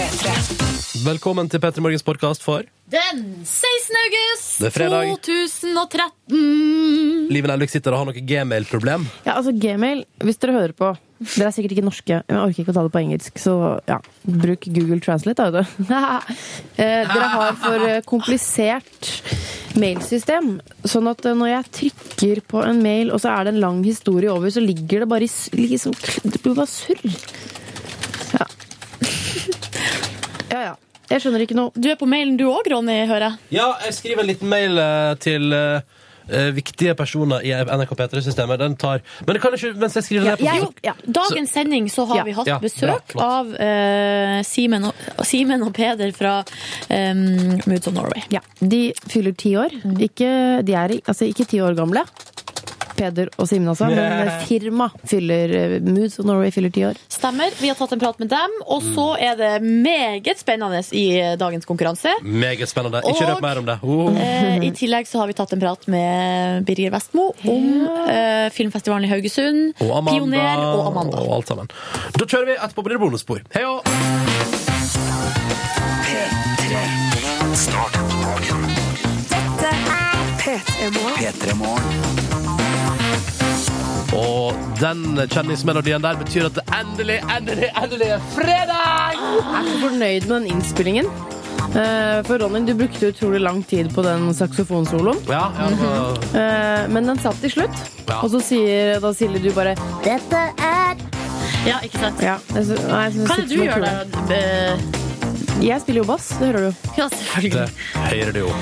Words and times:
Velkommen 0.00 1.44
til 1.52 1.60
Petter 1.60 1.84
Morgens 1.84 2.00
podkast 2.06 2.40
for 2.40 2.64
Den 2.88 3.18
16. 3.44 3.98
august 4.00 4.62
Det 4.62 4.70
er 4.70 4.72
fredag. 4.72 5.10
2013. 5.26 7.26
Liven 7.28 7.52
Elvik 7.52 7.68
sitter 7.72 7.92
og 7.92 8.00
har 8.00 8.06
noe 8.08 8.22
gmail-problem. 8.30 9.04
Ja, 9.26 9.34
altså 9.34 9.52
Gmail, 9.52 10.06
hvis 10.24 10.40
dere 10.40 10.54
hører 10.56 10.72
på 10.78 10.88
Dere 11.20 11.50
er 11.50 11.52
sikkert 11.52 11.74
ikke 11.76 11.84
norske, 11.84 12.22
men 12.24 12.32
jeg 12.38 12.44
orker 12.46 12.62
ikke 12.64 12.72
å 12.72 12.76
ta 12.78 12.84
det 12.86 12.94
på 12.94 13.02
engelsk, 13.02 13.36
så 13.44 13.54
ja, 13.90 13.98
bruk 14.24 14.64
Google 14.72 15.02
Translate, 15.04 15.50
da. 15.52 15.60
vet 15.60 15.76
du. 15.76 15.92
Eh, 16.80 17.04
dere 17.04 17.28
har 17.34 17.52
for 17.60 17.78
eh, 17.84 18.00
komplisert 18.08 19.04
mailsystem, 19.76 20.62
sånn 20.88 21.12
at 21.12 21.20
eh, 21.28 21.36
når 21.36 21.48
jeg 21.52 21.64
trykker 21.76 22.40
på 22.48 22.64
en 22.64 22.80
mail, 22.80 23.12
og 23.12 23.20
så 23.20 23.28
er 23.34 23.44
det 23.44 23.52
en 23.52 23.60
lang 23.66 23.84
historie 23.84 24.32
over, 24.32 24.48
så 24.48 24.64
ligger 24.64 25.04
det 25.04 25.10
bare 25.12 25.28
i 25.28 25.32
liksom, 25.60 25.92
Det 26.24 26.40
blir 26.40 26.56
bare 26.56 26.72
surr. 26.72 27.04
Ja. 30.50 30.60
ja. 30.70 30.76
Jeg 31.10 31.24
skjønner 31.24 31.42
ikke 31.42 31.56
noe. 31.58 31.72
Du 31.74 31.88
er 31.90 31.96
på 31.98 32.06
mailen 32.06 32.36
du 32.38 32.44
òg, 32.46 32.68
Ronny, 32.70 33.00
hører 33.10 33.24
jeg. 33.32 33.38
Ja, 33.58 33.72
jeg 33.86 33.96
skriver 33.96 34.22
en 34.22 34.28
liten 34.30 34.46
mail 34.52 34.78
eh, 34.78 35.14
til 35.18 35.50
eh, 35.56 35.80
eh, 36.30 36.52
viktige 36.54 36.94
personer 36.94 37.42
i 37.42 37.50
NRK 37.50 37.96
P3-systemet. 37.98 38.60
Den 38.62 38.76
tar 38.78 39.02
Men 39.26 39.34
det 39.34 39.42
kan 39.42 39.56
ikke 39.58 39.72
mens 39.82 39.98
jeg 39.98 40.06
skriver 40.06 40.28
Ja, 40.28 40.36
den 40.38 40.46
her 40.46 40.60
jeg, 40.60 40.68
på 40.68 40.86
ja. 40.86 40.94
Dagens 41.18 41.50
sending 41.56 41.88
så 41.90 42.04
har 42.12 42.20
Ja. 42.20 42.26
vi 42.28 42.36
hatt 42.38 42.46
Ja, 42.46 42.60
bra, 42.62 42.68
besøk 42.68 43.10
flott. 43.10 43.24
av 43.26 43.50
eh, 43.58 44.36
Simen 44.46 44.86
og, 44.86 45.02
Simen 45.26 45.66
og 45.66 45.74
Peder 45.74 46.14
fra 46.14 46.36
um, 46.86 47.58
Moods 47.66 47.90
of 47.90 47.94
Norway. 47.98 48.22
Ja, 48.30 48.44
De 48.62 48.92
fyller 49.10 49.34
ti 49.34 49.56
år. 49.58 49.74
Ikke, 49.98 50.30
de 50.62 50.78
er 50.78 50.94
altså, 51.02 51.26
ikke 51.26 51.48
ti 51.50 51.58
år 51.58 51.74
gamle. 51.74 52.06
Peder 52.96 53.30
og 53.40 53.48
Simen 53.48 53.68
altså. 53.72 53.88
Men 53.92 54.30
firma 54.48 54.88
fyller 55.08 55.54
eh, 55.56 55.76
Moods 55.84 56.18
of 56.20 56.26
Norway 56.28 56.50
fyller 56.54 56.72
ti 56.74 56.84
år. 56.88 56.98
Stemmer. 57.10 57.52
Vi 57.60 57.68
har 57.70 57.78
tatt 57.78 57.92
en 57.96 58.02
prat 58.02 58.18
med 58.22 58.30
dem, 58.32 58.56
og 58.66 58.82
så 58.94 59.06
er 59.20 59.36
det 59.40 59.50
meget 59.64 60.40
spennende 60.40 60.80
i 60.96 61.06
dagens 61.40 61.66
konkurranse. 61.68 62.12
Meget 62.22 62.68
spennende. 62.70 63.02
Ikke 63.10 63.28
røp 63.30 63.42
mer 63.44 63.60
om 63.62 63.68
det. 63.68 63.78
Oh. 63.82 64.10
Eh, 64.16 64.58
I 64.66 64.72
tillegg 64.76 65.08
så 65.10 65.22
har 65.22 65.30
vi 65.30 65.36
tatt 65.38 65.52
en 65.56 65.62
prat 65.62 65.86
med 65.92 66.64
Birger 66.68 66.92
Vestmo 66.94 67.30
om 67.48 67.68
eh, 68.08 68.48
filmfestivalen 68.54 69.08
i 69.08 69.12
Haugesund, 69.12 69.74
Og 69.80 69.90
Amanda, 69.98 70.16
Pioner 70.16 70.64
og 70.64 70.86
Amanda. 70.92 71.20
og 71.24 71.34
alt 71.40 71.48
sammen. 71.52 71.70
Da 72.16 72.26
kjører 72.26 72.52
vi 72.52 72.58
etterpå 72.58 72.86
blir 72.86 72.98
det 72.98 73.04
bonusspor. 73.06 73.44
Hei 73.54 73.64
og 73.68 73.84
Start 77.60 77.92
dagen. 78.22 78.66
P3 80.40 81.54
Morgen. 81.58 82.19
Og 84.16 84.56
den 84.80 85.04
kjenningsmelodien 85.30 86.02
der 86.02 86.16
betyr 86.18 86.48
at 86.48 86.56
det 86.58 86.64
endelig, 86.74 87.18
endelig, 87.36 87.68
endelig 87.78 88.08
er 88.16 88.24
fredag! 88.34 89.20
Jeg 89.20 89.60
er 89.60 89.68
så 89.68 89.76
fornøyd 89.84 90.26
med 90.26 90.34
den 90.34 90.48
innspillingen. 90.56 91.10
Eh, 91.70 92.18
For 92.26 92.40
Ronny, 92.42 92.64
du 92.66 92.72
brukte 92.74 93.12
utrolig 93.12 93.38
lang 93.44 93.60
tid 93.70 93.92
på 93.94 94.02
den 94.02 94.32
saksofonsoloen. 94.34 95.20
Ja, 95.30 95.44
ja, 95.54 95.68
det 95.70 95.78
var- 95.78 96.18
Eh, 96.40 96.88
Men 96.90 97.06
den 97.06 97.18
satt 97.18 97.38
til 97.40 97.50
slutt. 97.50 97.76
Ja. 98.08 98.20
Og 98.24 98.30
så 98.30 98.40
sier 98.42 98.98
da 99.00 99.12
Silje 99.14 99.38
du 99.42 99.50
bare 99.54 99.76
Dette 100.02 100.40
er 100.58 100.96
Ja, 101.66 101.76
ikke 101.84 102.00
sant? 102.00 102.22
ja, 102.24 102.38
jeg 102.54 102.64
sy- 102.70 102.80
nei, 102.88 103.02
jeg 103.04 103.12
synes 103.12 103.28
Hva 103.28 103.34
er 103.36 103.40
det 103.40 103.48
du 103.48 103.54
sitter 103.54 103.66
gjør 103.66 103.84
da? 103.84 103.92
kule. 104.16 104.40
Eh, 104.40 104.96
Jeg 105.60 105.80
spiller 105.82 106.00
jo 106.00 106.06
bass, 106.08 106.28
det 106.40 106.46
hører 106.48 106.62
du. 106.70 106.76
Ja, 106.96 107.06
selvfølgelig. 107.12 107.66
Det 107.92 108.16
hører 108.16 108.32
du 108.32 108.38
jo. 108.40 108.52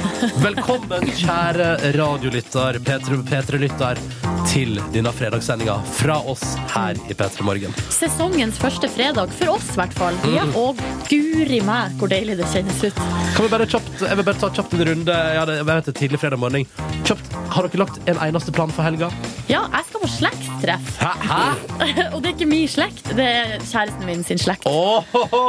Velkommen, 0.43 1.05
kjære 1.15 1.69
radiolytter, 1.95 2.79
P3 2.83 3.21
P3-lytter, 3.29 4.01
til 4.49 4.81
denne 4.91 5.13
fredagssendinga 5.15 5.77
fra 5.95 6.17
oss 6.27 6.43
her 6.73 6.99
i 7.07 7.15
P3 7.15 7.45
Morgen. 7.47 7.75
Sesongens 7.95 8.59
første 8.59 8.89
fredag, 8.91 9.31
for 9.39 9.53
oss 9.55 9.69
i 9.71 9.79
hvert 9.79 9.93
fall. 9.95 10.15
Mm. 10.25 10.57
Og 10.59 10.77
guri 11.09 11.61
meg 11.62 11.93
hvor 12.01 12.09
deilig 12.11 12.37
det 12.41 12.47
kjennes 12.51 12.83
ut. 12.89 12.95
Kan 13.37 13.45
vi 13.47 13.49
bare 13.53 13.67
kjapt, 13.71 14.01
jeg 14.03 14.17
vil 14.19 14.25
bare 14.33 14.41
ta 14.43 14.51
kjapt 14.59 14.75
en 14.75 14.85
runde. 14.91 15.15
Ja, 15.39 15.45
det, 15.47 15.57
jeg 15.61 15.67
vet 15.71 15.85
det 15.85 15.95
er 15.95 16.01
tidlig 16.01 16.19
fredag 16.25 16.39
morgen. 16.43 16.67
Kjapt, 17.07 17.31
har 17.55 17.62
dere 17.69 17.79
lagt 17.85 18.01
en 18.11 18.19
eneste 18.27 18.51
plan 18.53 18.71
for 18.75 18.83
helga? 18.83 19.12
Ja, 19.49 19.62
jeg 19.72 19.84
skal 19.89 20.01
på 20.03 20.09
slektstreff. 20.19 20.99
Hæ? 20.99 21.12
Hæ? 21.28 21.45
Og 22.15 22.22
det 22.22 22.33
er 22.33 22.34
ikke 22.34 22.49
min 22.51 22.67
slekt, 22.69 22.88
det 23.19 23.25
er 23.26 23.54
kjæresten 23.62 24.04
min 24.09 24.25
sin 24.25 24.38
slekt. 24.41 24.66
Åh, 24.69 25.04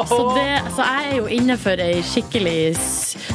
Så, 0.10 0.20
det, 0.36 0.46
så 0.76 0.86
jeg 0.86 1.10
er 1.12 1.16
jo 1.20 1.26
inne 1.40 1.56
for 1.60 1.82
ei 1.84 2.00
skikkelig 2.06 2.56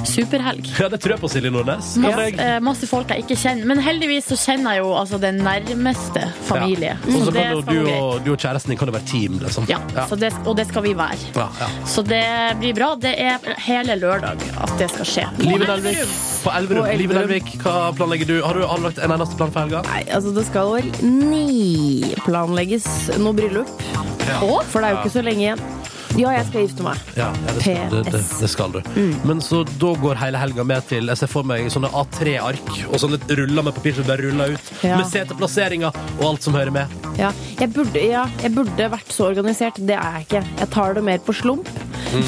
superhelg. 0.08 0.68
Ja, 0.78 0.88
det 0.92 1.00
tror 1.04 1.14
jeg 1.16 1.22
på, 1.22 1.30
Silje 1.32 1.50
Nordnes. 1.54 1.94
Masse, 2.02 2.26
eh, 2.40 2.56
masse 2.64 2.88
folk 2.90 3.10
jeg 3.12 3.24
ikke 3.24 3.36
kjenner. 3.40 3.68
Men 3.70 3.80
heldigvis 3.84 4.28
så 4.32 4.38
kjenner 4.40 4.76
jeg 4.78 4.84
jo 4.84 4.92
altså 4.98 5.20
den 5.22 5.40
nærmeste 5.44 6.24
familie. 6.48 6.94
Ja. 6.94 7.14
Og 7.14 7.18
så 7.20 7.24
Så 7.24 7.36
kan 7.36 7.64
du, 7.68 7.80
og, 7.90 8.24
du 8.24 8.32
og 8.34 8.38
kjæresten 8.44 8.74
din 8.74 8.78
kan 8.80 8.90
jo 8.90 8.96
være 8.96 9.08
team, 9.10 9.38
liksom. 9.42 9.68
Ja, 9.70 9.78
ja. 9.96 10.06
Så 10.10 10.18
det, 10.20 10.32
og 10.44 10.56
det 10.58 10.66
skal 10.70 10.82
vi 10.86 10.94
være. 10.98 11.18
ja, 11.36 11.48
ja. 11.60 11.68
Så 11.86 12.02
det 12.06 12.22
blir 12.60 12.74
bra. 12.76 12.92
Det 13.00 13.14
er 13.20 13.38
hele 13.66 13.96
lørdag 14.00 14.40
at 14.64 14.74
det 14.80 14.90
skal 14.94 15.08
skje. 15.08 15.26
Liven 15.44 15.68
Elvik 15.70 16.04
på 16.44 16.52
Elverum. 16.58 16.88
Liven 16.98 17.16
Elvik, 17.24 17.54
hva 17.62 17.90
planlegger 17.96 18.26
du? 18.30 18.36
Har 18.44 18.54
du 18.58 18.64
anlagt 18.66 18.98
en 19.02 19.10
eneste 19.14 19.36
plan 19.38 19.52
for 19.54 19.64
helga? 19.64 19.82
Nei, 19.88 20.02
altså 20.14 20.34
det 20.36 20.46
skal 20.48 20.72
vel 20.74 20.90
niplanlegges 21.04 22.86
noe 23.22 23.34
bryllup. 23.36 23.70
Å? 23.94 24.54
For 24.68 24.80
det 24.80 24.88
er 24.88 24.96
jo 24.96 25.02
ikke 25.04 25.16
så 25.18 25.24
lenge 25.26 25.46
igjen. 25.48 25.66
Ja, 26.14 26.30
jeg 26.30 26.46
skal 26.46 26.62
gifte 26.62 26.84
meg. 26.86 26.98
Ja, 27.18 27.26
ja 27.34 27.52
det, 27.56 27.62
skal, 27.64 27.88
det, 27.90 28.02
det, 28.14 28.20
det 28.40 28.48
skal 28.52 28.74
du. 28.74 28.80
Men 29.26 29.40
så 29.42 29.64
da 29.66 29.90
går 29.98 30.20
hele 30.20 30.38
helga 30.38 30.62
med 30.66 30.86
til 30.86 31.10
Jeg 31.10 31.18
ser 31.18 31.30
for 31.30 31.46
meg 31.48 31.66
sånne 31.74 31.90
A3-ark 31.90 32.70
og 32.86 32.94
sånne 33.02 33.18
ruller 33.34 33.66
med 33.66 33.74
papir 33.74 33.96
som 33.96 34.06
bare 34.06 34.28
ruller 34.28 34.54
ut. 34.54 34.70
Ja. 34.86 35.00
Med 35.00 35.10
seteplasseringer 35.10 35.96
og 36.20 36.24
alt 36.28 36.46
som 36.46 36.54
hører 36.54 36.70
med. 36.74 36.94
Ja, 37.18 37.32
jeg 37.58 37.72
burde, 37.74 37.98
ja, 37.98 38.28
jeg 38.42 38.54
burde 38.54 38.88
vært 38.94 39.10
så 39.14 39.28
organisert. 39.32 39.80
Det 39.82 39.98
er 39.98 40.20
jeg 40.20 40.28
ikke. 40.28 40.44
Jeg 40.62 40.70
tar 40.76 40.94
det 40.98 41.04
mer 41.10 41.24
på 41.26 41.34
slump. 41.34 41.70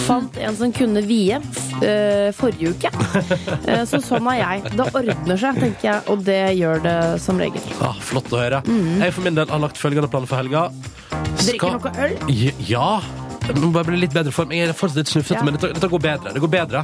Fant 0.03 0.35
en 0.43 0.57
som 0.59 0.73
kunne 0.75 1.03
vie 1.07 1.39
øh, 1.39 2.31
forrige 2.35 2.75
uke. 2.75 2.91
Eh, 3.67 3.83
så 3.89 3.99
sånn 4.03 4.27
er 4.31 4.37
jeg. 4.39 4.75
Det 4.79 4.85
ordner 4.95 5.39
seg, 5.41 5.57
tenker 5.59 5.87
jeg, 5.89 6.03
og 6.13 6.21
det 6.27 6.39
gjør 6.55 6.83
det 6.85 6.99
som 7.23 7.39
regel. 7.41 7.63
Ah, 7.83 7.97
flott 7.99 8.31
å 8.35 8.39
høre. 8.39 8.61
Jeg 8.67 9.15
for 9.15 9.27
min 9.27 9.39
del 9.39 9.51
har 9.51 9.63
lagt 9.63 9.81
følgende 9.81 10.11
plan 10.11 10.27
for 10.29 10.39
helga. 10.39 10.69
Drikker 11.45 11.79
noe 11.79 11.95
øl? 12.07 12.19
Ja. 12.67 12.91
Jeg 13.47 13.61
må 13.63 13.69
bare 13.71 13.87
bli 13.87 14.01
litt 14.01 14.15
bedre 14.15 14.33
form. 14.35 14.51
Jeg 14.51 14.67
er 14.67 14.75
fortsatt 14.75 14.99
litt 15.05 15.11
snufsete, 15.13 15.37
Ja. 15.39 15.45
men 15.47 15.55
dette, 15.55 15.69
dette 15.77 15.89
går 15.93 16.01
bedre. 16.03 16.33
Det 16.35 16.41
går 16.43 16.51
bedre. 16.51 16.81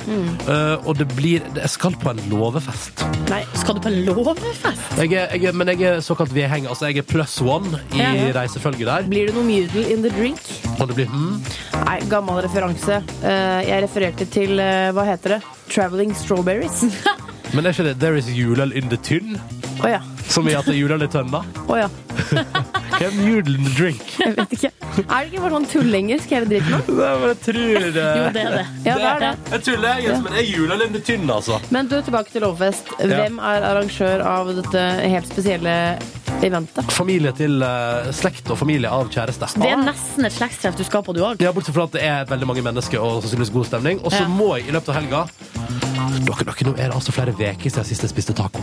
Eh, 0.46 0.86
og 0.86 0.94
det 0.98 1.08
blir 1.16 1.42
Jeg 1.56 1.70
skal 1.70 1.96
på 1.98 2.10
en 2.12 2.20
låvefest. 2.30 3.02
Nei. 3.30 3.40
Skal 3.58 3.74
du 3.74 3.80
på 3.80 3.90
låvefest? 3.90 4.94
Jeg 4.96 5.12
er, 5.12 5.26
jeg 5.34 5.44
er, 5.50 5.52
men 5.52 5.66
jeg 5.72 5.82
er 5.82 6.00
såkalt 6.00 6.30
vedheng. 6.32 6.68
Altså, 6.70 6.86
jeg 6.86 6.98
er 6.98 7.02
plus 7.02 7.40
one 7.40 7.80
i 7.92 7.98
Ja, 7.98 8.12
ja. 8.14 8.30
reisefølget 8.40 8.86
der. 8.86 9.08
Blir 9.10 9.26
det 9.26 9.34
noe 9.34 9.42
mudel 9.42 9.90
in 9.90 10.02
the 10.02 10.10
drink? 10.10 10.38
Og 10.78 10.86
det 10.88 10.94
blir 10.94 11.10
mm, 11.10 11.42
Nei, 11.84 11.98
gammel 12.08 12.42
referanse. 12.46 13.02
Uh, 13.24 13.60
jeg 13.66 13.82
refererte 13.82 14.26
til, 14.30 14.54
uh, 14.60 14.92
hva 14.94 15.04
heter 15.04 15.36
det? 15.38 15.42
Traveling 15.68 16.14
Strawberries. 16.14 16.84
Men 17.54 17.66
er 17.66 17.74
ikke 17.74 17.84
det 17.90 17.98
There 18.00 18.16
is 18.16 18.30
julel 18.30 18.72
in 18.72 18.88
the 18.88 18.96
tynn? 18.96 19.34
Oh, 19.82 19.90
ja. 19.90 19.98
Som 20.28 20.46
i 20.48 20.54
at 20.54 20.64
det 20.64 20.76
er 20.76 20.78
julel 20.84 21.02
i 21.02 21.10
tønna? 21.10 21.42
Å 21.66 21.82
the 23.10 23.74
drink? 23.76 24.02
Jeg 24.18 24.36
vet 24.36 24.52
ikke. 24.52 24.70
Er 25.02 25.24
det 25.24 25.32
ikke 25.32 25.42
bare 25.42 25.54
sånn 25.56 25.68
tullengelsk 25.72 26.32
hele 26.34 26.48
dritten? 26.50 26.80
Nei, 26.92 27.10
men 27.18 27.28
jeg 27.32 27.38
tror 27.46 27.86
det 27.96 28.06
Jo, 28.06 28.24
det 28.36 28.42
er 28.42 28.56
det. 28.56 28.64
Ja, 28.84 28.94
det 28.94 29.10
er 29.10 29.20
det. 29.22 29.30
Jeg 29.52 29.64
tuller, 29.66 30.00
jeg, 30.04 30.16
men 30.22 30.32
det 30.32 30.40
er 30.42 30.48
juleøl 30.50 30.84
in 30.86 30.98
tynn, 31.06 31.30
altså. 31.32 31.60
Men 31.74 31.90
du, 31.90 31.96
tilbake 32.04 32.34
til 32.34 32.44
Lovfest. 32.46 32.92
Hvem 33.00 33.38
er 33.42 33.68
arrangør 33.72 34.24
av 34.28 34.52
dette 34.58 34.84
helt 35.14 35.30
spesielle 35.32 35.76
eventet? 36.42 36.92
Familie 36.92 37.32
til 37.38 37.62
uh, 37.64 38.10
slekt 38.14 38.50
og 38.52 38.60
familie 38.60 38.90
av 38.92 39.08
kjæreste. 39.12 39.52
Det 39.62 39.70
er 39.72 39.80
nesten 39.82 40.28
et 40.28 40.36
slektstreff 40.36 40.78
du 40.78 40.84
skal 40.86 41.04
på, 41.06 41.16
du 41.16 41.22
òg. 41.24 41.42
Ja, 41.42 41.54
Bortsett 41.56 41.76
fra 41.76 41.88
at 41.88 41.96
det 41.96 42.04
er 42.06 42.28
veldig 42.30 42.50
mange 42.52 42.66
mennesker 42.66 43.02
og 43.02 43.22
sannsynligvis 43.22 43.54
god 43.56 43.70
stemning. 43.72 44.02
Og 44.04 44.12
så 44.12 44.22
Ja. 44.26 44.28
må 44.28 44.54
jeg 44.58 44.68
i 44.68 44.76
løpet 44.76 44.92
av 44.92 45.00
helga 45.00 45.24
dere, 46.10 46.46
dere, 46.46 46.66
Nå 46.66 46.74
er 46.76 46.90
det 46.90 46.96
altså 46.96 47.12
flere 47.14 47.34
uker 47.34 47.68
siden 47.68 47.86
sist 47.88 48.06
jeg 48.06 48.12
spiste 48.12 48.34
taco. 48.36 48.62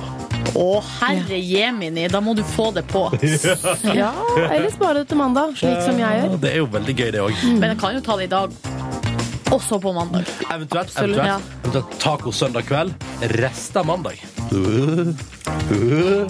Å, 0.59 0.67
herre 0.99 1.37
jemini, 1.37 2.07
da 2.11 2.21
må 2.23 2.33
du 2.37 2.43
få 2.55 2.69
det 2.75 2.85
på. 2.89 3.07
Ja, 3.99 4.11
eller 4.49 4.69
spare 4.73 5.01
det 5.03 5.09
til 5.11 5.19
mandag, 5.19 5.55
slik 5.59 5.81
som 5.85 5.99
jeg 5.99 6.23
gjør. 6.23 6.37
Det 6.41 6.51
er 6.53 6.61
jo 6.61 6.69
veldig 6.73 6.95
gøy, 6.97 7.09
det 7.15 7.23
òg. 7.23 7.45
Men 7.59 7.71
jeg 7.73 7.81
kan 7.81 7.95
jo 7.97 8.03
ta 8.05 8.17
det 8.19 8.29
i 8.29 8.33
dag. 8.33 8.59
Også 9.51 9.79
på 9.81 9.91
mandag. 9.95 10.27
Eventuelt, 10.53 10.91
eventuelt, 10.99 11.25
ja. 11.25 11.37
eventuelt 11.63 11.95
taco 12.01 12.31
søndag 12.31 12.67
kveld. 12.69 12.93
Resten 13.39 13.79
av 13.81 13.85
mandag. 13.89 14.19
Det 14.49 14.57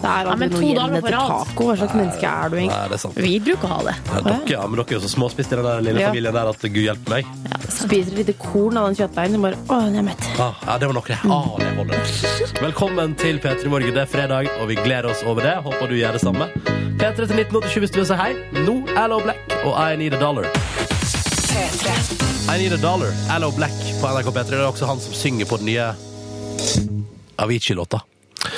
er 0.04 0.28
Ja, 0.28 0.36
men 0.36 0.48
aldri 0.48 0.50
to 0.54 0.62
noe 0.62 0.76
dager 0.76 0.94
igjen 0.94 0.94
på 0.94 0.98
etter 1.00 1.16
rad. 1.18 1.30
taco. 1.50 1.66
Hva 1.68 1.76
slags 1.82 1.96
menneske 1.98 2.30
er 2.30 2.50
du 2.50 2.56
egentlig? 2.58 3.00
er. 3.04 3.22
Vi 3.26 3.34
bruker 3.44 3.68
å 3.68 3.72
ha 3.74 3.80
det. 3.90 3.96
Ja, 4.08 4.22
dere, 4.28 4.40
ja, 4.54 4.62
men 4.68 4.80
dere 4.80 4.88
er 4.88 4.96
jo 4.96 5.02
så 5.04 5.12
småspist 5.12 5.52
i 5.52 5.56
den 5.60 5.66
der 5.68 5.82
lille 5.84 6.00
Ja. 6.00 6.08
familien 6.10 6.34
der 6.34 6.48
at 6.50 6.62
gud 6.62 6.80
hjelpe 6.86 7.10
meg. 7.10 7.26
Spiser 7.70 8.12
et 8.12 8.18
lite 8.22 8.34
korn 8.40 8.78
av 8.78 8.88
den 8.88 8.96
kjøttdeigen 8.96 9.36
og 9.36 9.42
bare 9.42 9.56
Å, 9.68 9.82
den 9.86 9.96
er 9.96 10.02
mett. 10.04 10.24
Ah, 10.40 10.54
ja, 10.66 10.78
det 10.78 10.88
var 10.88 10.94
noe. 10.94 11.20
Ah, 11.28 11.58
det 11.60 11.76
holder. 11.76 11.98
Velkommen 12.62 13.16
til 13.18 13.40
P3 13.40 13.68
Morgen. 13.70 13.94
Det 13.94 14.02
er 14.02 14.06
fredag, 14.08 14.48
og 14.62 14.68
vi 14.70 14.76
gleder 14.76 15.10
oss 15.12 15.24
over 15.26 15.42
det. 15.42 15.56
Håper 15.64 15.88
du 15.90 15.96
gjør 15.96 16.14
det 16.14 16.22
samme. 16.22 16.48
P3 17.00 17.16
til 17.28 17.36
1987 17.36 17.80
hvis 17.80 17.92
du 17.92 18.00
vil 18.00 18.06
si 18.06 18.14
hei. 18.16 18.34
Nå 18.64 18.80
Allo 18.96 19.20
Black 19.20 19.40
og 19.66 19.76
I 19.78 19.96
Need 19.98 20.14
a 20.14 20.20
Dollar. 20.20 20.48
I 22.50 22.58
Need 22.58 22.74
a 22.74 22.78
Dollar, 22.78 23.12
Allo 23.30 23.52
Black 23.52 23.74
på 24.02 24.08
NRK 24.08 24.28
P3. 24.34 24.44
Det 24.50 24.58
er 24.58 24.66
også 24.68 24.88
han 24.90 25.00
som 25.02 25.14
synger 25.14 25.46
på 25.46 25.60
den 25.62 25.70
nye 25.70 25.92
Avicii-låta. 27.40 28.02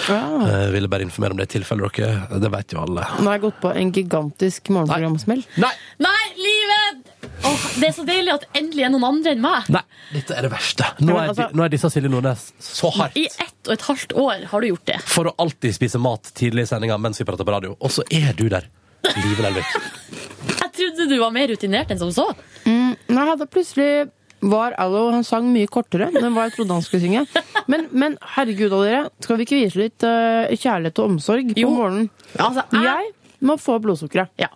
Ah. 0.10 0.46
Jeg 0.48 0.72
ville 0.76 0.90
bare 0.90 1.04
informere 1.06 1.36
om 1.36 1.40
det 1.40 1.48
i 1.50 1.52
tilfelle 1.58 1.88
dere 1.94 2.40
Det 2.42 2.50
vet 2.54 2.74
jo 2.74 2.82
alle. 2.84 3.04
Nå 3.20 3.28
har 3.28 3.38
jeg 3.38 3.44
gått 3.44 3.60
på 3.64 3.72
en 3.82 3.92
gigantisk 3.96 4.72
morgenprogramsmell. 4.74 5.44
Nei! 5.62 5.72
Nei, 6.02 6.24
livet! 6.40 7.12
Oh, 7.46 7.68
det 7.82 7.90
er 7.90 7.96
så 7.98 8.06
deilig 8.08 8.34
at 8.36 8.48
endelig 8.58 8.86
er 8.88 8.94
noen 8.94 9.08
andre 9.10 9.36
enn 9.36 9.44
meg. 9.44 9.70
Nei, 9.74 9.84
dette 10.16 10.38
er 10.38 10.48
det 10.48 10.52
verste. 10.54 10.88
Nå 11.02 11.18
er, 11.18 11.32
altså- 11.34 11.50
nå 11.58 11.66
er 11.66 11.74
disse 11.74 11.92
Silje 11.92 12.12
Nordnes 12.14 12.52
så 12.64 12.92
hardt. 12.96 13.18
I 13.18 13.28
ett 13.28 13.68
og 13.68 13.74
et 13.76 13.88
halvt 13.90 14.14
år 14.24 14.46
har 14.54 14.62
du 14.62 14.68
gjort 14.72 14.86
det. 14.86 15.02
For 15.10 15.30
å 15.30 15.36
alltid 15.42 15.76
spise 15.76 16.00
mat 16.02 16.32
tidlig 16.38 16.64
i 16.68 16.72
sendinga 16.72 16.98
mens 17.02 17.20
vi 17.20 17.28
prater 17.28 17.44
på 17.48 17.54
radio. 17.60 17.76
Og 17.82 17.92
så 17.92 18.06
er 18.10 18.32
du 18.38 18.48
der. 18.50 18.70
Live 19.04 19.42
Nelvik. 19.46 19.76
Jeg 20.62 20.72
trodde 20.78 21.08
du 21.12 21.18
var 21.20 21.32
mer 21.36 21.48
rutinert 21.52 21.92
enn 21.94 22.00
som 22.02 22.12
så. 22.16 22.26
Nei, 22.66 23.24
da 23.38 23.46
plutselig 23.50 24.10
var 24.42 24.74
Allo, 24.82 25.04
han 25.14 25.26
sang 25.28 25.46
mye 25.54 25.68
kortere 25.70 26.08
enn 26.10 26.32
hva 26.34 26.48
jeg 26.48 26.56
trodde 26.56 26.74
han 26.74 26.82
skulle 26.86 27.04
synge. 27.04 27.26
Men, 27.70 27.84
men 27.94 28.16
herregud 28.36 28.74
av 28.74 28.82
dere, 28.88 29.02
skal 29.22 29.38
vi 29.38 29.46
ikke 29.46 29.60
vise 29.60 29.78
litt 29.84 30.06
uh, 30.08 30.48
kjærlighet 30.50 31.02
og 31.04 31.12
omsorg 31.12 31.52
på 31.54 31.60
Jo. 31.62 31.70
morgenen? 31.76 32.08
Altså, 32.42 32.64
jeg, 32.74 33.12
Jeg 33.12 33.46
må 33.50 33.58
få 33.62 33.76
blodsukkeret. 33.84 34.32
ja. 34.42 34.48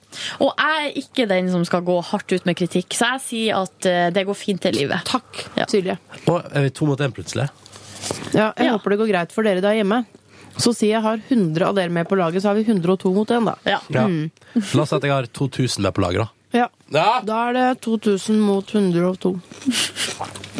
Og 0.42 0.53
jeg 0.57 0.88
er 0.88 0.98
ikke 1.03 1.27
den 1.30 1.51
som 1.53 1.65
skal 1.69 1.86
gå 1.86 2.00
hardt 2.09 2.33
ut 2.33 2.48
med 2.50 2.57
kritikk, 2.57 2.95
så 2.98 3.12
jeg 3.15 3.24
sier 3.27 3.62
at 3.62 3.89
uh, 3.91 4.07
det 4.15 4.25
går 4.30 4.38
fint 4.39 4.65
i 4.65 4.74
livet. 4.80 5.06
Takk, 5.09 5.45
Ja. 5.59 5.68
Silje. 5.69 6.00
Og 6.25 6.41
er 6.50 6.65
vi 6.65 6.74
to 6.74 6.89
mot 6.89 7.01
én 7.06 7.13
plutselig? 7.13 7.50
Ja, 8.33 8.51
jeg 8.57 8.69
Ja. 8.71 8.74
håper 8.77 8.95
det 8.95 9.00
går 9.03 9.12
greit 9.13 9.31
for 9.36 9.45
dere 9.45 9.62
der 9.62 9.77
hjemme. 9.83 10.01
Så 10.62 10.72
sier 10.75 10.96
jeg 10.96 11.04
har 11.04 11.19
100 11.28 11.68
av 11.68 11.75
dere 11.78 11.94
med 11.94 12.07
på 12.10 12.18
laget, 12.19 12.44
så 12.44 12.52
har 12.52 12.60
vi 12.60 12.66
102 12.68 13.12
mot 13.16 13.31
1, 13.31 13.50
da. 13.50 13.56
Ja. 13.68 13.80
Ja. 13.92 14.06
La 14.75 14.86
oss 14.86 14.94
si 14.94 14.98
at 15.00 15.07
jeg 15.07 15.16
har 15.16 15.28
2000 15.28 15.84
med 15.84 15.96
på 15.96 16.04
laget, 16.06 16.25
da. 16.25 16.35
Ja. 16.56 16.69
Ja. 16.94 17.19
Da 17.25 17.40
er 17.50 17.54
det 17.57 17.66
2000 17.84 18.40
mot 18.40 18.69
102. 18.72 19.36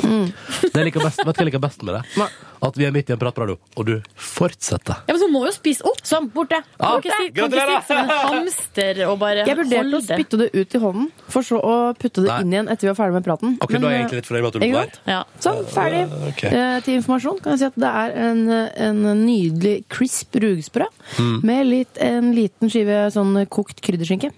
Det 0.06 0.74
jeg 0.75 0.88
liker 0.89 1.03
best, 1.06 1.21
vet 1.21 1.25
du 1.25 1.30
hva 1.31 1.44
jeg 1.44 1.47
liker 1.50 1.62
best 1.63 1.83
med 1.86 1.95
det? 1.97 2.01
Nei. 2.19 2.27
At 2.65 2.77
vi 2.80 2.86
er 2.88 2.94
midt 2.95 3.09
i 3.12 3.13
en 3.13 3.19
prat 3.21 3.36
på 3.36 3.44
radio, 3.44 3.56
og 3.77 3.86
du 3.86 3.92
fortsetter. 4.18 5.01
Ja, 5.06 5.13
men 5.13 5.19
så 5.21 5.27
må 5.30 5.42
jo 5.45 5.51
spise 5.53 5.86
opp. 5.86 6.00
Sånn, 6.07 6.30
borte! 6.33 6.57
Ja, 6.80 6.94
Kan 7.03 7.25
ikke 7.27 7.36
kan 7.36 7.53
ikke 7.53 7.65
sitte 7.68 7.86
som 7.86 8.00
en 8.00 8.31
hamster 8.31 9.01
og 9.06 9.18
bare 9.21 9.44
Jeg 9.45 9.57
vurderte 9.59 10.00
å 10.00 10.01
det. 10.01 10.18
spytte 10.18 10.39
det 10.42 10.47
ut 10.56 10.75
i 10.77 10.81
hånden, 10.81 11.07
for 11.30 11.45
så 11.45 11.59
å 11.62 11.75
putte 12.00 12.24
det 12.25 12.31
Nei. 12.31 12.39
inn 12.45 12.56
igjen 12.56 12.71
etter 12.74 12.88
vi 12.88 12.91
var 12.94 12.98
ferdig 13.01 13.18
med 13.19 13.27
praten. 13.27 13.56
Ok, 13.62 13.71
Men, 13.75 13.81
Da 13.86 13.88
er 13.88 13.91
jeg 13.95 14.01
egentlig 14.01 14.21
litt 14.21 14.30
fornøyd 14.31 14.45
med 14.45 14.50
at 14.50 14.59
du 14.59 14.80
er. 14.81 14.91
Ja. 15.13 15.21
Sånn, 15.45 15.62
ferdig. 15.75 16.03
ok. 16.31 16.44
Eh, 16.50 16.80
til 16.88 16.98
informasjon 17.01 17.41
kan 17.44 17.53
jeg 17.53 17.59
si 17.59 17.65
at 17.69 17.80
det 17.86 17.91
er 18.03 18.15
en, 18.30 18.44
en 18.50 19.03
nydelig 19.25 19.75
crisp 19.89 20.39
rugsprø 20.41 20.88
Mm. 21.19 21.44
med 21.45 21.68
litt, 21.68 21.98
en 22.01 22.33
liten 22.33 22.69
skive 22.71 23.12
sånn 23.13 23.36
kokt 23.48 23.81
krydderskinke. 23.86 24.31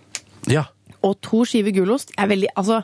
Ja. 0.51 0.65
Og 1.05 1.17
to 1.21 1.43
skiver 1.45 1.75
gulost. 1.75 2.09
Jeg 2.15 2.23
er 2.23 2.29
veldig, 2.31 2.49
altså, 2.57 2.79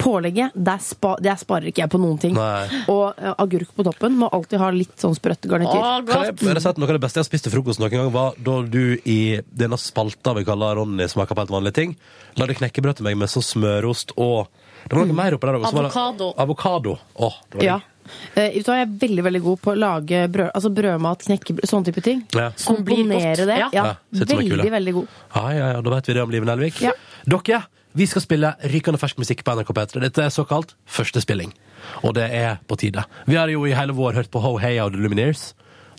pålegget, 0.00 0.54
der, 0.54 0.78
spa, 0.82 1.16
der 1.20 1.36
sparer 1.40 1.68
ikke 1.70 1.82
jeg 1.84 1.92
på 1.92 2.00
noen 2.00 2.20
ting. 2.22 2.36
Nei. 2.38 2.82
Og 2.88 3.18
uh, 3.18 3.34
agurk 3.42 3.74
på 3.76 3.84
toppen 3.86 4.16
må 4.20 4.30
alltid 4.32 4.62
ha 4.62 4.70
litt 4.74 4.94
sånn 5.00 5.16
sprøtt 5.18 5.44
garnityr. 5.50 5.82
Å, 5.82 5.98
Kan 6.08 6.28
jeg 6.28 6.78
Noe 6.78 6.88
av 6.88 6.96
det 6.96 7.02
beste 7.02 7.18
jeg 7.20 7.26
har 7.26 7.28
spist 7.28 7.48
til 7.48 7.54
frokost 7.56 7.82
noen 7.82 7.92
gang, 7.92 8.08
var 8.14 8.38
da 8.38 8.60
du 8.62 8.96
i 9.04 9.18
denne 9.50 9.78
spalta 9.80 10.34
vi 10.38 10.46
kaller 10.48 10.78
Ronny 10.78 11.08
smaker 11.10 11.34
på 11.36 11.44
helt 11.44 11.52
vanlige 11.52 11.78
ting, 11.80 11.94
lagde 12.38 12.56
knekkebrød 12.60 13.00
til 13.00 13.08
meg 13.08 13.18
med 13.20 13.32
sånn 13.32 13.44
smørost 13.46 14.14
og 14.16 14.48
Det 14.88 14.94
var 14.94 15.08
noe 15.10 15.16
mer 15.18 15.34
oppi 15.34 15.48
der 15.48 15.58
også, 15.58 15.74
Avokado. 15.82 16.28
Avokado. 16.38 16.92
Åh, 17.18 17.38
det 17.50 17.58
var 17.58 17.64
Ja. 17.66 17.78
digg. 17.78 17.84
Hva, 17.84 17.97
jeg 18.34 18.64
er 18.66 18.92
veldig 19.00 19.24
veldig 19.26 19.40
god 19.44 19.62
på 19.64 19.72
å 19.72 19.78
lage 19.78 20.22
brød, 20.32 20.50
altså 20.54 20.70
brødmat, 20.74 21.24
knekkebrød, 21.26 21.70
sånne 21.70 21.90
type 21.90 22.04
ting. 22.04 22.22
Ja. 22.36 22.50
Som 22.56 22.82
blir 22.84 23.02
Komponere 23.04 23.34
godt. 23.36 23.50
det. 23.50 23.58
Ja. 23.58 23.68
Ja, 23.72 23.86
veldig, 24.12 24.70
veldig 24.76 24.94
god. 25.00 25.18
Ja, 25.34 25.44
ja, 25.52 25.66
ja, 25.76 25.82
da 25.84 25.94
vet 25.96 26.08
vi 26.10 26.16
det 26.18 26.22
om 26.24 26.32
Live 26.34 26.48
Nelvik. 26.48 26.80
Ja. 26.84 26.94
Dere, 27.28 27.62
vi 27.98 28.06
skal 28.06 28.22
spille 28.22 28.52
rykende 28.72 29.00
fersk 29.00 29.18
musikk 29.18 29.44
på 29.44 29.54
NRK 29.58 29.72
P3. 29.74 30.02
Dette 30.04 30.26
er 30.26 30.34
såkalt 30.34 30.74
første 30.86 31.22
spilling. 31.24 31.54
Og 32.02 32.14
det 32.18 32.28
er 32.34 32.58
på 32.68 32.76
tide. 32.78 33.04
Vi 33.26 33.38
har 33.38 33.50
jo 33.52 33.64
i 33.66 33.74
hele 33.76 33.96
vår 33.96 34.18
hørt 34.20 34.30
på 34.30 34.42
Ho 34.44 34.56
Hey 34.60 34.78
og 34.82 34.92
The 34.94 35.00
Lumineers. 35.02 35.52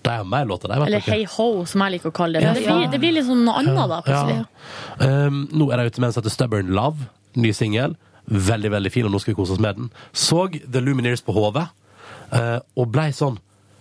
De 0.03 0.09
har 0.13 0.23
mer 0.23 0.45
låter, 0.47 0.71
de, 0.71 0.79
Eller. 0.85 1.03
Hey 1.03 1.25
Ho, 1.35 1.65
som 1.67 1.81
jeg 1.83 1.97
liker 1.97 2.11
å 2.11 2.15
kalle 2.15 2.39
det. 2.39 2.45
Ja, 2.45 2.53
Men 2.53 2.61
det 2.63 2.69
blir, 2.69 2.91
det 2.93 2.99
blir 3.01 3.15
litt 3.17 3.27
sånn 3.27 3.41
noe 3.43 3.59
annet 3.59 3.79
da, 3.91 3.97
plutselig. 4.05 4.37
Ja. 4.39 5.09
Um, 5.27 5.41
nå 5.51 5.67
er 5.73 5.81
de 5.81 5.91
ute 5.91 5.99
med 5.99 6.07
en 6.09 6.15
som 6.15 6.23
heter 6.23 6.35
Stubborn 6.35 6.71
Love. 6.75 7.09
Ny 7.35 7.51
singel. 7.55 7.97
Veldig, 8.29 8.71
veldig 8.71 8.91
fin, 8.93 9.07
og 9.09 9.11
nå 9.11 9.19
skal 9.19 9.33
vi 9.33 9.39
kose 9.41 9.57
oss 9.57 9.61
med 9.63 9.79
den. 9.79 9.91
Så 10.13 10.45
The 10.55 10.81
Lumineers 10.85 11.23
på 11.25 11.33
HV, 11.35 11.59
eh, 11.65 11.73
og 12.31 12.91
blei 12.93 13.09
sånn 13.15 13.39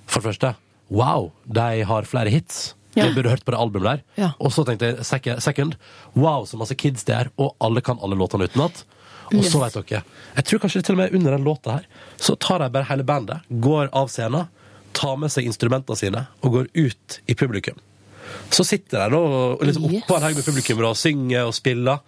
For 0.09 0.23
det 0.23 0.31
første, 0.31 0.55
wow, 0.89 1.27
de 1.45 1.83
har 1.85 2.07
flere 2.09 2.31
hits. 2.33 2.75
Ja. 2.97 3.05
Jeg 3.05 3.15
burde 3.19 3.29
hørt 3.29 3.45
på 3.45 3.53
det 3.53 3.59
albumet 3.61 3.85
der. 3.91 4.05
Ja. 4.17 4.29
Og 4.41 4.55
så 4.55 4.65
tenkte 4.65 4.89
jeg 4.97 5.05
second, 5.45 5.75
wow, 6.17 6.47
så 6.49 6.57
masse 6.57 6.75
kids 6.81 7.05
det 7.05 7.15
er, 7.15 7.29
og 7.37 7.53
alle 7.61 7.83
kan 7.85 8.01
alle 8.03 8.17
låtene 8.17 8.49
utenat. 8.49 8.85
Og 9.29 9.45
så 9.45 9.61
vet 9.61 9.77
dere, 9.77 10.01
jeg 10.39 10.47
tror 10.49 10.63
kanskje 10.63 10.81
til 10.87 10.97
og 10.97 11.03
med 11.03 11.13
under 11.19 11.37
den 11.37 11.45
låta 11.45 11.75
her, 11.77 11.85
så 12.17 12.39
tar 12.41 12.65
de 12.65 12.71
bare 12.73 12.89
hele 12.89 13.05
bandet, 13.05 13.45
går 13.61 13.91
av 13.93 14.09
scenen, 14.09 14.49
tar 14.97 15.19
med 15.21 15.29
seg 15.31 15.45
instrumentene 15.45 16.01
sine, 16.01 16.25
og 16.41 16.57
går 16.57 16.71
ut 16.73 17.19
i 17.29 17.37
publikum. 17.37 17.77
Så 18.49 18.65
sitter 18.65 19.13
de 19.13 19.21
og 19.21 19.61
liksom 19.61 19.85
Yes. 19.93 20.03
oppå 20.09 20.17
en 20.17 20.23
haug 20.25 20.41
med 20.41 20.49
publikummere 20.49 20.89
og 20.89 20.97
synger 20.97 21.45
og 21.45 21.55
spiller 21.55 22.01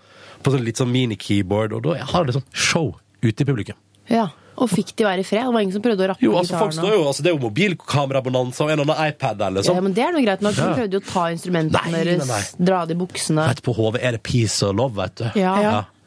på 0.43 0.53
sånn 0.55 0.65
litt 0.65 0.81
sånn 0.81 0.91
mini-keyboard, 0.91 1.77
og 1.77 1.83
da 1.85 2.01
har 2.09 2.25
de 2.25 2.33
liksom 2.33 2.49
show 2.57 2.95
ute 3.21 3.45
i 3.45 3.45
publikum. 3.45 3.77
Ja. 4.09 4.31
Og 4.61 4.69
fikk 4.69 4.93
de 4.99 5.07
være 5.07 5.23
i 5.23 5.27
fred? 5.27 5.47
Det 5.47 5.55
var 5.55 5.65
ingen 5.65 5.77
som 5.77 5.85
prøvde 5.85 6.05
å 6.05 6.09
rappe 6.11 6.25
Jo, 6.25 6.35
altså 6.41 6.59
folk 6.61 6.75
står 6.77 6.93
jo, 6.93 7.05
altså 7.09 7.25
Det 7.25 7.31
er 7.31 7.37
jo 7.37 7.43
mobilkamerabonanza 7.47 8.67
og 8.67 8.73
en 8.73 8.83
eller 8.83 8.93
annen 8.93 9.15
iPad 9.15 9.41
der, 9.41 9.55
liksom. 9.57 9.79
Ja, 9.79 9.85
men 9.87 9.97
det 9.97 10.05
er 10.05 10.13
noe 10.17 10.25
greit 10.27 10.45
nok. 10.45 10.59
De 10.59 10.67
prøvde 10.81 10.99
jo 10.99 11.03
å 11.03 11.07
ta 11.09 11.25
instrumentene 11.35 11.95
nei, 11.95 12.03
deres, 12.05 12.29
nei. 12.29 12.43
dra 12.71 12.83
det 12.89 12.99
i 12.99 13.01
buksene. 13.01 13.47
Vet, 13.55 13.65
på 13.65 13.75
HV 13.79 13.97
er 14.01 14.19
det 14.19 14.23
peace 14.27 14.61
og 14.69 14.77
love, 14.83 14.97
vet 15.01 15.17
du. 15.23 15.27
Ja. 15.41 15.55
Så 15.57 16.00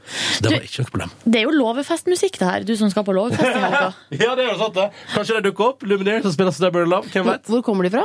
Det 0.44 0.51
var 0.51 0.65
ikke 0.67 0.83
noe 0.83 0.91
problem. 0.91 1.11
Det 1.23 1.39
er 1.39 1.45
jo 1.47 1.53
låvefestmusikk, 1.55 2.38
det 2.41 2.47
her. 2.50 2.65
Du 2.67 2.73
som 2.79 2.89
skal 2.91 3.05
på 3.07 3.15
låvefest 3.15 3.47
i 3.57 3.61
helga. 3.65 3.89
Ja, 4.11 4.33
det 4.38 4.45
er 4.45 4.51
jo 4.51 4.57
sant, 4.59 4.75
det. 4.77 4.88
Kanskje 5.13 5.38
det 5.39 5.44
dukker 5.50 5.71
opp. 5.73 5.85
Lumineer 5.88 6.21
som 6.25 6.33
spiller 6.35 6.55
Stubborn 6.55 6.89
Love. 6.91 7.09
Hvem 7.13 7.27
vet? 7.31 7.47
hvor 7.51 7.63
kommer 7.65 7.88
de 7.88 7.94
fra? 7.95 8.03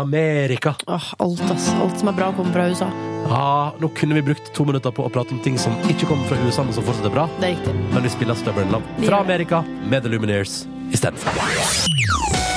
Amerika. 0.00 0.74
Åh, 0.86 1.10
alt, 1.26 1.42
ass. 1.54 1.70
Alt 1.82 1.98
som 2.02 2.12
er 2.12 2.18
bra, 2.20 2.30
kommer 2.38 2.54
fra 2.56 2.68
USA. 2.70 2.90
Ja, 3.30 3.74
nå 3.82 3.90
kunne 3.98 4.16
vi 4.18 4.22
brukt 4.30 4.52
to 4.56 4.64
minutter 4.66 4.94
på 4.94 5.04
å 5.06 5.12
prate 5.12 5.34
om 5.36 5.42
ting 5.44 5.58
som 5.60 5.74
ikke 5.90 6.08
kommer 6.10 6.26
fra 6.30 6.38
USA, 6.46 6.64
men 6.66 6.74
som 6.76 6.86
fortsatt 6.86 7.10
er 7.10 7.14
bra. 7.14 7.26
Det 7.40 7.50
er 7.50 7.56
riktig. 7.58 7.74
Men 7.94 8.06
vi 8.06 8.14
spiller 8.16 8.38
Stubborn 8.40 8.72
Love 8.74 9.06
fra. 9.06 9.20
Amerika 9.26 9.62
med 9.90 10.02
The 10.06 10.14
Lumineers 10.14 10.62
istedenfor. 10.94 12.49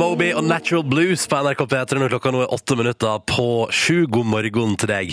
Moby 0.00 0.32
og 0.34 0.42
Natural 0.42 0.82
Blues 0.90 1.22
på 1.30 1.38
NRK 1.38 1.60
P3 1.70 2.00
når 2.00 2.10
klokka 2.16 2.30
nå 2.34 2.40
er 2.42 2.52
åtte 2.54 2.74
minutter 2.78 3.20
på 3.30 3.44
sju. 3.70 4.06
God 4.10 4.26
morgen 4.26 4.72
til 4.80 4.90
deg. 4.90 5.12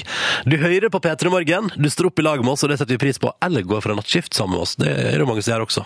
Du 0.50 0.56
hører 0.58 0.90
på 0.94 1.02
P3 1.04 1.30
Morgen. 1.30 1.68
Du 1.78 1.86
står 1.92 2.10
opp 2.10 2.22
i 2.22 2.26
lag 2.26 2.42
med 2.42 2.56
oss, 2.56 2.64
og 2.66 2.72
det 2.72 2.80
setter 2.82 2.96
vi 2.96 3.02
pris 3.04 3.20
på. 3.22 3.30
Eller 3.46 3.66
går 3.68 3.84
fra 3.86 3.94
nattskift 3.98 4.34
sammen 4.34 4.56
med 4.58 4.64
oss. 4.66 4.74
Det 4.82 4.90
er 4.90 5.22
det 5.22 5.28
mange 5.30 5.44
som 5.46 5.54
gjør 5.54 5.66
også. 5.68 5.84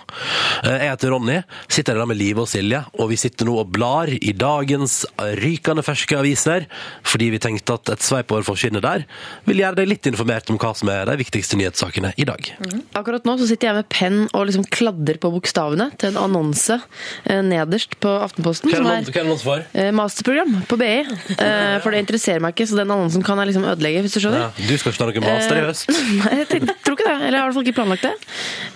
Eh, 0.63 0.77
Jeg 0.77 0.91
heter 0.93 1.11
Ronny, 1.11 1.35
sitter 1.75 1.99
her 1.99 2.07
med 2.07 2.19
Live 2.21 2.45
og 2.45 2.47
Silje, 2.47 2.79
og 2.95 3.11
vi 3.11 3.17
sitter 3.19 3.49
nå 3.49 3.57
og 3.65 3.73
blar 3.75 4.07
i 4.15 4.31
dagens 4.31 5.01
rykende 5.41 5.83
ferske 5.83 6.15
aviser, 6.21 6.69
fordi 7.03 7.29
vi 7.35 7.41
tenkte 7.43 7.75
at 7.75 7.93
et 7.97 8.05
sveip 8.07 8.31
over 8.31 8.47
forsidene 8.47 8.79
der 8.83 9.03
vil 9.49 9.59
gjøre 9.59 9.81
deg 9.81 9.91
litt 9.91 10.07
informert 10.07 10.47
om 10.53 10.61
hva 10.61 10.71
som 10.77 10.93
er 10.93 11.03
de 11.11 11.17
viktigste 11.19 11.59
nyhetssakene 11.59 12.13
i 12.15 12.27
dag. 12.29 12.47
Akkurat 12.95 13.27
nå 13.27 13.35
så 13.41 13.49
sitter 13.51 13.73
jeg 13.73 13.79
med 13.81 13.91
penn 13.91 14.23
og 14.31 14.47
liksom 14.47 14.67
kladder 14.71 15.19
på 15.19 15.33
bokstavene 15.35 15.91
til 15.99 16.13
en 16.13 16.23
annonse 16.29 16.79
eh, 17.27 17.43
nederst 17.43 17.99
på 17.99 18.07
Aftenposten. 18.15 18.36
Noen- 18.37 18.85
hva 18.85 18.97
er 19.01 19.05
det 19.11 19.25
noen 19.25 19.39
for? 19.41 19.63
eh, 19.73 19.91
masterprogram 19.91 20.53
på 20.69 20.77
BI. 20.77 20.91
Eh, 21.37 21.79
For 21.83 21.91
det 21.91 21.99
interesserer 22.05 22.39
meg 22.43 22.53
ikke, 22.55 22.67
så 22.69 22.77
den 22.77 22.87
annonsen 22.93 23.23
kan 23.25 23.37
jeg 23.41 23.47
liksom 23.53 23.65
ødelegge, 23.65 24.01
hvis 24.05 24.13
du 24.13 24.19
skjønner. 24.21 24.47
Ja, 24.47 24.67
du 24.67 24.77
skal 24.77 24.91
ikke 24.93 25.01
ta 25.01 25.05
noen 25.09 25.25
master 25.25 25.57
i 25.57 25.65
høst. 25.65 25.89
Nei, 26.21 26.33
jeg 26.43 26.47
tror 26.85 26.97
ikke 26.97 27.07
det. 27.07 27.15
Eller 27.17 27.37
jeg 27.37 27.41
har 27.41 27.47
i 27.47 27.47
hvert 27.49 27.57
fall 27.57 27.67
ikke 27.67 27.77
planlagt 27.81 28.05
det. 28.05 28.13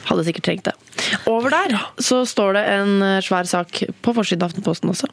Hadde 0.10 0.26
sikkert 0.26 0.48
trengt 0.50 0.64
det. 0.72 0.76
Over 1.30 1.54
der 1.54 1.76
så 2.02 2.22
står 2.28 2.56
det 2.58 2.64
en 2.74 2.94
eh, 3.06 3.20
svær 3.24 3.48
sak 3.50 3.82
på 4.04 4.14
forsiden 4.16 4.44
av 4.46 4.52
Aftenposten 4.52 4.92
også. 4.92 5.10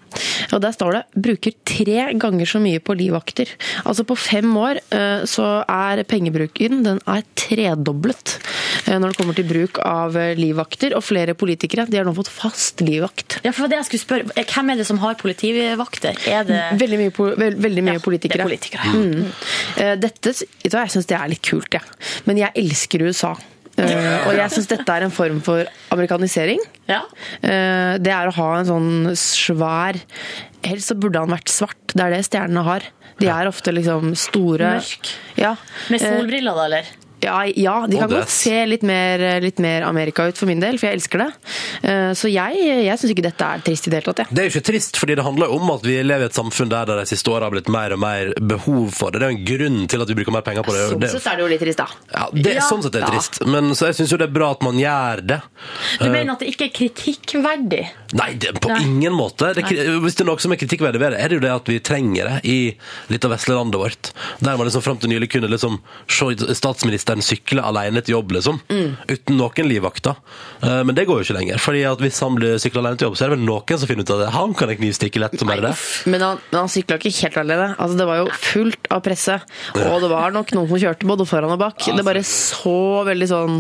Og 0.55 0.61
der 0.63 0.75
står 0.75 0.97
det 0.97 1.03
'bruker 1.17 1.55
tre 1.69 2.15
ganger 2.19 2.47
så 2.49 2.61
mye 2.63 2.81
på 2.81 2.97
livvakter'. 2.99 3.51
Altså 3.85 4.05
på 4.09 4.17
fem 4.19 4.49
år 4.57 4.81
eh, 4.95 5.25
så 5.29 5.65
er 5.69 6.03
pengebruken 6.09 6.83
den 6.85 7.01
er 7.07 7.23
tredoblet 7.39 8.39
eh, 8.87 8.99
når 8.99 9.13
det 9.13 9.19
kommer 9.21 9.35
til 9.39 9.49
bruk 9.49 9.79
av 9.85 10.17
livvakter. 10.39 10.97
Og 10.97 11.05
flere 11.05 11.35
politikere 11.35 11.87
de 11.89 12.01
har 12.01 12.09
nå 12.09 12.15
fått 12.17 12.33
fast 12.33 12.81
livvakt. 12.85 13.41
Ja, 13.45 13.53
for 13.53 13.69
det 13.69 13.81
jeg 13.81 13.91
skulle 13.91 14.07
spørre. 14.07 14.47
Hvem 14.49 14.73
er 14.73 14.81
det 14.81 14.87
som 14.89 14.99
har 15.03 15.19
politivakter? 15.21 16.17
Er 16.29 16.45
det 16.49 16.63
Veldig 16.81 16.99
mye, 17.01 17.13
veld, 17.39 17.61
veldig 17.63 17.85
mye 17.85 17.99
Ja, 17.99 18.05
politikere. 18.05 18.39
det 18.39 18.45
er 18.45 18.49
politikere, 18.49 18.83
ja. 18.87 18.93
Mm. 18.99 20.01
Dette, 20.01 20.33
jeg 20.65 20.91
syns 20.93 21.07
det 21.09 21.17
er 21.19 21.29
litt 21.31 21.43
kult, 21.43 21.73
jeg. 21.73 21.83
Men 22.27 22.39
jeg 22.39 22.53
elsker 22.55 23.03
USA. 23.09 23.35
Eh, 23.79 24.27
og 24.27 24.35
jeg 24.35 24.51
syns 24.51 24.67
dette 24.73 24.95
er 24.97 25.05
en 25.07 25.13
form 25.15 25.41
for 25.45 25.69
amerikanisering. 25.95 26.59
Ja. 26.91 27.03
Eh, 27.43 27.95
det 28.03 28.11
er 28.15 28.29
å 28.31 28.35
ha 28.35 28.49
en 28.59 28.67
sånn 28.69 28.91
svær 29.19 30.01
Helst 30.67 30.91
så 30.91 30.97
burde 30.99 31.21
han 31.23 31.31
vært 31.31 31.49
svart. 31.53 31.93
Det 31.95 32.03
er 32.03 32.11
det 32.17 32.25
stjernene 32.27 32.65
har. 32.67 32.83
De 33.23 33.29
er 33.31 33.47
ofte 33.49 33.71
liksom 33.73 34.11
store 34.19 34.73
Mørk. 34.77 35.13
Ja. 35.39 35.53
Med 35.89 36.03
Eh, 36.03 36.17
solbriller, 36.19 36.55
da, 36.59 36.65
eller? 36.67 36.91
Ja, 37.25 37.39
ja, 37.57 37.75
de 37.91 37.99
kan 37.99 38.11
godt 38.13 38.31
se 38.33 38.55
litt 38.69 38.83
mer, 38.87 39.23
litt 39.43 39.59
mer 39.63 39.83
Amerika 39.89 40.27
ut 40.29 40.39
for 40.39 40.47
min 40.51 40.61
del, 40.63 40.79
for 40.79 40.89
jeg 40.89 40.99
elsker 41.01 41.23
det. 41.25 41.29
Eh, 41.83 42.13
Så 42.19 42.31
jeg, 42.31 42.59
jeg 42.87 42.99
syns 43.01 43.13
ikke 43.15 43.25
dette 43.27 43.45
er 43.49 43.63
trist 43.67 43.89
i 43.89 43.91
det 43.93 44.01
hele 44.01 44.13
tatt. 44.13 44.23
Ja. 44.25 44.27
Det 44.31 44.43
er 44.45 44.49
jo 44.49 44.53
ikke 44.55 44.67
trist, 44.71 44.97
fordi 45.01 45.17
det 45.19 45.25
handler 45.27 45.51
jo 45.51 45.59
om 45.59 45.73
at 45.75 45.87
vi 45.87 45.97
lever 46.03 46.27
i 46.27 46.29
et 46.31 46.39
samfunn 46.39 46.71
der 46.73 46.87
det 46.89 46.99
de 47.03 47.07
siste 47.11 47.31
åra 47.33 47.49
har 47.49 47.55
blitt 47.55 47.69
mer 47.73 47.95
og 47.97 48.01
mer 48.03 48.33
behov 48.41 48.93
for 48.95 49.11
det. 49.15 49.21
Det 49.23 49.27
er 49.29 49.33
jo 49.33 49.39
en 49.39 49.49
grunn 49.53 49.81
til 49.91 50.05
at 50.05 50.13
vi 50.13 50.19
bruker 50.21 50.37
mer 50.39 50.47
penger 50.47 50.67
på 50.67 50.75
det. 50.77 50.85
Sånn 50.93 51.07
sett 51.19 51.27
er 51.33 51.37
det 51.41 51.45
jo 51.47 51.51
litt 51.55 51.65
trist, 51.65 51.83
da. 51.83 51.89
ja, 52.15 52.29
det, 52.33 52.55
Ja. 52.59 52.67
Sånn 52.69 52.83
sett 52.87 52.95
er 52.99 53.07
det 53.07 53.13
trist. 53.17 53.41
Men 53.47 53.73
så 53.79 53.91
jeg 53.91 53.99
syns 54.01 54.13
jo 54.15 54.21
det 54.21 54.29
er 54.31 54.35
bra 54.39 54.51
at 54.55 54.63
man 54.67 54.79
gjør 54.81 55.25
det. 55.35 55.41
Du 56.01 56.07
mener 56.11 56.33
at 56.35 56.43
det 56.45 56.53
ikke 56.55 56.69
er 56.69 56.75
kritikkverdig? 56.79 57.83
Nei, 58.19 58.31
det, 58.41 58.55
på 58.63 58.71
Nei. 58.73 58.83
ingen 58.87 59.13
måte. 59.13 59.53
Det, 59.57 59.65
er 59.69 59.99
hvis 60.01 60.17
det 60.17 60.25
er 60.25 60.31
noe 60.31 60.41
som 60.41 60.53
er 60.55 60.61
kritikkverdig 60.61 61.01
ved 61.03 61.13
det, 61.13 61.21
er 61.21 61.29
det 61.29 61.39
jo 61.39 61.45
det 61.45 61.53
at 61.53 61.69
vi 61.69 61.79
trenger 61.85 62.31
det 62.31 62.39
i 62.49 62.59
litt 63.13 63.25
av 63.27 63.35
vesle 63.35 63.57
landet 63.59 63.81
vårt. 63.81 64.13
Der 64.41 64.57
man 64.57 64.69
liksom 64.69 64.85
fram 64.85 64.99
til 65.03 65.11
nylig 65.13 65.29
kunne 65.35 65.51
liksom 65.53 65.81
se 66.09 66.31
den 67.09 67.23
sykler 67.25 67.65
alene 67.67 68.03
til 68.05 68.15
jobb, 68.19 68.33
liksom. 68.37 68.61
Uten 69.09 69.39
noen 69.39 69.69
livvakter. 69.69 70.17
Eh, 70.63 70.83
Men 70.85 70.95
det 70.95 71.07
går 71.09 71.21
jo 71.23 71.27
ikke 71.27 71.37
lenger. 71.39 71.59
Fordi 71.63 71.83
at 71.89 72.03
hvis 72.05 72.21
han 72.25 72.37
blir 72.39 72.59
sykler 72.63 72.85
alene 72.85 73.01
til 73.01 73.09
jobb, 73.09 73.17
så 73.19 73.25
er 73.27 73.31
det 73.33 73.39
vel 73.39 73.47
noen 73.49 73.79
som 73.81 73.89
finner 73.91 74.05
ut 74.07 74.13
av 74.15 74.23
det. 74.23 74.29
Han 74.37 74.55
kan 74.59 74.69
jeg 74.73 74.81
knivstikke 74.83 75.23
lett 75.23 75.39
som 75.41 75.49
bare 75.51 75.65
det. 75.69 75.73
Men 76.13 76.25
han, 76.27 76.41
men 76.53 76.61
han 76.63 76.69
sykla 76.73 76.99
ikke 77.01 77.15
helt 77.25 77.41
alene. 77.43 77.69
Altså, 77.79 77.99
det 77.99 78.07
var 78.11 78.21
jo 78.23 78.29
fullt 78.45 78.91
av 78.95 79.03
presse. 79.07 79.39
Og 79.75 79.99
det 80.05 80.11
var 80.13 80.35
nok 80.37 80.53
noen 80.57 80.69
som 80.73 80.83
kjørte 80.85 81.09
både 81.09 81.27
foran 81.29 81.55
og 81.57 81.61
bak. 81.65 81.87
Det 81.89 82.05
bare 82.07 82.23
så 82.29 82.77
veldig 83.09 83.29
sånn 83.31 83.59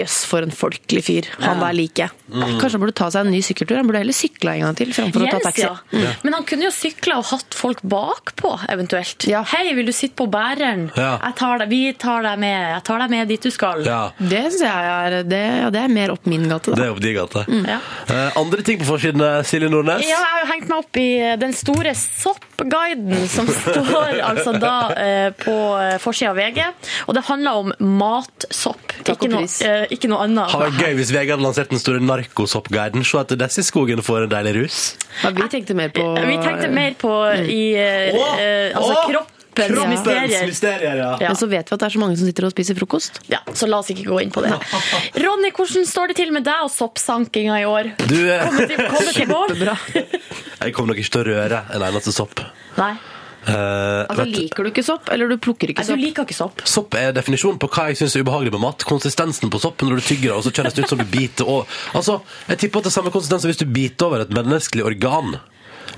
Jøss, 0.00 0.20
for 0.28 0.42
en 0.46 0.50
folkelig 0.54 1.04
fyr. 1.06 1.30
Han 1.44 1.60
der 1.62 1.76
liker 1.76 2.08
jeg. 2.08 2.16
Kanskje 2.30 2.76
han 2.76 2.82
burde 2.84 2.94
ta 3.00 3.08
seg 3.10 3.26
en 3.26 3.32
ny 3.34 3.40
sykkeltur. 3.44 3.76
Han 3.80 3.88
burde 3.88 4.02
heller 4.02 4.16
sykla 4.16 4.54
en 4.56 4.66
gang 4.68 4.76
til 4.78 4.92
framfor 4.96 5.24
å 5.24 5.30
ta 5.30 5.38
Yes, 5.40 5.46
taxi. 5.46 5.62
ja. 5.96 6.10
Men 6.24 6.34
han 6.36 6.44
kunne 6.48 6.66
jo 6.66 6.70
sykla 6.74 7.16
og 7.20 7.24
hatt 7.30 7.54
folk 7.56 7.80
bakpå, 7.82 8.52
eventuelt. 8.70 9.26
Ja. 9.30 9.40
Hei, 9.54 9.72
vil 9.78 9.86
du 9.88 9.92
sitte 9.96 10.16
på 10.20 10.26
bæreren? 10.30 10.88
Ja. 10.98 11.16
Jeg 11.24 11.36
tar 11.40 11.62
deg, 11.62 11.70
vi 11.72 11.80
tar 11.98 12.22
deg 12.26 12.38
med. 12.42 12.79
Jeg 12.80 12.86
tar 12.88 13.02
deg 13.02 13.10
med 13.12 13.28
dit 13.28 13.44
du 13.44 13.50
skal. 13.52 13.82
Ja, 13.84 14.00
Det 14.16 14.38
syns 14.46 14.62
jeg 14.64 14.90
er 14.90 15.16
det, 15.28 15.40
ja, 15.60 15.68
det 15.74 15.80
er 15.84 15.90
mer 15.92 16.14
opp 16.14 16.24
min 16.30 16.46
gate. 16.48 16.72
det 16.72 16.84
er 16.86 16.92
opp 16.94 17.00
din 17.04 17.12
gate. 17.12 17.42
Mm. 17.44 17.64
Ja. 17.68 17.78
Eh, 18.08 18.38
andre 18.40 18.62
ting 18.64 18.78
på 18.80 18.86
forsiden, 18.88 19.20
eh, 19.20 19.42
Silje 19.44 19.68
Nordnes? 19.68 20.00
Ja, 20.06 20.16
jeg 20.16 20.30
har 20.32 20.40
jo 20.40 20.48
hengt 20.48 20.70
meg 20.70 20.78
opp 20.80 21.00
i 21.00 21.08
den 21.42 21.52
store 21.56 21.92
soppguiden 21.98 23.26
som 23.28 23.50
står 23.60 24.22
altså 24.24 24.54
da 24.56 24.74
eh, 24.96 25.26
på 25.36 25.56
eh, 25.76 25.98
forsida 26.00 26.32
av 26.32 26.40
VG. 26.40 26.62
Og 27.04 27.18
det 27.18 27.24
handler 27.28 27.60
om 27.64 27.74
matsopp. 28.00 28.94
Ikke 29.04 29.28
noe, 29.32 29.44
eh, 29.44 29.84
ikke 29.92 30.08
noe 30.12 30.24
annet. 30.24 30.54
Hadde 30.54 30.70
vært 30.70 30.86
gøy 30.86 30.96
hvis 31.02 31.12
VG 31.12 31.34
hadde 31.34 31.44
lansert 31.44 31.74
den 31.74 31.82
store 31.82 32.00
narkosoppguiden. 32.04 33.04
Se 33.04 33.20
etter 33.20 33.40
disse 33.44 33.66
skogene 33.68 34.04
får 34.06 34.24
en 34.24 34.32
deilig 34.32 34.54
rus. 34.62 34.80
Ja, 35.20 35.34
vi 35.36 35.50
tenkte 35.52 35.76
mer 35.76 35.92
på 35.92 36.06
Vi 36.16 36.38
tenkte 36.40 36.72
mer 36.72 36.96
på 36.96 37.12
i 37.44 37.60
eh, 37.76 38.16
Åh, 38.16 38.24
oh! 38.24 38.80
altså 38.80 39.26
åh, 39.50 39.60
kroppens 39.66 39.92
mysterier. 39.94 40.46
mysterier, 40.46 40.96
ja. 40.96 41.10
Ja. 41.20 41.28
Men 41.28 41.38
så 41.40 41.48
vet 41.50 41.70
vi 41.70 41.76
at 41.76 41.82
det 41.82 41.88
er 41.88 41.94
så 41.96 42.02
mange 42.02 42.18
som 42.20 42.30
sitter 42.30 42.48
og 42.48 42.54
spiser 42.54 42.78
frokost. 42.78 43.20
Ja, 43.32 43.42
så 43.52 43.68
la 43.70 43.82
oss 43.82 43.90
ikke 43.92 44.06
gå 44.08 44.20
inn 44.24 44.34
på 44.34 44.44
det. 44.44 44.52
Ronny, 45.24 45.52
hvordan 45.56 45.86
står 45.88 46.12
det 46.12 46.20
til 46.22 46.34
med 46.34 46.46
deg 46.48 46.66
og 46.66 46.72
soppsankinga 46.74 47.60
i 47.62 47.68
år? 47.68 47.94
Du, 48.06 48.18
eh, 48.30 48.60
til? 48.64 48.84
Kjempebra. 49.20 49.78
jeg 50.64 50.76
kommer 50.76 50.94
nok 50.94 51.02
ikke 51.02 51.16
til 51.16 51.24
å 51.24 51.30
røre 51.32 51.64
en 51.74 51.88
eneste 51.90 52.14
sopp. 52.14 52.44
Nei. 52.78 52.94
Uh, 53.40 54.04
Altså, 54.04 54.24
vet 54.26 54.34
liker 54.34 54.66
du 54.66 54.68
ikke 54.68 54.82
sopp, 54.84 55.06
eller 55.14 55.30
du 55.32 55.38
plukker 55.40 55.70
ikke 55.72 55.80
Nei, 55.80 55.96
du 55.96 56.02
liker 56.02 56.26
ikke 56.26 56.36
sopp. 56.36 56.60
Sopp 56.68 56.96
er 56.98 57.14
definisjonen 57.16 57.56
på 57.62 57.70
hva 57.72 57.86
jeg 57.88 57.96
syns 58.02 58.18
er 58.18 58.24
ubehagelig 58.26 58.52
med 58.52 58.62
mat. 58.66 58.84
Konsistensen 58.88 59.52
på 59.52 59.60
sopp 59.62 59.80
når 59.86 60.00
du 60.00 60.08
tygger 60.10 60.34
og 60.36 60.44
så 60.44 60.52
kjennes 60.52 60.76
det 60.76 60.84
ut 60.84 60.92
som 60.92 61.00
du 61.00 61.06
biter 61.08 61.48
over 61.48 61.80
Altså, 61.96 62.18
jeg 62.50 62.60
tipper 62.66 62.82
at 62.82 62.88
det 62.88 62.92
er 62.92 62.96
samme 62.98 63.14
konsistens 63.14 63.48
hvis 63.48 63.62
du 63.62 63.64
biter 63.64 64.10
over 64.10 64.26
et 64.26 64.34
menneskelig 64.36 64.84
organ. 64.92 65.38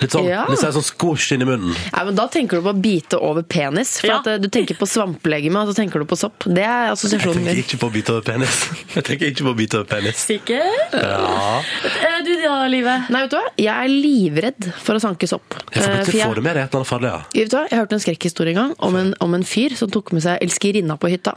Litt 0.01 0.11
sånn, 0.11 0.27
Ja. 0.29 0.47
litt 0.49 0.59
sånn 0.59 0.83
squosh 0.83 1.33
inn 1.33 1.43
i 1.43 1.45
munnen. 1.45 1.75
Nei, 1.93 2.05
men 2.05 2.15
Da 2.15 2.27
tenker 2.29 2.57
du 2.61 2.63
på 2.63 2.73
å 2.73 2.81
bite 2.81 3.19
over 3.21 3.43
penis. 3.43 4.01
For 4.01 4.07
Ja. 4.09 4.19
at 4.19 4.27
eh, 4.27 4.39
Du 4.39 4.49
tenker 4.49 4.75
på 4.75 4.87
svampelegeme, 4.87 5.57
og 5.63 5.69
så 5.69 5.75
tenker 5.75 5.99
du 6.01 6.05
på 6.07 6.17
sopp. 6.17 6.45
Det 6.47 6.59
er 6.65 6.87
Jeg 6.89 6.93
assosiasjonen 6.97 7.35
tenker 7.45 7.55
min. 7.55 7.65
ikke 7.65 7.79
på 7.79 7.89
å 7.91 7.93
bite 7.93 8.11
over 8.11 8.23
penis. 8.23 8.69
Jeg 8.97 9.05
tenker 9.05 9.27
ikke 9.33 9.45
på 9.45 9.53
å 9.53 9.57
bite 9.57 9.75
over 9.75 9.85
penis. 9.85 10.17
Sikker? 10.17 10.63
Ja. 10.93 11.63
Eh, 11.85 12.23
Du 12.25 12.35
da, 12.43 12.67
Live? 12.69 13.07
Nei, 13.11 13.21
vet 13.23 13.31
du 13.31 13.37
hva? 13.37 13.45
Jeg 13.59 13.75
er 13.85 13.89
livredd 13.89 14.73
for 14.79 14.95
å 14.95 15.01
sanke 15.03 15.27
sopp. 15.29 15.55
Jeg 15.73 15.83
får 15.83 15.89
Eh, 15.91 15.97
plutselig 16.05 16.23
for 16.23 16.31
få 16.31 16.35
det 16.37 16.43
med 16.45 16.55
deg 16.57 16.63
et 16.65 16.71
eller 16.75 16.81
annet 16.81 16.93
farlig, 16.93 17.11
ja. 17.11 17.23
Vet 17.35 17.51
du 17.51 17.57
hva? 17.57 17.69
Jeg 17.69 17.79
hørte 17.81 17.93
en 17.93 18.05
skrekkhistorie 18.05 18.49
en 18.55 18.55
gang 18.55 18.75
om 18.79 18.97
en, 18.97 19.15
om 19.21 19.35
en 19.35 19.43
fyr 19.45 19.75
som 19.77 19.91
tok 19.91 20.13
med 20.13 20.23
seg 20.23 20.39
elskerinna 20.41 20.97
på 20.99 21.11
hytta. 21.11 21.35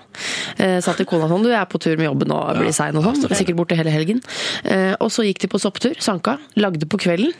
Eh, 0.59 0.79
sa 0.81 0.93
til 0.93 1.05
kona 1.05 1.27
sånn 1.27 1.43
Du, 1.43 1.49
jeg 1.49 1.59
er 1.61 1.65
på 1.65 1.79
tur 1.81 1.97
med 1.97 2.05
jobben 2.07 2.31
og 2.31 2.57
blir 2.57 2.71
sein 2.73 2.95
og 2.95 3.03
sånn. 3.03 3.25
Sikkert 3.35 3.55
borte 3.57 3.75
hele 3.75 3.89
helgen. 3.91 4.21
Eh, 4.63 4.95
og 5.01 5.09
så 5.11 5.23
gikk 5.25 5.39
de 5.39 5.47
på 5.47 5.59
sopptur, 5.59 5.95
sanka, 5.99 6.37
lagde 6.55 6.85
på 6.87 6.97
kvelden. 7.01 7.33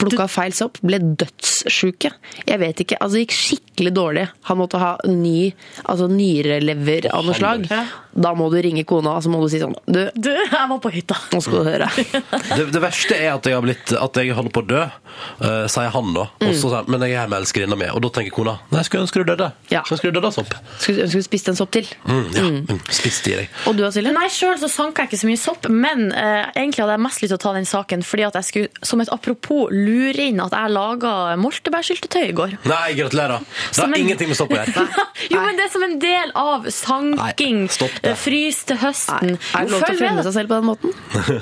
Plukka 0.00 0.26
feil 0.30 0.54
sopp, 0.56 0.80
ble 0.86 1.00
dødssjuke. 1.20 2.12
Jeg 2.48 2.60
vet 2.62 2.84
ikke, 2.84 2.98
altså 3.00 3.18
Det 3.18 3.26
gikk 3.26 3.36
skikkelig 3.36 3.69
dårlig. 3.88 4.26
Han 4.50 4.60
måtte 4.60 4.76
ha 4.82 4.92
ny 5.08 5.54
altså 5.88 6.10
nyrelever 6.10 7.08
av 7.14 7.24
noe 7.24 7.36
slag. 7.38 7.66
Da 8.12 8.32
må 8.34 8.48
du 8.50 8.58
ringe 8.60 8.82
kona 8.84 9.14
og 9.16 9.22
så 9.22 9.30
må 9.30 9.38
du 9.38 9.46
si 9.52 9.60
sånn 9.62 9.76
Du, 9.86 10.00
Du, 10.18 10.30
jeg 10.34 10.66
var 10.72 10.80
på 10.82 10.90
hytta. 10.90 11.14
nå 11.30 11.38
skal 11.44 11.62
du 11.62 11.68
høre. 11.68 11.88
Det, 12.58 12.64
det 12.74 12.80
verste 12.82 13.14
er 13.14 13.36
at 13.36 13.46
jeg 13.46 13.54
har 13.54 13.62
blitt 13.62 13.92
At 13.94 14.16
jeg 14.18 14.34
holder 14.34 14.52
på 14.52 14.62
å 14.64 14.66
dø, 14.66 14.80
uh, 14.82 15.66
sier 15.70 15.92
han 15.94 16.10
da. 16.16 16.26
Og 16.42 16.50
så 16.50 16.66
sier 16.66 16.76
han, 16.80 16.90
men 16.90 17.04
jeg 17.06 17.14
er 17.14 17.22
her 17.22 17.30
med 17.30 17.44
elskerinna 17.44 17.78
mi. 17.78 17.88
Og 17.94 18.02
da 18.04 18.10
tenker 18.18 18.34
kona 18.34 18.56
Nei, 18.74 18.82
skulle 18.86 19.06
ønske 19.06 19.22
du 19.22 19.30
døde. 19.30 19.50
Ja. 19.70 19.84
Skulle 19.86 20.00
ønske 20.00 20.10
du 20.10 20.18
døde 20.18 20.30
av 20.30 20.34
sopp. 20.34 20.56
Skulle 20.82 21.06
ønske 21.06 21.22
du 21.22 21.26
spiste 21.26 21.54
en 21.54 21.58
sopp 21.58 21.72
til. 21.76 21.88
Mm, 22.04 22.26
ja, 22.34 22.44
mm. 22.58 22.82
spiste 22.90 23.32
i 23.32 23.38
deg. 23.40 23.54
Og 23.70 23.78
du 23.78 23.84
da, 23.84 23.92
Silje? 23.94 24.12
Nei, 24.16 24.26
Sjøl 24.34 24.58
så 24.60 24.70
sanka 24.72 25.04
jeg 25.06 25.12
ikke 25.12 25.20
så 25.22 25.30
mye 25.30 25.40
sopp, 25.40 25.70
men 25.70 26.10
uh, 26.10 26.50
egentlig 26.50 26.84
hadde 26.84 26.96
jeg 26.98 27.04
mest 27.06 27.24
lyst 27.24 27.34
til 27.34 27.38
å 27.38 27.44
ta 27.46 27.54
den 27.56 27.68
saken 27.68 28.04
fordi 28.06 28.26
at 28.26 28.40
jeg 28.40 28.48
skulle, 28.50 28.86
som 28.90 29.02
et 29.04 29.12
apropos, 29.14 29.70
lure 29.70 30.26
inn 30.30 30.42
at 30.42 30.54
jeg 30.56 30.74
laga 30.74 31.14
moltebærsyltetøy 31.40 32.26
i 32.26 32.36
går. 32.36 32.56
Nei, 32.70 32.84
gratulerer. 32.98 33.46
Det 33.70 33.80
har 33.80 33.88
en- 33.88 33.94
ingenting 34.00 34.28
med 34.28 34.36
sopp 34.36 34.50
å 34.50 34.56
gjøre. 34.58 34.84
jo, 35.32 35.40
men 35.40 35.56
det 35.56 35.64
er 35.66 35.72
som 35.72 35.82
en 35.86 35.98
del 36.02 36.32
av 36.34 36.66
sanking. 36.70 37.60
Nei, 37.64 37.68
stopp 37.76 37.94
det. 38.02 38.10
eh, 38.10 38.16
Frys 38.16 38.64
til 38.68 38.76
høsten. 38.82 39.36
Er 39.54 39.66
det 39.66 39.70
lov 39.70 39.82
til 39.82 39.84
å 39.84 39.86
finne 39.86 40.00
fremme 40.00 40.24
seg 40.26 40.34
selv 40.34 40.48
på 40.48 40.58
den 40.60 40.68
måten? 40.70 40.94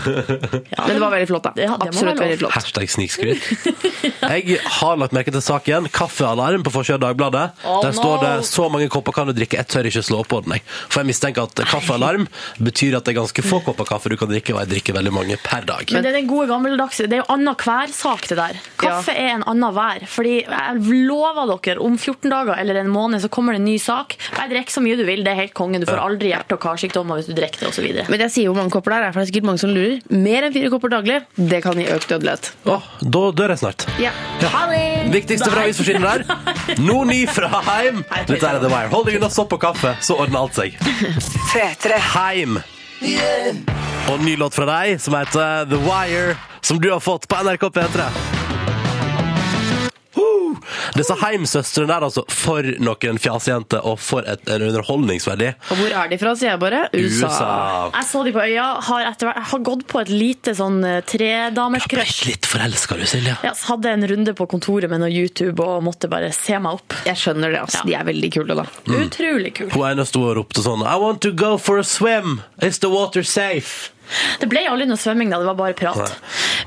Men 0.78 0.92
det 0.94 1.00
var 1.02 1.11
veldig 1.12 1.28
flott, 1.28 1.47
da. 1.49 1.52
Ja, 1.58 1.76
det 1.80 1.88
Absolutt 1.88 2.20
veldig 2.20 2.38
flott. 2.40 2.54
Hashtag 2.54 2.90
snikskryt. 2.90 3.42
Jeg 4.32 4.58
har 4.78 4.97
lagt 5.00 5.14
merke 5.16 5.32
til 5.35 5.42
saken. 5.44 5.88
Kaffealarm 5.94 6.64
på 6.66 6.73
forsida 6.75 6.99
av 6.99 7.04
Dagbladet. 7.06 7.44
Oh, 7.64 7.80
Der 7.85 7.92
står 7.97 8.20
det 8.23 8.32
'så 8.49 8.68
mange 8.73 8.88
kopper 8.92 9.12
kan 9.12 9.26
du 9.28 9.32
drikke'. 9.37 9.58
Jeg 9.58 9.68
tør 9.68 9.87
ikke 9.90 10.02
slå 10.04 10.23
på 10.26 10.42
den. 10.44 10.52
Jeg. 10.58 10.62
For 10.88 11.00
jeg 11.00 11.06
mistenker 11.12 11.42
at 11.49 11.54
kaffealarm 11.68 12.28
betyr 12.62 12.97
at 12.99 13.04
det 13.04 13.16
er 13.16 13.20
ganske 13.20 13.42
få 13.44 13.61
kopper 13.64 13.85
kaffe 13.88 14.08
du 14.11 14.16
kan 14.16 14.28
drikke, 14.28 14.54
og 14.54 14.61
jeg 14.64 14.68
drikker 14.75 14.94
veldig 14.99 15.12
mange 15.12 15.37
per 15.42 15.62
dag. 15.68 15.85
Men 15.92 16.02
det 16.02 16.11
er 16.12 16.18
den 16.20 16.28
gode 16.28 16.49
gammeldagse. 16.49 17.06
Det 17.08 17.18
er 17.18 17.23
jo 17.25 17.28
annenhver 17.35 17.92
sak, 17.92 18.26
det 18.28 18.37
der. 18.38 18.54
Kaffe 18.78 19.12
er 19.12 19.35
en 19.38 19.44
annen 19.47 19.73
hver. 19.75 20.06
Fordi 20.06 20.44
jeg 20.44 20.75
lover 21.08 21.58
dere, 21.62 21.78
om 21.80 21.97
14 21.99 22.17
dager 22.26 22.58
eller 22.58 22.80
en 22.80 22.90
måned 22.90 23.22
så 23.22 23.28
kommer 23.30 23.54
det 23.54 23.60
en 23.62 23.68
ny 23.68 23.76
sak. 23.78 24.16
Jeg 24.34 24.50
drikker 24.50 24.75
så 24.75 24.82
mye 24.82 24.96
du 24.98 25.04
vil, 25.06 25.22
det 25.25 25.32
er 25.32 25.40
helt 25.44 25.54
konge. 25.54 25.78
Du 25.82 25.87
får 25.87 26.00
aldri 26.02 26.32
hjerte- 26.32 26.56
og 26.56 26.62
karsykdommer 26.62 27.20
hvis 27.20 27.28
du 27.30 27.34
drikker 27.38 27.66
det, 27.66 27.70
osv. 27.70 27.88
Men 28.10 28.25
jeg 28.26 28.34
sier 28.34 28.50
hvor 28.50 28.58
mange 28.58 28.75
kopper 28.75 28.94
det 28.94 28.98
er, 28.98 29.12
for 29.12 29.20
det 29.20 29.26
er 29.28 29.32
sikkert 29.32 29.48
mange 29.50 29.62
som 29.62 29.75
lurer. 29.75 29.98
Mer 30.10 30.48
enn 30.48 30.56
fire 30.56 30.72
kopper 30.75 30.94
daglig, 30.96 31.20
det 31.37 31.60
kan 31.64 31.78
gi 31.78 31.87
økt 31.94 32.08
dødelighet. 32.10 32.50
Åh, 32.66 32.88
da 33.02 33.22
dør 33.42 33.54
jeg 33.54 33.62
snart. 33.62 33.87
Ja. 34.02 34.14
Ha 34.54 34.64
det! 34.72 34.82
Viktigste 35.14 35.50
fra 35.52 35.66
avisforsiden 35.66 36.02
der. 36.04 36.26
Nå 36.88 37.02
ny 37.08 37.20
fra 37.30 37.62
Heim. 37.70 38.02
Dette 38.26 38.40
er 38.42 38.58
The 38.62 38.72
Wire. 38.72 38.90
Hold 38.94 39.08
deg 39.08 39.20
unna 39.20 39.30
sopp 39.32 39.54
og 39.56 39.62
kaffe, 39.62 39.94
så 40.04 40.18
ordner 40.18 40.42
alt 40.42 40.58
seg. 40.58 40.75
Heim. 42.16 42.58
Og 44.08 44.25
ny 44.25 44.34
låt 44.40 44.56
fra 44.56 44.66
deg 44.68 44.98
som 45.02 45.14
heter 45.18 45.68
The 45.70 45.80
Wire, 45.87 46.37
som 46.60 46.80
du 46.82 46.90
har 46.90 47.00
fått 47.04 47.28
på 47.30 47.40
NRK 47.44 47.70
P3. 47.78 48.38
Disse 50.96 51.14
Heim-søstrene 51.22 51.88
der, 51.90 52.06
altså. 52.08 52.25
For 52.32 52.62
noen 52.82 53.18
fjasejenter, 53.22 53.84
og 53.88 53.98
for 54.02 54.26
et, 54.28 54.42
en 54.52 54.64
underholdningsverdi. 54.68 55.52
Og 55.72 55.80
hvor 55.82 55.94
er 56.02 56.10
de 56.12 56.18
fra, 56.20 56.34
sier 56.38 56.52
jeg 56.54 56.60
bare? 56.62 56.82
USA. 56.94 57.28
USA. 57.28 57.50
Jeg 57.94 58.08
så 58.10 58.25
de 58.26 58.32
på 58.37 58.42
øya, 58.44 58.66
har, 58.88 59.08
hvert- 59.22 59.42
har 59.52 59.64
gått 59.70 59.87
på 59.90 60.00
et 60.02 60.12
lite 60.12 60.54
sånn 60.58 60.80
eh, 60.84 61.00
tredamerscrush. 61.08 62.22
blitt 62.25 62.26
litt 62.32 62.46
forelska, 62.50 62.96
du, 62.98 63.06
Silje. 63.08 63.37
Ja, 63.44 63.52
hadde 63.68 63.90
en 63.92 64.06
runde 64.08 64.34
på 64.38 64.46
kontoret 64.50 64.90
med 64.90 65.02
noe 65.02 65.10
YouTube 65.12 65.62
og 65.64 65.82
måtte 65.87 66.08
bare 66.10 66.30
se 66.37 66.58
meg 66.60 66.78
opp. 66.80 66.96
Jeg 67.08 67.16
skjønner 67.20 67.54
det, 67.54 67.60
altså. 67.66 67.82
Ja. 67.84 67.88
De 67.88 67.96
er 68.00 68.08
veldig 68.12 68.32
kule, 68.34 68.58
da. 68.58 68.66
Utrolig 68.98 69.54
kule. 69.58 69.70
Hun 69.75 69.87
ene 69.90 70.06
sto 70.08 70.25
og 70.28 70.37
ropte 70.40 70.64
sånn 70.64 70.84
I 70.87 70.96
want 71.00 71.22
to 71.25 71.32
go 71.32 71.56
for 71.58 71.78
a 71.78 71.84
swim. 71.87 72.40
Is 72.62 72.78
the 72.82 72.90
water 72.92 73.22
safe? 73.26 73.90
Det 74.40 74.48
ble 74.50 74.64
aldri 74.68 74.86
noe 74.88 75.00
svømming, 75.00 75.30
da. 75.32 75.38
Det 75.42 75.48
var 75.50 75.58
bare 75.58 75.76
prat. 75.78 76.14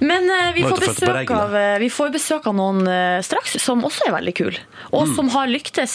Men 0.01 0.29
uh, 0.29 0.51
vi, 0.55 0.63
får 0.65 0.79
besøk 0.85 1.31
av, 1.35 1.55
eh, 1.55 1.77
vi 1.81 1.89
får 1.93 2.11
besøk 2.13 2.47
av 2.49 2.55
noen 2.57 2.81
uh, 2.87 3.21
straks 3.25 3.57
som 3.61 3.83
også 3.87 4.07
er 4.09 4.15
veldig 4.17 4.35
kule. 4.37 4.57
Og 4.91 5.07
Mm. 5.07 5.15
som 5.15 5.29
har 5.33 5.47
lyktes 5.47 5.93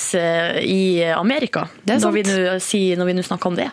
i 0.63 1.05
Amerika, 1.15 1.69
Det 1.85 1.95
er 1.95 1.99
når 2.01 2.59
sant. 2.61 2.99
når 2.99 3.07
vi 3.07 3.15
nå 3.15 3.23
snakker 3.25 3.47
om 3.47 3.57
det. 3.57 3.71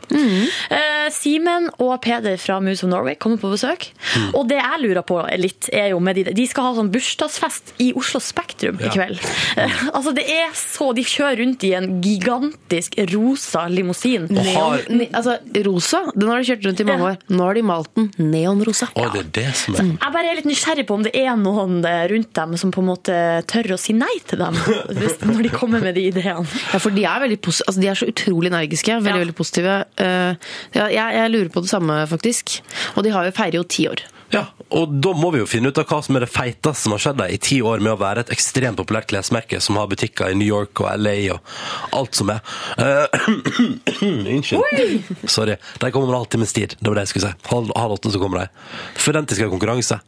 Eh, 0.72 1.10
Simen 1.14 1.70
og 1.80 2.02
Peder 2.04 2.38
fra 2.40 2.60
Moose 2.64 2.84
of 2.86 2.90
Norway 2.92 3.16
kommer 3.16 3.38
på 3.42 3.52
besøk. 3.52 3.90
Mm. 4.16 4.30
Og 4.36 4.48
det 4.50 4.60
jeg 4.60 4.82
lurer 4.84 5.04
på 5.08 5.18
litt, 5.40 5.70
er 5.74 5.90
jo 5.94 6.00
med 6.00 6.16
de 6.16 6.24
De 6.34 6.46
skal 6.48 6.64
ha 6.70 6.74
sånn 6.78 6.92
bursdagsfest 6.94 7.74
i 7.84 7.92
Oslo 8.00 8.20
Spektrum 8.24 8.80
Ja. 8.82 8.88
i 8.88 8.94
kveld. 8.94 9.20
Eh, 9.58 9.70
altså, 9.94 10.14
det 10.16 10.26
er 10.30 10.52
så 10.58 10.94
De 10.96 11.04
kjører 11.04 11.38
rundt 11.44 11.64
i 11.64 11.74
en 11.78 12.02
gigantisk 12.04 12.96
rosa 13.14 13.68
limousin. 13.70 14.28
Og 14.32 14.46
har 14.54 14.82
ne, 14.90 15.08
altså, 15.14 15.38
rosa, 15.66 16.04
den 16.16 16.30
har 16.30 16.42
de 16.42 16.52
kjørt 16.52 16.66
rundt 16.68 16.80
i 16.84 16.88
mange 16.88 17.10
år. 17.12 17.18
Nå 17.30 17.44
har 17.48 17.54
de 17.58 17.63
malt 17.66 17.90
den 17.98 18.10
neonrosa. 18.20 18.90
Å, 18.96 19.08
det 19.14 19.22
er 19.24 19.30
det 19.40 19.46
som 19.60 19.78
er 19.78 19.90
Jeg 19.94 20.14
bare 20.16 20.32
er 20.32 20.40
litt 20.40 20.50
nysgjerrig 20.50 20.86
på 20.90 20.98
om 21.00 21.06
det 21.08 21.14
er 21.18 21.36
noen 21.40 21.80
eh, 21.88 22.04
rundt 22.12 22.32
dem 22.38 22.56
som 22.60 22.72
på 22.76 22.84
en 22.84 22.90
måte 22.92 23.18
tør 23.50 23.74
å 23.76 23.80
si 23.82 23.96
nei 23.98 24.12
til 24.30 24.42
dem 24.44 24.58
hvis, 25.00 25.18
når 25.26 25.44
de 25.48 25.54
kommer 25.54 25.84
med 25.84 25.98
de 26.00 26.08
ideene. 26.12 26.46
Ja, 26.74 26.80
for 26.84 26.94
de 26.96 27.06
er, 27.10 27.24
veldig 27.26 27.40
altså, 27.44 27.80
de 27.80 27.90
er 27.92 28.00
så 28.00 28.10
utrolig 28.12 28.52
energiske. 28.54 29.00
Veldig, 29.00 29.14
Ja. 29.14 29.20
veldig 29.24 29.38
positive. 29.38 29.78
Uh, 30.00 30.34
ja, 30.76 30.88
jeg, 30.92 31.18
jeg 31.20 31.32
lurer 31.34 31.52
på 31.54 31.64
det 31.66 31.72
samme, 31.74 32.02
faktisk. 32.10 32.60
Og 32.98 33.06
de 33.06 33.14
har 33.14 33.28
jo 33.30 33.36
feirer 33.36 33.60
jo 33.62 33.64
ti 33.70 33.88
år. 33.90 34.04
Og 34.74 34.94
da 35.04 35.12
må 35.18 35.30
vi 35.34 35.42
jo 35.42 35.50
finne 35.50 35.70
ut 35.70 35.78
av 35.78 35.86
hva 35.90 36.00
som 36.06 36.18
er 36.18 36.26
det 36.26 36.32
feiteste 36.34 36.86
som 36.86 36.96
har 36.96 37.04
skjedd 37.04 37.20
deg 37.22 37.36
i 37.36 37.42
ti 37.46 37.60
år 37.62 37.84
med 37.84 37.94
å 37.94 38.00
være 38.02 38.24
et 38.26 38.32
ekstremt 38.34 38.80
populært 38.80 39.12
klesmerke 39.12 39.60
som 39.62 39.78
har 39.78 39.90
butikker 39.92 40.34
i 40.34 40.38
New 40.40 40.50
York 40.50 40.82
og 40.82 40.90
LA 40.98 41.16
og 41.36 41.54
alt 42.00 42.18
som 42.18 42.32
er. 42.34 42.42
Eh, 42.82 43.30
Unnskyld. 44.34 45.14
Sorry. 45.30 45.60
De 45.80 45.92
kommer 45.92 46.10
med 46.10 46.16
en 46.16 46.22
halvtimes 46.24 46.56
tid. 46.58 46.78
Det 46.80 46.90
var 46.90 46.98
det 46.98 47.06
jeg 47.08 47.14
skulle 47.14 47.32
si. 47.32 47.50
Halv, 47.52 47.72
halv 47.78 47.98
åtte 48.00 48.14
så 48.14 48.22
kommer 48.24 48.44
de. 48.44 48.66
For 48.98 49.16
den 49.16 49.30
skal 49.30 49.54
konkurranse. 49.54 50.02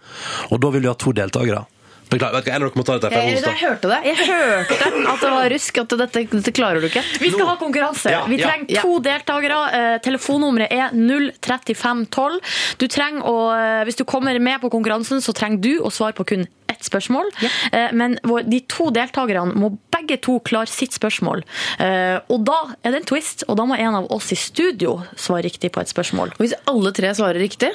Og 0.50 0.62
da 0.62 0.74
vil 0.74 0.86
vi 0.86 0.92
ha 0.92 0.98
to 0.98 1.14
deltakere. 1.16 1.66
Beklager, 2.10 2.34
vet 2.38 2.46
du 2.46 2.52
hva, 2.52 2.56
en 2.56 2.64
av 2.64 2.70
dere 2.70 2.80
må 2.80 2.86
ta 2.86 2.98
dette. 2.98 3.10
for 3.10 3.18
Jeg, 3.18 3.38
er 3.38 3.48
jeg 3.50 3.62
hørte 3.66 3.90
det. 3.90 4.00
Jeg 4.06 4.18
hørte 4.30 4.76
at 5.14 5.22
det 5.24 5.32
var 5.36 5.50
rusk. 5.56 5.78
At 5.82 5.96
dette, 5.98 6.24
dette 6.32 6.52
klarer 6.56 6.82
du 6.84 6.88
ikke. 6.90 7.04
Vi 7.22 7.32
skal 7.34 7.48
ha 7.50 7.56
konkurranse. 7.62 8.12
Ja, 8.14 8.24
Vi 8.30 8.38
ja. 8.40 8.50
trenger 8.52 8.82
to 8.82 9.00
deltakere. 9.06 9.60
Eh, 9.80 9.98
Telefonnummeret 10.06 10.72
er 10.72 10.94
03512. 10.94 12.40
Du 12.82 12.88
trenger 12.92 13.26
å, 13.26 13.36
eh, 13.56 13.84
hvis 13.88 13.98
du 14.00 14.06
kommer 14.06 14.38
med 14.40 14.62
på 14.62 14.70
konkurransen, 14.74 15.22
så 15.22 15.34
trenger 15.36 15.62
du 15.62 15.74
å 15.82 15.92
svare 15.92 16.14
på 16.18 16.26
kun 16.26 16.48
ett 16.70 16.84
spørsmål. 16.84 17.30
Eh, 17.72 17.92
Men 17.94 18.20
vår- 18.24 18.50
de 18.50 18.60
to 18.62 18.90
deltakerne 18.92 19.54
må 19.56 19.78
begge 19.92 20.20
to 20.22 20.40
klare 20.42 20.68
sitt 20.68 20.92
spørsmål. 20.92 21.44
Eh, 21.80 22.20
Og 22.30 22.44
da 22.46 22.76
er 22.84 22.92
det 22.92 22.96
en 23.02 23.06
twist, 23.16 23.44
og 23.48 23.58
da 23.58 23.64
må 23.64 23.78
en 23.80 23.96
av 23.96 24.12
oss 24.12 24.32
i 24.32 24.36
studio 24.36 25.04
svare 25.16 25.44
riktig 25.44 25.72
på 25.72 25.80
et 25.82 25.88
spørsmål. 25.88 26.32
Og 26.34 26.38
hvis 26.40 26.54
alle 26.68 26.92
tre 26.92 27.10
svarer 27.14 27.40
riktig, 27.40 27.72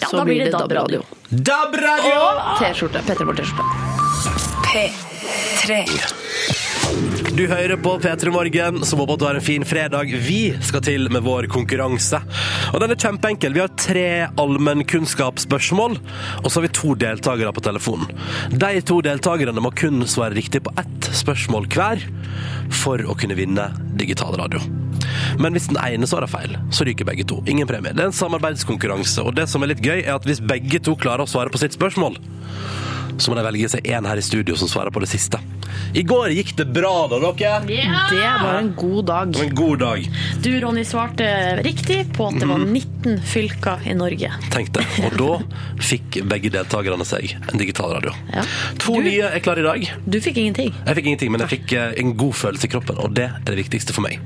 Ja, 0.00 0.06
så 0.08 0.16
da 0.16 0.24
blir 0.24 0.44
det 0.44 0.50
DAB-radio. 0.50 1.02
DAB-radio! 1.28 2.20
T-skjorte. 2.58 3.02
Petter 3.06 3.24
Morten-skjorte. 3.24 3.62
P3. 4.70 5.84
Du 7.30 7.44
hører 7.46 7.76
på 7.78 7.92
P3 8.02 8.30
Morgen, 8.34 8.80
som 8.84 8.98
håper 8.98 9.14
at 9.14 9.20
du 9.20 9.24
har 9.28 9.36
en 9.38 9.44
fin 9.44 9.64
fredag. 9.66 10.10
Vi 10.24 10.50
skal 10.66 10.82
til 10.82 11.06
med 11.14 11.22
vår 11.22 11.46
konkurranse. 11.52 12.18
Og 12.74 12.82
den 12.82 12.90
er 12.90 12.98
kjempeenkel. 12.98 13.54
Vi 13.54 13.62
har 13.62 13.70
tre 13.78 14.06
allmennkunnskapsspørsmål, 14.40 15.94
og 16.42 16.48
så 16.50 16.58
har 16.58 16.66
vi 16.66 16.72
to 16.74 16.96
deltakere 16.98 17.52
på 17.54 17.62
telefonen. 17.62 18.10
De 18.50 18.82
to 18.82 18.98
deltakerne 19.06 19.62
må 19.62 19.70
kun 19.78 20.02
svare 20.10 20.34
riktig 20.34 20.64
på 20.66 20.74
ett 20.82 21.10
spørsmål 21.20 21.70
hver 21.70 22.02
for 22.82 23.06
å 23.06 23.14
kunne 23.18 23.38
vinne 23.38 23.68
digital 24.00 24.34
radio. 24.40 24.62
Men 25.38 25.54
hvis 25.54 25.70
den 25.70 25.78
ene 25.80 26.10
svarer 26.10 26.30
feil, 26.30 26.58
så 26.74 26.86
ryker 26.88 27.06
begge 27.06 27.28
to. 27.30 27.38
Ingen 27.46 27.70
premie. 27.70 27.94
Det 27.94 28.04
er 28.04 28.10
en 28.10 28.20
samarbeidskonkurranse, 28.24 29.22
og 29.22 29.38
det 29.38 29.46
som 29.52 29.62
er 29.62 29.74
litt 29.76 29.86
gøy, 29.86 30.02
er 30.02 30.16
at 30.18 30.26
hvis 30.26 30.42
begge 30.42 30.82
to 30.82 30.98
klarer 30.98 31.28
å 31.28 31.30
svare 31.30 31.54
på 31.54 31.62
sitt 31.62 31.78
spørsmål, 31.78 32.18
så 33.20 33.30
må 33.32 33.36
de 33.38 33.44
velge 33.46 33.68
seg 33.72 33.86
en 33.92 34.06
her 34.08 34.16
i 34.20 34.24
studio 34.24 34.56
som 34.56 34.68
svarer 34.70 34.90
på 34.94 35.00
det 35.04 35.08
siste. 35.12 35.38
I 35.94 36.02
går 36.06 36.32
gikk 36.34 36.52
det 36.58 36.66
bra, 36.74 37.06
da, 37.10 37.18
dere. 37.20 37.60
Det 37.66 37.84
var 38.42 38.58
en 38.58 38.72
god 38.78 39.06
dag. 39.06 39.36
En 39.42 39.54
god 39.54 39.78
dag. 39.82 40.06
Du, 40.42 40.50
Ronny, 40.62 40.82
svarte 40.86 41.26
riktig 41.64 42.00
på 42.16 42.26
at 42.30 42.38
det 42.40 42.48
var 42.50 42.58
Mhm. 42.58 42.72
19 42.74 43.20
fylker 43.22 43.86
i 43.86 43.94
Norge. 43.94 44.30
Tenk 44.50 44.72
det. 44.72 44.84
Og 45.06 45.16
da 45.16 45.38
fikk 45.80 46.20
begge 46.28 46.50
deltakerne 46.50 47.04
seg 47.06 47.36
en 47.52 47.58
digital 47.58 47.94
radio. 47.94 48.12
Ja. 48.34 48.42
To 48.78 48.94
Du- 48.94 49.02
nye 49.02 49.22
er 49.30 49.40
klare 49.40 49.58
i 49.60 49.62
dag. 49.62 49.90
Du 50.08 50.20
fikk 50.20 50.36
ingenting. 50.38 50.74
Jeg 50.86 50.96
fikk 50.96 51.06
ingenting, 51.06 51.30
men 51.32 51.40
jeg 51.40 51.48
fikk 51.60 51.72
eh, 51.72 51.94
en 51.98 52.14
god 52.16 52.34
følelse 52.34 52.64
i 52.64 52.68
kroppen, 52.68 52.98
og 52.98 53.14
det 53.14 53.24
er 53.30 53.40
det 53.44 53.56
viktigste 53.56 53.92
for 53.92 54.02
meg. 54.02 54.18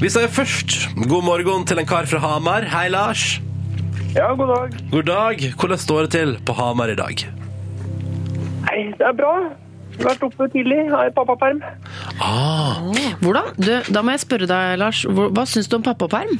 Vi 0.00 0.08
sier 0.08 0.28
først 0.28 0.94
god 1.08 1.24
morgen 1.24 1.64
til 1.66 1.78
en 1.78 1.86
kar 1.86 2.06
fra 2.06 2.18
Hamar. 2.18 2.62
Hei, 2.70 2.88
Lars. 2.88 3.40
Ja, 4.14 4.34
god 4.34 4.48
dag. 4.48 4.90
God 4.90 5.04
dag. 5.06 5.36
Hvordan 5.56 5.78
står 5.78 6.02
det 6.08 6.10
til 6.10 6.36
på 6.44 6.54
Hamar 6.56 6.90
i 6.90 6.94
dag? 6.98 7.26
Nei, 8.80 8.94
det 8.96 9.04
er 9.04 9.12
bra. 9.16 9.34
Vært 10.00 10.22
oppe 10.24 10.46
tidlig, 10.52 10.78
har 10.88 11.10
pappaperm. 11.12 11.58
Ah, 12.22 12.78
Hvordan? 13.20 13.50
Du, 13.60 13.72
da 13.92 14.02
må 14.06 14.14
jeg 14.14 14.22
spørre 14.22 14.46
deg, 14.48 14.78
Lars. 14.80 15.02
Hvor, 15.04 15.28
hva 15.36 15.44
syns 15.50 15.68
du 15.68 15.76
om 15.76 15.84
pappaperm? 15.84 16.38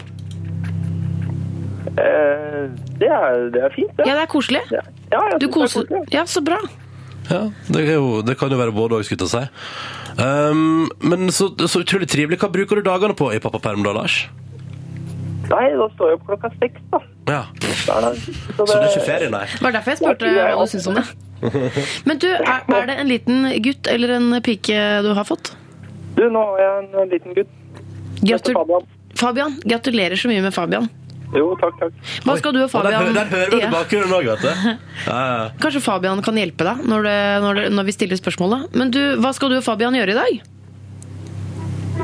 Eh, 1.90 2.62
det, 3.00 3.10
er, 3.10 3.48
det 3.52 3.64
er 3.66 3.74
fint, 3.74 3.92
det. 3.98 4.06
Ja, 4.06 4.14
det 4.16 4.24
er 4.24 4.30
koselig. 4.30 4.62
Ja, 4.72 4.80
ja 5.12 5.22
jeg 5.34 5.40
Du 5.42 5.48
koser 5.52 5.84
det 5.84 5.90
er 5.90 5.98
koselig. 5.98 6.14
Ja, 6.14 6.24
så 6.30 6.40
bra. 6.46 6.60
ja. 7.28 7.42
Det, 7.68 7.82
er 7.84 7.96
jo, 7.98 8.20
det 8.24 8.38
kan 8.40 8.52
jo 8.54 8.60
være 8.60 8.72
både 8.76 9.00
òg, 9.00 9.04
skulle 9.08 9.26
jeg 9.28 9.34
si. 9.34 9.44
Um, 10.20 10.86
men 11.04 11.28
så, 11.34 11.50
så 11.66 11.82
utrolig 11.84 12.08
trivelig. 12.10 12.38
Hva 12.40 12.48
bruker 12.54 12.80
du 12.80 12.86
dagene 12.86 13.16
på 13.18 13.28
i 13.34 13.40
pappaperm 13.42 13.84
da, 13.84 13.92
Lars? 14.00 14.22
Nei, 15.50 15.64
da 15.74 15.88
står 15.96 16.12
jeg 16.14 16.20
opp 16.20 16.28
klokka 16.30 16.52
seks, 16.60 16.80
da. 16.94 17.02
Ja. 17.28 17.42
Er 17.90 18.06
det- 18.06 18.36
Så 18.56 18.64
det 18.64 18.78
er 18.78 18.88
ikke 18.88 19.06
ferie, 19.08 19.30
nei? 19.34 19.44
Det 19.50 19.66
var 19.66 19.74
derfor 19.76 19.92
jeg 19.92 20.00
spurte 20.00 20.30
hva 20.30 20.54
du 20.62 20.70
syns 20.70 20.88
om 20.88 21.00
det. 21.00 21.04
Men 22.08 22.20
du, 22.22 22.28
er, 22.28 22.62
er 22.68 22.86
det 22.90 22.96
en 23.02 23.08
liten 23.10 23.48
gutt 23.64 23.88
eller 23.90 24.16
en 24.18 24.30
pike 24.44 24.78
du 25.06 25.10
har 25.16 25.26
fått? 25.28 25.52
Du, 26.16 26.24
nå 26.28 26.40
har 26.52 26.62
jeg 26.64 26.88
en 27.04 27.12
liten 27.12 27.36
gutt. 27.36 27.52
Gratul 28.20 28.56
Fabian. 28.58 28.88
Fabian, 29.20 29.54
gratulerer 29.64 30.16
så 30.20 30.28
mye 30.30 30.42
med 30.44 30.54
Fabian. 30.54 30.88
Jo, 31.30 31.52
takk, 31.60 31.76
takk. 31.78 31.98
Hva 32.26 32.34
skal 32.40 32.54
du 32.56 32.58
og 32.64 32.64
Og 32.66 32.84
der, 32.84 32.96
Fabian 32.96 33.14
der 33.14 33.28
hører 33.30 33.52
vi 33.54 33.60
Ja. 33.62 33.68
bakgrunnen 33.70 34.14
òg, 34.16 34.26
vet 34.32 34.42
du. 34.42 34.48
Ja, 35.06 35.18
ja. 35.18 35.44
Kanskje 35.62 35.80
Fabian 35.84 36.22
kan 36.26 36.36
hjelpe 36.40 36.66
deg 36.66 36.82
når, 36.90 37.06
det, 37.06 37.18
når, 37.44 37.54
det, 37.60 37.66
når 37.76 37.86
vi 37.88 37.94
stiller 37.94 38.18
spørsmålet. 38.18 38.74
Men 38.76 38.90
du, 38.94 39.00
hva 39.22 39.30
skal 39.36 39.52
du 39.52 39.56
og 39.60 39.64
Fabian 39.66 39.94
gjøre 39.94 40.16
i 40.16 40.18
dag? 40.18 40.40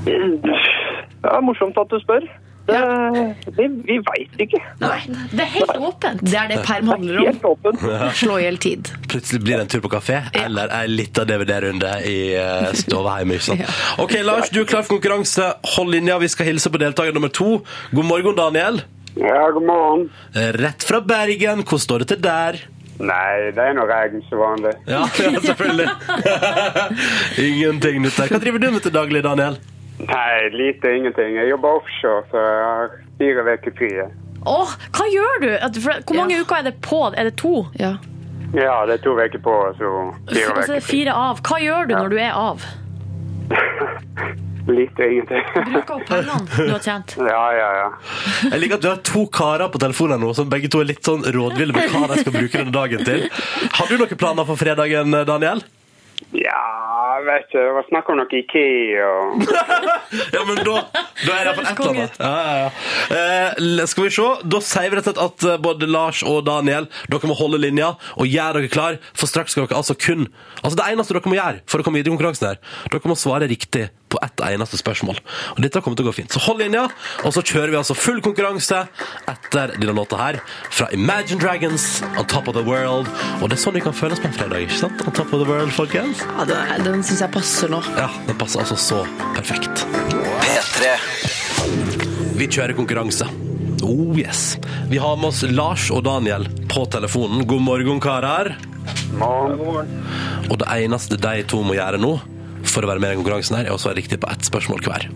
Det 0.06 1.32
er 1.32 1.42
morsomt 1.42 1.78
at 1.80 1.90
du 1.90 1.98
spør. 2.02 2.26
Det, 2.66 2.80
vi 3.56 3.66
vi 3.86 3.98
veit 4.02 4.40
ikke. 4.42 4.60
Det 4.80 5.42
er 5.44 5.50
helt 5.52 5.76
åpent. 5.76 6.24
Det 6.26 6.38
er 6.40 6.50
det 6.50 6.58
perm 6.66 6.90
handler 6.94 7.20
om. 7.22 7.38
Helt. 7.84 8.16
Slå 8.18 8.38
i 8.40 8.46
hjel 8.46 8.58
tid. 8.62 8.90
Plutselig 9.06 9.42
blir 9.44 9.60
det 9.60 9.66
en 9.66 9.72
tur 9.76 9.84
på 9.84 9.92
kafé, 9.92 10.18
eller 10.42 10.72
ei 10.80 10.88
lita 10.90 11.24
DVD-runde 11.28 11.92
i 12.10 12.18
stova 12.82 13.20
hjemme. 13.20 13.38
Ikke 13.38 13.48
sant? 13.52 13.78
Ok, 14.02 14.16
Lars, 14.26 14.50
du 14.50 14.62
er 14.64 14.68
klar 14.68 14.82
for 14.86 14.96
konkurranse. 14.96 15.52
Hold 15.76 15.94
linja, 15.94 16.18
vi 16.22 16.30
skal 16.32 16.50
hilse 16.50 16.72
på 16.72 16.82
deltaker 16.82 17.14
nummer 17.14 17.30
to. 17.32 17.60
God 17.92 18.10
morgen, 18.10 18.36
Daniel. 18.38 18.82
Ja, 19.16 19.50
god 19.50 19.64
morgen. 19.64 20.08
Eh, 20.34 20.50
Rett 20.52 20.84
fra 20.84 21.00
Bergen. 21.00 21.62
Hvordan 21.62 21.84
står 21.86 22.04
det 22.04 22.08
til 22.12 22.20
der? 22.26 22.58
Nei, 22.96 23.52
det 23.56 23.60
er 23.62 23.74
noe 23.76 23.86
regn 23.88 24.22
som 24.28 24.40
vanlig. 24.40 24.74
Ja, 24.88 25.04
ja 25.36 25.40
selvfølgelig. 25.44 25.88
Ingenting 27.46 28.02
nytt 28.04 28.20
der. 28.20 28.32
Hva 28.32 28.40
driver 28.42 28.62
du 28.62 28.70
med 28.74 28.84
til 28.84 28.94
daglig, 28.94 29.24
Daniel? 29.24 29.58
Nei, 29.98 30.48
lite 30.52 30.90
ingenting. 30.96 31.36
Jeg 31.40 31.48
jobber 31.50 31.78
offshore, 31.80 32.24
så 32.30 32.42
jeg 32.42 32.64
har 32.68 32.90
fire 33.18 33.44
uker 33.56 33.76
fri. 33.78 33.90
Åh, 34.46 34.74
hva 34.94 35.06
gjør 35.10 35.40
du? 35.42 35.48
Hvor 35.80 36.14
mange 36.18 36.36
Ja. 36.36 36.42
uker 36.44 36.56
er 36.60 36.62
det 36.68 36.74
på? 36.84 37.00
Er 37.16 37.24
det 37.30 37.36
to? 37.40 37.66
Ja. 37.80 37.94
Ja, 38.54 38.84
det 38.86 39.00
er 39.00 39.02
to 39.04 39.16
uker 39.18 39.38
på, 39.42 39.54
så 39.78 39.92
fire 40.30 40.52
Altså, 40.56 40.72
det 40.76 40.82
fri. 40.84 40.98
fire 41.04 41.12
av. 41.16 41.40
Hva 41.42 41.58
gjør 41.64 41.88
du 41.88 41.94
når 41.96 42.08
du 42.12 42.18
er 42.20 42.32
av? 42.36 42.66
Lite 44.66 45.02
ingenting. 45.06 45.42
Bruker 45.54 45.94
opp 45.94 46.06
pengene 46.08 46.46
du 46.66 46.72
har 46.72 46.80
tjent. 46.82 47.12
ja, 47.32 47.42
ja, 47.54 47.68
ja. 47.80 47.90
Jeg 48.50 48.60
liker 48.64 48.80
at 48.80 48.82
du 48.82 48.88
har 48.90 49.02
to 49.06 49.22
karer 49.30 49.68
på 49.70 49.78
telefonen 49.82 50.18
nå, 50.20 50.32
som 50.34 50.48
begge 50.50 50.68
to 50.72 50.80
er 50.82 50.88
litt 50.90 51.06
sånn 51.06 51.22
rådville 51.22 51.72
med 51.76 51.92
hva 51.92 52.08
de 52.10 52.18
skal 52.24 52.34
bruke 52.34 52.58
denne 52.58 52.74
dagen 52.74 53.04
til. 53.06 53.28
Har 53.78 53.86
du 53.90 53.94
noen 54.00 54.18
planer 54.18 54.48
for 54.48 54.58
fredagen, 54.58 55.14
Daniel? 55.28 55.62
Ja, 56.34 56.58
jeg 57.16 57.26
vet 57.26 57.46
ikke. 57.46 57.64
Det 57.66 57.74
var 57.76 57.86
snakk 57.88 58.10
om 58.12 58.18
noe 58.20 58.40
Ikea 58.40 59.06
og 59.10 59.44
Ja, 60.36 60.42
men 60.48 60.60
da, 60.60 60.76
da 60.92 61.34
er 61.34 61.48
det 61.48 61.50
iallfall 61.50 61.66
et 61.66 61.80
eller 61.80 61.92
annet. 61.92 62.18
Ja, 62.20 62.32
ja, 62.46 62.56
ja. 62.62 62.70
Eh, 63.16 63.84
skal 63.90 64.06
vi 64.06 64.12
se. 64.16 64.28
Da 64.54 64.62
sier 64.64 64.92
vi 64.92 64.98
rett 64.98 65.10
og 65.10 65.16
slett 65.16 65.22
at 65.26 65.46
eh, 65.50 65.60
både 65.66 65.90
Lars 65.90 66.22
og 66.26 66.42
Daniel 66.48 66.88
dere 67.12 67.30
må 67.30 67.36
holde 67.38 67.60
linja 67.62 67.92
og 68.16 68.28
gjøre 68.30 68.62
dere 68.62 68.72
klar, 68.72 68.98
for 69.16 69.30
straks 69.30 69.56
skal 69.56 69.66
dere 69.66 69.78
altså 69.80 69.96
kun 69.98 70.26
Altså 70.62 70.76
Det 70.78 70.86
eneste 70.90 71.14
dere 71.16 71.30
må 71.30 71.38
gjøre 71.38 71.62
for 71.70 71.80
å 71.80 71.86
komme 71.86 72.00
videre 72.00 72.12
i 72.12 72.16
konkurransen, 72.16 72.54
her, 72.54 72.60
dere 72.92 73.10
må 73.10 73.18
svare 73.18 73.48
riktig 73.50 73.88
på 74.16 74.22
ett 74.24 74.44
eneste 74.48 74.80
spørsmål. 74.80 75.20
Og 75.54 75.62
Dette 75.64 75.82
kommer 75.84 75.98
til 75.98 76.06
å 76.06 76.10
gå 76.10 76.16
fint. 76.22 76.32
Så 76.32 76.42
hold 76.46 76.62
linja, 76.64 76.86
og 77.22 77.34
så 77.36 77.44
kjører 77.44 77.74
vi 77.74 77.80
altså 77.80 77.96
full 77.98 78.22
konkurranse 78.24 78.82
etter 79.28 79.74
denne 79.76 79.96
låta 79.96 80.18
her 80.20 80.40
fra 80.72 80.88
Imagine 80.96 81.40
Dragons, 81.42 81.86
On 82.16 82.26
Top 82.26 82.48
of 82.48 82.56
the 82.56 82.64
World. 82.66 83.10
Og 83.40 83.50
det 83.50 83.58
er 83.58 83.62
sånn 83.66 83.76
vi 83.76 83.84
kan 83.84 83.96
føles 83.96 84.20
på 84.22 84.30
en 84.30 84.36
fredag, 84.36 84.66
ikke 84.66 84.80
sant? 84.80 85.04
On 85.06 85.14
Top 85.16 85.32
of 85.36 85.42
the 85.44 85.48
World, 85.48 85.72
folkens. 85.76 86.22
ja 86.24 86.46
den 86.48 86.86
den 86.86 87.02
syns 87.04 87.20
jeg 87.24 87.32
passer 87.34 87.68
nå. 87.72 87.82
Ja, 87.98 88.08
den 88.28 88.38
passer 88.40 88.62
altså 88.62 88.76
så 88.80 89.02
perfekt. 89.36 89.84
P3. 90.40 90.94
Vi 92.36 92.48
kjører 92.52 92.76
konkurranse. 92.78 93.26
Oh 93.84 94.16
yes. 94.16 94.56
Vi 94.90 94.98
har 95.02 95.16
med 95.20 95.28
oss 95.28 95.42
Lars 95.50 95.90
og 95.92 96.04
Daniel 96.06 96.46
på 96.70 96.86
telefonen. 96.92 97.44
God 97.48 97.62
morgen, 97.66 98.00
karer. 98.00 98.54
morgen. 99.18 99.92
Og 100.50 100.56
det 100.62 100.68
eneste 100.78 101.18
de 101.20 101.42
to 101.48 101.60
må 101.66 101.76
gjøre 101.76 102.00
nå, 102.00 102.14
for 102.70 102.84
å 102.84 102.90
være 102.90 103.02
med 103.02 103.14
i 103.14 103.18
konkurransen, 103.20 103.58
her, 103.58 103.68
er 103.68 103.76
å 103.76 103.80
svare 103.80 103.98
riktig 103.98 104.18
på 104.22 104.30
ett 104.32 104.46
spørsmål 104.48 104.82
hver. 104.86 105.08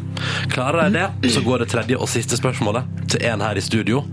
Klarer 0.52 0.88
de 0.88 1.00
det, 1.00 1.32
så 1.34 1.42
går 1.44 1.64
det 1.64 1.70
tredje 1.72 1.98
og 1.98 2.10
siste 2.10 2.38
spørsmålet 2.38 2.88
til 3.12 3.24
en 3.30 3.44
her 3.44 3.58
i 3.58 3.64
studio. 3.64 4.04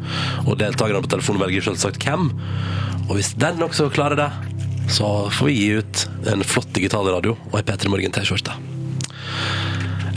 Og 0.45 0.58
deltakerne 0.62 1.04
på 1.06 1.12
telefonen 1.15 1.43
velger 1.45 1.69
selvsagt 1.69 2.04
hvem. 2.04 2.32
Og 3.08 3.15
hvis 3.17 3.34
den 3.39 3.63
også 3.63 3.89
klarer 3.93 4.19
det, 4.19 4.30
så 4.91 5.28
får 5.34 5.50
vi 5.50 5.56
gi 5.58 5.69
ut 5.82 6.08
en 6.32 6.43
flott 6.47 6.69
digital 6.76 7.08
radio 7.12 7.36
og 7.52 7.60
ei 7.60 7.65
P3 7.67 7.91
Morgen-T-skjorte. 7.91 8.56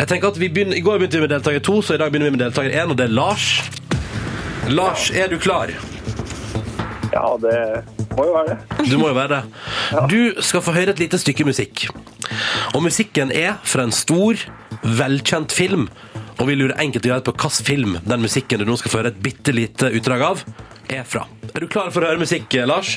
Jeg 0.01 0.09
tenker 0.09 0.31
at 0.31 0.39
vi 0.41 0.49
begynner, 0.49 0.79
I 0.79 0.85
går 0.85 1.01
begynte 1.01 1.19
vi 1.19 1.27
med 1.27 1.33
deltaker 1.35 1.61
to, 1.67 1.81
så 1.85 1.97
i 1.97 2.01
dag 2.01 2.13
begynner 2.13 2.31
vi 2.31 2.39
med 2.39 2.45
deltaker 2.47 2.73
én, 2.73 2.89
og 2.89 2.97
det 2.97 3.11
er 3.11 3.13
Lars. 3.13 3.49
Lars, 4.71 5.11
er 5.11 5.29
du 5.29 5.37
klar? 5.43 5.75
Ja, 7.11 7.25
det 7.43 7.55
må 8.17 8.27
jo 8.29 8.35
være 8.37 8.55
det. 8.55 8.87
Du 8.91 8.97
må 9.01 9.11
jo 9.11 9.17
være 9.17 9.41
det. 9.41 9.43
Du 10.13 10.43
skal 10.47 10.63
få 10.63 10.75
høre 10.77 10.95
et 10.95 11.03
lite 11.03 11.19
stykke 11.19 11.47
musikk. 11.49 11.89
Og 12.77 12.85
musikken 12.85 13.33
er 13.35 13.59
fra 13.67 13.87
en 13.87 13.95
stor, 13.95 14.39
velkjent 14.85 15.55
film. 15.55 15.89
Og 16.41 16.47
vi 16.49 16.57
lurer 16.57 16.79
enkelt 16.81 17.05
og 17.05 17.13
greit 17.13 17.27
på 17.27 17.35
hvilken 17.37 17.67
film 17.67 17.99
den 18.07 18.23
musikken 18.25 18.63
du 18.63 18.69
nå 18.69 18.79
skal 18.81 18.93
få 18.93 19.03
høre 19.03 19.13
et 19.13 19.23
bitte 19.23 19.55
lite 19.55 19.91
utdrag 19.99 20.25
av, 20.31 20.45
er 20.91 21.05
fra. 21.07 21.27
Er 21.51 21.67
du 21.67 21.69
klar 21.71 21.91
for 21.91 22.03
å 22.03 22.13
høre 22.13 22.23
musikk, 22.23 22.55
Lars? 22.67 22.97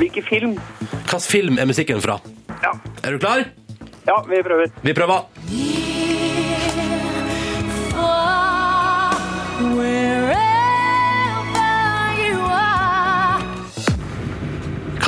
Hvilken 0.00 0.26
film? 0.26 0.56
Hvilken 0.80 1.26
film 1.28 1.60
er 1.60 1.68
musikken 1.70 2.02
fra? 2.04 2.18
Ja. 2.64 2.74
Er 3.04 3.16
du 3.16 3.22
klar? 3.22 3.46
ja, 4.06 4.24
vi 4.28 4.42
prøver. 4.42 4.74
Vi 4.82 4.96
prøver. 4.96 5.89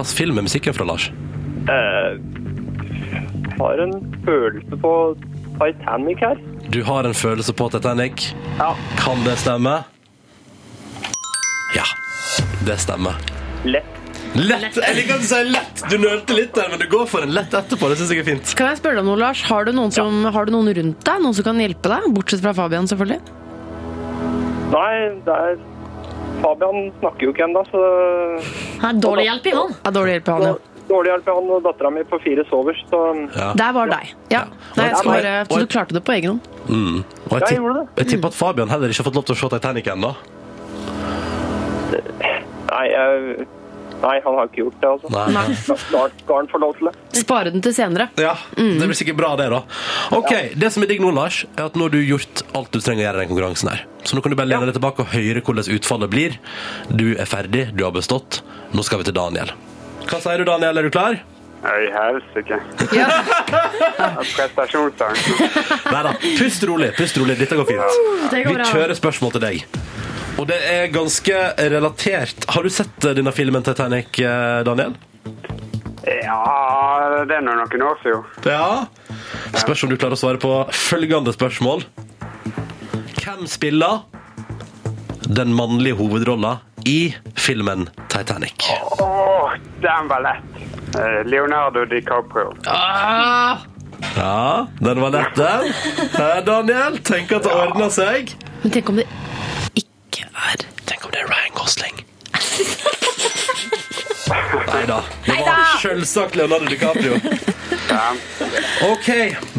Hvilken 0.03 0.19
film 0.19 0.38
er 0.38 0.43
musikken 0.43 0.75
fra, 0.75 0.85
Lars? 0.85 1.05
Jeg 1.62 2.19
har 3.61 3.83
en 3.85 3.93
følelse 4.27 4.77
på 4.83 4.93
Titanic 5.61 6.19
her. 6.25 6.41
Du 6.75 6.83
har 6.83 7.07
en 7.07 7.15
følelse 7.15 7.55
på 7.55 7.69
Titanic. 7.71 8.35
Ja. 8.59 8.73
Kan 8.99 9.23
det 9.23 9.37
stemme? 9.38 9.77
Ja, 11.77 11.87
det 12.67 12.81
stemmer. 12.83 13.15
Lett. 13.62 13.87
Lett! 14.35 14.75
Jeg 14.75 14.97
liker 14.97 15.21
at 15.21 15.23
du 15.23 15.29
sier 15.29 15.47
lett. 15.53 15.85
Du 15.93 15.99
nølte 16.03 16.35
litt 16.35 16.55
der, 16.57 16.73
men 16.73 16.83
du 16.83 16.88
går 16.91 17.07
for 17.07 17.23
en 17.23 17.35
lett 17.37 17.55
etterpå. 17.55 17.93
Det 17.93 18.01
synes 18.01 18.11
jeg 18.11 18.25
er 18.25 18.31
fint. 18.33 18.55
Kan 18.59 18.73
jeg 18.73 18.81
spørre 18.83 18.99
deg 18.99 19.05
om 19.05 19.12
noe, 19.12 19.21
Lars? 19.23 19.45
Har 19.47 19.69
du, 19.69 19.75
noen 19.77 19.95
som, 19.95 20.25
har 20.35 20.49
du 20.49 20.57
noen 20.57 20.73
rundt 20.81 21.05
deg? 21.07 21.23
Noen 21.23 21.37
som 21.38 21.47
kan 21.47 21.62
hjelpe 21.62 21.95
deg? 21.95 22.11
Bortsett 22.17 22.43
fra 22.43 22.57
Fabian, 22.59 22.91
selvfølgelig. 22.91 23.21
Nei, 24.73 24.95
det 25.29 25.37
er 25.37 25.61
Fabian 26.43 26.91
snakker 27.01 27.29
jo 27.29 27.33
ikke 27.33 27.45
ennå, 27.47 27.63
så 27.71 27.81
Nei, 28.83 28.93
Dårlig 29.01 29.25
hjelp 29.29 29.47
i 29.47 29.55
han. 29.57 29.75
Ja, 29.85 29.91
dårlig 29.95 30.17
hjelp 30.17 30.29
i 30.29 30.33
han, 30.37 30.43
ja. 30.49 30.55
dårlig 30.89 31.13
hjelp 31.13 31.29
i 31.31 31.35
han 31.37 31.51
og 31.57 31.63
dattera 31.69 31.91
mi 31.95 32.03
på 32.11 32.19
fire 32.25 32.45
sover, 32.51 32.79
så 32.91 33.01
Ja. 33.39 33.53
Der 33.63 33.73
var 33.79 33.87
deg. 33.93 34.11
Ja. 34.35 34.43
Nei, 34.77 34.89
jeg 34.91 34.97
skal 34.99 35.13
bare, 35.15 35.35
så 35.51 35.59
du 35.63 35.67
klarte 35.77 35.95
det 35.97 36.03
på 36.05 36.13
egen 36.19 36.35
hånd. 36.35 36.53
Mm. 36.69 36.99
Og 37.31 37.33
jeg, 37.39 37.49
Jeg 37.49 37.59
gjorde 37.63 37.75
det. 37.81 37.87
jeg 38.03 38.07
tipper 38.13 38.29
at 38.33 38.35
Fabian 38.39 38.69
heller 38.75 38.89
ikke 38.93 39.03
har 39.05 39.11
fått 39.11 39.21
lov 39.21 39.25
til 39.31 39.35
å 39.37 39.41
se 39.43 39.49
Titanic 39.57 39.87
ennå. 39.95 40.13
Nei, 42.73 42.87
jeg, 42.89 43.47
nei, 44.03 44.17
han 44.25 44.37
har 44.38 44.49
ikke 44.51 44.61
gjort 44.65 44.79
det, 44.83 44.91
altså. 44.91 45.11
Nei. 45.33 45.45
Skal 45.62 46.11
skal 46.19 46.37
han 46.41 46.51
få 46.53 46.61
lov 46.62 46.77
til 46.79 46.91
det? 46.91 46.95
Spare 47.23 47.53
den 47.55 47.62
til 47.65 47.75
senere. 47.77 48.09
Ja, 48.21 48.35
Det 48.57 48.88
blir 48.91 48.99
sikkert 48.99 49.19
bra, 49.21 49.33
det, 49.41 49.49
da. 49.55 49.62
Ok, 50.19 50.33
Det 50.59 50.73
som 50.75 50.83
er 50.85 50.91
digg 50.93 51.01
nå, 51.05 51.11
Lars, 51.15 51.43
er 51.57 51.67
at 51.71 51.79
nå 51.79 51.88
har 51.88 51.95
du 51.95 52.01
gjort 52.03 52.43
alt 52.59 52.71
du 52.75 52.81
trenger 52.81 53.05
å 53.05 53.07
gjøre 53.09 53.19
i 53.19 53.25
den 53.25 53.33
konkurransen 53.35 53.73
her. 53.73 53.85
Så 54.05 54.17
nå 54.19 54.23
kan 54.25 54.35
du 54.35 54.37
bare 54.38 54.51
lene 54.51 54.67
deg 54.69 54.75
tilbake 54.79 55.05
og 55.07 55.12
høre 55.15 55.41
hvordan 55.47 55.71
utfallet 55.79 56.11
blir. 56.11 56.38
Du 56.91 57.12
er 57.15 57.29
ferdig, 57.31 57.69
du 57.77 57.85
har 57.87 57.93
bestått. 57.95 58.43
Nå 58.75 58.83
skal 58.87 58.99
vi 59.03 59.09
til 59.11 59.15
Daniel. 59.17 59.53
Hva 60.09 60.19
sier 60.21 60.43
du, 60.43 60.49
Daniel? 60.49 60.79
Er 60.83 60.88
du 60.88 60.91
klar? 60.91 61.21
Nei, 61.62 61.83
helsike. 61.95 62.57
Ja. 62.91 63.07
Prestasjonsangst. 64.37 65.29
Nei 65.93 66.03
da. 66.09 66.12
Pust 66.38 66.65
rolig. 66.67 66.91
pust 66.99 67.19
rolig. 67.23 67.37
Dette 67.38 67.55
går 67.59 67.69
fint. 67.69 68.01
Det 68.33 68.41
Vi 68.41 68.45
går 68.49 68.59
bra. 68.59 68.67
kjører 68.73 68.99
spørsmål 68.99 69.37
til 69.37 69.45
deg. 69.47 69.62
Og 70.40 70.47
det 70.49 70.59
er 70.64 70.87
ganske 70.92 71.38
relatert. 71.73 72.47
Har 72.49 72.64
du 72.64 72.71
sett 72.73 73.05
eh, 73.05 73.14
denne 73.18 73.33
filmen 73.37 73.64
Titanic, 73.64 74.18
eh, 74.18 74.62
Daniel? 74.66 74.95
Ja, 76.03 77.25
det 77.29 77.37
er 77.37 77.45
nå 77.47 77.55
noen 77.55 77.85
år 77.87 78.01
siden. 78.03 78.25
Ja. 78.49 78.87
Spørs 79.55 79.85
om 79.85 79.92
du 79.92 79.99
klarer 80.01 80.16
å 80.16 80.23
svare 80.23 80.40
på 80.42 80.55
følgende 80.75 81.35
spørsmål. 81.35 81.85
Hvem 83.23 83.47
spiller 83.51 84.03
den 85.29 85.55
mannlige 85.55 86.01
hovedrolla 86.01 86.57
i 86.88 87.14
filmen 87.38 87.87
Titanic? 88.11 88.66
Åh, 88.99 89.55
den 89.85 90.11
var 90.11 90.27
lett. 90.27 90.62
Eh, 90.99 91.21
Leonardo 91.29 91.85
DiCaprio. 91.92 92.51
Ja, 94.16 94.66
den 94.81 95.01
var 95.01 95.14
lett, 95.14 95.37
den. 95.38 95.71
Daniel? 96.49 96.99
Tenk 97.07 97.31
at 97.37 97.47
det 97.47 97.55
ordner 97.55 97.92
seg. 97.95 98.35
Men 98.64 98.75
tenk 98.75 98.90
om 98.90 98.99
det 98.99 99.07
er 100.37 100.57
Tenk 100.88 101.05
om 101.07 101.12
det 101.14 101.21
er 101.23 101.29
Ryan 101.31 101.55
Gosling. 101.57 101.97
Nei 104.73 104.85
da. 104.88 105.01
Det 105.27 105.35
var 105.45 105.81
selvsagt 105.83 106.37
Leonardo 106.38 106.66
DiCaprio. 106.71 107.18
Ok, 108.87 109.09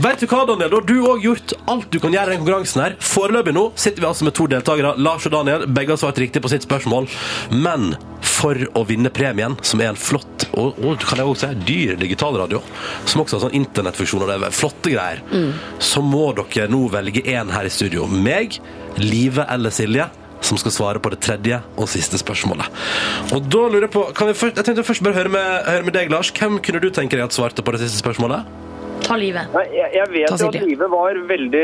Vet 0.03 0.23
du 0.23 0.25
hva, 0.27 0.43
Daniel? 0.49 0.71
Da 0.71 0.79
har 0.79 0.87
du 0.87 0.95
òg 1.05 1.21
gjort 1.27 1.53
alt 1.69 1.91
du 1.93 1.99
kan 2.01 2.13
gjøre 2.15 2.31
i 2.31 2.35
den 2.35 2.41
konkurransen. 2.41 2.81
her. 2.81 2.95
Foreløpig 3.03 3.53
nå 3.55 3.67
sitter 3.79 4.01
vi 4.03 4.07
altså 4.09 4.25
med 4.27 4.35
to 4.37 4.47
deltakere. 4.51 4.95
Lars 4.97 5.27
og 5.29 5.35
Daniel. 5.35 5.67
Begge 5.69 5.93
har 5.93 6.01
svart 6.01 6.19
riktig 6.21 6.41
på 6.43 6.49
sitt 6.51 6.65
spørsmål. 6.65 7.07
Men 7.53 7.93
for 8.25 8.57
å 8.73 8.83
vinne 8.89 9.11
premien, 9.13 9.55
som 9.61 9.81
er 9.83 9.91
en 9.91 9.99
flott 9.99 10.47
og, 10.57 10.79
og 10.83 11.03
kan 11.05 11.21
jeg 11.21 11.29
også 11.29 11.51
si, 11.51 11.61
dyr 11.67 11.95
digitalradio, 12.01 12.59
som 13.09 13.21
også 13.23 13.37
har 13.37 13.45
sånn 13.45 13.59
internettfunksjon 13.61 14.25
og 14.25 14.31
det 14.31 14.39
er 14.49 14.55
flotte 14.57 14.91
greier, 14.93 15.21
så 15.81 16.01
må 16.05 16.31
dere 16.37 16.67
nå 16.71 16.87
velge 16.93 17.23
én 17.29 17.53
her 17.53 17.69
i 17.69 17.73
studio. 17.73 18.07
Meg, 18.09 18.57
Live 18.97 19.45
eller 19.49 19.73
Silje. 19.73 20.09
Som 20.43 20.59
skal 20.59 20.75
svare 20.75 20.99
på 21.03 21.11
det 21.13 21.21
tredje 21.23 21.61
og 21.79 21.87
siste 21.91 22.19
spørsmålet. 22.19 22.67
Og 23.33 23.47
da 23.47 23.63
lurer 23.69 23.87
Jeg 23.87 23.93
på 23.95 24.03
kan 24.15 24.27
vi 24.29 24.35
først, 24.35 24.59
Jeg 24.59 24.67
tenkte 24.67 24.83
først 24.83 25.03
bare 25.05 25.15
høre 25.15 25.31
med, 25.31 25.47
høre 25.69 25.87
med 25.87 25.95
deg, 25.95 26.11
Lars. 26.11 26.31
Hvem 26.35 26.59
kunne 26.63 26.83
du 26.83 26.89
tenke 26.93 27.15
deg 27.17 27.25
at 27.25 27.35
svarte 27.35 27.63
på 27.63 27.73
det 27.75 27.83
siste 27.85 28.03
spørsmålet? 28.03 28.43
Ta 29.03 29.17
livet. 29.19 29.49
Jeg, 29.73 29.89
jeg 29.97 30.07
vet 30.13 30.29
Ta 30.31 30.37
jo 30.39 30.47
at 30.47 30.59
livet 30.63 30.91
var 30.91 31.17
veldig 31.27 31.63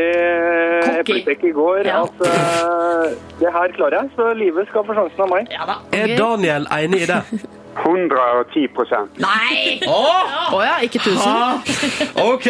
Cocky. 0.83 1.03
eplesekk 1.03 1.45
i 1.47 1.53
går. 1.55 1.87
Ja. 1.87 2.01
At 2.03 2.25
uh, 2.25 3.13
det 3.39 3.53
her 3.55 3.75
klarer 3.77 4.01
jeg, 4.01 4.11
så 4.17 4.33
livet 4.35 4.67
skal 4.71 4.83
få 4.87 4.97
sjansen 4.97 5.23
av 5.23 5.31
meg. 5.31 5.53
Ja 5.53 5.69
da. 5.69 5.79
Er 5.95 6.15
Daniel 6.19 6.67
enig 6.79 7.05
i 7.05 7.09
det? 7.13 7.21
110 7.79 9.21
Nei! 9.21 9.79
Å 9.87 10.59
ja, 10.63 10.75
ikke 10.85 10.99
1000? 11.01 11.21
Ah, 11.23 11.59
OK, 12.25 12.47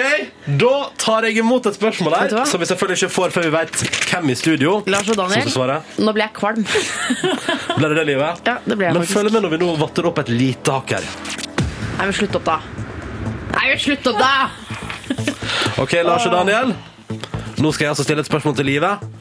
da 0.61 0.73
tar 0.99 1.27
jeg 1.27 1.39
imot 1.43 1.69
et 1.69 1.77
spørsmål 1.77 2.15
her, 2.17 2.35
som 2.49 2.61
vi 2.61 2.69
selvfølgelig 2.69 2.99
ikke 3.03 3.13
får 3.13 3.35
før 3.35 3.47
vi 3.47 3.53
vet 3.53 3.83
hvem 4.09 4.31
i 4.33 4.37
studio 4.39 4.77
Lars 4.89 5.09
og 5.11 5.17
som 5.17 5.21
Daniel, 5.25 5.51
skal 5.53 6.05
nå 6.05 6.15
ble 6.15 6.25
jeg 6.25 6.35
kvalm. 6.39 6.65
Ble 7.79 7.91
det 7.91 7.95
det, 7.99 8.05
Livet? 8.09 8.41
Ja, 8.49 8.57
det 8.65 8.75
ble 8.79 8.89
jeg 8.89 8.97
Men 8.97 9.03
faktisk. 9.03 9.17
følg 9.19 9.35
med 9.35 9.45
når 9.45 9.53
vi 9.55 9.61
nå 9.61 9.69
vatter 9.79 10.09
opp 10.09 10.21
et 10.23 10.31
lite 10.33 10.75
hakk 10.75 10.95
her. 10.97 11.07
Nei, 11.99 12.07
men 12.07 12.15
slutt 12.15 12.37
opp, 12.39 12.47
da. 12.47 12.59
Nei, 13.55 13.65
men 13.69 13.79
slutt 13.83 14.09
opp, 14.11 14.19
da! 14.19 14.33
OK, 15.83 15.95
Lars 16.05 16.25
og 16.27 16.35
Daniel. 16.35 16.73
Nå 17.59 17.71
skal 17.75 17.89
jeg 17.89 17.93
altså 17.93 18.05
stille 18.07 18.23
et 18.23 18.29
spørsmål 18.29 18.55
til 18.59 18.69
Livet. 18.71 19.18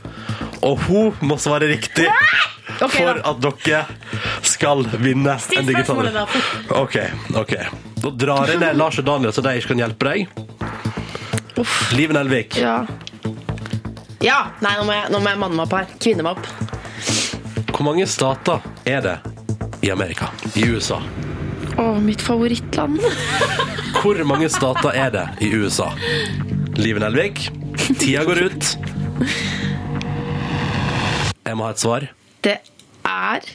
Og 0.66 0.80
hun 0.88 1.18
må 1.22 1.38
svare 1.40 1.68
riktig 1.70 2.06
okay, 2.78 2.88
for 2.96 3.20
at 3.30 3.42
dere 3.44 3.82
skal 4.46 4.84
vinne 4.98 5.36
Stil 5.42 5.62
en 5.62 5.68
digital 5.70 6.10
da. 6.14 6.24
OK. 6.80 6.96
ok. 7.38 7.54
Da 8.02 8.12
drar 8.14 8.50
jeg 8.50 8.62
ned 8.62 8.78
Lars 8.78 8.98
og 9.00 9.06
Daniel, 9.06 9.34
så 9.34 9.44
de 9.44 9.54
ikke 9.58 9.74
kan 9.74 9.84
hjelpe 9.84 10.12
deg. 10.12 10.28
Liv 11.98 12.14
Nelvik. 12.14 12.58
Ja. 12.58 12.80
Ja! 14.22 14.38
Nei, 14.62 14.74
nå 14.78 14.86
må 14.86 14.94
jeg, 14.94 15.10
nå 15.14 15.22
må 15.22 15.32
jeg 15.32 15.40
manne 15.42 15.58
meg 15.58 15.66
opp 15.66 15.76
her. 15.78 15.90
Kvinne 16.02 16.26
meg 16.26 16.38
opp. 16.38 16.68
Hvor 17.72 17.86
mange 17.86 18.06
stater 18.10 18.62
er 18.88 19.02
det 19.04 19.16
i 19.86 19.92
Amerika? 19.94 20.30
I 20.58 20.66
USA? 20.70 20.98
Å, 21.78 21.92
mitt 22.02 22.22
favorittland. 22.24 22.98
Hvor 23.98 24.18
mange 24.26 24.50
stater 24.50 24.98
er 24.98 25.14
det 25.14 25.26
i 25.46 25.52
USA? 25.54 25.92
Liv 26.78 26.98
Nelvik, 27.02 27.48
tida 27.98 28.24
går 28.26 28.42
ut. 28.50 28.72
Jeg 31.48 31.56
må 31.56 31.64
ha 31.64 31.72
et 31.72 31.80
svar. 31.80 32.04
Det 32.44 32.58
er 33.08 33.48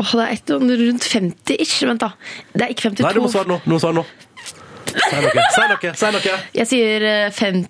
Åh, 0.00 0.12
det 0.16 0.24
er 0.24 0.30
et 0.32 0.50
rundt 0.56 1.04
50 1.12 1.56
ish. 1.60 1.82
Vent, 1.84 2.00
da. 2.00 2.14
Det 2.54 2.64
er 2.64 2.70
ikke 2.72 2.88
52. 2.88 3.04
Nei, 3.04 3.12
du 3.12 3.20
må 3.20 3.28
svare 3.32 3.50
nå. 3.50 3.58
Du 3.66 3.74
må 3.74 3.80
svare 3.82 3.98
nå. 3.98 4.04
Si 4.90 5.18
noe. 5.20 5.42
Si 5.52 5.66
noe. 5.68 5.92
Si 6.00 6.12
noe. 6.14 6.38
Jeg 6.56 6.70
sier 6.70 7.04
eh, 7.04 7.26
fem... 7.36 7.66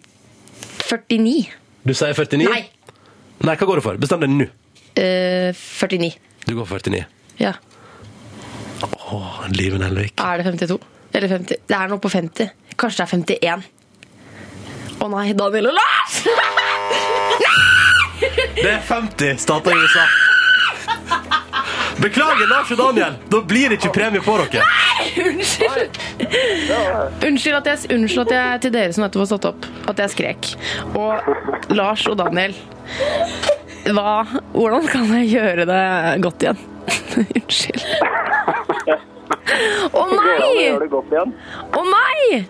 49. 0.86 1.50
Du 1.86 1.92
sier 1.94 2.14
49? 2.14 2.46
Nei. 2.46 2.62
Nei, 3.42 3.56
hva 3.56 3.66
går 3.66 3.80
du 3.80 3.84
for? 3.84 3.98
Bestem 4.00 4.22
deg 4.22 4.32
nå. 4.36 4.46
Uh, 4.94 5.50
49. 5.56 6.12
Du 6.46 6.54
går 6.58 6.70
for 6.70 6.86
49. 6.86 7.02
Ja. 7.40 7.56
Åh, 8.86 9.42
Liven 9.56 9.82
Nelvik. 9.82 10.14
Er 10.22 10.40
det 10.40 10.46
52? 10.50 10.78
Eller 11.10 11.34
50? 11.34 11.66
Det 11.66 11.78
er 11.82 11.90
noe 11.90 12.02
på 12.02 12.12
50. 12.12 12.54
Kanskje 12.78 13.10
det 13.26 13.40
er 13.42 13.58
51. 13.58 13.68
Å 15.00 15.12
nei, 15.16 15.28
Daniel 15.34 15.72
og 15.72 15.78
Lars! 15.80 16.22
Det 18.20 18.68
er 18.70 18.80
50 18.84 19.40
stater 19.40 19.72
i 19.74 19.80
USA. 19.84 20.04
Beklager, 22.00 22.46
Lars 22.48 22.70
og 22.72 22.78
Daniel. 22.80 23.16
Da 23.28 23.40
blir 23.44 23.68
det 23.72 23.76
ikke 23.80 23.92
premie 23.92 24.22
på 24.24 24.36
dere. 24.40 24.64
Nei, 24.64 25.24
Unnskyld. 25.30 25.98
Unnskyld 27.26 27.58
at, 27.58 27.68
jeg, 27.68 27.90
unnskyld 27.96 28.22
at 28.24 28.32
jeg 28.36 28.62
til 28.64 28.72
dere 28.76 28.94
som 28.96 29.04
nettopp 29.04 29.24
har 29.24 29.30
stått 29.34 29.48
opp, 29.50 29.68
at 29.92 30.00
jeg 30.04 30.14
skrek. 30.14 30.50
Og 30.96 31.74
Lars 31.76 32.06
og 32.08 32.16
Daniel, 32.20 32.56
hva, 33.90 34.14
hvordan 34.54 34.88
kan 34.92 35.12
jeg 35.18 35.32
gjøre 35.34 35.68
det 35.68 35.82
godt 36.24 36.46
igjen? 36.46 36.64
Unnskyld. 37.40 37.84
Å 39.30 40.04
nei! 40.10 40.70
Å 40.74 41.82
nei! 41.86 42.40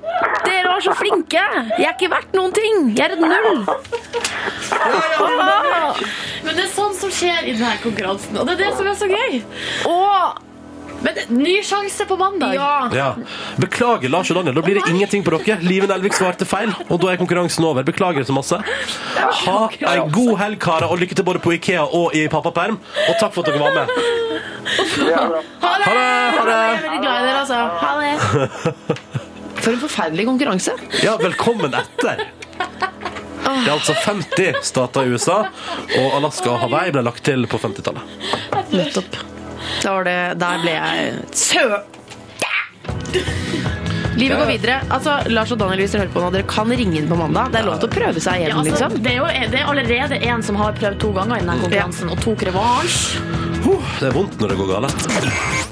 Dere 0.45 0.67
var 0.69 0.85
så 0.85 0.95
flinke! 0.99 1.43
Jeg 1.77 1.87
er 1.87 1.95
ikke 1.95 2.11
verdt 2.13 2.37
noen 2.37 2.55
ting! 2.57 2.93
Jeg 2.97 3.05
er 3.09 3.17
et 3.17 3.25
null! 3.25 3.65
Men 6.45 6.53
det 6.57 6.65
er 6.65 6.71
sånn 6.73 6.95
som 6.97 7.13
skjer 7.13 7.51
i 7.51 7.57
denne 7.57 7.77
konkurransen, 7.85 8.39
og 8.41 8.49
det 8.49 8.57
er 8.57 8.63
det 8.65 8.71
som 8.79 8.89
er 8.89 8.97
så 8.99 9.11
gøy. 9.11 9.43
Åh! 9.91 10.50
Men 11.01 11.17
ny 11.29 11.63
sjanse 11.65 12.05
på 12.05 12.17
mandag. 12.17 12.55
Ja! 12.55 12.91
Ja. 12.95 13.15
Beklager, 13.57 14.09
Lars 14.13 14.31
og 14.31 14.37
Daniel. 14.41 14.55
Da 14.59 14.65
blir 14.67 14.81
det 14.81 14.91
ingenting 14.91 15.25
på 15.25 15.33
dere. 15.37 15.59
Live 15.65 15.89
Nelvik 15.91 16.17
svarte 16.17 16.47
feil, 16.49 16.73
og 16.89 17.01
da 17.03 17.13
er 17.13 17.21
konkurransen 17.21 17.65
over. 17.65 17.87
Beklager 17.87 18.27
så 18.29 18.37
masse. 18.37 18.59
Ha 19.45 19.59
ei 19.93 19.97
god 20.13 20.35
helg, 20.43 20.61
karer, 20.63 20.91
og 20.91 21.01
lykke 21.01 21.17
til 21.17 21.27
både 21.27 21.41
på 21.43 21.55
Ikea 21.57 21.87
og 21.87 22.17
i 22.17 22.27
pappaperm. 22.33 22.77
Og 23.09 23.15
takk 23.21 23.33
for 23.37 23.43
at 23.43 23.53
dere 23.53 23.63
var 23.63 23.73
med. 23.81 23.87
Ha 24.71 25.73
det! 25.81 25.87
Ha 25.87 25.95
det, 25.97 26.11
ha 26.37 26.45
det. 26.45 26.59
Jeg 26.61 26.77
er 26.77 26.85
veldig 26.85 27.01
glad 27.07 27.17
i 27.17 27.31
dere, 27.31 27.41
altså. 27.41 27.59
Ha 27.81 27.93
det. 28.05 29.17
For 29.61 29.75
en 29.75 29.81
forferdelig 29.83 30.25
konkurranse. 30.25 30.73
Ja, 31.05 31.19
velkommen 31.21 31.75
etter. 31.77 32.23
Det 32.57 33.67
er 33.67 33.75
altså 33.75 33.93
50 34.07 34.63
stater 34.65 35.05
i 35.09 35.13
USA, 35.13 35.43
og 35.99 36.15
Alaska 36.17 36.49
og 36.55 36.63
Hawaii 36.63 36.95
ble 36.95 37.03
lagt 37.05 37.25
til 37.29 37.45
på 37.51 37.61
50-tallet. 37.61 38.17
Nettopp. 38.73 39.19
Da 39.81 39.95
var 39.97 40.05
det, 40.11 40.19
der 40.43 40.63
ble 40.65 40.77
jeg 40.77 41.17
sø... 41.37 41.65
Livet 44.21 44.37
går 44.37 44.49
videre. 44.51 44.75
Altså, 44.93 45.15
Lars 45.33 45.53
og 45.55 45.61
Daniel, 45.63 45.81
hvis 45.81 45.95
dere 45.95 46.03
hører 46.05 46.13
på 46.13 46.21
nå, 46.25 46.31
dere 46.35 46.47
kan 46.51 46.69
ringe 46.77 46.99
inn 47.01 47.09
på 47.09 47.17
mandag. 47.17 47.55
Det 47.55 47.63
er 47.63 47.69
lov 47.71 47.79
til 47.81 47.89
å 47.89 47.95
prøve 47.95 48.21
seg 48.21 48.43
Ja, 48.43 48.51
igjen, 48.51 48.59
altså, 48.61 48.75
liksom. 48.75 48.99
det, 49.07 49.15
er 49.15 49.19
jo, 49.23 49.49
det 49.55 49.61
er 49.63 49.71
allerede 49.73 50.21
en 50.35 50.45
som 50.45 50.61
har 50.61 50.77
prøvd 50.77 51.01
to 51.01 51.13
ganger 51.17 51.41
i 51.41 51.45
denne 51.47 51.57
konkurransen 51.63 52.13
og 52.13 52.21
tok 52.27 52.45
revansj. 52.51 53.01
Det 53.65 54.11
er 54.11 54.17
vondt 54.17 54.37
når 54.43 54.53
det 54.53 54.61
går 54.61 54.73
galt. 54.75 55.70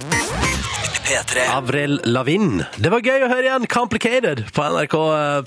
P3. 1.08 1.46
Avril 1.56 2.00
Lavigne. 2.04 2.66
Det 2.76 2.90
var 2.92 3.00
gøy 3.00 3.22
å 3.24 3.28
høre 3.30 3.46
igjen 3.46 3.64
Complicated 3.72 4.42
på 4.52 4.64
NRK 4.74 4.96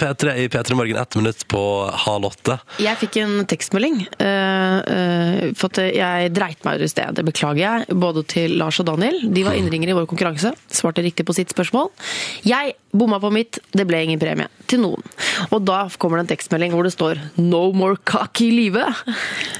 P3 0.02 0.34
i 0.42 0.48
P3 0.50 0.78
Morgen 0.80 0.98
ett 0.98 1.18
minutt 1.20 1.44
på 1.52 1.62
halv 2.06 2.32
åtte. 2.32 2.58
Jeg 2.82 2.98
fikk 3.04 3.20
en 3.22 3.44
tekstmelding, 3.50 4.02
Uh, 4.22 4.78
uh, 4.86 5.40
for 5.58 5.72
at 5.72 5.80
jeg 5.96 6.32
dreit 6.36 6.62
meg 6.66 6.80
ut 6.80 6.86
i 6.86 6.90
sted. 6.90 7.16
Det 7.18 7.24
beklager 7.28 7.62
jeg, 7.62 7.98
både 8.00 8.24
til 8.30 8.54
Lars 8.60 8.80
og 8.82 8.88
Daniel. 8.88 9.18
De 9.34 9.44
var 9.46 9.58
innringere 9.58 9.94
i 9.94 9.98
vår 9.98 10.08
konkurranse, 10.10 10.54
svarte 10.72 11.04
riktig 11.06 11.26
på 11.28 11.36
sitt 11.36 11.52
spørsmål. 11.54 11.90
Jeg 12.48 12.76
bomma 12.94 13.20
på 13.24 13.32
mitt, 13.34 13.60
det 13.76 13.86
ble 13.90 14.04
ingen 14.06 14.22
premie 14.22 14.50
til 14.70 14.84
noen. 14.84 15.04
Og 15.52 15.64
da 15.68 15.84
kommer 16.02 16.20
det 16.20 16.26
en 16.26 16.32
tekstmelding 16.36 16.76
hvor 16.76 16.88
det 16.88 16.94
står 16.96 17.20
'No 17.38 17.72
more 17.74 17.98
cock 18.06 18.42
i 18.42 18.52
livet'. 18.52 18.94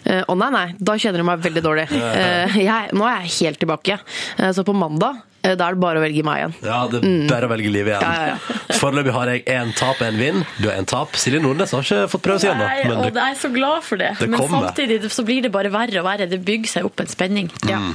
Eh, 0.06 0.24
Å 0.28 0.38
nei, 0.38 0.50
nei, 0.52 0.68
da 0.80 0.98
kjenner 0.98 1.22
du 1.22 1.28
meg 1.28 1.42
veldig 1.44 1.64
dårlig. 1.64 1.88
Eh, 1.92 2.58
jeg, 2.70 2.94
nå 2.94 3.06
er 3.08 3.22
jeg 3.26 3.36
helt 3.42 3.60
tilbake. 3.60 4.00
Eh, 4.38 4.52
så 4.52 4.64
på 4.64 4.76
mandag, 4.76 5.16
eh, 5.16 5.31
da 5.42 5.68
er 5.68 5.76
det 5.76 5.82
bare 5.82 5.98
å 5.98 6.04
velge 6.04 6.24
meg 6.26 6.38
igjen. 6.42 6.54
Ja, 6.66 6.80
det 6.92 7.02
er 7.02 7.28
bare 7.32 7.48
å 7.48 7.52
velge 7.52 7.72
livet 7.74 7.96
igjen. 7.96 8.04
Ja, 8.06 8.34
ja, 8.36 8.60
Foreløpig 8.82 9.14
har 9.16 9.30
jeg 9.32 9.44
én 9.50 9.72
tap 9.78 10.02
én 10.06 10.18
vinn. 10.22 10.44
Du 10.62 10.68
har 10.70 10.78
én 10.78 10.88
tap. 10.90 11.16
Silje 11.20 11.42
Nordnes 11.42 11.74
har 11.74 11.82
ikke 11.86 12.08
fått 12.12 12.24
prøve 12.26 12.42
seg 12.44 12.58
Nei, 12.58 12.84
og 12.92 13.08
jeg 13.10 13.18
er 13.26 13.40
så 13.42 13.50
glad 13.54 13.86
for 13.86 14.02
det. 14.02 14.12
Det 14.20 14.30
Men 14.30 14.40
kommer. 14.42 14.70
samtidig 14.70 15.10
så 15.14 15.26
blir 15.26 15.42
det 15.46 15.52
bare 15.54 15.72
verre 15.74 16.02
og 16.02 16.06
verre. 16.08 16.28
Det 16.30 16.40
bygger 16.46 16.70
seg 16.76 16.88
opp 16.90 17.02
en 17.04 17.10
spenning. 17.10 17.50
Mm. 17.66 17.92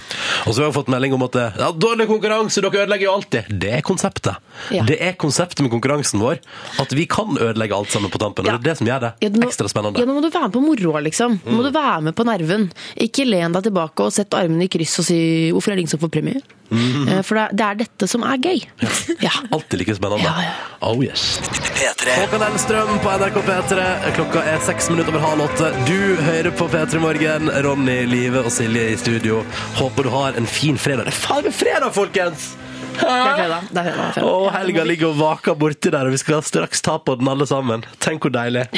og 0.46 0.50
så 0.50 0.61
har 0.62 0.68
jeg 0.68 0.76
fått 0.76 0.90
melding 0.92 1.14
om 1.16 1.24
at 1.26 1.38
ja, 1.59 1.70
dårlig 1.74 2.06
konkurranse, 2.11 2.62
dere 2.64 2.82
ødelegger 2.85 3.09
jo 3.09 3.14
alltid. 3.14 3.50
Det 3.62 3.72
er 3.78 3.85
konseptet. 3.87 4.42
Ja. 4.74 4.82
Det 4.88 4.98
er 5.02 5.16
konseptet 5.20 5.62
med 5.64 5.72
konkurransen 5.74 6.22
vår. 6.22 6.40
At 6.82 6.92
vi 6.96 7.06
kan 7.11 7.37
ødelegge 7.38 7.76
alt 7.78 7.94
sammen 7.94 8.11
på 8.12 8.20
tampen. 8.22 8.46
Og 8.46 8.56
det 8.56 8.59
er 8.62 8.66
det 8.72 8.76
som 8.80 8.90
gjør 8.90 9.06
det 9.06 9.12
Ja, 9.26 9.30
nå- 9.35 9.46
ekstra 9.46 9.70
spennende. 9.70 10.02
Ja, 10.02 10.09
nå 10.09 10.18
må 10.18 10.22
du 10.24 10.30
være 10.30 10.48
med 10.50 10.56
på 10.56 10.64
moroa, 10.66 11.02
liksom. 11.06 11.38
Nå 11.46 11.56
må 11.61 11.66
du 11.66 11.72
være 11.74 12.02
med 12.09 12.16
på 12.18 12.26
nerven. 12.26 12.68
Ikke 13.06 13.26
len 13.28 13.54
deg 13.56 13.68
tilbake 13.70 14.06
og 14.06 14.14
sett 14.14 14.35
armene 14.35 14.66
i 14.66 14.72
kryss 14.72 14.98
og 15.02 15.09
si 15.09 15.18
'hvorfor 15.52 15.72
er 15.72 15.76
det 15.76 15.87
ingen 15.87 15.94
som 15.94 16.00
får 16.00 16.11
premie'? 16.18 16.42
Eh, 16.70 17.20
For 17.26 17.38
det 17.52 17.62
er, 17.66 17.79
dette 17.85 18.09
som 18.11 18.24
er 18.26 18.40
gøy. 18.42 18.61
Ja. 19.26 19.31
Alltid 19.55 19.81
like 19.81 19.94
spennende. 19.96 20.26
Ja, 20.26 20.35
ja. 20.44 20.52
Oh 20.87 20.98
yes. 21.05 21.38
P3. 21.76 22.12
Håkan 22.20 22.42
Hellstrøm 22.44 22.98
på 23.02 23.14
NRK 23.20 23.38
P3. 23.46 23.87
Klokka 24.18 24.42
er 24.52 24.61
seks 24.66 24.90
minutter 24.92 25.14
over 25.14 25.24
halv 25.24 25.46
åtte. 25.46 25.70
Du 25.88 25.96
hører 26.26 26.52
på 26.59 26.68
P3 26.72 27.00
Morgen. 27.02 27.50
Ronny, 27.64 28.02
Live 28.11 28.42
og 28.44 28.52
Silje 28.55 28.90
i 28.92 28.98
studio. 29.00 29.40
Håper 29.81 30.07
du 30.09 30.12
har 30.12 30.37
en 30.38 30.46
fin 30.50 30.79
fredag. 30.79 31.09
Det 31.09 31.14
er 31.14 31.20
faen 31.24 31.48
meg 31.48 31.57
fredag, 31.57 31.92
folkens! 31.96 32.52
Det 32.96 33.05
er 33.05 33.35
fredag. 33.37 33.64
Det 33.68 33.81
er 33.81 33.87
fredag. 33.90 34.12
Fredag. 34.14 34.29
Og 34.31 34.46
helga 34.55 34.85
ligger 34.88 35.11
og 35.11 35.18
vaker 35.20 35.57
borti 35.61 35.90
der, 35.92 36.09
og 36.09 36.14
vi 36.14 36.20
skal 36.22 36.40
straks 36.46 36.81
ta 36.85 36.94
på 37.05 37.16
den 37.20 37.29
alle 37.29 37.44
sammen. 37.48 37.85
Tenk 38.00 38.24
hvor 38.24 38.33
deilig. 38.37 38.66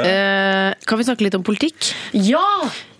Eh, 0.00 0.74
kan 0.86 0.98
vi 0.98 1.04
snakke 1.06 1.24
litt 1.26 1.36
om 1.38 1.44
politikk? 1.46 1.90
Ja! 2.16 2.42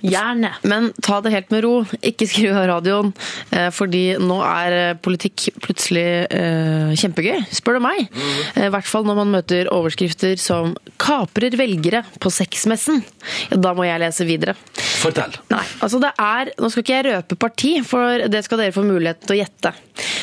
Gjerne. 0.03 0.53
Men 0.65 0.91
ta 1.05 1.21
det 1.25 1.33
helt 1.35 1.51
med 1.53 1.65
ro. 1.65 1.73
Ikke 2.07 2.27
skru 2.29 2.49
av 2.55 2.67
radioen, 2.71 3.13
eh, 3.53 3.69
fordi 3.75 4.17
nå 4.21 4.39
er 4.47 4.77
eh, 4.79 4.95
politikk 5.03 5.49
plutselig 5.61 6.07
eh, 6.33 6.93
kjempegøy, 7.01 7.43
spør 7.53 7.79
du 7.79 7.85
meg. 7.85 8.07
Eh, 8.55 8.67
I 8.69 8.73
hvert 8.73 8.89
fall 8.89 9.05
når 9.09 9.21
man 9.21 9.35
møter 9.37 9.71
overskrifter 9.73 10.39
som 10.41 10.75
'kaprer 11.01 11.57
velgere 11.59 12.05
på 12.21 12.33
sexmessen'. 12.33 13.03
Ja, 13.51 13.57
da 13.61 13.75
må 13.77 13.85
jeg 13.85 14.01
lese 14.01 14.25
videre. 14.29 14.57
Fortell. 15.01 15.33
Nei, 15.51 15.65
altså 15.81 16.01
det 16.01 16.13
er 16.19 16.51
Nå 16.61 16.69
skal 16.69 16.83
ikke 16.83 16.97
jeg 16.99 17.07
røpe 17.09 17.37
parti, 17.41 17.71
for 17.87 18.27
det 18.29 18.45
skal 18.45 18.59
dere 18.61 18.75
få 18.75 18.83
mulighet 18.85 19.21
til 19.25 19.37
å 19.37 19.41
gjette. 19.41 19.73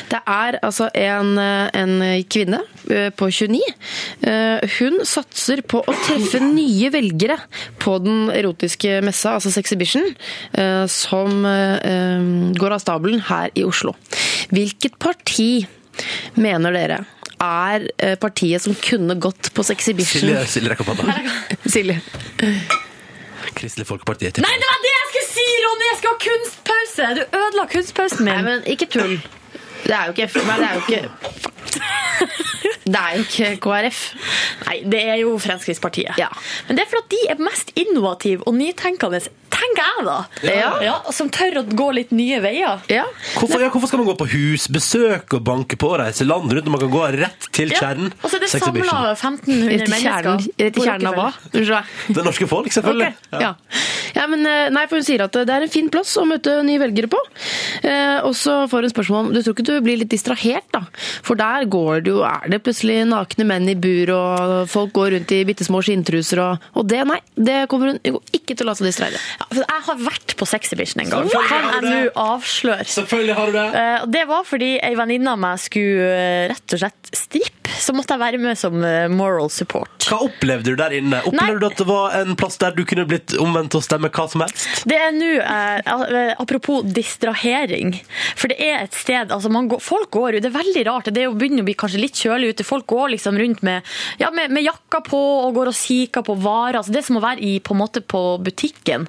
Det 0.09 0.19
er 0.27 0.57
altså 0.63 0.87
en, 0.93 1.37
en 1.37 1.95
kvinne 2.29 2.59
på 3.17 3.29
29. 3.33 3.59
Eh, 4.23 4.77
Hun 4.77 4.99
satser 5.07 5.61
på 5.67 5.81
å 5.81 5.95
treffe 6.05 6.39
nye 6.43 6.89
velgere 6.93 7.37
på 7.81 7.97
den 8.03 8.29
erotiske 8.33 9.01
messa, 9.05 9.33
altså 9.37 9.51
Sexhibition, 9.51 9.66
eh, 9.73 10.85
som 10.87 11.45
eh, 11.45 12.53
går 12.57 12.75
av 12.77 12.83
stabelen 12.83 13.21
her 13.29 13.51
i 13.55 13.65
Oslo. 13.67 13.95
Hvilket 14.53 14.97
parti 14.99 15.67
mener 16.35 16.75
dere 16.75 17.03
er 17.43 17.87
eh, 17.97 18.15
partiet 18.17 18.63
som 18.63 18.75
kunne 18.75 19.17
gått 19.21 19.51
på 19.53 19.63
Sexhibition? 19.63 20.21
Silje, 20.21 20.45
Silje 20.49 20.73
rekk 20.73 20.85
opp 20.85 20.93
hånda. 20.93 21.17
Silje. 21.65 21.99
Kristelig 23.57 23.87
Folkeparti. 23.89 24.29
Nei, 24.43 24.55
det 24.61 24.69
var 24.69 24.81
det 24.83 24.93
jeg 24.93 25.09
skulle 25.09 25.27
si, 25.31 25.45
Ronny! 25.65 25.85
Jeg 25.87 25.99
skal 26.01 26.13
ha 26.13 26.19
kunstpause! 26.27 27.09
Du 27.17 27.21
ødela 27.39 27.67
kunstpausen 27.71 28.25
min. 28.25 28.33
Nei, 28.33 28.43
men 28.45 28.65
ikke 28.69 28.89
tull. 28.93 29.17
Det 29.87 29.95
er 29.95 30.09
jo 30.09 30.15
ikke 30.15 30.43
Nei, 30.43 30.57
det 30.57 30.67
er 30.67 30.73
jo 30.73 30.81
ikke 30.85 31.55
Det 32.93 32.99
er 32.99 33.15
jo 33.17 33.23
ikke 33.25 33.49
KrF. 33.63 34.01
Nei, 34.67 34.77
det 34.91 35.01
er 35.11 35.17
jo 35.21 35.33
Fremskrittspartiet. 35.41 36.17
Ja. 36.19 36.29
Men 36.67 36.77
det 36.77 36.85
er 36.85 36.91
fordi 36.91 37.17
de 37.17 37.31
er 37.33 37.41
mest 37.43 37.73
innovative 37.75 38.47
og 38.47 38.55
nytenkende, 38.55 39.19
tenker 39.77 39.97
jeg 39.97 40.05
da. 40.07 40.17
Ja. 40.83 40.95
som 41.13 41.29
tør 41.33 41.61
å 41.61 41.63
gå 41.67 41.87
litt 41.95 42.11
nye 42.15 42.39
veier. 42.43 42.81
Ja. 42.91 43.05
Hvorfor, 43.37 43.61
ja, 43.61 43.69
hvorfor 43.73 43.91
skal 43.91 44.01
man 44.01 44.09
gå 44.09 44.15
på 44.19 44.27
husbesøk 44.31 45.37
og 45.37 45.43
banke 45.47 45.77
på 45.79 45.91
og 45.93 45.99
reise 46.01 46.27
land 46.27 46.51
rundt 46.51 46.67
når 46.67 46.75
man 46.75 46.83
kan 46.83 46.93
gå 46.93 47.03
rett 47.17 47.49
til 47.55 47.73
Ja. 47.73 47.81
kjernen? 47.81 48.11
Og 48.23 48.29
så 48.29 48.37
er 48.37 48.45
det 48.45 48.49
samla 48.53 48.97
1500 49.15 49.87
mennesker. 49.87 50.29
rett 50.57 50.77
i 50.77 50.85
kjernen 50.85 51.07
av 51.07 51.15
hva? 51.15 51.83
Det 52.07 52.25
norske 52.25 52.47
folk, 52.49 52.71
selvfølgelig. 52.73 53.13
Okay. 53.31 53.41
Ja. 53.41 53.53
ja, 54.15 54.27
men 54.27 54.45
eh, 54.45 54.69
nei, 54.73 54.85
for 54.87 54.97
Hun 54.97 55.05
sier 55.05 55.21
at 55.27 55.35
det 55.45 55.53
er 55.53 55.61
en 55.61 55.69
fin 55.69 55.89
plass 55.93 56.15
å 56.17 56.25
møte 56.25 56.63
nye 56.65 56.79
velgere 56.81 57.09
på. 57.11 57.19
Eh, 57.85 58.17
og 58.25 58.33
så 58.33 58.63
får 58.69 58.87
hun 58.87 58.93
spørsmål 58.95 59.19
om 59.27 59.33
du 59.35 59.43
tror 59.43 59.53
ikke 59.53 59.67
du 59.67 59.75
blir 59.85 59.99
litt 60.01 60.09
distrahert, 60.09 60.65
da? 60.73 60.81
For 61.21 61.37
der 61.37 61.67
går 61.69 62.01
det 62.07 62.15
jo, 62.15 62.23
er 62.25 62.49
det 62.49 62.63
plutselig 62.65 63.03
nakne 63.05 63.45
menn 63.45 63.69
i 63.69 63.75
bur, 63.77 64.09
og 64.15 64.71
folk 64.71 64.95
går 64.97 65.13
rundt 65.13 65.35
i 65.37 65.43
bitte 65.45 65.67
små 65.67 65.83
skinntruser, 65.85 66.41
og, 66.41 66.65
og 66.73 66.89
det, 66.89 67.03
nei. 67.05 67.19
Det 67.37 67.59
kommer 67.69 67.93
hun 67.93 68.01
går 68.01 68.33
ikke 68.33 68.57
til 68.57 68.65
å 68.65 68.71
la 68.71 68.75
seg 68.79 68.89
distrahere. 68.89 69.21
Ja, 69.37 69.47
for 69.51 69.66
jeg 69.67 69.83
har 69.87 69.99
vært 69.99 70.35
på 70.39 70.47
Sexybition 70.47 71.03
en 71.03 71.11
gang. 71.11 71.29
Kan 71.49 71.67
jeg 71.73 71.83
nå 71.85 71.99
avsløre. 72.21 72.85
Selvfølgelig 72.87 73.35
har 73.37 73.51
du 73.51 73.57
det. 73.57 73.67
Eh, 73.81 74.05
Det 74.17 74.23
var 74.29 74.45
fordi 74.47 74.71
ei 74.83 74.93
venninne 74.97 75.33
av 75.33 75.39
meg 75.41 75.59
skulle 75.61 76.07
eh, 76.07 76.47
rett 76.51 76.75
og 76.77 76.81
slett 76.83 77.11
strippe. 77.15 77.53
Så 77.77 77.93
måtte 77.93 78.15
jeg 78.15 78.21
være 78.23 78.39
med 78.41 78.57
som 78.57 78.79
eh, 78.85 79.05
moral 79.11 79.49
support. 79.53 80.07
Hva 80.07 80.21
opplevde 80.23 80.71
du 80.71 80.79
der 80.79 80.95
inne? 80.97 81.19
Opplevde 81.27 81.51
Nei. 81.51 81.59
du 81.61 81.67
at 81.67 81.81
det 81.81 81.87
var 81.89 82.15
en 82.21 82.37
plass 82.39 82.55
der 82.61 82.75
du 82.77 82.83
kunne 82.87 83.05
blitt 83.09 83.35
omvendt 83.43 83.75
og 83.77 83.83
stemme 83.83 84.09
hva 84.13 84.25
som 84.31 84.43
helst? 84.45 84.85
Det 84.87 84.95
er 84.97 85.11
nå, 85.15 85.31
apropos 86.39 86.85
distrahering, 86.95 87.91
for 88.39 88.51
det 88.51 88.57
er 88.63 88.85
et 88.85 88.95
sted 88.95 89.33
altså 89.35 89.51
man 89.51 89.67
går, 89.71 89.81
Folk 89.83 90.09
går 90.15 90.37
jo, 90.37 90.41
det 90.43 90.49
er 90.49 90.55
veldig 90.55 90.83
rart, 90.87 91.09
det 91.13 91.21
er 91.21 91.27
jo 91.27 91.35
begynner 91.37 91.63
å 91.63 91.67
bli 91.67 91.75
kanskje 91.79 92.01
litt 92.01 92.17
kjølig 92.19 92.53
ute. 92.55 92.65
Folk 92.67 92.87
går 92.89 93.13
liksom 93.15 93.37
rundt 93.39 93.61
med, 93.67 93.85
ja, 94.21 94.31
med, 94.33 94.51
med 94.55 94.65
jakka 94.65 95.01
på 95.05 95.19
og 95.19 95.53
går 95.59 95.71
og 95.71 95.77
kikker 95.77 96.25
på 96.27 96.37
varer. 96.43 96.79
Altså 96.79 96.95
det 96.95 97.01
er 97.03 97.07
som 97.09 97.19
å 97.19 97.23
være 97.23 97.43
i, 97.43 97.57
på, 97.63 97.75
på 98.07 98.23
butikken. 98.47 99.07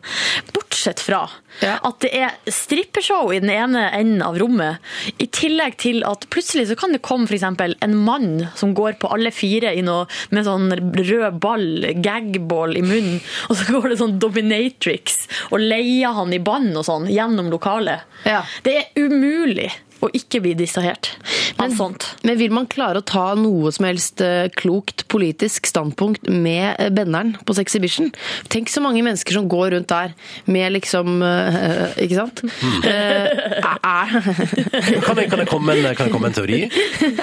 Bortsett 0.55 1.01
fra 1.01 1.29
Ja. 1.61 1.79
at 1.83 1.99
det 2.05 2.11
er 2.15 2.35
strippeshow 2.47 3.33
i 3.35 3.41
den 3.43 3.51
ene 3.51 3.89
enden 3.97 4.23
av 4.23 4.37
rommet. 4.39 4.79
I 5.19 5.27
tillegg 5.27 5.77
til 5.83 6.05
at 6.07 6.29
plutselig 6.31 6.69
så 6.71 6.77
kan 6.79 6.93
det 6.95 7.03
komme 7.03 7.27
eksempel 7.35 7.75
en 7.83 7.97
mann 7.97 8.49
som 8.55 8.75
går 8.79 8.99
på 9.03 9.11
alle 9.13 9.33
fire 9.35 9.73
noe, 9.83 10.07
med 10.31 10.47
sånn 10.47 10.71
rød 10.95 11.41
ball, 11.43 11.67
gagball 12.05 12.77
i 12.79 12.85
munnen, 12.85 13.19
og 13.49 13.57
så 13.59 13.73
går 13.73 13.89
det 13.91 13.99
sånn 13.99 14.19
dominatrix 14.23 15.27
og 15.51 15.59
leier 15.61 16.15
han 16.15 16.33
i 16.33 16.39
bånd 16.39 16.77
og 16.77 16.87
sånn 16.87 17.09
gjennom 17.11 17.51
lokalet. 17.51 18.07
Ja. 18.25 18.45
Det 18.63 18.77
er 18.77 19.03
umulig 19.03 19.71
å 20.03 20.09
ikke 20.15 20.41
bli 20.45 20.55
distrahert 20.59 21.11
Men- 21.59 21.75
sånt. 21.77 22.05
Men 22.25 22.39
vil 22.39 22.53
man 22.55 22.67
klare 22.71 23.01
å 23.01 23.05
ta 23.05 23.35
noe 23.35 23.73
som 23.75 23.85
helst 23.89 24.21
eh, 24.23 24.49
klokt 24.55 25.07
politisk 25.09 25.67
standpunkt 25.67 26.29
med 26.31 26.77
eh, 26.79 26.89
benderen 26.95 27.35
på 27.45 27.55
Sexhibition? 27.57 28.13
Tenk 28.49 28.69
så 28.71 28.81
mange 28.85 29.03
mennesker 29.03 29.33
som 29.35 29.49
går 29.51 29.73
rundt 29.75 29.89
der 29.91 30.15
med 30.47 30.73
liksom 30.77 31.23
eh, 31.23 31.97
Ikke 32.05 32.15
sant? 32.21 32.43
Mm. 32.43 32.79
Uh, 32.85 33.75
er, 33.83 34.15
Kan 35.07 35.19
jeg, 35.19 35.29
kan 35.31 35.39
jeg, 35.43 35.49
komme, 35.49 35.67
med 35.75 35.85
en, 35.85 35.95
kan 35.99 36.07
jeg 36.07 36.13
komme 36.15 36.29
en 36.31 36.37
teori? 36.37 36.61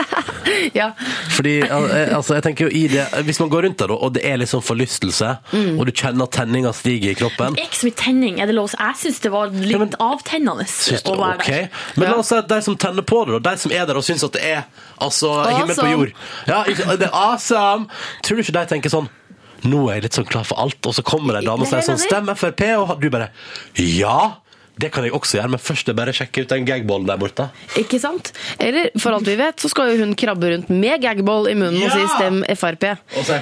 ja. 0.80 0.92
Fordi, 1.36 1.56
altså, 1.70 2.36
jeg 2.38 2.44
tenker 2.46 2.68
jo 2.68 2.72
i 2.76 2.84
det 2.92 3.06
Hvis 3.28 3.40
man 3.42 3.50
går 3.52 3.66
rundt 3.68 3.80
der, 3.82 3.92
og 3.96 4.14
det 4.16 4.24
er 4.28 4.40
liksom 4.42 4.62
forlystelse, 4.66 5.36
Mm. 5.56 5.78
og 5.80 5.86
du 5.88 5.92
kjenner 5.96 6.26
at 6.26 6.34
tenninga 6.36 6.72
stiger 6.76 7.12
i 7.12 7.16
kroppen 7.18 7.54
Det 7.56 7.62
er 7.64 7.68
ikke 7.70 7.78
så 7.80 7.88
mye 7.88 7.98
tenning, 8.00 8.40
er 8.42 8.50
det 8.50 8.56
lov? 8.58 8.72
Jeg 8.76 8.98
syns 9.00 9.20
det 9.24 9.32
var 9.34 9.52
litt 9.54 9.72
Ja, 9.72 9.78
men- 9.82 9.94
avtennende 10.02 10.66
å 10.66 11.16
være 11.20 11.36
ok. 11.40 11.48
der. 11.48 11.68
Men 11.96 12.10
la 12.10 12.16
oss 12.20 12.30
si 12.32 12.36
at 12.40 12.48
de 12.50 12.58
som 12.66 12.78
tenner 12.80 13.06
på 13.06 13.24
det, 13.28 13.40
da, 13.40 13.52
de 13.54 13.62
som 13.62 13.74
er 13.74 13.86
der 13.88 14.00
og 14.00 14.06
syns 14.06 14.26
at 14.26 14.36
det 14.36 14.46
er 14.46 14.64
altså, 15.02 15.34
himmel 15.50 15.78
på 15.78 15.92
jord. 15.92 16.16
Ja, 16.50 16.64
det 16.68 17.10
er 17.10 17.14
awesome! 17.14 17.88
Tror 18.26 18.40
du 18.40 18.46
ikke 18.46 18.58
de 18.58 18.66
tenker 18.76 18.94
sånn 18.94 19.12
nå 19.66 19.86
er 19.90 19.98
jeg 19.98 20.04
litt 20.06 20.18
sånn 20.20 20.28
klar 20.30 20.46
for 20.46 20.62
alt, 20.62 20.78
og 20.86 20.94
så 20.94 21.02
kommer 21.06 21.34
det 21.34 21.42
ei 21.42 21.48
dame 21.48 21.66
og 21.66 21.70
sier 21.72 21.86
sånn 21.86 22.02
Stem 22.02 22.30
Frp, 22.38 22.62
og 22.84 22.98
du 23.02 23.08
bare 23.14 23.32
Ja! 23.82 24.45
Det 24.82 24.90
kan 24.92 25.06
jeg 25.08 25.14
også 25.16 25.40
gjøre, 25.40 25.52
men 25.56 25.62
først 25.62 25.88
er 25.88 25.94
det 25.94 26.00
bare 26.00 26.14
sjekke 26.16 26.44
ut 26.44 26.52
den 26.52 26.66
gagballen 26.68 27.08
der 27.08 27.20
borte. 27.20 27.48
Ikke 27.80 28.00
sant? 28.02 28.32
Eller 28.60 28.90
for 29.00 29.16
alt 29.16 29.28
vi 29.28 29.38
vet, 29.40 29.62
så 29.62 29.72
skal 29.72 29.94
jo 29.94 30.04
hun 30.04 30.16
krabbe 30.20 30.52
rundt 30.52 30.72
med 30.74 31.00
gagball 31.04 31.50
i 31.52 31.56
munnen 31.56 31.80
og 31.80 31.94
si 31.94 32.04
'stem 32.16 32.42
Frp'. 32.56 32.98
Og 33.16 33.26
så 33.26 33.40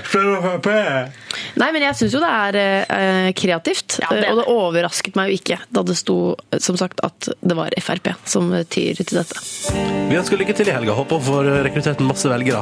Nei, 1.58 1.72
men 1.72 1.82
jeg 1.82 1.98
syns 1.98 2.14
jo 2.14 2.22
det 2.22 2.30
er 2.30 2.58
eh, 2.58 3.32
kreativt. 3.34 4.00
Ja, 4.02 4.10
det 4.12 4.28
er 4.28 4.32
Og 4.34 4.42
det 4.42 4.48
overrasket 4.52 5.18
meg 5.18 5.32
jo 5.32 5.40
ikke 5.40 5.60
da 5.74 5.84
det 5.84 5.98
sto 5.98 6.36
som 6.60 6.78
sagt 6.78 7.02
at 7.04 7.30
det 7.42 7.58
var 7.58 7.74
Frp 7.82 8.14
som 8.26 8.52
tyr 8.70 8.94
til 9.02 9.18
dette. 9.18 9.40
Vi 10.10 10.20
ønsker 10.20 10.38
lykke 10.38 10.54
til 10.54 10.70
i 10.70 10.76
helga. 10.76 10.94
Håper 10.98 11.18
hun 11.18 11.26
får 11.26 11.50
rekruttert 11.70 12.04
masse 12.06 12.30
velgere. 12.30 12.62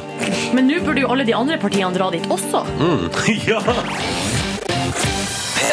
Men 0.55 0.67
nå 0.71 0.79
burde 0.85 1.03
jo 1.03 1.11
alle 1.11 1.27
de 1.27 1.35
andre 1.35 1.59
partiene 1.61 1.91
dra 1.95 2.11
dit 2.13 2.27
også. 2.31 2.63
ja! 3.49 4.40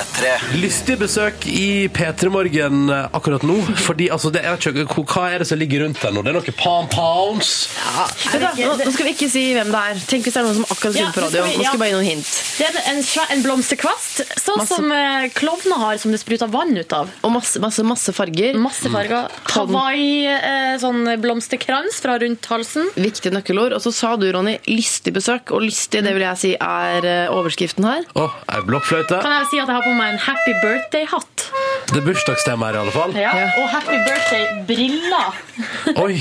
P3. 0.09 0.31
Lystig 0.59 0.97
besøk 1.01 1.45
i 1.51 1.89
P3 1.95 2.31
Morgen 2.33 2.89
eh, 2.93 3.07
akkurat 3.15 3.43
nå. 3.47 3.59
Fordi 3.85 4.09
altså, 4.15 4.31
det, 4.35 4.43
er 4.47 4.57
ikke, 4.59 4.87
Hva 5.05 5.27
er 5.35 5.43
det 5.43 5.49
som 5.51 5.61
ligger 5.61 5.85
rundt 5.85 6.01
her 6.03 6.15
nå? 6.15 6.23
Det 6.25 6.33
er 6.33 6.39
noe 6.39 6.55
Palm 6.59 6.89
Pounds. 6.93 7.51
Ja, 7.79 8.07
nå, 8.41 8.73
nå 8.81 8.93
skal 8.95 9.09
vi 9.09 9.13
ikke 9.15 9.29
si 9.31 9.45
hvem 9.57 9.71
det 9.75 9.83
er. 9.93 10.01
Tenk 10.11 10.27
hvis 10.27 10.37
det 10.37 10.43
er 10.43 10.49
noen 10.49 10.59
som 10.61 10.67
akkurat 10.73 10.99
Ja, 10.99 11.11
på 11.15 11.25
radio. 11.25 11.45
Vi, 11.45 11.53
radioen. 11.53 11.61
Nå 11.61 11.67
skal 11.69 11.79
vi 11.79 11.83
bare 11.85 11.91
gi 11.91 11.97
noen 11.99 12.09
hint. 12.09 12.33
Det 12.59 12.69
er 12.69 12.79
en, 12.95 13.03
en 13.37 13.45
blomsterkvast, 13.47 14.23
sånn 14.43 14.63
Masse- 14.63 14.79
som 14.79 14.95
eh, 14.97 15.29
klovner 15.37 15.83
har, 15.85 16.01
som 16.03 16.15
det 16.15 16.23
spruter 16.23 16.51
vann 16.53 16.75
ut 16.79 16.97
av. 16.97 17.13
Og 17.27 17.35
masse, 17.37 17.63
masse, 17.63 17.85
masse 17.87 18.15
farger. 18.17 18.59
Masse 18.59 18.91
farger. 18.93 19.29
Hawaii, 19.55 20.25
eh, 20.33 20.75
sånn 20.83 21.05
blomsterkrans 21.23 22.01
fra 22.05 22.17
rundt 22.23 22.49
halsen. 22.51 22.91
Viktige 22.99 23.35
nøkkelord. 23.37 23.77
Og 23.77 23.85
så 23.85 23.95
sa 23.95 24.15
du, 24.21 24.27
Ronny, 24.35 24.57
lystig 24.71 25.15
besøk. 25.19 25.53
Og 25.55 25.67
lystig, 25.69 26.03
det 26.07 26.15
vil 26.17 26.27
jeg 26.27 26.43
si 26.43 26.55
er 26.59 27.07
eh, 27.07 27.35
overskriften 27.35 27.87
her. 27.87 28.09
Å, 28.19 28.29
ei 28.57 28.65
blokkfløyte. 28.67 29.21
Kan 29.23 29.35
jeg 29.41 29.51
si 29.53 29.63
at 29.63 29.69
jeg 29.69 29.77
har 29.79 29.85
på 29.87 29.95
meg 29.99 30.15
en 30.15 30.21
happy 30.25 30.55
birthday-hatt? 30.63 31.47
Det 31.89 31.97
er 32.03 32.05
bursdagstema 32.07 32.69
her, 32.69 32.79
i 32.79 32.83
alle 32.85 32.93
fall. 32.95 33.15
Ja. 33.17 33.33
Og 33.63 33.69
happy 33.73 33.97
birthday-briller. 34.07 35.41
Oi, 36.05 36.15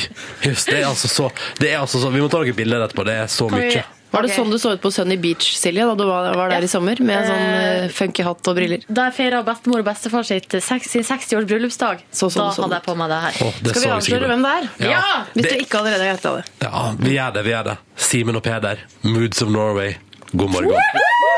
just, 0.45 0.69
det 0.71 0.81
er 0.81 0.87
altså 0.89 1.07
så, 1.11 1.29
det 1.59 1.73
er 1.73 1.79
altså 1.83 1.99
så 2.01 2.09
Vi 2.13 2.21
må 2.23 2.29
ta 2.31 2.41
noen 2.43 2.55
bilder 2.57 2.85
etterpå. 2.87 3.05
Det 3.07 3.15
er 3.25 3.29
så 3.31 3.49
Kan 3.51 3.59
vi- 3.63 3.75
mye. 3.77 3.85
Var 4.07 4.23
det 4.23 4.29
Ok. 4.31 4.35
sånn 4.37 4.51
du 4.53 4.55
så 4.57 4.69
ut 4.71 4.79
på 4.81 4.87
Sunny 4.95 5.17
Beach, 5.19 5.49
Silje, 5.59 5.83
da 5.83 5.93
du 5.99 6.05
var, 6.07 6.29
var 6.33 6.47
der 6.49 6.61
Ja. 6.61 6.63
i 6.63 6.69
sommer? 6.71 6.95
Med 7.03 7.25
sånn 7.27 7.41
Eh, 7.43 7.83
eh, 7.83 7.89
funky 7.91 8.23
hatt 8.23 8.47
og 8.47 8.55
briller? 8.55 8.79
Da 8.87 9.09
jeg 9.09 9.15
feira 9.17 9.41
bestemor 9.43 9.79
og 9.83 9.85
bestefar 9.89 10.23
sitt, 10.23 10.47
seks- 10.63 10.89
sin 10.95 11.03
60-års 11.03 11.43
bryllupsdag, 11.49 11.99
Så 12.09 12.29
sånn, 12.31 12.47
da 12.47 12.53
så 12.55 12.63
hadde 12.63 12.79
jeg 12.79 12.83
på 12.87 12.95
meg 12.95 13.09
det 13.11 13.19
her. 13.25 13.33
Å, 13.43 13.51
det 13.61 13.69
Skal 13.75 13.81
vi 13.81 13.87
så 13.89 13.97
avsløre 13.97 14.29
hvem 14.31 14.45
det 14.47 14.53
er? 14.55 14.89
Ja. 14.93 15.01
Hvis 15.35 15.43
Det- 15.43 15.51
dere 15.51 15.65
ikke 15.67 15.77
allerede 15.81 15.99
har 16.07 16.15
gjetta 16.15 16.35
det. 16.37 16.45
Ja, 16.63 16.95
vi 16.97 17.11
gjør 17.17 17.33
det. 17.33 17.43
vi 17.43 17.51
gjør 17.51 17.63
det. 17.67 17.77
Simen 17.97 18.35
og 18.39 18.43
Peder, 18.43 18.77
Moods 19.03 19.41
of 19.41 19.49
Norway. 19.49 19.97
God 20.31 20.49
morgen. 20.51 20.69
God 20.71 20.79
morgen, 20.79 21.36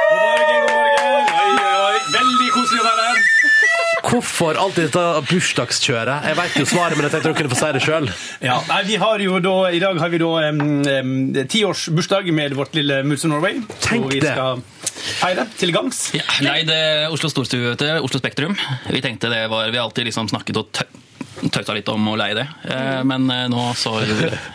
Hvorfor 4.10 4.58
alltid 4.58 4.88
dette 4.88 5.04
bursdagskjøret? 5.30 6.26
Jeg 6.32 6.38
vet 6.40 6.56
jo 6.58 6.66
svaret, 6.70 6.98
men 6.98 7.06
jeg 7.06 7.14
tenkte 7.14 7.30
dere 7.30 7.38
kunne 7.38 7.52
få 7.54 7.60
si 7.60 7.72
det 7.76 7.82
sjøl. 7.86 8.08
Ja, 8.42 8.56
nei, 8.70 8.80
vi 8.88 8.98
har 9.02 9.22
jo 9.22 9.38
da, 9.44 9.56
I 9.76 9.82
dag 9.84 10.00
har 10.02 10.14
vi 10.14 10.22
da 10.22 11.46
tiårsbursdag 11.54 12.26
um, 12.26 12.34
um, 12.34 12.40
med 12.42 12.56
vårt 12.58 12.78
lille 12.80 13.02
Moods 13.06 13.28
of 13.28 13.34
Norway. 13.34 13.60
Tenk 13.86 14.08
og 14.08 14.16
vi 14.16 14.24
det. 14.24 14.34
skal 14.34 14.64
feire 15.20 15.46
til 15.60 15.74
gangs. 15.76 16.02
Ja, 16.18 16.26
nei, 16.46 16.64
det 16.68 16.80
er 16.80 17.14
Oslo 17.14 17.30
Storstue 17.32 17.76
til 17.80 18.00
Oslo 18.02 18.22
Spektrum. 18.22 18.58
Vi 18.90 19.04
tenkte 19.06 19.30
det 19.32 19.44
var, 19.52 19.70
vi 19.70 19.78
har 19.78 19.86
alltid 19.86 20.10
liksom 20.10 20.32
snakket 20.32 20.64
og 20.64 20.74
tø 20.74 20.90
tøysa 21.40 21.72
litt 21.72 21.88
om 21.88 22.04
å 22.12 22.18
leie 22.20 22.36
det, 22.36 22.48
Eh, 22.70 23.00
men 23.08 23.30
eh, 23.32 23.46
nå 23.50 23.62
så 23.80 23.94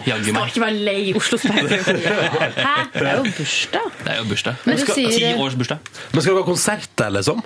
jaggu 0.04 0.34
meg 0.36 0.50
Skal 0.50 0.50
ikke 0.50 0.62
være 0.66 0.82
lei 0.84 1.14
Oslo 1.16 1.38
Spektrum. 1.40 2.02
Hæ? 2.66 2.74
Det 2.92 3.06
er 3.08 3.16
jo 3.16 3.24
bursdag. 3.38 3.88
Det 4.02 4.12
er 4.12 4.18
jo 4.20 4.26
bursdag. 4.28 4.60
Men 4.68 4.78
du 4.78 4.84
sier- 4.92 5.40
års 5.40 5.56
bursdag. 5.58 5.90
Men 6.12 6.20
skal 6.22 6.34
dere 6.34 6.42
ha 6.44 6.48
konsert, 6.50 6.92
eller 7.06 7.24
liksom? 7.24 7.42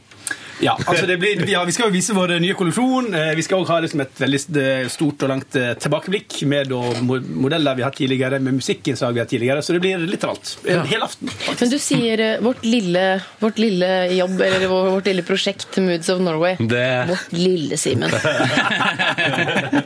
Ja, 0.60 0.74
altså 0.86 1.06
det 1.06 1.16
blir, 1.22 1.42
ja, 1.50 1.60
Vi 1.68 1.72
skal 1.74 1.86
jo 1.88 1.94
vise 1.94 2.14
vår 2.16 2.32
nye 2.42 2.54
kolleksjon. 2.58 3.12
Eh, 3.14 3.30
Vi 3.38 3.44
skal 3.46 3.60
også 3.62 3.76
ha 3.76 3.80
liksom 3.84 4.00
et 4.02 4.18
veldig 4.18 4.40
eh, 4.62 4.88
stort 4.90 5.22
og 5.22 5.30
langt 5.32 5.56
eh, 5.58 5.72
tilbakeblikk 5.78 6.40
med 6.50 6.70
da 6.72 6.80
modeller 7.02 7.76
vi 7.78 7.84
har 7.84 7.90
hatt 7.92 7.98
tidligere, 8.00 8.40
med 8.42 8.56
musikkinnslag 8.58 9.14
vi 9.14 9.20
har 9.22 9.26
hatt 9.28 9.32
tidligere. 9.34 9.62
Så 9.62 9.76
det 9.76 9.82
blir 9.84 10.02
litt 10.08 10.24
av 10.26 10.34
alt. 10.34 10.54
En 10.66 10.82
hel 10.90 11.02
aften. 11.06 11.30
faktisk. 11.30 11.60
Men 11.62 11.70
du 11.70 11.78
sier 11.82 12.24
vårt 12.44 12.64
lille, 12.66 13.04
vårt 13.42 13.58
lille 13.62 13.90
jobb, 14.16 14.40
eller 14.48 14.66
vårt 14.72 15.06
lille 15.10 15.24
prosjekt 15.26 15.78
Moods 15.84 16.08
of 16.14 16.20
Norway. 16.24 16.56
Det 16.58 16.84
Vårt 17.12 17.32
lille 17.38 17.78
Simen. 17.78 18.10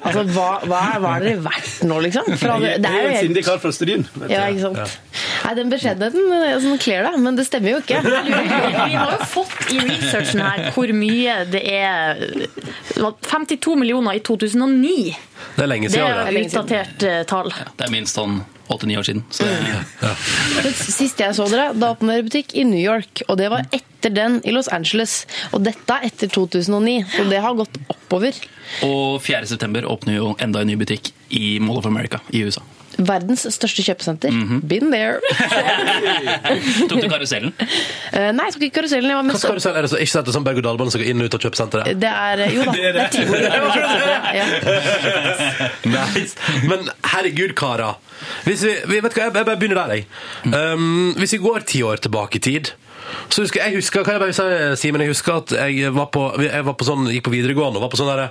altså, 0.02 0.24
hva, 0.32 0.48
hva, 0.68 0.80
hva 1.02 1.14
er 1.18 1.26
dere 1.26 1.42
verdt 1.44 1.82
nå, 1.88 1.98
liksom? 2.06 2.32
Fra, 2.40 2.56
det 2.62 2.78
er 2.78 2.80
jo 2.80 3.02
en 3.02 3.12
helt 3.12 3.26
sindig 3.26 3.44
kar 3.46 3.61
fra 3.62 3.72
Stryn. 3.74 4.06
ja, 4.30 4.46
ikke 4.48 4.64
sant? 4.68 4.98
Nei, 5.42 5.54
Den 5.58 5.72
beskjedenheten 5.72 6.62
sånn 6.62 6.80
kler 6.82 7.06
deg, 7.08 7.18
men 7.22 7.37
det 7.38 7.46
stemmer 7.48 7.74
jo 7.76 7.80
ikke. 7.82 8.00
Vi 8.92 8.96
har 8.96 9.14
jo 9.16 9.28
fått 9.32 9.72
i 9.74 9.80
researchen 9.82 10.42
her 10.44 10.62
hvor 10.75 10.92
mye 10.94 11.35
det 11.51 11.62
er 11.68 12.20
det 12.22 13.03
var 13.03 13.14
52 13.27 13.77
millioner 13.81 14.18
i 14.18 14.20
2009. 14.25 15.16
Det 15.57 15.62
er 15.64 15.70
lenge 15.70 15.88
Det 15.88 15.94
siden. 15.96 16.09
er 16.09 16.31
det. 16.33 16.40
et 16.40 16.53
utdatert 16.53 17.03
eh, 17.09 17.22
tall. 17.29 17.51
Det 17.77 17.87
er 17.87 17.90
minst 17.92 18.16
sånn 18.18 18.40
åtte-ni 18.72 18.94
år 18.96 19.05
siden. 19.05 19.25
Så 19.35 19.44
det, 19.44 19.57
ja. 20.01 20.12
Sist 20.72 21.18
jeg 21.20 21.35
så 21.37 21.44
dere, 21.51 21.72
da 21.77 21.90
åpnet 21.92 22.14
dere 22.14 22.27
butikk 22.29 22.55
i 22.57 22.64
New 22.64 22.81
York, 22.81 23.25
og 23.29 23.37
det 23.40 23.51
var 23.53 23.66
etter 23.75 24.14
den 24.14 24.38
i 24.48 24.55
Los 24.55 24.68
Angeles. 24.72 25.27
Og 25.53 25.64
dette 25.66 25.92
er 25.98 26.07
etter 26.09 26.31
2009, 26.33 26.94
så 27.16 27.27
det 27.29 27.40
har 27.44 27.59
gått 27.59 27.77
oppover. 27.92 28.38
og 28.87 29.20
4. 29.22 29.46
september 29.51 29.85
åpner 29.90 30.16
jo 30.16 30.31
enda 30.40 30.62
en 30.62 30.70
ny 30.72 30.77
butikk 30.81 31.12
i 31.31 31.59
Mall 31.61 31.79
of 31.83 31.87
America 31.90 32.22
i 32.33 32.44
USA. 32.46 32.62
Verdens 32.98 33.46
største 33.55 33.85
kjøpesenter. 33.87 34.35
Been 34.68 34.90
there. 34.92 35.20
Tok 36.90 37.00
du 37.02 37.09
karusellen? 37.09 37.52
Uh, 38.12 38.31
nei, 38.37 38.48
jeg 38.48 38.57
tok 38.57 38.66
ikke 38.68 38.76
karusellen. 38.81 39.11
Jeg 39.12 39.18
var 39.18 39.26
med 39.28 39.40
skal? 39.40 39.61
Er 39.72 39.87
det 39.87 39.92
så, 39.92 40.00
ikke 40.02 40.14
sant 40.14 40.28
det 40.28 40.33
er 40.35 40.38
sånn 40.38 40.46
berg-og-dal-bane 40.48 40.94
som 40.94 41.02
går 41.02 41.11
inn 41.12 41.24
og 41.24 41.31
ut 41.31 41.38
av 41.38 41.44
kjøpesenteret? 41.46 42.00
Det 42.02 42.12
er 42.12 42.44
Jo 42.52 42.66
da, 42.68 42.76
Det 42.76 42.85
er 42.85 42.92
det 42.92 43.00
det. 43.00 43.05
er 43.05 43.11
tivoli. 43.16 43.42
Ja. 44.33 44.46
Nice. 45.85 46.37
Men 46.68 46.87
herregud, 47.12 47.55
karer. 47.59 47.98
Hvis 48.46 48.62
vi, 48.66 48.74
vi 48.88 49.00
vet 49.02 49.16
hva, 49.16 49.26
jeg, 49.26 49.35
jeg 49.35 49.48
bare 49.48 49.59
begynner 49.61 49.83
der, 49.83 49.98
jeg. 49.98 50.07
Um, 50.52 51.12
hvis 51.18 51.35
vi 51.37 51.42
går 51.42 51.66
ti 51.68 51.83
år 51.87 52.02
tilbake 52.05 52.40
i 52.40 52.44
tid 52.44 52.72
så 53.28 53.42
husker, 53.42 53.62
jeg 53.64 53.76
husker, 53.76 54.05
kan 54.05 54.16
jeg 54.16 54.20
bare 54.22 54.35
si, 54.37 54.44
Simen, 54.83 55.02
jeg 55.05 55.12
husker 55.12 55.40
at 55.40 55.52
jeg 55.57 55.92
var 55.94 56.09
på, 56.14 56.22
jeg 56.42 56.64
var 56.66 56.76
på 56.78 56.87
sånn, 56.87 57.09
gikk 57.12 57.26
på 57.26 57.33
videregående 57.35 57.81
og 57.81 57.87
var 57.87 57.92
på 57.92 57.98
sånn 58.00 58.11
der, 58.12 58.22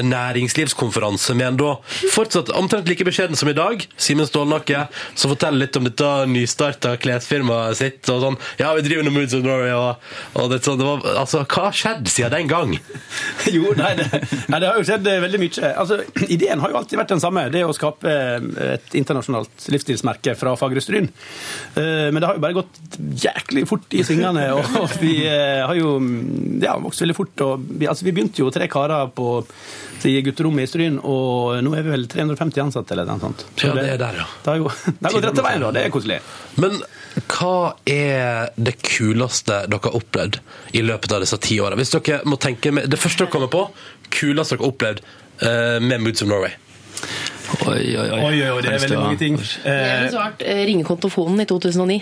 en 0.00 0.10
næringslivskonferanse 0.12 1.36
med 1.38 1.48
en 1.52 1.58
da 1.60 1.72
fortsatt 2.14 2.52
omtrent 2.56 2.88
like 2.90 3.06
beskjeden 3.06 3.38
som 3.38 3.50
i 3.50 3.56
dag, 3.56 3.84
Simen 4.04 4.28
Stålnakke, 4.28 4.84
som 5.16 5.32
forteller 5.32 5.64
litt 5.64 5.76
om 5.80 5.86
dette 5.88 6.10
nystarta 6.30 6.94
klesfirmaet 7.00 7.78
sitt. 7.80 8.02
og 8.12 8.20
sånn, 8.24 8.38
Ja, 8.60 8.72
vi 8.76 8.84
driver 8.86 9.06
med 9.08 9.16
Moods 9.16 9.34
of 9.36 9.44
Norway, 9.46 9.72
og, 9.72 10.04
og 10.40 10.50
det, 10.52 10.60
sånn, 10.66 10.78
det 10.80 10.88
var, 10.88 11.04
altså, 11.22 11.42
Hva 11.48 11.66
har 11.70 11.78
skjedd 11.78 12.10
siden 12.12 12.34
den 12.36 12.50
gang? 12.52 12.74
Jo, 13.54 13.72
nei 13.78 13.92
det, 13.98 14.06
nei, 14.50 14.58
det 14.60 14.68
har 14.70 14.78
jo 14.80 14.84
skjedd 14.88 15.08
eh, 15.10 15.20
veldig 15.24 15.40
mye. 15.42 15.70
Altså, 15.80 15.98
ideen 16.28 16.62
har 16.62 16.72
jo 16.72 16.78
alltid 16.80 17.00
vært 17.00 17.12
den 17.14 17.22
samme. 17.22 17.46
Det 17.54 17.64
å 17.66 17.74
skape 17.76 18.10
eh, 18.10 18.74
et 18.76 18.96
internasjonalt 19.00 19.68
livsstilsmerke 19.74 20.34
fra 20.38 20.54
Fagerstryn. 20.60 21.08
Eh, 21.78 22.08
Men 22.12 22.20
det 22.20 22.28
har 22.28 22.38
jo 22.38 22.44
bare 22.44 22.56
gått 22.60 22.80
jæklig 23.24 23.66
fort 23.70 23.94
i 23.96 24.04
svingene, 24.06 24.46
og 24.58 24.98
vi 25.00 25.14
har 25.28 25.74
jo 25.78 25.96
ja, 26.64 26.76
vokst 26.82 27.04
veldig 27.04 27.16
fort. 27.16 27.44
Og 27.46 27.64
vi, 27.78 27.88
altså, 27.90 28.06
vi 28.08 28.14
begynte 28.16 28.42
jo 28.44 28.50
tre 28.54 28.68
karer 28.70 29.10
på 29.16 29.40
i 30.10 30.20
gutterommet 30.24 30.66
i 30.66 30.70
Stryn, 30.70 30.98
og 31.00 31.58
nå 31.64 31.72
er 31.76 31.86
vi 31.86 31.92
vel 31.94 32.06
350 32.10 32.62
ansatte 32.64 32.94
eller 32.94 33.08
noe 33.08 33.22
sånt. 33.22 33.44
Så 33.56 33.70
Ja, 33.70 33.74
det 33.78 33.86
er 33.94 34.00
der, 34.02 34.20
ja. 34.22 34.26
Det 34.44 34.52
har 34.52 34.60
jo 34.60 34.70
det 34.98 35.06
har 35.06 35.16
gått 35.16 35.28
rette 35.30 35.46
veien, 35.46 35.64
da. 35.64 35.72
Det 35.76 35.84
er 35.84 35.94
koselig. 35.94 36.18
Men 36.62 36.78
hva 37.30 37.56
er 37.88 38.50
det 38.56 38.76
kuleste 38.82 39.62
dere 39.70 39.82
har 39.88 39.98
opplevd 40.00 40.40
i 40.74 40.82
løpet 40.84 41.16
av 41.16 41.24
disse 41.24 41.38
ti 41.42 41.60
åra? 41.62 41.78
Hvis 41.78 41.94
dere 41.94 42.20
må 42.28 42.38
tenke 42.42 42.72
med, 42.74 42.90
Det 42.90 43.00
første 43.00 43.24
dere 43.24 43.34
kommer 43.34 43.52
på, 43.52 43.64
kuleste 44.14 44.56
dere 44.56 44.64
har 44.64 44.72
opplevd 44.74 45.04
eh, 45.04 45.78
med 45.84 46.04
Moods 46.04 46.24
of 46.26 46.30
Norway. 46.30 46.54
Oi, 47.54 47.96
oi, 47.96 48.08
oi. 48.10 48.20
Oi, 48.20 48.38
oi, 48.50 48.62
det 48.64 48.70
er 48.72 48.82
veldig 48.82 48.98
mange 49.00 49.20
ting. 49.20 49.38
Jeg 49.38 50.04
Eh, 50.04 50.08
svart 50.12 50.42
eh, 50.44 50.62
ringekontofonen 50.68 51.44
i 51.44 51.46
2009. 51.48 52.00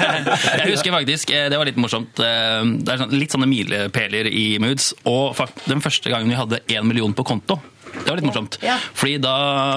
Jeg 0.62 0.70
husker 0.72 0.94
faktisk, 0.94 1.32
eh, 1.34 1.48
det 1.52 1.58
var 1.60 1.68
litt 1.68 1.78
morsomt, 1.80 2.20
eh, 2.22 2.62
det 2.80 2.94
er 2.94 3.02
sånn, 3.02 3.14
litt 3.16 3.34
sånne 3.34 3.48
milepæler 3.50 4.28
i 4.30 4.46
Moods, 4.62 4.92
og 5.08 5.36
den 5.66 5.82
første 5.84 6.12
gangen 6.12 6.30
vi 6.32 6.38
hadde 6.38 6.62
en 6.76 6.88
million 6.88 7.14
på 7.16 7.26
konto, 7.26 7.58
det 8.04 8.08
var 8.10 8.16
litt 8.20 8.26
morsomt. 8.28 8.58
Ja. 8.64 8.76
Fordi 8.94 9.16
da 9.22 9.34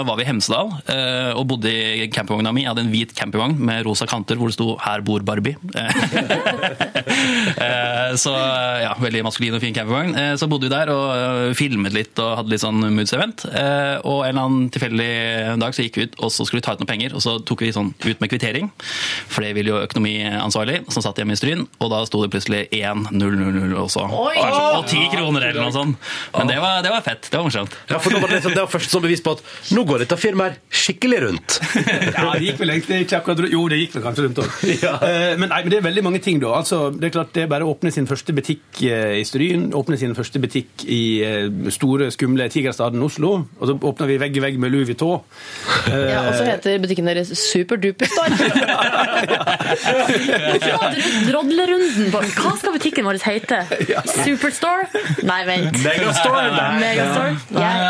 var 0.07 0.17
vi 0.19 0.23
i 0.25 0.29
Hemsedal 0.29 0.71
eh, 0.91 1.31
og 1.37 1.47
bodde 1.51 1.71
i 1.71 2.07
campingvogna 2.13 2.51
mi. 2.55 2.63
Jeg 2.65 2.71
hadde 2.73 2.83
en 2.85 2.91
hvit 2.93 3.13
campingvogn 3.17 3.57
med 3.59 3.85
rosa 3.87 4.05
kanter 4.09 4.35
hvor 4.39 4.47
det 4.51 4.57
sto 4.57 4.75
'Her 4.79 5.01
bor 5.05 5.19
Barbie'. 5.25 5.57
Eh, 7.59 8.15
Så 8.15 8.31
ja, 8.83 8.93
veldig 8.99 9.23
maskulin 9.25 9.55
og 9.57 9.61
fin 9.63 9.73
campingvogn. 9.75 10.15
Eh, 10.17 10.33
Så 10.39 10.47
bodde 10.49 10.67
vi 10.67 10.73
der 10.73 10.89
og 10.93 11.55
filmet 11.57 11.93
litt 11.93 12.19
og 12.21 12.37
hadde 12.39 12.49
litt 12.53 12.61
sånn 12.63 12.79
Moods-event. 12.95 13.45
Eh, 13.49 13.97
Og 14.03 14.23
en 14.25 14.29
eller 14.29 14.41
annen 14.45 14.69
tilfeldig 14.73 15.59
dag 15.59 15.73
så 15.75 15.83
gikk 15.85 15.95
vi 15.99 16.03
ut, 16.07 16.15
og 16.19 16.31
så 16.31 16.45
skulle 16.45 16.61
vi 16.61 16.65
ta 16.67 16.73
ut 16.73 16.79
noen 16.83 16.87
penger. 16.91 17.15
Og 17.15 17.21
så 17.21 17.37
tok 17.45 17.61
vi 17.65 17.71
sånn 17.75 17.93
ut 18.05 18.19
med 18.21 18.29
kvittering, 18.31 18.69
for 19.27 19.41
det 19.45 19.53
ville 19.57 19.69
jo 19.73 19.81
økonomiansvarlig, 19.85 20.83
som 20.91 21.03
satt 21.03 21.17
hjemme 21.19 21.33
i 21.35 21.39
Stryn. 21.39 21.65
Og 21.81 21.89
da 21.91 22.03
sto 22.07 22.21
det 22.23 22.31
plutselig 22.33 22.67
1000 22.71 23.75
også. 23.75 24.05
Oi! 24.09 24.35
Og 24.79 24.85
ti 24.87 25.01
kroner 25.11 25.49
eller 25.49 25.61
noe 25.65 25.73
sånt. 25.75 25.97
Men 26.37 26.47
det 26.47 26.59
var, 26.61 26.81
det 26.85 26.91
var 26.93 27.01
fett. 27.05 27.27
Det 27.29 27.37
var 27.37 27.45
morsomt. 27.49 27.75
Ja, 27.89 27.99
For 27.99 28.08
da 28.13 28.19
var 28.21 28.27
det, 28.31 28.39
liksom, 28.39 28.55
det 28.55 28.63
var 28.63 28.71
først 28.73 28.93
sånn 28.93 29.03
bevis 29.05 29.23
på 29.25 29.33
at 29.37 29.43
nå 29.75 29.83
går 29.89 30.03
dette 30.03 30.17
firmaet 30.19 30.57
her 30.57 30.81
skikkelig 30.83 31.19
rundt. 31.25 31.59
Ja, 32.19 32.33
det 32.35 32.43
gikk 32.49 32.59
vel 32.61 32.71
egentlig 32.73 33.01
ikke 33.05 33.19
akkurat 33.19 33.41
rundt. 33.43 33.53
Jo, 33.53 33.61
det 33.71 33.77
gikk 33.81 33.95
vel 33.97 34.03
kanskje 34.07 34.25
rundt 34.27 34.41
òg. 34.43 34.49
Ja. 34.83 34.93
Men, 35.39 35.49
men 35.51 35.69
det 35.71 35.79
er 35.79 35.85
veldig 35.85 36.03
mange 36.05 36.21
ting, 36.23 36.39
da. 36.41 36.53
Altså, 36.59 36.81
det 36.95 37.09
er 37.09 37.13
klart 37.17 37.33
det 37.35 37.43
er 37.45 37.51
bare 37.51 37.67
å 37.67 37.73
åpne 37.73 37.91
sin 37.93 38.07
første 38.09 38.33
butikk 38.37 38.81
eh, 38.87 39.17
i 39.19 39.25
Stryn, 39.27 39.69
åpne 39.77 39.97
sin 39.99 40.15
første 40.17 40.41
butikk 40.41 40.85
i 40.87 41.01
eh, 41.25 41.71
store, 41.73 42.09
skumle 42.15 42.47
Tigerstaden 42.51 43.03
Oslo, 43.05 43.33
og 43.59 43.69
så 43.69 43.75
åpner 43.75 44.09
vi 44.09 44.19
vegg 44.21 44.39
i 44.39 44.43
vegg 44.43 44.59
med 44.61 44.73
Louis 44.73 44.89
Vuitton. 44.89 45.21
Eh, 45.87 46.07
Ja, 46.13 46.23
og 46.29 46.33
så 46.39 46.45
heter 46.47 46.79
butikken 46.81 47.07
deres 47.09 47.29
SuperDuperStore. 47.37 48.49
Ja, 48.59 48.79
Ja, 49.29 50.57
ja, 50.63 50.77
Drodlerunden 51.27 52.09
på 52.13 52.21
Hva 52.39 52.53
skal 52.59 52.73
butikken 52.75 53.05
vår 53.07 53.19
hete? 53.23 53.59
Superstore? 54.23 54.87
Nei, 55.27 55.39
vent. 55.47 55.77
Megastore! 55.83 56.45
Megastore? 56.79 57.35
Jeg, 57.53 57.83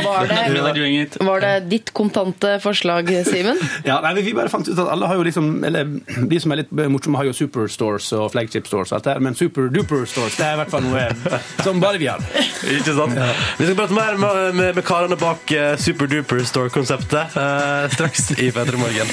Var 0.00 0.30
det, 0.30 1.20
var 1.24 1.44
det 1.44 1.52
ditt 1.70 1.92
kontante 1.96 2.56
forslag, 2.62 3.10
Simen? 3.26 3.58
Ja, 3.88 4.00
nei, 4.04 4.14
vi 4.20 4.34
bare 4.36 4.50
fant 4.52 4.68
ut 4.68 4.76
at 4.76 4.90
alle 4.92 5.08
har 5.08 5.18
jo 5.18 5.24
liksom 5.26 5.64
Eller 5.66 5.88
de 6.30 6.40
som 6.42 6.52
er 6.52 6.62
litt 6.62 6.72
morsomme, 6.72 7.18
har 7.20 7.28
jo 7.28 7.34
superstores 7.36 8.10
og 8.16 8.30
flagship 8.34 8.68
stores, 8.68 8.92
og 8.92 8.98
alt 8.98 9.08
det 9.08 9.14
her, 9.14 9.22
men 9.24 9.36
superduper 9.38 10.04
stores 10.08 10.36
det 10.38 10.46
er 10.46 10.56
i 10.56 10.60
hvert 10.60 10.72
fall 10.72 10.86
noe 10.86 11.40
som 11.64 11.80
bare 11.82 12.00
vi 12.00 12.08
har. 12.10 12.22
Ikke 12.70 12.94
sant? 12.96 13.16
Vi 13.58 13.66
skal 13.66 13.76
prate 13.78 13.96
mer 13.96 14.18
med, 14.20 14.40
med, 14.56 14.74
med 14.78 14.86
karene 14.86 15.18
bak 15.20 15.52
uh, 15.54 15.72
Superduper 15.80 16.42
Store-konseptet 16.48 17.36
uh, 17.36 17.86
straks 17.92 18.30
i 18.38 18.50
P3 18.54 18.80
Morgen. 18.80 19.10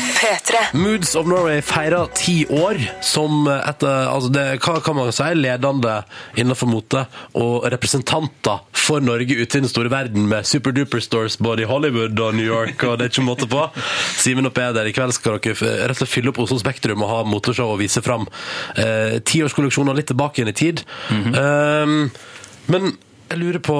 Moods 0.77 1.15
of 1.19 1.27
Norway 1.29 1.61
feirer 1.65 2.09
ti 2.17 2.39
år 2.49 2.79
som 3.05 3.47
etter 3.57 4.07
altså 4.11 4.31
det, 4.33 4.45
Hva 4.63 4.77
kan 4.83 4.97
man 4.97 5.11
si? 5.15 5.29
Ledende 5.37 6.01
innenfor 6.39 6.69
mote 6.71 7.05
og 7.37 7.67
representanter 7.71 8.63
for 8.77 9.03
Norge 9.03 9.37
ute 9.37 9.59
i 9.59 9.63
den 9.63 9.69
store 9.71 9.91
verden 9.91 10.27
med 10.29 10.36
Superduper 10.45 11.01
Stores 11.03 11.37
både 11.41 11.63
i 11.63 11.69
Hollywood 11.69 12.19
og 12.19 12.35
New 12.37 12.45
York, 12.45 12.83
og 12.83 12.97
det 12.97 13.07
er 13.07 13.13
ikke 13.13 13.25
måte 13.27 13.49
på. 13.49 13.63
Simen 14.19 14.49
og 14.49 14.55
Peder, 14.57 14.87
i 14.87 14.95
kveld 14.95 15.15
skal 15.15 15.39
dere 15.39 15.55
rett 15.87 15.95
og 15.95 16.01
slett 16.01 16.13
fylle 16.13 16.33
opp 16.33 16.41
Oslo 16.43 16.59
Spektrum 16.61 17.05
og 17.05 17.11
ha 17.11 17.21
moteshow 17.27 17.75
og 17.75 17.81
vise 17.81 18.03
fram 18.05 18.27
eh, 18.77 19.19
tiårskolleksjoner 19.25 19.97
litt 19.97 20.11
tilbake 20.11 20.41
igjen 20.41 20.53
i 20.53 20.57
tid. 20.57 20.83
Um, 21.11 22.09
men 22.71 22.93
jeg 23.29 23.41
lurer 23.41 23.63
på 23.63 23.79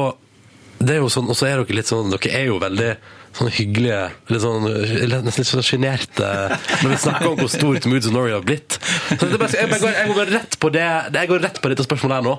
det 0.78 0.94
er 0.94 1.02
jo 1.02 1.10
sånn, 1.10 1.26
Og 1.26 1.38
så 1.38 1.48
er 1.48 1.58
dere 1.58 1.74
litt 1.74 1.90
sånn 1.90 2.12
Dere 2.14 2.34
er 2.38 2.44
jo 2.52 2.60
veldig 2.62 2.92
sånn 3.38 3.50
hyggelige 3.54 4.02
litt 4.30 4.44
sånn, 4.44 4.68
Nesten 4.68 5.42
litt 5.42 5.50
sånn 5.50 5.66
sjenerte 5.66 6.28
når 6.84 6.92
vi 6.94 7.00
snakker 7.02 7.32
om 7.32 7.40
hvor 7.40 7.50
stort 7.50 7.88
Moods 7.90 8.10
of 8.10 8.14
Norway 8.16 8.36
har 8.36 8.46
blitt. 8.46 8.78
Så 9.10 9.30
det 9.30 9.40
bare, 9.42 9.50
jeg, 9.54 9.70
bare 9.72 9.82
går, 9.82 9.96
jeg 9.98 10.14
går 10.20 10.32
rett 10.36 10.60
på 10.62 10.72
det 10.74 10.86
Jeg 10.86 11.32
går 11.34 11.44
rett 11.48 11.62
på 11.62 11.74
dette 11.74 11.86
spørsmålet 11.88 12.20
her 12.20 12.28
nå. 12.30 12.38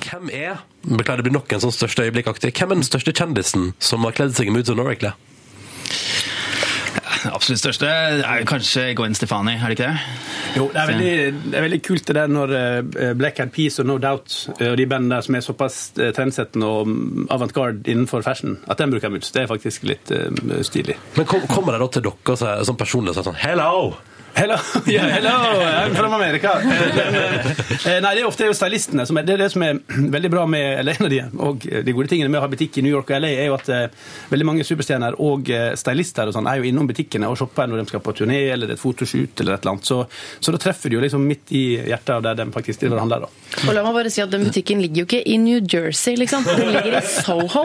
Hvem 0.00 0.30
er 0.32 0.62
Beklager, 0.84 1.20
det 1.20 1.28
blir 1.28 1.36
nok 1.36 1.52
en 1.52 1.62
sånn 1.62 1.74
største 1.74 2.06
øyeblikkaktig. 2.06 2.54
Hvem 2.56 2.72
er 2.72 2.80
den 2.80 2.86
største 2.86 3.12
kjendisen 3.12 3.74
som 3.84 4.06
har 4.06 4.16
kledd 4.16 4.32
seg 4.36 4.48
i 4.48 4.54
Moods 4.54 4.72
of 4.72 4.78
Norway-klær? 4.80 5.18
Absolutt 7.28 7.60
største 7.60 7.88
er 7.90 8.44
kanskje 8.48 8.94
Gwen 8.96 9.14
Stefani, 9.16 9.58
er 9.58 9.68
det 9.68 9.76
ikke 9.76 9.88
det? 9.90 10.28
Jo, 10.56 10.66
det 10.72 10.80
er 10.80 10.88
veldig, 10.88 11.12
det 11.52 11.58
er 11.58 11.64
veldig 11.66 11.80
kult 11.84 12.06
det 12.08 12.16
der 12.16 12.30
når 12.32 12.54
eh, 12.56 13.10
Black 13.18 13.42
Eyed 13.42 13.52
Peace 13.54 13.82
og 13.82 13.90
No 13.90 13.98
Doubt 14.02 14.36
eh, 14.56 14.70
og 14.70 14.78
de 14.80 14.86
bandene 14.88 15.18
der 15.18 15.26
som 15.26 15.36
er 15.36 15.44
såpass 15.44 15.78
eh, 16.00 16.14
trendsettende 16.16 16.70
og 16.70 16.88
mm, 16.88 17.26
avantgarde 17.36 17.84
innenfor 17.92 18.24
fashion, 18.26 18.56
at 18.66 18.80
den 18.80 18.94
bruker 18.94 19.12
moods. 19.12 19.34
Det 19.36 19.44
er 19.44 19.50
faktisk 19.50 19.84
litt 19.90 20.10
stilig. 20.66 20.96
Men 21.18 21.28
kom, 21.28 21.44
Kommer 21.50 21.76
de 21.76 21.84
da 21.84 21.90
til 21.92 22.08
dere 22.08 22.40
som 22.40 22.70
sånn 22.72 22.80
personlig 22.80 23.12
og 23.12 23.20
sier 23.20 23.28
sånn 23.30 23.42
Hello! 23.44 23.74
Hello, 24.34 24.56
yeah, 24.86 25.06
hello, 25.08 25.30
I'm 25.60 25.94
from 25.94 26.12
America. 26.12 26.60
Eh, 27.80 27.96
Nei, 28.04 28.10
det 28.12 28.20
er 28.20 28.26
ofte 28.28 28.44
stylistene 28.52 29.06
som 29.08 29.16
er, 29.16 29.24
det 29.24 29.32
er 29.34 29.40
det 29.40 29.46
som 29.54 29.62
er 29.64 29.78
veldig 30.12 30.28
bra 30.32 30.42
med 30.50 30.80
eller 30.82 30.98
en 30.98 31.06
av 31.06 31.10
de, 31.12 31.20
og 31.46 31.62
de 31.86 31.94
gode 31.96 32.10
tingene 32.10 32.28
med 32.28 32.36
å 32.36 32.42
ha 32.44 32.48
butikk 32.52 32.76
i 32.76 32.82
New 32.84 32.92
York 32.92 33.08
og 33.08 33.22
LA, 33.22 33.30
er 33.40 33.46
jo 33.48 33.54
at 33.56 33.70
eh, 33.72 34.10
veldig 34.28 34.46
mange 34.46 34.66
superstjerner 34.68 35.16
og 35.24 35.48
eh, 35.54 35.70
stylister 35.80 36.28
og 36.28 36.34
sånn 36.36 36.48
er 36.50 36.60
jo 36.60 36.66
innom 36.68 36.88
butikkene 36.90 37.30
og 37.30 37.38
shopper 37.40 37.70
når 37.70 37.80
de 37.80 37.84
skal 37.88 38.02
på 38.04 38.12
turné 38.18 38.40
eller 38.52 38.74
et 38.74 38.80
fotoshoot 38.82 39.40
eller 39.40 39.56
et 39.56 39.64
eller 39.64 39.72
annet. 39.72 39.88
Så, 39.88 40.02
så 40.44 40.52
da 40.54 40.60
treffer 40.60 40.92
de 40.92 40.98
jo 40.98 41.04
liksom 41.06 41.24
midt 41.24 41.54
i 41.56 41.62
hjertet 41.88 42.12
av 42.18 42.26
der 42.28 42.36
de 42.42 42.46
faktisk 42.58 42.82
driver 42.84 43.00
og 43.00 43.04
handler. 43.06 43.24
da. 43.24 43.64
Og 43.64 43.72
la 43.78 43.86
meg 43.88 43.96
bare 43.96 44.12
si 44.12 44.22
at 44.26 44.34
Den 44.34 44.44
butikken 44.50 44.84
ligger 44.84 45.02
jo 45.02 45.08
ikke 45.08 45.22
i 45.24 45.38
New 45.40 45.64
Jersey, 45.64 46.18
liksom. 46.20 46.44
Den 46.50 46.74
ligger 46.76 46.98
i 47.00 47.02
Soho. 47.08 47.64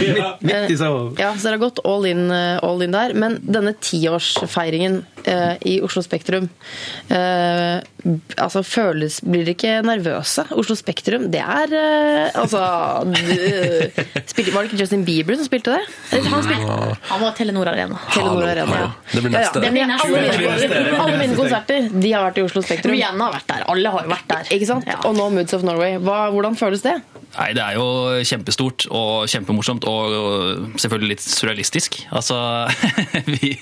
Midt 0.46 0.70
i 0.70 0.78
Soho. 0.78 1.10
Ja, 1.18 1.32
så 1.34 1.48
dere 1.50 1.58
har 1.58 1.64
gått 1.66 1.82
all 1.84 2.06
in, 2.08 2.24
all 2.30 2.86
in 2.86 2.94
der. 2.94 3.16
Men 3.18 3.40
denne 3.42 3.74
tiårsfeiringen 3.82 5.02
i 5.66 5.80
Oslo 5.82 6.05
Spektrum 6.06 6.48
Uh, 7.06 7.78
altså 8.42 8.60
føles, 8.66 9.20
Blir 9.22 9.44
dere 9.46 9.54
ikke 9.54 9.74
nervøse? 9.86 10.42
Oslo 10.58 10.74
Spektrum, 10.78 11.28
det 11.30 11.38
er 11.42 11.70
uh, 11.70 12.40
Altså 12.42 12.60
du- 13.06 13.86
spilte, 14.30 14.52
Var 14.54 14.66
det 14.66 14.70
ikke 14.72 14.80
Justin 14.82 15.04
Bieber 15.06 15.38
som 15.38 15.46
spilte 15.46 15.76
det? 15.76 15.84
han, 16.26 16.42
spilte, 16.42 16.78
han 17.10 17.22
var 17.22 17.36
Telenor 17.38 17.70
Arena. 17.70 17.98
Telenor 18.10 18.42
Hallo, 18.42 18.50
Arena, 18.50 18.80
ja. 18.82 18.90
Det 19.12 19.22
blir 19.24 19.36
Ja, 19.36 19.44
ja. 19.46 19.52
Det 19.54 19.70
blir 19.74 19.94
alle, 19.96 20.16
mine, 20.42 20.96
alle 21.04 21.20
mine 21.22 21.38
konserter 21.38 21.88
de 21.94 22.12
har 22.12 22.26
vært 22.28 22.40
i 22.42 22.46
Oslo 22.46 22.62
Spektrum. 22.66 22.94
Rihanna 22.96 23.28
har 23.28 23.36
vært 23.38 23.50
der. 23.52 23.66
Alle 23.72 23.92
har 23.94 24.06
jo 24.06 24.12
vært 24.16 24.28
der. 24.32 24.50
Ikke 24.56 24.68
sant? 24.72 24.88
Ja. 24.90 24.98
Og 25.08 25.14
nå 25.18 25.28
Moods 25.36 25.54
of 25.56 25.64
Norway. 25.66 25.96
Hva, 26.02 26.26
hvordan 26.34 26.58
føles 26.58 26.82
det? 26.86 26.96
Nei, 27.36 27.50
Det 27.56 27.62
er 27.62 27.76
jo 27.76 27.86
kjempestort 28.24 28.86
og 28.96 29.26
kjempemorsomt 29.28 29.84
og 29.90 30.78
selvfølgelig 30.80 31.10
litt 31.16 31.24
surrealistisk. 31.24 31.98
Altså, 32.16 32.38
vi, 33.34 33.54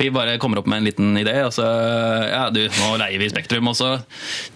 vi 0.00 0.08
bare 0.14 0.38
kommer 0.42 0.62
opp 0.62 0.70
med 0.70 0.80
en 0.82 0.88
liten 0.88 1.12
idé, 1.20 1.36
og 1.46 1.52
så 1.54 1.66
ja, 2.30 2.42
du, 2.54 2.60
nå 2.68 2.88
leier 3.00 3.20
vi 3.22 3.28
Spektrum. 3.32 3.68
Og 3.70 3.76
så 3.78 3.90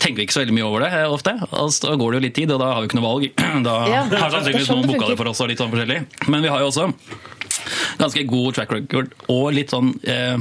tenker 0.02 0.20
vi 0.22 0.26
ikke 0.28 0.36
så 0.36 0.42
veldig 0.44 0.56
mye 0.58 0.66
over 0.68 0.84
det 0.86 0.90
eh, 1.00 1.06
ofte. 1.10 1.34
Og 1.60 1.70
så 1.74 1.94
går 2.00 2.14
det 2.14 2.20
jo 2.20 2.24
litt 2.26 2.36
tid, 2.40 2.54
og 2.54 2.60
da 2.62 2.72
har 2.74 2.82
vi 2.84 2.90
ikke 2.90 3.00
noe 3.00 3.08
valg. 3.08 3.30
Da 3.68 3.76
Ja, 3.90 4.02
har 4.10 4.34
sannsynligvis 4.34 4.68
sånn 4.70 4.82
noen 4.82 4.90
booka 4.94 5.08
det 5.12 5.18
for 5.20 5.30
oss 5.30 5.40
og 5.44 5.50
litt 5.52 5.62
sånn 5.62 5.72
forskjellig. 5.72 6.00
Men 6.32 6.44
vi 6.44 6.52
har 6.52 6.64
jo 6.64 6.68
også 6.72 6.88
ganske 8.00 8.24
god 8.28 8.56
track 8.58 8.72
record 8.74 9.12
og 9.32 9.46
litt 9.56 9.72
sånn 9.72 9.92
eh, 10.10 10.36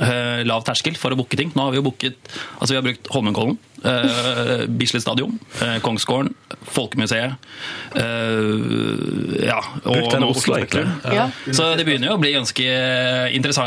eh, 0.00 0.40
lav 0.48 0.64
terskel 0.66 0.96
for 0.98 1.14
å 1.14 1.18
booke 1.20 1.38
ting. 1.38 1.52
Nå 1.54 1.66
har 1.68 1.74
vi 1.74 1.80
jo 1.80 1.86
booket 1.86 2.16
Altså 2.58 2.72
vi 2.74 2.78
har 2.80 2.86
brukt 2.86 3.10
Holmenkollen, 3.14 3.58
eh, 3.86 4.66
Bislett 4.66 5.02
Stadion, 5.02 5.38
eh, 5.62 5.78
Kongsgården, 5.82 6.34
Folkemuseet 6.62 7.32
eh, 7.94 9.46
Ja, 9.46 9.60
og 9.84 10.16
nå 10.20 10.30
Oslo, 10.30 10.56
egentlig. 10.56 10.84
Ja. 11.04 11.28
Så 11.46 11.68
det 11.78 11.86
begynner 11.86 12.10
jo 12.10 12.16
å 12.16 12.20
bli 12.20 12.32
ganske 12.34 12.66
interessant 13.36 13.66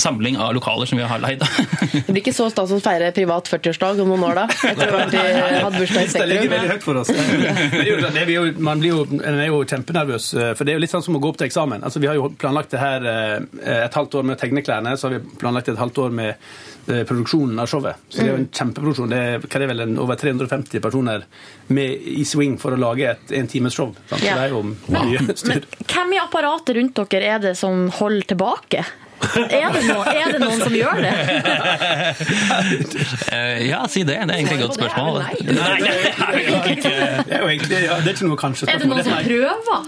samling 0.00 0.38
av 0.40 0.54
lokaler 0.56 0.88
som 0.88 0.98
vi 0.98 1.06
har 1.06 1.22
leid. 1.22 1.42
Det 2.08 2.12
blir 2.12 2.22
ikke 2.22 2.34
så 2.36 2.48
stas 2.52 2.72
å 2.74 2.78
feire 2.82 3.10
privat 3.16 3.48
40-årsdag 3.50 4.00
om 4.02 4.12
noen 4.12 4.24
år, 4.30 4.38
da? 4.38 4.44
Etter 4.70 4.94
å 4.94 5.00
ha 5.00 5.48
hatt 5.66 5.76
bursdag 5.76 6.06
i 6.06 6.12
Det 6.14 6.28
ligger 6.30 6.52
veldig 6.54 6.72
høyt 6.72 6.86
for 6.86 7.00
oss. 7.02 7.12
Det 7.78 7.84
er 7.84 8.32
jo, 8.32 8.46
man, 8.64 8.80
blir 8.80 8.92
jo, 8.92 9.04
man 9.12 9.42
er 9.42 9.50
jo 9.50 9.60
kjempenervøs, 9.68 10.30
for 10.56 10.64
det 10.64 10.72
er 10.72 10.78
jo 10.78 10.84
litt 10.84 10.94
sånn 10.94 11.04
som 11.04 11.18
å 11.18 11.22
gå 11.22 11.32
opp 11.32 11.38
til 11.40 11.48
eksamen. 11.48 11.84
Altså, 11.86 12.02
vi 12.02 12.10
har 12.10 12.18
jo 12.18 12.30
planlagt 12.40 12.74
det 12.74 12.82
her 12.82 13.06
et 13.08 13.98
halvt 13.98 14.18
år 14.20 14.26
med 14.26 14.38
å 14.38 14.40
tegne 14.40 14.64
klærne, 14.64 14.96
så 14.98 15.08
har 15.08 15.18
vi 15.18 15.38
planlagt 15.40 15.70
et 15.72 15.80
halvt 15.80 16.02
år 16.06 16.14
med 16.18 16.48
produksjonen 17.08 17.58
av 17.62 17.68
showet. 17.70 17.96
Så 18.08 18.22
det 18.22 18.26
er 18.26 18.30
jo 18.32 18.38
en 18.42 18.48
kjempeproduksjon. 18.60 19.10
Det 19.12 19.18
er, 19.18 19.48
er 19.60 19.66
vel, 19.72 19.84
en, 19.84 19.96
over 20.02 20.18
350 20.20 20.80
personer 20.84 21.26
med 21.74 22.06
i 22.14 22.24
swing 22.28 22.56
for 22.60 22.74
å 22.76 22.80
lage 22.80 23.10
et 23.10 23.34
en 23.38 23.50
times 23.50 23.76
show. 23.76 23.92
Så 24.10 24.20
Ja. 24.24 24.36
det 24.38 24.48
er 24.48 24.54
jo 24.56 24.62
mye 24.64 25.36
styr. 25.36 25.64
Men 25.68 25.88
hvem 25.92 26.16
i 26.16 26.22
apparatet 26.22 26.76
rundt 26.78 27.02
dere 27.12 27.34
er 27.36 27.44
det 27.48 27.54
som 27.60 27.88
holder 28.00 28.32
tilbake? 28.34 28.84
Er 29.18 29.72
det, 29.74 29.82
noe, 29.88 30.04
er 30.06 30.32
det 30.32 30.40
noen 30.42 30.60
som 30.62 30.74
gjør 30.74 31.00
det? 31.02 31.14
Eh, 33.28 33.68
ja, 33.68 33.80
si 33.90 34.02
det. 34.06 34.14
Det 34.28 34.34
er 34.34 34.38
egentlig 34.38 34.56
et 34.58 34.62
godt 34.62 34.76
spørsmål. 34.78 35.18
Det 35.44 35.56
er. 35.58 35.78
Det 37.28 37.36
er 37.36 37.84
ja, 37.84 37.96
det 38.00 38.10
er 38.10 38.14
ikke 38.14 38.28
noe 38.28 38.38
kanskje 38.40 38.68
Er 38.70 38.80
det 38.80 38.88
noen 38.88 39.04
som 39.04 39.16
prøver? 39.24 39.82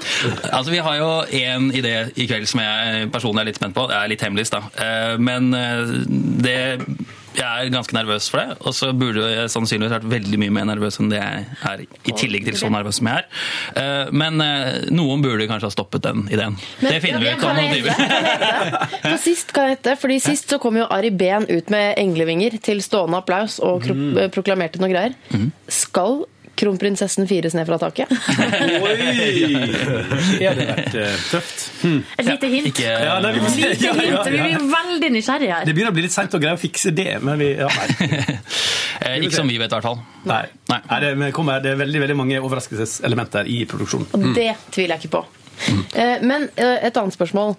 Altså, 0.51 0.71
Vi 0.71 0.81
har 0.85 0.97
jo 0.99 1.11
én 1.41 1.71
idé 1.77 1.95
i 2.17 2.27
kveld 2.31 2.49
som 2.51 2.63
jeg 2.63 3.09
personlig 3.15 3.45
er 3.45 3.51
litt 3.51 3.61
spent 3.61 3.77
på. 3.77 3.87
Det 3.91 3.97
er 3.97 4.13
litt 4.13 4.25
hemmelig, 4.25 4.49
da. 4.53 4.63
Eh, 4.77 5.15
Men 5.21 5.53
eh, 5.57 5.95
det 6.45 6.59
jeg 7.37 7.47
er 7.67 7.71
ganske 7.73 7.95
nervøs 7.95 8.27
for 8.33 8.41
det, 8.43 8.57
og 8.67 8.75
så 8.75 8.91
burde 8.97 9.23
jeg 9.31 9.51
sannsynligvis 9.53 9.93
vært 9.95 10.09
veldig 10.11 10.39
mye 10.43 10.55
mer 10.57 10.65
nervøs 10.73 10.99
enn 11.01 11.11
det 11.13 11.21
jeg 11.21 11.45
er, 11.71 11.85
i 12.11 12.15
tillegg 12.19 12.45
til 12.49 12.57
så 12.59 12.71
nervøs 12.73 12.99
som 13.01 13.07
jeg 13.11 13.23
er. 13.23 13.29
Eh, 13.81 14.11
Men 14.13 14.41
eh, 14.45 14.81
noen 14.91 15.23
burde 15.23 15.47
kanskje 15.51 15.69
ha 15.71 15.75
stoppet 15.75 16.03
den 16.09 16.25
ideen. 16.33 16.57
det 16.81 16.99
finner 17.05 17.21
vi 17.23 17.31
ut 17.31 17.41
kan 17.41 17.55
om 17.55 17.63
noen 17.63 17.75
timer. 17.79 19.19
Sist 19.23 19.53
kan 19.57 19.71
hete, 19.71 19.95
fordi 20.01 20.19
sist 20.23 20.51
så 20.51 20.59
kom 20.63 20.77
jo 20.81 20.89
Ari 20.91 21.11
Behn 21.11 21.47
ut 21.51 21.71
med 21.71 21.95
englevinger 22.01 22.59
til 22.63 22.83
stående 22.85 23.21
applaus 23.23 23.59
og 23.61 23.87
Mm. 23.91 24.31
proklamerte 24.35 24.79
noe 24.81 24.91
greier. 24.93 25.15
Skal 25.69 26.25
kronprinsessen 26.61 27.27
fires 27.31 27.57
ned 27.57 27.67
fra 27.69 27.79
taket? 27.81 28.11
Oi! 28.11 28.97
Det 30.39 30.47
hadde 30.47 30.67
vært 30.69 30.91
tøft. 30.95 31.31
tøft. 31.33 31.65
Et 32.21 32.29
lite 32.29 32.51
hint. 32.53 32.71
Ikke, 32.73 32.87
Ja, 32.91 33.17
nei, 33.25 33.33
vi. 33.37 33.43
Lite 33.47 33.87
Ja, 33.87 33.95
ja, 33.97 34.05
hint. 34.05 34.31
Vi 34.35 34.45
blir 34.45 34.71
veldig 34.77 35.13
nysgjerrige 35.17 35.57
her. 35.57 35.67
Det 35.69 35.77
begynner 35.77 35.95
å 35.95 35.99
bli 35.99 36.07
litt 36.07 36.17
seint 36.17 36.37
å 36.37 36.43
greie 36.43 36.59
å 36.59 36.61
fikse 36.61 36.95
det, 36.97 37.11
men 37.25 37.41
vi 37.41 37.51
ja, 37.59 37.69
nei. 37.73 38.09
eh, 39.05 39.19
ikke 39.25 39.41
som 39.41 39.51
vi 39.51 39.59
vet, 39.61 39.73
i 39.73 39.77
hvert 39.79 39.89
fall. 39.89 40.01
Nei. 40.29 40.45
Nei. 40.71 40.81
Nei, 40.91 41.03
det, 41.07 41.33
kommer, 41.37 41.61
det 41.65 41.75
er 41.75 41.83
veldig, 41.83 42.05
veldig 42.07 42.19
mange 42.23 42.41
overraskelseselementer 42.45 43.51
i 43.51 43.63
produksjonen. 43.71 44.11
Og 44.17 44.33
det 44.37 44.53
tviler 44.71 44.97
jeg 44.97 45.07
ikke 45.07 45.17
på. 45.19 45.27
Mm. 45.61 45.81
Men 46.25 46.49
eh, 46.57 46.79
et 46.89 46.97
annet 46.97 47.15
spørsmål. 47.17 47.57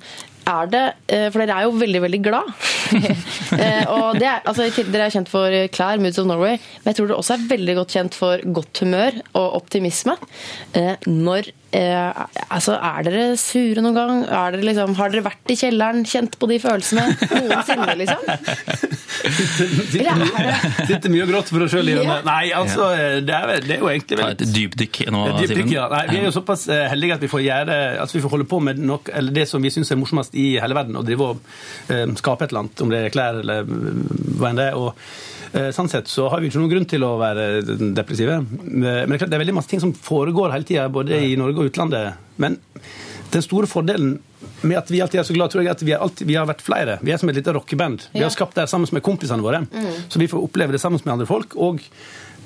Er 0.48 0.70
det, 0.72 0.84
eh, 1.08 1.28
For 1.30 1.42
dere 1.44 1.58
er 1.60 1.68
jo 1.68 1.76
veldig, 1.78 2.02
veldig 2.08 2.22
glad. 2.30 2.54
Eh, 3.52 3.84
og 3.92 4.16
det 4.16 4.24
er, 4.30 4.40
altså, 4.48 4.64
Dere 4.72 5.10
er 5.10 5.12
kjent 5.12 5.28
for 5.28 5.52
klær, 5.76 6.00
Moods 6.00 6.16
of 6.22 6.28
Norway, 6.30 6.56
men 6.56 6.88
jeg 6.88 6.96
tror 6.96 7.10
dere 7.10 7.18
også 7.20 7.34
er 7.36 7.42
veldig 7.50 7.74
godt 7.82 7.92
kjent 7.98 8.16
for 8.16 8.44
godt 8.56 8.80
humør 8.80 9.18
og 9.36 9.58
optimisme. 9.60 10.16
Eh, 10.72 10.96
Når 11.04 11.50
Eh, 11.72 12.22
altså, 12.52 12.74
er 12.76 13.06
dere 13.08 13.26
sure 13.40 13.80
noen 13.84 13.96
gang? 13.96 14.24
Er 14.28 14.56
dere 14.58 14.66
liksom, 14.68 14.96
har 14.98 15.14
dere 15.14 15.24
vært 15.30 15.54
i 15.54 15.56
kjelleren, 15.56 16.02
kjent 16.08 16.36
på 16.42 16.50
de 16.52 16.58
følelsene 16.60 17.06
noensinne, 17.32 17.94
liksom? 18.02 18.26
Sitter, 19.22 20.98
er 20.98 21.10
mye- 21.14 21.24
og 21.26 21.30
gråter 21.32 21.54
for 21.54 21.66
oss 21.66 21.72
sjøl 21.74 21.92
i 21.92 21.96
Ja. 21.96 22.18
Nei, 22.26 22.52
altså, 22.58 22.90
det 23.24 23.36
er, 23.38 23.52
det 23.64 23.76
er 23.78 23.82
jo 23.84 23.90
egentlig 23.92 24.18
Ta 24.18 24.28
veldig 24.28 24.48
et 24.48 24.54
dypdykk 24.56 25.00
nå, 25.14 25.24
Simen. 25.46 25.72
ja. 25.72 25.88
Nei, 25.92 26.04
vi 26.12 26.20
er 26.22 26.28
jo 26.28 26.34
såpass 26.36 26.68
eh, 26.72 26.86
heldige 26.92 27.18
at 27.18 27.24
vi 27.26 27.32
får 27.32 27.44
gjøre 27.46 27.80
at 28.04 28.16
vi 28.16 28.24
får 28.24 28.36
holde 28.36 28.48
på 28.52 28.60
med 28.64 28.82
nok, 28.82 29.12
eller 29.14 29.32
det 29.36 29.48
som 29.50 29.64
vi 29.64 29.72
syns 29.74 29.92
er 29.94 30.00
morsomst 30.02 30.36
i 30.36 30.48
hele 30.62 30.76
verden, 30.78 30.98
å 31.00 31.06
drive 31.08 31.30
og 31.32 31.38
eh, 31.94 32.06
skape 32.20 32.48
et 32.48 32.52
eller 32.54 32.66
annet, 32.66 32.82
om 32.86 32.92
det 32.94 33.04
er 33.06 33.14
klær 33.16 33.40
eller 33.44 33.64
hva 33.68 34.52
enn 34.52 34.60
det 34.60 34.68
er. 34.72 34.80
Og 34.80 34.90
eh, 34.92 35.31
sånn 35.76 35.90
sett 35.92 36.08
så 36.08 36.30
har 36.32 36.40
vi 36.42 36.48
ikke 36.48 36.62
noen 36.62 36.72
grunn 36.72 36.86
til 36.88 37.04
å 37.04 37.18
være 37.20 37.46
depressive. 37.96 38.38
Eh, 38.40 39.06
Men 39.08 39.18
det 39.18 39.28
er 39.34 39.42
veldig 39.44 39.56
masse 39.58 39.70
ting 39.72 39.82
som 39.84 39.94
foregår 39.94 40.54
hele 40.54 40.68
tida, 40.68 40.90
både 40.90 41.18
i 41.32 41.36
Norge 41.40 41.60
og 41.60 41.72
utlandet. 41.72 42.14
Men 42.38 42.60
den 43.32 43.44
store 43.46 43.68
fordelen 43.68 44.20
med 44.64 44.78
at 44.78 44.90
vi 44.92 45.02
alltid 45.02 45.20
er 45.22 45.24
så 45.28 45.34
glad, 45.34 45.52
tror 45.52 45.64
jeg 45.64 45.72
at 45.72 45.82
vi, 45.84 45.94
alltid, 45.94 46.28
vi 46.28 46.36
har 46.36 46.46
vært 46.50 46.62
flere. 46.66 46.98
Vi 47.02 47.12
er 47.14 47.18
som 47.22 47.30
et 47.30 47.36
lite 47.38 47.54
rockeband. 47.56 48.08
Vi 48.14 48.22
har 48.24 48.30
skapt 48.34 48.56
det 48.56 48.68
sammen 48.70 48.90
med 48.92 49.04
kompisene 49.06 49.42
våre. 49.44 49.64
Så 50.10 50.20
vi 50.22 50.28
får 50.30 50.44
oppleve 50.44 50.72
det 50.76 50.82
sammen 50.82 51.02
med 51.04 51.14
andre 51.14 51.30
folk. 51.30 51.56
og 51.56 51.82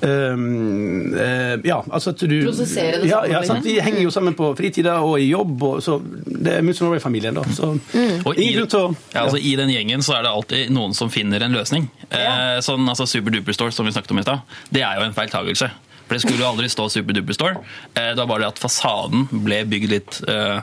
Ehm, 0.04 1.14
uh, 1.16 1.56
ja, 1.64 1.78
altså 1.88 2.12
at 2.12 2.20
du 2.20 2.36
Prosessere 2.44 3.00
det 3.02 3.08
ja, 3.08 3.22
sammen, 3.22 3.32
ja, 3.32 3.42
sant? 3.48 3.66
Vi 3.66 3.78
henger 3.80 4.02
jo 4.04 4.12
sammen 4.12 4.36
på 4.36 4.50
fritida 4.58 4.98
og 5.06 5.16
i 5.24 5.30
jobb, 5.30 5.64
og 5.64 5.80
så 5.84 5.98
det 6.26 6.58
er 6.58 6.66
Moods 6.66 6.82
of 6.82 6.90
Norway-familien, 6.90 7.38
da. 7.38 7.46
Så 7.56 7.72
Og 7.72 8.36
i, 8.36 8.50
ingen 8.50 8.60
grunn 8.60 8.72
til 8.74 8.84
å 8.84 8.90
ja, 9.14 9.24
altså, 9.24 9.40
I 9.40 9.56
den 9.60 9.72
gjengen 9.72 10.04
så 10.06 10.18
er 10.18 10.28
det 10.28 10.34
alltid 10.36 10.76
noen 10.76 10.96
som 10.98 11.12
finner 11.14 11.46
en 11.46 11.56
løsning. 11.56 11.88
Eh, 12.10 12.60
sånn, 12.66 12.84
altså 12.92 13.08
Superduper 13.10 13.56
Store, 13.56 13.76
som 13.76 13.88
vi 13.88 13.96
snakket 13.96 14.16
om 14.16 14.22
i 14.22 14.28
stad, 14.28 14.58
det 14.76 14.84
er 14.84 15.00
jo 15.00 15.08
en 15.08 15.16
feiltagelse. 15.16 15.72
For 16.06 16.14
det 16.14 16.22
skulle 16.22 16.44
jo 16.44 16.50
aldri 16.52 16.68
stå 16.70 16.90
Superduper 16.94 17.38
Store. 17.38 17.64
Eh, 17.96 18.12
det 18.12 18.20
var 18.20 18.30
bare 18.30 18.46
det 18.46 18.52
at 18.54 18.62
fasaden 18.62 19.26
ble 19.46 19.64
bygd 19.72 19.94
litt 19.94 20.20
eh, 20.30 20.60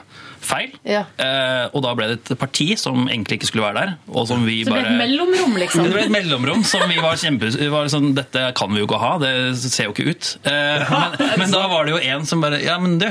feil. 0.47 0.73
Ja. 0.87 1.03
Eh, 1.17 1.65
og 1.73 1.83
da 1.85 1.93
ble 1.97 2.09
det 2.11 2.19
et 2.21 2.33
parti 2.39 2.69
som 2.79 3.07
egentlig 3.07 3.39
ikke 3.39 3.49
skulle 3.51 3.67
være 3.67 3.79
der. 3.81 3.93
Og 4.13 4.27
som 4.29 4.45
vi 4.47 4.61
Så 4.63 4.71
det 4.71 4.75
ble 4.75 4.83
bare... 4.83 4.93
et 4.93 5.01
mellomrom, 5.03 5.57
liksom. 5.61 5.87
Det 5.87 5.93
ble 5.95 6.05
et 6.07 6.13
mellomrom 6.13 6.63
som 6.67 6.85
vi 6.89 6.99
var 7.03 7.19
kjempe... 7.19 7.51
Var 7.73 7.91
sånn, 7.93 8.11
Dette 8.17 8.47
kan 8.57 8.71
vi 8.73 8.83
jo 8.83 8.87
ikke 8.89 9.01
ha, 9.01 9.13
det 9.23 9.33
ser 9.63 9.89
jo 9.89 9.95
ikke 9.95 10.11
ut. 10.13 10.33
Eh, 10.49 10.95
men, 11.19 11.37
men 11.43 11.53
da 11.55 11.63
var 11.71 11.87
det 11.87 11.95
jo 11.95 12.01
en 12.13 12.27
som 12.29 12.43
bare 12.43 12.59
Ja, 12.63 12.77
men 12.81 12.99
du, 13.01 13.07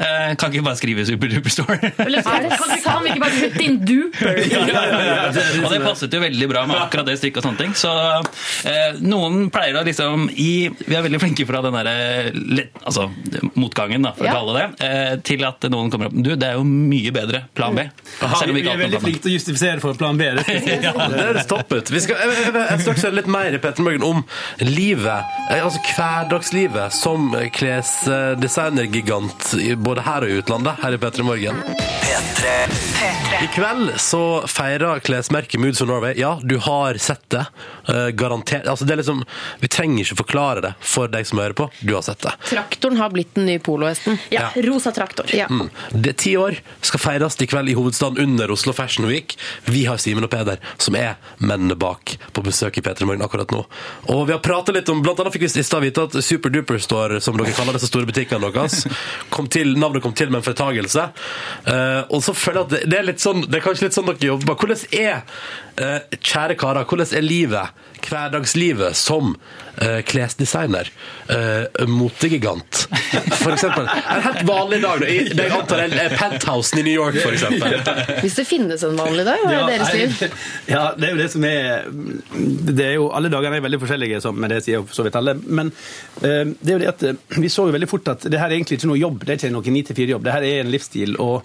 eh, 0.00 0.32
kan 0.40 0.50
ikke 0.52 0.64
bare 0.66 0.78
skrive 0.80 1.04
Superduper 1.08 1.52
Store? 1.54 1.76
Eller, 2.06 2.22
kan, 2.26 2.46
kan, 2.50 2.74
kan 2.84 3.02
vi 3.04 3.12
ikke 3.12 3.22
bare 3.24 3.40
putte 3.44 3.64
inn 3.66 3.78
duper? 3.86 4.40
Og 5.64 5.68
det 5.74 5.80
passet 5.84 6.14
jo 6.16 6.20
veldig 6.22 6.48
bra 6.50 6.64
med 6.68 6.80
akkurat 6.80 7.06
det 7.10 7.18
stykket 7.20 7.40
og 7.42 7.46
sånne 7.48 7.60
ting. 7.62 7.74
Så 7.78 7.90
eh, 8.70 8.98
noen 9.04 9.48
pleier 9.54 9.78
å 9.80 9.84
liksom 9.86 10.28
i 10.34 10.50
Vi 10.70 10.96
er 10.96 11.04
veldig 11.06 11.20
flinke 11.22 11.46
fra 11.48 11.60
den 11.64 11.76
derre 11.76 11.96
altså, 12.86 13.08
motgangen, 13.60 14.02
da, 14.08 14.14
for 14.16 14.26
Ja. 14.28 14.34
å 14.34 14.40
kalle 14.40 14.56
det, 14.58 14.66
eh, 14.86 15.14
til 15.26 15.44
at 15.48 15.64
noen 15.72 15.90
kommer 15.92 16.10
opp 16.10 16.16
Du, 16.20 16.32
det 16.36 16.48
er 16.50 16.58
jo 16.58 16.64
mye 16.66 17.12
bedre 17.14 17.44
plan 17.56 17.74
B. 17.76 17.84
Selv 18.20 18.50
om 18.50 18.56
vi 18.56 18.62
ikke 18.64 18.74
er 18.76 18.82
veldig 18.84 18.98
er 19.00 19.04
flinke 19.04 19.22
til 19.24 19.32
å 19.32 19.36
justifisere 19.36 19.80
for 19.84 19.94
plan 20.00 20.18
B. 20.20 20.30
det. 20.40 20.44
Det 21.10 21.24
er 21.26 21.40
stoppet. 21.44 21.90
Vi 21.92 22.00
skal 22.04 22.16
jeg, 22.20 22.28
jeg, 22.46 22.54
jeg 22.54 22.80
skal 22.84 22.98
høre 23.04 23.16
litt 23.20 23.30
mer 23.30 23.54
i 23.56 23.60
Petter 23.62 23.84
Morgen 23.84 24.04
om 24.06 24.20
livet, 24.64 25.24
altså 25.54 25.80
hverdagslivet, 25.96 26.94
som 26.94 27.30
klesdesignergigant 27.56 29.54
i- 29.60 29.74
både 29.90 30.06
her 30.06 30.26
og 30.26 30.30
i 30.30 30.38
utlandet, 30.38 30.78
her 30.84 30.94
i 30.94 30.98
Petter 31.02 31.26
Morgen. 31.26 31.62
P3. 32.04 32.50
I 33.44 33.46
kveld 33.54 33.92
så 34.02 34.22
feirer 34.50 35.00
klesmerket 35.02 35.60
Moods 35.60 35.80
of 35.80 35.88
Norway. 35.88 36.14
Ja, 36.20 36.40
du 36.42 36.58
har 36.58 36.94
sett 36.94 37.24
det. 37.30 37.44
Eh, 37.88 38.06
garantert. 38.06 38.66
Altså, 38.68 38.84
det 38.84 38.92
er 38.92 39.00
liksom, 39.00 39.22
vi 39.60 39.68
trenger 39.68 40.04
ikke 40.04 40.18
forklare 40.20 40.62
det 40.64 40.72
for 40.84 41.10
deg 41.10 41.26
som 41.26 41.40
hører 41.40 41.56
på. 41.56 41.68
Du 41.80 41.94
har 41.96 42.04
sett 42.06 42.20
det. 42.22 42.34
Traktoren 42.50 43.00
har 43.00 43.10
blitt 43.14 43.32
den 43.34 43.48
nye 43.48 43.62
polohesten. 43.62 44.18
Ja, 44.30 44.50
rosa 44.66 44.92
traktor. 44.94 45.30
Ja. 45.34 45.48
Mm. 45.50 45.70
Det 45.90 46.16
Ti 46.20 46.34
år 46.36 46.58
skal 46.84 47.00
feires 47.00 47.38
i 47.40 47.48
kveld 47.48 47.72
i 47.72 47.76
hovedstaden 47.78 48.20
under 48.20 48.52
Oslo 48.52 48.74
Fashion 48.76 49.08
Week. 49.08 49.38
Vi 49.64 49.86
har 49.88 49.96
Simen 50.02 50.26
og 50.26 50.30
Peder, 50.30 50.60
som 50.76 50.98
er 50.98 51.16
mennene 51.38 51.78
bak, 51.80 52.18
på 52.36 52.44
besøk 52.44 52.78
i 52.78 52.84
P3 52.84 53.08
Morgen 53.08 53.24
akkurat 53.24 53.50
nå. 53.54 53.64
Og 54.12 54.26
vi 54.28 54.36
har 54.36 54.44
pratet 54.44 54.76
litt 54.76 54.92
om, 54.92 55.00
Blant 55.00 55.22
annet 55.22 55.32
fikk 55.32 55.46
vi 55.48 55.62
i 55.62 55.64
stad 55.64 55.80
vite 55.82 56.04
at 56.10 56.18
Superduper 56.20 56.78
står, 56.82 57.16
som 57.24 57.38
dere 57.40 57.56
kaller 57.56 57.78
disse 57.78 57.88
store 57.88 58.08
butikkene 58.10 58.52
deres, 58.52 58.84
kom 59.32 59.48
til, 59.48 59.72
navnet 59.82 60.04
kom 60.04 60.14
til 60.16 60.30
med 60.32 60.40
en 60.40 60.46
fortagelse. 60.46 61.06
Uh, 61.66 62.02
og 62.08 62.24
så 62.24 62.34
føler 62.36 62.62
jeg 62.62 62.66
at 62.68 62.74
det, 62.74 62.82
det 62.92 62.98
er 63.00 63.08
litt 63.08 63.24
sånn, 63.24 63.44
det 63.46 63.60
er 63.60 63.66
kanskje 63.66 63.88
litt 63.88 63.98
sånn 63.98 64.10
dere 64.10 64.32
jobber. 64.32 64.58
Hvordan 64.60 64.84
er, 65.00 65.22
uh, 65.80 66.18
kjære 66.18 66.58
karer, 66.60 66.88
hvordan 66.88 67.16
er 67.18 67.26
livet, 67.26 67.86
hverdagslivet, 68.08 68.96
som 68.96 69.34
uh, 69.34 70.00
klesdesigner? 70.08 70.90
Uh, 71.30 71.86
motegigant, 71.90 72.86
for 73.42 73.52
eksempel. 73.52 73.88
En 73.90 74.24
helt 74.24 74.42
vanlig 74.48 74.80
dag, 74.82 75.02
da, 75.02 75.10
i 75.10 75.26
det 75.28 75.48
jeg 75.48 75.56
antar 75.56 75.84
er 75.86 76.16
penthousen 76.16 76.82
i 76.82 76.86
New 76.88 76.96
York, 76.96 77.20
for 77.20 77.36
eksempel. 77.36 77.76
Hvis 78.24 78.38
det 78.40 78.46
finnes 78.48 78.84
en 78.86 78.96
vanlig 78.98 79.26
dag, 79.28 79.44
hva 79.44 79.56
er 79.60 79.74
deres 79.74 79.94
liv? 79.96 80.36
Ja, 80.70 80.92
det 80.96 81.08
er 81.08 81.14
jo 81.14 81.18
det 81.18 81.28
som 81.32 81.44
er 81.46 81.86
det 82.70 82.84
er 82.84 82.94
jo, 82.98 83.08
Alle 83.14 83.30
dagene 83.32 83.58
er 83.58 83.64
veldig 83.64 83.80
forskjellige, 83.82 84.20
som 84.24 84.38
med 84.40 84.52
det 84.54 84.62
sier 84.64 84.80
jo 84.80 84.86
for 84.86 85.00
så 85.00 85.06
vidt 85.06 85.18
alle. 85.20 85.36
Men 85.46 85.72
eh, 86.22 86.52
det 86.52 86.72
er 86.72 86.76
jo 86.76 86.82
det 86.82 86.90
at 86.92 87.04
eh, 87.08 87.38
vi 87.40 87.52
så 87.52 87.66
jo 87.68 87.74
veldig 87.76 87.90
fort 87.90 88.10
at 88.12 88.26
det 88.30 88.40
her 88.40 88.50
er 88.50 88.58
egentlig 88.58 88.80
ikke 88.80 88.90
noe 88.90 89.00
jobb. 89.00 89.24
Det 89.24 89.34
er 89.34 89.40
ikke 89.40 89.54
noe 89.54 89.76
9-4-jobb. 89.80 90.26
Det 90.26 90.34
her 90.36 90.48
er 90.48 90.64
en 90.64 90.74
livsstil. 90.74 91.16
og 91.20 91.44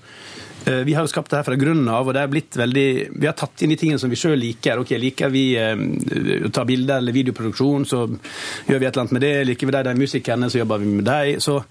vi 0.66 0.94
har 0.98 1.06
jo 1.06 1.12
skapt 1.12 1.30
det 1.32 1.40
her 1.40 1.46
fra 1.48 1.58
grunnen 1.60 1.88
av, 1.92 2.08
og 2.08 2.16
det 2.16 2.22
er 2.24 2.32
blitt 2.32 2.58
veldig, 2.58 2.88
vi 3.22 3.28
har 3.30 3.36
tatt 3.38 3.62
inn 3.62 3.74
de 3.74 3.78
tingene 3.80 4.02
som 4.02 4.10
vi 4.10 4.20
sjøl 4.20 4.38
liker. 4.42 4.82
Ok, 4.82 4.96
Liker 5.02 5.30
vi 5.34 5.44
eh, 5.60 5.76
å 6.48 6.52
ta 6.54 6.66
bilder 6.68 7.02
eller 7.02 7.16
videoproduksjon, 7.16 7.86
så 7.90 8.06
gjør 8.06 8.82
vi 8.82 8.88
et 8.88 8.90
eller 8.90 9.04
annet 9.04 9.16
med 9.18 9.26
det. 9.26 9.34
Liker 9.52 9.70
vi 9.70 9.76
de, 9.76 9.84
de 9.90 9.96
musikerne, 10.00 10.50
så 10.50 10.62
jobber 10.62 10.82
vi 10.82 10.94
med 10.98 11.06
dem. 11.10 11.62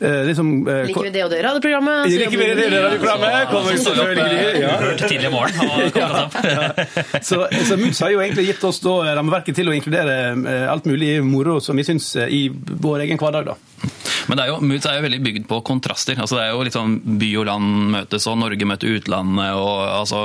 Eh, 0.00 0.24
liksom 0.24 0.68
eh, 0.68 0.86
Liker 0.88 1.02
vi 1.02 1.10
det 1.12 1.24
og 1.26 1.30
det 1.30 1.42
radioprogrammet? 1.44 2.06
så 2.08 2.20
Liker 2.22 2.38
vi 2.38 2.46
det 2.46 2.54
det, 2.56 2.68
det 2.72 2.82
radioprogrammet? 2.84 3.50
Kommer 3.50 3.70
vi 3.70 3.78
opp, 3.78 3.84
selvfølgelig 3.84 4.62
ja. 4.62 4.70
Hørte 4.80 5.08
tidlig 5.10 5.28
i 5.28 5.32
morgen. 5.34 5.60
Og. 5.60 7.20
Så, 7.30 7.42
så 7.68 7.76
Moods 7.76 8.00
har 8.00 8.12
jo 8.14 8.20
egentlig 8.22 8.46
gitt 8.48 8.62
oss 8.64 8.80
da 8.82 8.94
rammeverket 9.18 9.58
til 9.60 9.68
å 9.68 9.74
inkludere 9.76 10.14
eh, 10.32 10.64
alt 10.72 10.88
mulig 10.88 11.18
moro 11.24 11.58
som 11.60 11.76
vi 11.76 11.84
syns 11.84 12.14
eh, 12.16 12.32
i 12.32 12.40
vår 12.50 13.04
egen 13.04 13.20
hverdag. 13.20 13.52
da. 13.52 13.90
Men 14.30 14.38
det 14.38 14.44
er 14.44 14.50
jo, 14.52 14.58
Moods 14.62 14.86
er 14.86 14.98
jo 14.98 15.04
veldig 15.06 15.20
bygd 15.24 15.46
på 15.50 15.58
kontraster. 15.66 16.18
Altså 16.20 16.36
det 16.38 16.44
er 16.44 16.52
jo 16.52 16.64
litt 16.66 16.76
sånn 16.76 16.96
By 17.20 17.30
og 17.40 17.46
land 17.48 17.70
møtes, 17.94 18.26
og 18.30 18.38
Norge 18.38 18.68
møter 18.68 18.92
utlandet, 18.94 19.56
og 19.58 19.80
altså 19.88 20.20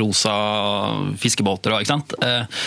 rosa 0.00 0.34
fiskebåter 1.20 1.74
og 1.74 1.84
ikke 1.84 1.92
sant. 1.92 2.14
Eh, 2.24 2.62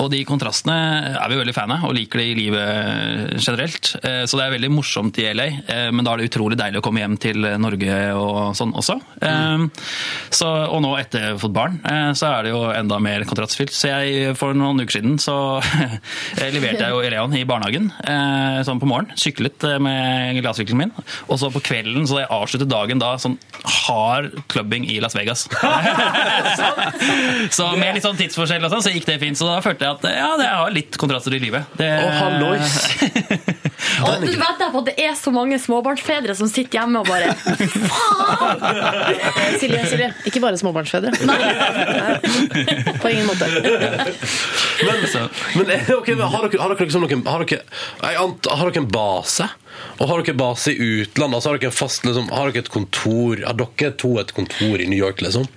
og 0.00 0.10
de 0.12 0.22
kontrastene 0.28 0.76
er 1.14 1.32
vi 1.32 1.40
veldig 1.40 1.56
fan 1.56 1.74
av, 1.78 1.86
og 1.88 1.96
liker 1.96 2.22
det 2.22 2.28
i 2.32 2.36
livet 2.38 3.38
generelt. 3.40 3.94
Eh, 4.02 4.24
så 4.28 4.40
det 4.40 4.46
er 4.46 4.56
veldig 4.58 4.72
morsomt 4.74 5.20
i 5.22 5.28
LA, 5.32 5.48
eh, 5.64 5.87
men 5.92 6.06
da 6.06 6.14
er 6.14 6.22
det 6.22 6.30
utrolig 6.30 6.58
deilig 6.60 6.80
å 6.80 6.84
komme 6.84 7.02
hjem 7.02 7.16
til 7.20 7.46
Norge 7.60 7.98
og 8.18 8.56
sånn 8.58 8.74
også. 8.78 8.98
Mm. 9.22 9.68
så, 10.34 10.48
og 10.68 10.80
nå 10.84 10.92
etter 11.00 11.36
fått 11.40 11.54
barn, 11.54 11.78
eh, 11.88 12.10
så 12.18 12.30
er 12.32 12.46
det 12.46 12.52
jo 12.52 12.62
enda 12.72 12.98
mer 13.02 13.24
kontrastfylt. 13.28 13.72
Så 13.74 13.90
jeg, 13.90 14.34
for 14.38 14.56
noen 14.56 14.82
uker 14.82 14.98
siden 14.98 15.18
så 15.22 15.36
leverte 16.54 16.84
jeg 16.84 16.94
jo 16.94 17.02
Eleon 17.04 17.34
i 17.36 17.44
barnehagen 17.48 17.90
eh, 18.04 18.60
sånn 18.66 18.80
på 18.82 18.88
morgen. 18.90 19.12
Syklet 19.18 19.64
eh, 19.68 19.78
med 19.82 20.40
glassykkelen 20.42 20.82
min. 20.84 20.94
Og 21.28 21.40
så 21.40 21.50
på 21.54 21.62
kvelden 21.70 22.08
så 22.08 22.22
jeg 22.22 22.30
avsluttet 22.34 22.70
dagen 22.70 23.02
da 23.02 23.14
sånn 23.20 23.38
hard 23.88 24.34
clubbing 24.52 24.86
i 24.88 24.98
Las 25.02 25.16
Vegas. 25.18 25.46
så 27.58 27.70
med 27.78 27.98
litt 27.98 28.06
sånn 28.06 28.18
tidsforskjell 28.18 28.64
og 28.68 28.74
sånn, 28.74 28.84
så 28.86 28.94
gikk 28.94 29.08
det 29.08 29.18
fint. 29.22 29.38
Så 29.38 29.48
da 29.48 29.60
følte 29.64 29.86
jeg 29.88 29.98
at 29.98 30.08
ja, 30.18 30.30
det 30.40 30.50
har 30.52 30.74
litt 30.74 30.98
kontraster 31.00 31.34
i 31.36 31.42
livet. 31.42 31.68
Det, 31.78 31.88
Oh, 31.98 32.12
hallois! 32.14 32.74
Og 34.04 34.22
du 34.22 34.34
vet 34.38 34.60
derfor 34.60 34.82
at 34.82 34.90
det 34.90 34.94
er 35.02 35.14
så 35.18 35.32
mange 35.34 35.58
småbarnsfedre 35.78 36.34
som 36.34 36.48
sitter 36.50 36.80
hjemme 36.80 37.02
og 37.02 37.08
bare 37.08 37.34
Faen! 37.38 38.62
Silje, 39.60 39.82
Silje, 39.90 40.08
ikke 40.28 40.40
bare 40.42 40.58
småbarnsfedre. 40.58 41.12
Nei. 41.26 41.38
På 43.02 43.10
ingen 43.10 43.26
måte. 43.28 43.48
Men, 44.82 45.04
men 45.54 45.72
okay, 45.94 46.14
har, 46.18 46.48
dere, 46.48 46.60
har, 46.60 46.74
dere 46.74 46.86
liksom 46.86 47.04
noen, 47.04 47.24
har, 47.28 47.44
dere, 47.46 47.62
ant, 48.18 48.50
har 48.50 48.70
dere 48.70 48.82
en 48.82 48.90
base? 48.90 49.48
Og 49.98 50.10
har 50.10 50.22
dere 50.22 50.38
base 50.38 50.74
i 50.74 50.90
utlandet? 51.02 51.38
Altså 51.38 51.52
har 51.52 51.60
dere 51.60 51.72
en 51.72 51.78
fast, 51.78 52.06
liksom, 52.06 52.30
har 52.34 52.50
dere 52.50 52.66
et 52.66 52.72
kontor? 52.74 53.44
Har 53.46 53.58
dere 53.58 53.94
to 54.00 54.16
et 54.22 54.34
kontor 54.36 54.82
i 54.82 54.90
New 54.90 54.98
York, 54.98 55.22
liksom? 55.24 55.48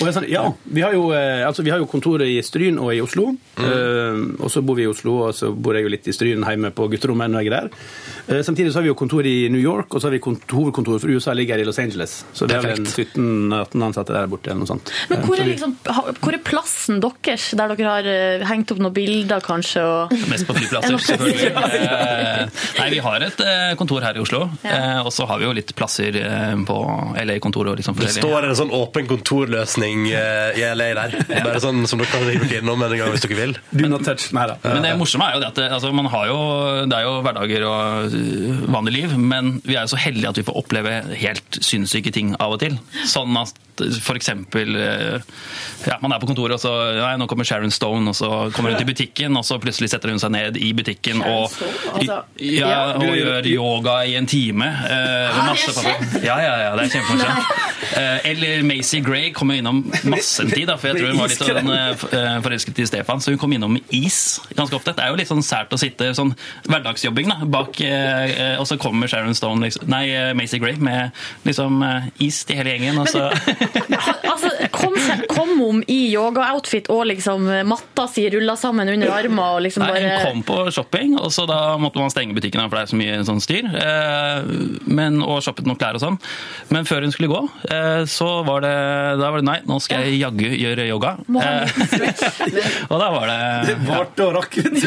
Og 0.00 0.08
jeg 0.08 0.14
sa, 0.14 0.22
ja, 0.28 0.44
vi 0.64 0.82
har, 0.84 0.94
jo, 0.96 1.08
eh, 1.16 1.42
altså, 1.46 1.64
vi 1.66 1.72
har 1.72 1.80
jo 1.82 1.88
kontoret 1.90 2.28
i 2.30 2.38
Stryn 2.44 2.78
og 2.80 2.92
i 2.94 3.00
Oslo. 3.02 3.32
Eh, 3.60 4.20
og 4.38 4.50
så 4.52 4.62
bor 4.64 4.78
vi 4.78 4.86
i 4.86 4.90
Oslo, 4.90 5.18
og 5.26 5.36
så 5.36 5.50
bor 5.52 5.76
jeg 5.76 5.86
jo 5.86 5.92
litt 5.92 6.08
i 6.08 6.14
Stryn 6.14 6.44
hjemme 6.46 6.72
på 6.74 6.88
gutterommet 6.92 7.32
når 7.32 7.44
jeg 7.44 7.52
er 7.52 7.56
der. 7.56 7.86
Eh, 8.28 8.42
samtidig 8.46 8.72
så 8.72 8.80
har 8.80 8.86
vi 8.86 8.92
jo 8.92 8.98
kontor 8.98 9.26
i 9.28 9.48
New 9.52 9.60
York, 9.62 9.92
og 9.92 10.02
så 10.02 10.08
har 10.08 10.16
vi 10.16 10.22
hovedkontoret 10.22 11.02
for 11.04 11.12
USA 11.12 11.34
ligger 11.36 11.60
i 11.60 11.66
Los 11.66 11.80
Angeles. 11.82 12.22
Så 12.32 12.48
det 12.48 12.58
er 12.58 12.66
vel 12.66 12.82
en 12.82 12.88
17-18 12.88 13.86
ansatte 13.88 14.16
der 14.16 14.30
borte 14.30 14.52
eller 14.52 14.62
noe 14.62 14.70
sånt. 14.70 14.92
Men 15.10 15.24
hvor 15.26 15.40
er, 15.40 15.50
liksom, 15.50 15.76
hvor 16.22 16.36
er 16.36 16.42
plassen 16.46 17.02
deres, 17.02 17.50
der 17.58 17.74
dere 17.76 17.96
har 17.96 18.46
hengt 18.52 18.72
opp 18.74 18.82
noen 18.82 18.96
bilder, 18.96 19.42
kanskje? 19.44 19.84
Og... 19.84 20.16
Mest 20.30 20.48
på 20.48 20.56
flyplasser, 20.58 20.98
selvfølgelig. 21.10 21.52
Nei, 22.78 22.88
Vi 22.92 23.02
har 23.02 23.26
et 23.28 23.44
kontor 23.80 24.04
her 24.04 24.18
i 24.18 24.22
Oslo, 24.22 24.44
eh, 24.66 25.00
og 25.02 25.12
så 25.14 25.26
har 25.30 25.40
vi 25.42 25.48
jo 25.48 25.54
litt 25.56 25.74
plasser 25.76 26.16
på 26.68 26.78
LA-kontoret. 27.22 27.76
liksom 27.80 27.98
Det 27.98 28.12
står 28.16 28.48
en 28.48 28.56
sånn 28.58 28.72
åpen 28.76 29.08
kontorløsning 29.10 29.71
avlastning 29.72 30.10
eh, 30.10 30.58
i 30.58 30.74
LA 30.74 30.88
der. 30.96 31.14
Bare 31.44 31.60
sånn 31.62 31.86
som 31.88 32.00
dere 32.00 32.10
kan 32.12 32.24
rive 32.26 32.58
innom 32.60 32.82
en 32.82 32.94
gang 32.96 33.12
hvis 33.12 33.24
dere 33.24 33.38
vil. 33.38 33.54
Do 33.72 33.88
not 33.88 34.04
touch. 34.04 34.30
Nei 34.36 34.46
da. 34.50 34.56
Men 34.64 34.84
det 34.84 34.92
morsomme 35.00 35.28
er 35.28 35.36
jo 35.36 35.42
det 35.42 35.50
at 35.52 35.60
det, 35.60 35.68
altså, 35.72 35.92
man 35.96 36.08
har 36.12 36.28
jo, 36.30 36.38
det 36.90 36.98
er 36.98 37.06
jo 37.06 37.14
hverdager 37.24 37.66
og 37.68 38.16
øh, 38.18 38.62
vanlig 38.72 38.94
liv, 38.98 39.16
men 39.18 39.54
vi 39.64 39.76
er 39.76 39.86
jo 39.86 39.92
så 39.94 40.00
heldige 40.02 40.32
at 40.32 40.40
vi 40.40 40.46
får 40.46 40.60
oppleve 40.62 40.96
helt 41.22 41.60
sinnssyke 41.62 42.12
ting 42.14 42.34
av 42.38 42.56
og 42.56 42.62
til. 42.62 42.78
Sånn 43.08 43.36
at 43.40 43.54
for 44.04 44.18
eksempel 44.18 44.76
øh, 44.76 45.20
ja, 45.86 45.96
Man 46.02 46.12
er 46.12 46.20
på 46.20 46.28
kontoret, 46.28 46.52
og 46.54 46.60
så 46.60 46.70
nei, 46.98 47.14
nå 47.18 47.26
kommer 47.30 47.46
Sharon 47.48 47.72
Stone, 47.72 48.04
og 48.12 48.14
så 48.14 48.28
kommer 48.54 48.74
hun 48.74 48.78
til 48.78 48.86
butikken, 48.90 49.36
og 49.38 49.46
så 49.48 49.56
plutselig 49.62 49.88
setter 49.90 50.12
hun 50.12 50.20
seg 50.22 50.34
ned 50.34 50.58
i 50.60 50.72
butikken 50.76 51.22
og, 51.24 51.48
Altså, 51.92 52.18
ja, 52.38 52.68
ja. 52.68 52.82
og 53.00 53.16
gjør 53.16 53.48
yoga 53.48 53.96
i 54.08 54.14
en 54.18 54.28
time. 54.28 54.68
Eh, 54.68 55.36
med 55.36 55.48
masse 55.48 55.74
papir. 55.76 56.22
Ja, 56.24 56.36
ja, 56.42 56.52
ja, 56.66 56.70
det 56.78 56.86
er 56.86 56.92
kjempemorsomt. 56.94 57.62
Eh, 57.92 58.30
Eller 58.30 58.62
Macy 58.66 59.00
Gray 59.04 59.32
kommer 59.34 59.58
innom 59.62 59.80
masse 60.10 60.42
en 60.44 60.50
tid, 60.52 60.66
da, 60.68 60.76
for 60.80 60.90
jeg 60.92 60.96
tror 61.00 61.12
hun 61.14 61.22
var 61.22 61.32
litt 61.32 61.46
sånn, 61.46 62.42
forelsket 62.44 62.82
i 62.82 62.88
Stefan, 62.90 63.22
så 63.22 63.32
hun 63.34 63.40
kom 63.40 63.54
innom 63.56 63.78
med 63.78 63.94
is 63.94 64.18
ganske 64.58 64.76
ofte. 64.76 64.94
Det 64.98 65.06
er 65.06 65.12
jo 65.14 65.20
litt 65.22 65.30
sånn 65.30 65.44
sært 65.46 65.72
å 65.72 65.80
sitte 65.80 66.10
sånn 66.18 66.34
hverdagsjobbing 66.68 67.30
da, 67.32 67.38
bak, 67.48 67.80
eh, 67.86 68.56
og 68.60 68.66
så 68.68 68.76
kommer 68.82 69.08
Sharon 69.10 69.36
Stone, 69.38 69.62
liksom, 69.64 69.86
nei, 69.92 70.04
Macy 70.38 70.60
Gray 70.62 70.76
med 70.82 71.14
liksom 71.46 71.80
is 72.22 72.42
til 72.48 72.58
hele 72.60 72.74
gjengen, 72.76 73.00
og 73.02 73.08
så 73.10 73.28
Altså, 74.32 74.48
kom, 74.74 74.94
kom 75.30 75.50
om 75.62 75.80
i 75.90 75.98
yoga-outfit 76.12 76.88
og 76.92 77.04
liksom 77.10 77.44
matta 77.68 78.06
si 78.10 78.24
rulla 78.32 78.54
sammen 78.58 78.88
under 78.94 79.12
armer 79.12 79.58
og 79.58 79.64
liksom 79.66 79.84
Nei, 79.86 80.00
hun 80.02 80.24
kom 80.24 80.42
på 80.46 80.56
shopping, 80.74 81.16
og 81.20 81.30
så 81.34 81.44
da 81.48 81.76
måtte 81.80 82.00
man 82.00 82.12
stenge 82.12 82.34
butikken, 82.36 82.62
for 82.66 82.78
det 82.78 82.84
er 82.86 82.92
så 82.92 82.98
mye 82.98 83.18
sånn 83.28 83.42
styr. 83.44 83.68
Eh, 83.68 84.50
Men, 84.92 85.20
og 85.22 85.42
shoppet 85.44 85.66
noen 85.68 85.78
klær 85.80 85.98
og 85.98 86.02
sånn. 86.02 86.18
Men 86.72 86.86
før 86.88 87.04
hun 87.06 87.12
skulle 87.14 87.30
gå, 87.30 87.40
så 88.10 88.28
var 88.46 88.64
det, 88.64 88.72
da 89.20 89.30
var 89.32 89.41
det 89.41 89.41
nei, 89.44 89.58
nå 89.68 89.76
skal 89.82 90.04
jeg 90.06 90.20
jaggu 90.22 90.48
gjøre 90.56 90.86
yoga. 90.88 91.10
Eh, 91.42 91.64
og 92.92 92.96
da 93.02 93.08
var 93.14 93.26
det 93.30 93.38
Det 93.68 93.76
Varte 93.86 94.26
og 94.26 94.32
rakk. 94.38 94.56
vet 94.56 94.76
du. 94.76 94.86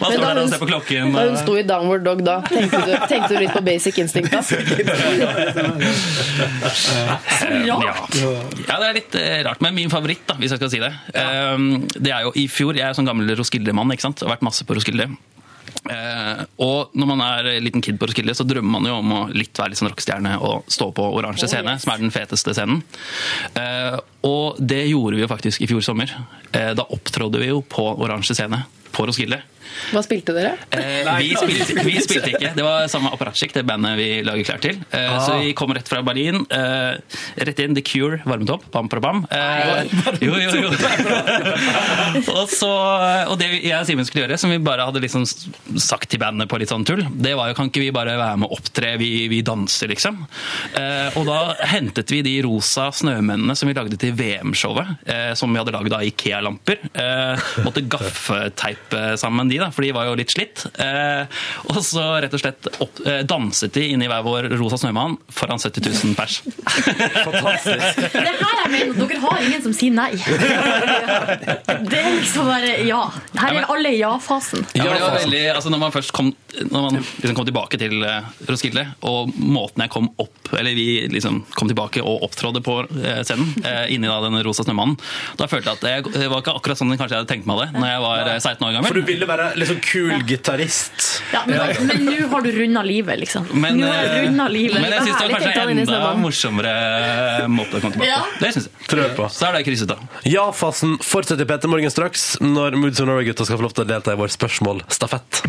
Man 0.00 0.12
står 0.12 0.24
der 0.24 0.40
og 0.42 0.50
ser 0.52 0.62
på 0.62 0.68
klokken. 0.70 1.12
Da 1.14 1.24
hun 1.28 1.38
sto 1.40 1.56
i 1.58 1.64
downward 1.68 2.04
dog 2.06 2.22
da, 2.26 2.38
tenkte 2.48 2.82
du, 2.84 2.92
tenkte 3.10 3.32
du 3.34 3.38
litt 3.44 3.54
på 3.54 3.62
basic 3.66 4.00
instinct 4.04 4.34
da? 4.34 4.40
Ja. 7.68 7.76
ja, 7.80 8.76
det 8.78 8.86
er 8.88 8.94
litt 8.96 9.14
eh, 9.18 9.40
rart. 9.46 9.62
Men 9.64 9.74
min 9.76 9.90
favoritt, 9.92 10.24
da, 10.28 10.36
hvis 10.40 10.52
jeg 10.54 10.60
skal 10.60 10.70
si 10.72 10.80
det, 10.82 10.92
eh, 11.16 11.56
det 11.96 12.12
er 12.14 12.26
jo 12.28 12.34
i 12.38 12.46
fjor 12.50 12.76
Jeg 12.78 12.86
er 12.88 12.96
sånn 12.96 13.08
gammel 13.08 13.30
Roskilde-mann, 13.38 13.90
ikke 13.94 14.06
sant? 14.08 14.22
Jeg 14.22 14.28
har 14.28 14.36
vært 14.36 14.46
masse 14.46 14.66
på 14.68 14.76
Roskilde. 14.78 15.08
Eh, 15.86 16.40
og 16.64 16.94
når 16.98 17.10
man 17.10 17.22
er 17.24 17.50
liten 17.62 17.82
kid 17.84 17.98
på 18.00 18.08
Roskilde, 18.08 18.34
så 18.36 18.46
drømmer 18.48 18.78
man 18.78 18.88
jo 18.90 18.96
om 18.98 19.14
å 19.14 19.20
litt 19.34 19.58
være 19.58 19.72
litt 19.72 19.80
sånn 19.80 19.90
rockestjerne 19.92 20.34
og 20.44 20.68
stå 20.72 20.90
på 20.96 21.06
oransje 21.20 21.50
scene, 21.50 21.76
som 21.82 21.92
er 21.94 22.02
den 22.02 22.14
feteste 22.14 22.54
scenen. 22.56 22.82
Eh, 23.58 23.98
og 24.28 24.58
det 24.58 24.84
gjorde 24.88 25.18
vi 25.18 25.24
jo 25.24 25.30
faktisk 25.30 25.64
i 25.64 25.70
fjor 25.70 25.84
sommer. 25.84 26.12
Eh, 26.52 26.72
da 26.78 26.86
opptrådde 26.96 27.42
vi 27.42 27.52
jo 27.52 27.62
på 27.62 27.86
oransje 27.94 28.36
scene 28.38 28.64
på 28.94 29.06
Roskilde. 29.08 29.40
Hva 29.92 30.02
spilte 30.04 30.34
dere? 30.36 30.54
Eh, 30.74 31.08
vi, 31.20 31.30
spilte, 31.36 31.84
vi 31.86 31.96
spilte 32.04 32.32
ikke. 32.34 32.52
Det 32.56 32.64
var 32.66 32.88
samme 32.92 33.12
Apparatchik, 33.14 33.54
det 33.56 33.64
bandet 33.68 33.96
vi 33.98 34.08
lager 34.26 34.48
klær 34.48 34.62
til. 34.64 34.80
Eh, 34.94 35.14
Så 35.24 35.38
vi 35.42 35.52
kom 35.58 35.72
rett 35.76 35.88
fra 35.88 36.02
Berlin. 36.06 36.42
Eh, 36.50 36.98
rett 37.48 37.62
inn 37.64 37.76
The 37.76 37.84
Cure 37.86 38.20
varmet 38.28 38.50
opp. 38.54 38.66
Bam, 38.74 38.88
pra, 38.90 39.00
bam. 39.04 39.24
Eh, 39.30 39.92
jo, 40.26 40.34
jo, 40.38 40.50
jo. 40.64 40.72
og, 42.38 42.44
så, 42.52 42.70
og 43.30 43.36
det 43.40 43.50
jeg 43.58 43.74
og 43.78 43.86
Simen 43.88 44.06
skulle 44.08 44.26
gjøre, 44.26 44.38
som 44.40 44.52
vi 44.52 44.58
bare 44.62 44.86
hadde 44.88 45.02
liksom 45.02 45.24
sagt 45.28 46.10
til 46.12 46.20
bandet 46.22 46.48
på 46.50 46.58
litt 46.60 46.72
sånn 46.72 46.86
tull, 46.88 47.04
det 47.18 47.34
var 47.38 47.50
jo 47.50 47.56
kan 47.58 47.70
ikke 47.70 47.82
vi 47.82 47.90
bare 47.94 48.16
være 48.18 48.38
med 48.40 48.48
og 48.48 48.58
opptre, 48.58 48.94
vi, 49.00 49.10
vi 49.32 49.40
danser, 49.46 49.90
liksom. 49.92 50.20
Eh, 50.78 51.16
og 51.18 51.26
da 51.28 51.38
hentet 51.72 52.10
vi 52.12 52.22
de 52.26 52.36
rosa 52.46 52.88
snømennene 52.94 53.56
som 53.58 53.68
vi 53.70 53.76
lagde 53.76 53.98
til 54.00 54.14
VM-showet, 54.18 54.94
eh, 55.08 55.32
som 55.38 55.52
vi 55.52 55.60
hadde 55.60 55.74
laget 55.74 55.96
av 55.96 56.04
Ikea-lamper. 56.06 56.82
Eh, 56.92 57.48
måtte 57.66 57.84
gaffeteipe 57.90 59.16
sammen 59.20 59.50
de, 59.50 59.57
da, 59.60 59.70
for 59.74 59.84
de 59.86 59.92
var 59.96 60.08
jo 60.08 60.16
litt 60.18 60.32
slitt. 60.32 60.64
Eh, 60.80 61.40
og 61.68 61.80
så 61.84 62.04
rett 62.22 62.34
og 62.34 62.42
slett 62.42 62.68
opp, 62.78 63.00
eh, 63.06 63.20
danset 63.28 63.74
de 63.74 63.84
inni 63.94 64.08
hver 64.10 64.24
vår 64.26 64.50
rosa 64.60 64.78
snømann 64.80 65.16
foran 65.32 65.60
70 65.62 65.88
000 65.88 66.16
pers. 66.18 66.40
Fantastisk. 67.24 68.02
Det 68.14 68.24
er 68.24 68.38
her 68.42 68.62
er 68.64 68.72
min, 68.72 68.94
dere 68.98 69.20
har 69.22 69.44
ingen 69.44 69.64
som 69.64 69.74
sier 69.76 69.94
nei. 69.94 70.10
Det 70.18 71.98
er 71.98 72.10
liksom 72.18 72.48
bare 72.48 72.74
ja. 72.86 73.00
Her 73.38 73.60
er 73.62 73.68
alle 73.72 73.92
i 73.94 74.00
ja-fasen. 74.00 74.66
Ja, 74.78 74.88
det 74.88 75.00
var 75.02 75.16
veldig, 75.18 75.42
altså 75.54 75.72
når 75.72 75.82
man 75.84 75.94
først 75.94 76.14
kom, 76.16 76.32
når 76.70 76.86
man 76.88 77.00
liksom 77.00 77.36
kom 77.38 77.48
tilbake 77.48 77.80
til 77.80 78.02
eh, 78.06 78.28
Roskilde, 78.48 78.84
og 79.08 79.32
måten 79.38 79.84
jeg 79.84 79.92
kom 79.94 80.10
opp, 80.20 80.52
eller 80.58 80.76
vi 80.76 81.06
liksom 81.12 81.42
kom 81.56 81.70
tilbake 81.70 82.02
og 82.04 82.24
opptrådde 82.28 82.62
på 82.64 82.80
eh, 83.02 83.20
scenen, 83.26 83.52
eh, 83.64 83.84
inni 83.94 84.10
da 84.10 84.20
den 84.24 84.38
rosa 84.46 84.66
snømannen, 84.66 84.98
da 85.38 85.48
følte 85.50 85.74
jeg 85.74 85.78
at 85.78 85.86
det, 86.08 86.18
det 86.18 86.30
var 86.30 86.42
ikke 86.42 86.56
akkurat 86.58 86.80
sånn 86.80 86.94
kanskje 86.94 87.16
jeg 87.16 87.22
hadde 87.22 87.32
tenkt 87.32 87.48
meg 87.48 87.62
det 87.62 87.68
når 87.78 87.88
jeg 87.90 88.04
var 88.04 88.22
eh, 88.24 88.38
16 88.38 88.66
år 88.68 88.76
gammel. 88.76 88.90
For 88.90 89.00
du 89.00 89.08
ville 89.08 89.28
være 89.28 89.47
sånn 89.68 89.80
kul 89.84 90.12
gitarist. 90.28 91.22
Ja, 91.32 91.42
men 91.46 91.86
men 91.86 92.04
nå 92.06 92.28
har 92.32 92.42
du 92.42 92.50
runda 92.52 92.82
livet, 92.82 93.18
liksom. 93.20 93.46
Men, 93.52 93.78
nå 93.80 93.86
har 93.88 94.04
eh, 94.04 94.14
du 94.14 94.26
runda 94.28 94.48
livet. 94.48 94.80
men 94.82 94.90
jeg 94.92 95.06
syns 95.08 95.18
det 95.18 95.28
var 95.32 95.40
kanskje 95.40 95.62
en 95.70 95.78
enda 95.84 96.14
morsommere 96.20 96.74
måte 97.48 97.78
å 97.78 97.80
komme 97.80 97.92
tilbake 97.96 98.08
Ja. 98.10 98.20
på. 98.24 98.44
Det 98.44 98.52
syns 98.56 98.68
jeg. 98.68 98.88
Tror 98.88 99.02
jeg 99.04 99.16
på. 99.16 99.28
Så 99.32 99.46
er 99.48 99.52
det 99.58 99.64
krysset, 99.68 99.88
da. 99.88 99.96
Ja-fasen 100.24 100.98
fortsetter 101.02 101.42
i 101.44 101.50
Peter 101.52 101.68
Morgen 101.68 101.90
straks, 101.90 102.36
når 102.40 102.76
Moods 102.80 103.00
of 103.00 103.06
Norway-gutta 103.08 103.44
skal 103.48 103.58
få 103.60 103.68
lov 103.68 103.74
til 103.76 103.84
å 103.84 103.88
delta 103.94 104.12
i 104.12 104.20
vår 104.20 104.28
spørsmålstafett. 104.36 105.42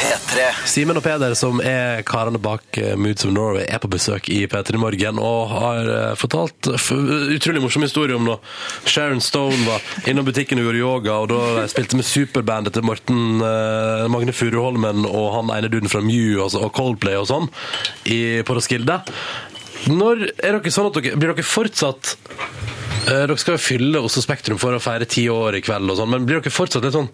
P3. 0.00 0.44
Simen 0.70 0.96
og 0.96 1.04
Peder, 1.04 1.34
som 1.36 1.58
er 1.60 2.00
karene 2.08 2.40
bak 2.40 2.78
eh, 2.80 2.94
Moods 2.96 3.26
of 3.26 3.34
Norway, 3.34 3.66
er 3.68 3.80
på 3.82 3.90
besøk 3.92 4.30
i 4.32 4.38
P3 4.48 4.78
Morgen 4.80 5.20
og 5.20 5.50
har 5.52 5.90
eh, 5.92 6.14
fortalt 6.16 6.70
utrolig 6.70 7.60
morsom 7.60 7.84
historie 7.84 8.16
om 8.16 8.30
da 8.30 8.38
Sharon 8.88 9.20
Stone 9.20 9.58
var 9.66 9.84
innom 10.08 10.24
butikken 10.24 10.62
og 10.62 10.70
gjorde 10.70 10.80
yoga, 10.80 11.18
og 11.20 11.28
da 11.34 11.66
spilte 11.68 12.00
med 12.00 12.08
superbandet 12.08 12.78
til 12.78 12.86
Morten 12.88 13.44
eh, 13.44 14.06
Magne 14.12 14.34
Furuholmen 14.36 15.04
og 15.10 15.28
han 15.36 15.52
ene 15.58 15.72
duden 15.72 15.92
fra 15.92 16.00
Mew 16.04 16.40
altså, 16.46 16.64
og 16.64 16.72
Coldplay 16.76 17.20
og 17.20 17.28
sånn 17.28 17.50
i, 18.08 18.40
på 18.46 18.56
Roskilde. 18.56 19.02
Når 19.90 20.26
er 20.30 20.56
dere 20.56 20.72
sånn 20.72 20.90
at 20.90 20.96
dere, 20.96 21.16
Blir 21.16 21.32
dere 21.32 21.44
fortsatt 21.46 22.14
eh, 23.08 23.26
Dere 23.26 23.36
skal 23.40 23.56
jo 23.56 23.62
fylle 23.64 24.02
Oslo 24.04 24.24
Spektrum 24.24 24.60
for 24.60 24.76
å 24.76 24.80
feire 24.82 25.08
ti 25.08 25.28
år 25.32 25.60
i 25.60 25.64
kveld, 25.64 25.92
og 25.92 26.00
sånn, 26.00 26.12
men 26.16 26.24
blir 26.28 26.40
dere 26.40 26.52
fortsatt 26.54 26.88
litt 26.88 26.96
sånn 26.96 27.12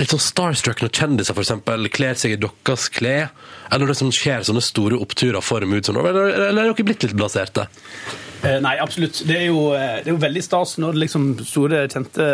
litt 0.00 0.12
sånn 0.12 0.22
starstruck 0.22 0.82
når 0.82 0.92
kjendiser 0.94 1.36
eksempel 1.42 1.88
kler 1.92 2.18
seg 2.18 2.36
i 2.36 2.40
deres 2.40 2.88
klær, 2.92 3.32
eller 3.72 3.90
det 3.90 3.98
som 3.98 4.12
skjer 4.14 4.46
sånne 4.46 4.64
store 4.64 4.98
oppturer 5.00 5.44
for 5.44 5.64
Moods 5.66 5.90
Eller, 5.90 6.08
eller, 6.12 6.48
eller 6.50 6.62
er 6.66 6.72
dere 6.72 6.86
blitt 6.86 7.06
litt 7.06 7.16
blaserte? 7.18 7.66
Eh, 8.42 8.58
Nei, 8.62 8.76
absolutt. 8.82 9.22
Det 9.26 9.36
er, 9.36 9.46
jo, 9.48 9.70
eh, 9.76 10.00
det 10.02 10.10
er 10.10 10.14
jo 10.14 10.20
veldig 10.22 10.42
stas 10.44 10.76
når 10.82 10.98
liksom 11.04 11.28
store, 11.46 11.84
kjente 11.92 12.26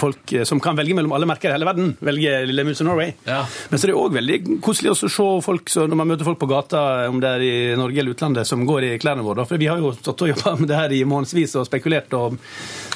folk 0.00 0.34
eh, 0.36 0.44
som 0.48 0.60
kan 0.62 0.78
velge 0.78 0.96
mellom 0.96 1.14
alle 1.16 1.28
merker 1.28 1.50
i 1.50 1.54
hele 1.54 1.68
verden, 1.68 1.94
velger 2.04 2.46
Lille 2.48 2.64
Moods 2.66 2.82
of 2.84 2.88
Norway. 2.88 3.14
Ja. 3.26 3.42
Men 3.70 3.80
så 3.80 3.88
er 3.88 3.92
det 3.92 3.98
òg 4.00 4.16
veldig 4.18 4.38
koselig 4.64 4.92
også 4.94 5.08
å 5.08 5.14
se 5.16 5.28
folk 5.46 5.72
så 5.72 5.86
når 5.88 6.00
man 6.02 6.12
møter 6.12 6.28
folk 6.28 6.40
på 6.42 6.50
gata, 6.50 6.84
om 7.10 7.22
det 7.22 7.32
er 7.36 7.46
i 7.46 7.54
Norge 7.78 8.02
eller 8.02 8.16
utlandet, 8.16 8.48
som 8.48 8.66
går 8.68 8.90
i 8.90 8.94
klærne 9.02 9.24
våre. 9.26 9.46
For 9.48 9.60
vi 9.60 9.70
har 9.70 9.80
jo 9.80 9.94
stått 9.96 10.26
og 10.26 10.34
jobba 10.34 10.56
med 10.60 10.70
det 10.70 10.80
her 10.80 10.96
i 10.96 11.02
månedsvis 11.08 11.56
og 11.60 11.68
spekulert. 11.68 12.12
Og, 12.18 12.36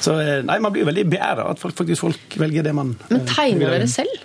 så 0.03 0.17
nei, 0.45 0.59
man 0.61 0.73
blir 0.73 0.85
jo 0.85 0.91
veldig 0.91 1.07
beæra 1.11 1.49
at 1.51 1.61
folk, 1.61 1.77
faktisk 1.77 2.05
folk 2.05 2.39
velger 2.39 2.65
det 2.65 2.75
man 2.75 2.95
Men 3.09 3.25
tegner 3.29 3.73
dere 3.73 3.89
selv? 3.89 4.23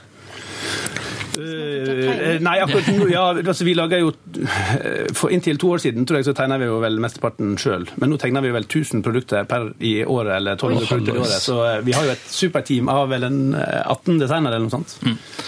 Eh, 1.38 2.40
nei, 2.42 2.56
akkurat 2.60 2.88
nå 2.90 3.06
ja, 3.10 3.22
altså 3.38 3.64
Vi 3.64 3.74
lager 3.78 4.00
jo 4.02 4.10
eh, 4.10 5.10
For 5.16 5.32
inntil 5.32 5.60
to 5.60 5.70
år 5.74 5.82
siden 5.82 6.06
tror 6.08 6.20
jeg 6.20 6.26
så 6.26 6.34
tegna 6.36 6.58
vi 6.60 6.66
jo 6.68 6.80
vel 6.82 6.98
mesteparten 7.02 7.54
sjøl. 7.60 7.86
Men 8.00 8.12
nå 8.12 8.18
tegner 8.20 8.44
vi 8.44 8.52
vel 8.54 8.66
1000 8.66 9.04
produkter 9.06 9.46
per 9.48 9.70
i 9.78 10.00
året, 10.04 10.34
eller 10.36 10.58
1200 10.58 10.88
produkter 10.90 11.18
i 11.18 11.22
året. 11.22 11.44
Så 11.44 11.56
eh, 11.66 11.78
vi 11.86 11.94
har 11.96 12.08
jo 12.08 12.14
et 12.14 12.26
superteam 12.30 12.90
av 12.92 13.06
vel 13.12 13.26
en 13.28 13.40
eh, 13.58 13.82
18 13.84 14.20
designere 14.22 14.58
eller 14.58 14.66
noe 14.66 14.74
sånt. 14.74 14.96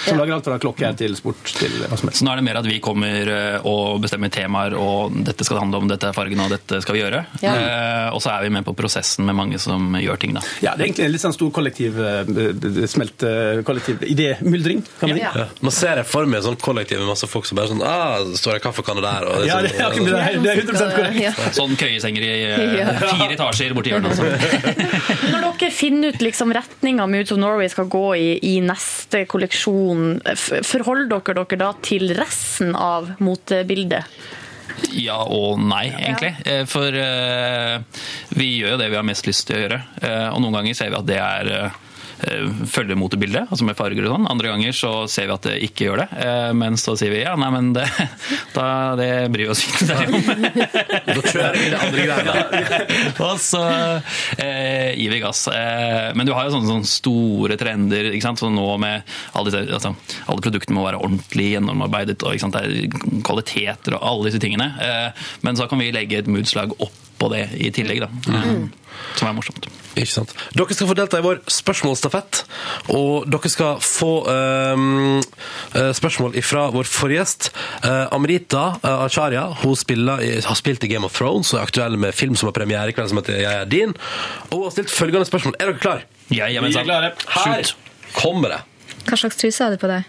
Som 0.06 0.20
lager 0.20 0.36
alt 0.36 0.48
fra 0.48 0.58
klokker 0.62 0.96
til 0.98 1.16
sport 1.18 1.54
til 1.58 1.74
hva 1.82 1.98
som 1.98 2.10
helst. 2.10 2.20
Så 2.22 2.26
nå 2.28 2.34
er 2.34 2.42
det 2.42 2.46
mer 2.46 2.60
at 2.62 2.68
vi 2.68 2.78
kommer 2.82 3.32
og 3.68 4.02
bestemmer 4.02 4.32
temaer, 4.32 4.76
og 4.78 5.14
dette 5.26 5.46
skal 5.46 5.58
det 5.58 5.64
handle 5.64 5.82
om, 5.82 5.90
dette 5.90 6.10
er 6.10 6.16
fargen, 6.16 6.42
og 6.42 6.52
dette 6.52 6.80
skal 6.84 6.96
vi 6.96 7.02
gjøre. 7.02 7.22
Ja. 7.42 7.52
Uh, 7.52 8.08
og 8.16 8.22
så 8.24 8.32
er 8.34 8.46
vi 8.46 8.52
med 8.54 8.66
på 8.66 8.74
prosessen 8.76 9.26
med 9.28 9.36
mange 9.38 9.60
som 9.62 9.94
gjør 9.98 10.20
ting, 10.22 10.34
da. 10.36 10.42
Ja, 10.64 10.74
Det 10.76 10.84
er 10.84 10.90
egentlig 10.90 11.06
en 11.06 11.14
litt 11.14 11.24
sånn 11.24 11.36
stor 11.36 11.52
kollektiv 11.54 11.98
smelt 12.90 13.24
kollektiv 13.66 14.02
idémyldring, 14.06 14.82
kan 15.00 15.12
man 15.12 15.20
si. 15.20 15.24
Ja. 15.24 15.48
Nå 15.72 15.76
ser 15.78 15.96
jeg 16.02 16.04
for 16.04 16.28
meg 16.28 16.42
sånn 16.44 16.58
kollektiv 16.60 16.98
med 17.00 17.08
masse 17.08 17.24
folk 17.30 17.46
som 17.48 17.56
bare 17.56 17.70
sånn 17.70 17.80
ah, 17.86 18.18
det 18.28 18.36
står 18.36 18.58
en 18.58 18.64
kaffekanne 18.66 19.00
der. 19.04 19.24
Og 19.30 19.46
Ja, 19.48 19.56
det 19.64 19.70
er, 19.72 19.86
akkurat 19.86 20.04
det 20.04 20.18
er- 20.20 20.42
det 20.42 20.50
er 20.52 20.60
100 20.66 20.90
korrekt. 20.98 21.20
Ja. 21.22 21.32
Sånn 21.56 21.72
køyesenger 21.80 22.26
i 22.26 22.32
eh, 22.50 22.90
fire 23.14 23.30
etasjer 23.38 23.72
borti 23.78 23.94
hjørnet. 23.94 24.12
Altså. 24.12 24.76
Når 25.32 25.46
dere 25.62 25.70
finner 25.72 26.12
ut 26.12 26.20
liksom 26.28 26.52
retninga 26.52 27.06
Moods 27.08 27.32
of 27.32 27.40
Norway 27.40 27.72
skal 27.72 27.88
gå 27.88 28.04
i 28.20 28.28
i 28.52 28.54
neste 28.64 29.24
kolleksjon, 29.30 30.20
forholder 30.68 31.08
dere 31.16 31.40
dere 31.48 31.60
da 31.64 31.72
til 31.88 32.12
resten 32.20 32.76
av 32.76 33.14
motebildet? 33.24 34.04
Ja 34.98 35.20
og 35.24 35.60
nei, 35.62 35.86
egentlig. 35.94 36.32
Eh, 36.48 36.64
For 36.68 36.92
uh, 36.92 37.80
vi 38.36 38.48
gjør 38.58 38.74
jo 38.74 38.80
det 38.80 38.90
vi 38.92 38.98
har 38.98 39.06
mest 39.06 39.26
lyst 39.28 39.46
til 39.48 39.56
å 39.56 39.62
gjøre. 39.64 39.80
Uh, 40.02 40.28
Og 40.34 40.42
noen 40.44 40.56
ganger 40.60 40.76
ser 40.78 40.90
vi 40.92 40.98
at 41.00 41.08
det 41.08 41.18
er 41.22 41.50
eh, 41.56 41.80
eh, 42.26 42.48
følger 42.70 42.98
motebildet, 42.98 43.50
altså 43.50 43.66
med 43.66 43.76
farger 43.78 44.06
og 44.06 44.14
sånn. 44.14 44.28
Andre 44.30 44.52
ganger 44.52 44.76
så 44.76 44.92
ser 45.10 45.28
vi 45.28 45.34
at 45.34 45.48
det 45.48 45.56
ikke 45.66 45.86
gjør 45.88 46.02
det. 46.02 46.06
Eh, 46.24 46.50
men 46.58 46.78
så 46.80 46.94
sier 46.98 47.12
vi 47.14 47.22
ja, 47.22 47.34
nei, 47.38 47.50
men 47.54 47.72
det, 47.76 47.86
da, 48.56 48.66
det 48.98 49.10
bryr 49.32 49.48
vi 49.48 49.52
oss 49.54 49.64
ikke 49.66 49.88
særlig 49.90 50.20
om. 50.20 50.30
Da 51.12 51.16
kjører 51.18 51.58
vi 51.58 51.68
det 51.72 51.80
andre 51.86 52.06
greiene. 52.08 52.80
og 53.28 53.42
så 53.42 53.62
eh, 54.38 54.92
gir 54.98 55.14
vi 55.14 55.22
gass. 55.24 55.44
Eh, 55.52 56.10
men 56.18 56.28
du 56.28 56.34
har 56.36 56.48
jo 56.48 56.56
sånne, 56.56 56.70
sånne 56.70 56.92
store 56.92 57.58
trender. 57.60 58.12
ikke 58.12 58.28
sant? 58.28 58.42
Så 58.42 58.50
nå 58.52 58.66
med 58.82 59.06
alle, 59.32 59.50
disse, 59.50 59.64
altså, 59.80 59.94
alle 60.26 60.46
produktene 60.46 60.78
må 60.78 60.86
være 60.86 61.02
ordentlig 61.02 61.52
gjennomarbeidet, 61.54 62.20
og 62.22 62.36
det 62.56 62.64
er 62.64 63.22
kvaliteter 63.26 63.98
og 63.98 64.08
alle 64.08 64.30
disse 64.30 64.42
tingene. 64.42 64.72
Men 65.46 65.58
så 65.58 65.68
kan 65.70 65.80
vi 65.80 65.92
legge 65.94 66.22
et 66.22 66.30
moodslag 66.30 66.74
oppå 67.22 67.34
det 67.34 67.48
i 67.54 67.70
tillegg, 67.74 68.02
da. 68.02 68.10
Mm. 68.26 68.70
Som 69.16 69.28
er 69.28 69.34
morsomt. 69.36 69.66
Ikke 69.92 70.10
sant? 70.10 70.32
Dere 70.56 70.74
skal 70.74 70.88
få 70.88 70.96
delta 70.96 71.20
i 71.20 71.24
vår 71.24 71.42
spørsmålsstafett, 71.52 72.42
og 72.94 73.28
dere 73.30 73.50
skal 73.52 73.80
få 73.84 74.10
ehm, 74.32 75.20
eh, 75.78 75.90
spørsmål 75.96 76.38
fra 76.46 76.66
vår 76.72 76.88
forrige 76.88 77.20
gjest. 77.20 77.50
Uh, 77.84 78.08
Amrita 78.14 78.64
uh, 78.80 79.04
Acharya 79.04 79.44
hun 79.62 79.76
spiller, 79.78 80.22
har 80.46 80.58
spilt 80.58 80.84
i 80.86 80.90
Game 80.90 81.06
of 81.08 81.16
Thrones 81.16 81.52
og 81.52 81.60
er 81.60 81.68
aktuell 81.68 81.98
med 82.00 82.16
film 82.16 82.38
som 82.38 82.48
har 82.48 82.56
premiere 82.56 82.92
i 82.92 82.96
kveld, 82.96 83.12
som 83.12 83.20
heter 83.20 83.42
Jeg 83.42 83.52
er 83.52 83.68
din. 83.68 83.94
Og 84.50 84.56
hun 84.56 84.66
har 84.66 84.76
stilt 84.78 84.92
følgende 84.92 85.28
spørsmål. 85.28 85.58
Er 85.60 85.72
dere 85.72 85.82
klare? 85.82 86.08
Ja, 86.32 86.48
Vi 86.48 86.72
er 86.72 86.88
klare. 86.88 87.12
Her 87.36 87.60
Shoot. 87.60 87.76
kommer 88.16 88.56
det. 88.56 88.62
Hva 89.08 89.18
slags 89.18 89.36
truse 89.40 89.64
har 89.64 89.74
du 89.74 89.80
på 89.82 89.90
deg? 89.90 90.08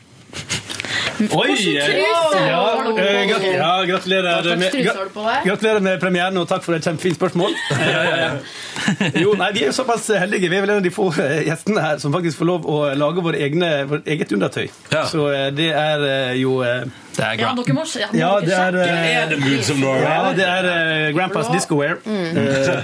Oi! 1.34 1.56
Ja, 1.74 1.86
eh, 2.98 3.56
ja, 3.56 3.72
gratulerer, 3.88 4.56
med, 4.58 4.76
gratulerer 5.46 6.00
premieren, 6.02 6.38
og 6.42 6.48
takk 6.50 6.66
for 6.66 6.78
et 6.78 6.86
kjempefint 6.86 7.20
spørsmål. 7.20 7.56
Jo, 9.24 9.34
nei, 9.40 9.52
Vi 9.54 9.64
er 9.64 9.72
jo 9.72 9.76
såpass 9.76 10.10
heldige. 10.20 10.50
Vi 10.50 10.58
er 10.58 10.66
vel 10.66 10.74
en 10.74 10.82
av 10.82 10.86
de 10.86 10.94
få 10.94 11.10
eh, 11.22 11.44
gjestene 11.48 11.84
her 11.84 12.02
som 12.02 12.14
faktisk 12.16 12.42
får 12.42 12.50
lov 12.50 12.68
å 12.70 12.82
lage 12.98 13.24
vårt 13.26 13.40
egne, 13.40 13.72
vårt 13.90 14.10
eget 14.10 14.34
undertøy. 14.36 14.68
Ja. 14.94 15.06
Så 15.10 15.28
eh, 15.32 15.50
det 15.56 15.72
er 15.78 16.06
eh, 16.10 16.36
jo 16.42 16.60
Det 17.14 17.26
er 17.26 17.40
Ja, 17.40 17.54
gra- 17.54 18.00
ja, 18.00 18.08
Ja, 18.14 18.32
det 18.42 18.54
er, 18.54 18.78
eh, 18.82 19.24
Er 19.24 19.30
det 19.30 19.40
Moods 19.40 19.70
of 19.70 19.78
Norway? 19.78 20.02
ja, 20.02 20.34
det 20.34 20.48
er 20.48 21.10
uh, 21.10 21.16
Grandpas 21.18 21.52
Discoware. 21.54 21.98
Mm. 22.06 22.38
Uh, 22.38 22.84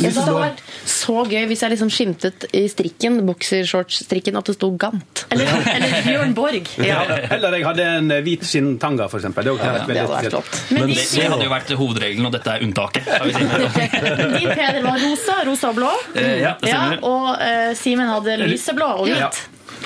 det 0.00 0.14
hadde 0.16 0.34
vært 0.34 0.62
så 0.90 1.16
gøy 1.28 1.44
hvis 1.50 1.62
jeg 1.62 1.72
liksom 1.74 1.90
skimtet 1.92 2.46
i 2.56 2.62
strikken, 2.70 3.20
boksershortsstrikken, 3.28 4.38
at 4.40 4.48
det 4.48 4.54
sto 4.56 4.70
Gant. 4.80 5.24
Eller, 5.30 5.50
eller 5.74 5.94
Bjørn 6.06 6.34
Borg. 6.34 6.70
ja. 6.90 7.02
Eller 7.30 7.56
jeg 7.58 7.66
hadde 7.68 7.86
en 7.98 8.10
eh, 8.16 8.22
hvit 8.26 8.46
skinntanga, 8.48 9.06
f.eks. 9.10 9.28
Det 9.28 9.34
hadde 9.36 9.54
vært 9.58 9.86
Det 9.86 9.92
veldig 9.92 10.02
hadde 10.02 10.16
vært 10.16 10.34
flott. 10.34 10.58
Men 10.70 10.80
Men 10.80 10.94
det, 10.96 11.06
det 11.12 11.28
hadde 11.34 11.46
jo 11.46 11.52
vært 11.54 11.74
hovedregelen, 11.82 12.26
og 12.30 12.34
dette 12.34 12.56
er 12.56 12.66
unntaket. 12.66 13.06
Din 14.40 14.50
Peder 14.56 14.82
var 14.90 15.00
rosa, 15.04 15.38
rosa 15.46 15.70
og 15.70 15.80
blå. 15.80 15.94
Eh, 16.16 16.36
ja, 16.46 16.56
det 16.62 16.74
Ja, 16.74 16.82
og 17.06 17.30
uh, 17.36 17.72
Simen 17.78 18.10
hadde 18.10 18.40
lyseblå 18.46 18.92
og 19.04 19.08
Ja. 19.12 19.30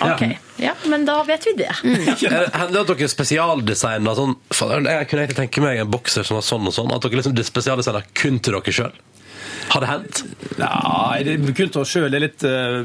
Ok, 0.03 0.22
ja, 0.59 0.72
men 0.90 1.05
da 1.05 1.22
vet 1.22 1.45
vi 1.47 1.53
det. 1.59 1.70
Er 1.84 2.30
det- 2.30 2.55
Hender 2.55 2.72
det 2.72 2.90
at 2.90 2.99
dere 2.99 3.09
spesialdesigner 3.09 4.14
sånn 4.18 4.36
faen, 4.51 4.84
Jeg 4.90 5.09
kunne 5.09 5.22
egentlig 5.26 5.36
tenke 5.36 5.62
meg 5.62 5.78
en 5.78 5.90
bokser 5.90 6.24
som 6.26 6.34
var 6.38 6.42
sånn 6.42 6.66
og 6.66 6.74
sånn. 6.74 6.92
At 6.95 7.03
dere 7.03 7.20
liksom 7.22 7.36
spesialdesigner 7.45 8.05
kun 8.14 8.38
til 8.40 8.53
dere 8.59 8.72
sjøl. 8.72 8.92
Har 9.68 9.84
det 9.84 9.88
hendt? 9.90 10.22
Nei, 10.60 11.22
det 11.26 11.36
kun 11.56 11.70
til 11.72 11.80
oss 11.82 11.92
sjøl. 11.92 12.06
Det 12.12 12.18
er 12.18 12.24
litt 12.24 12.44
uh, 12.46 12.84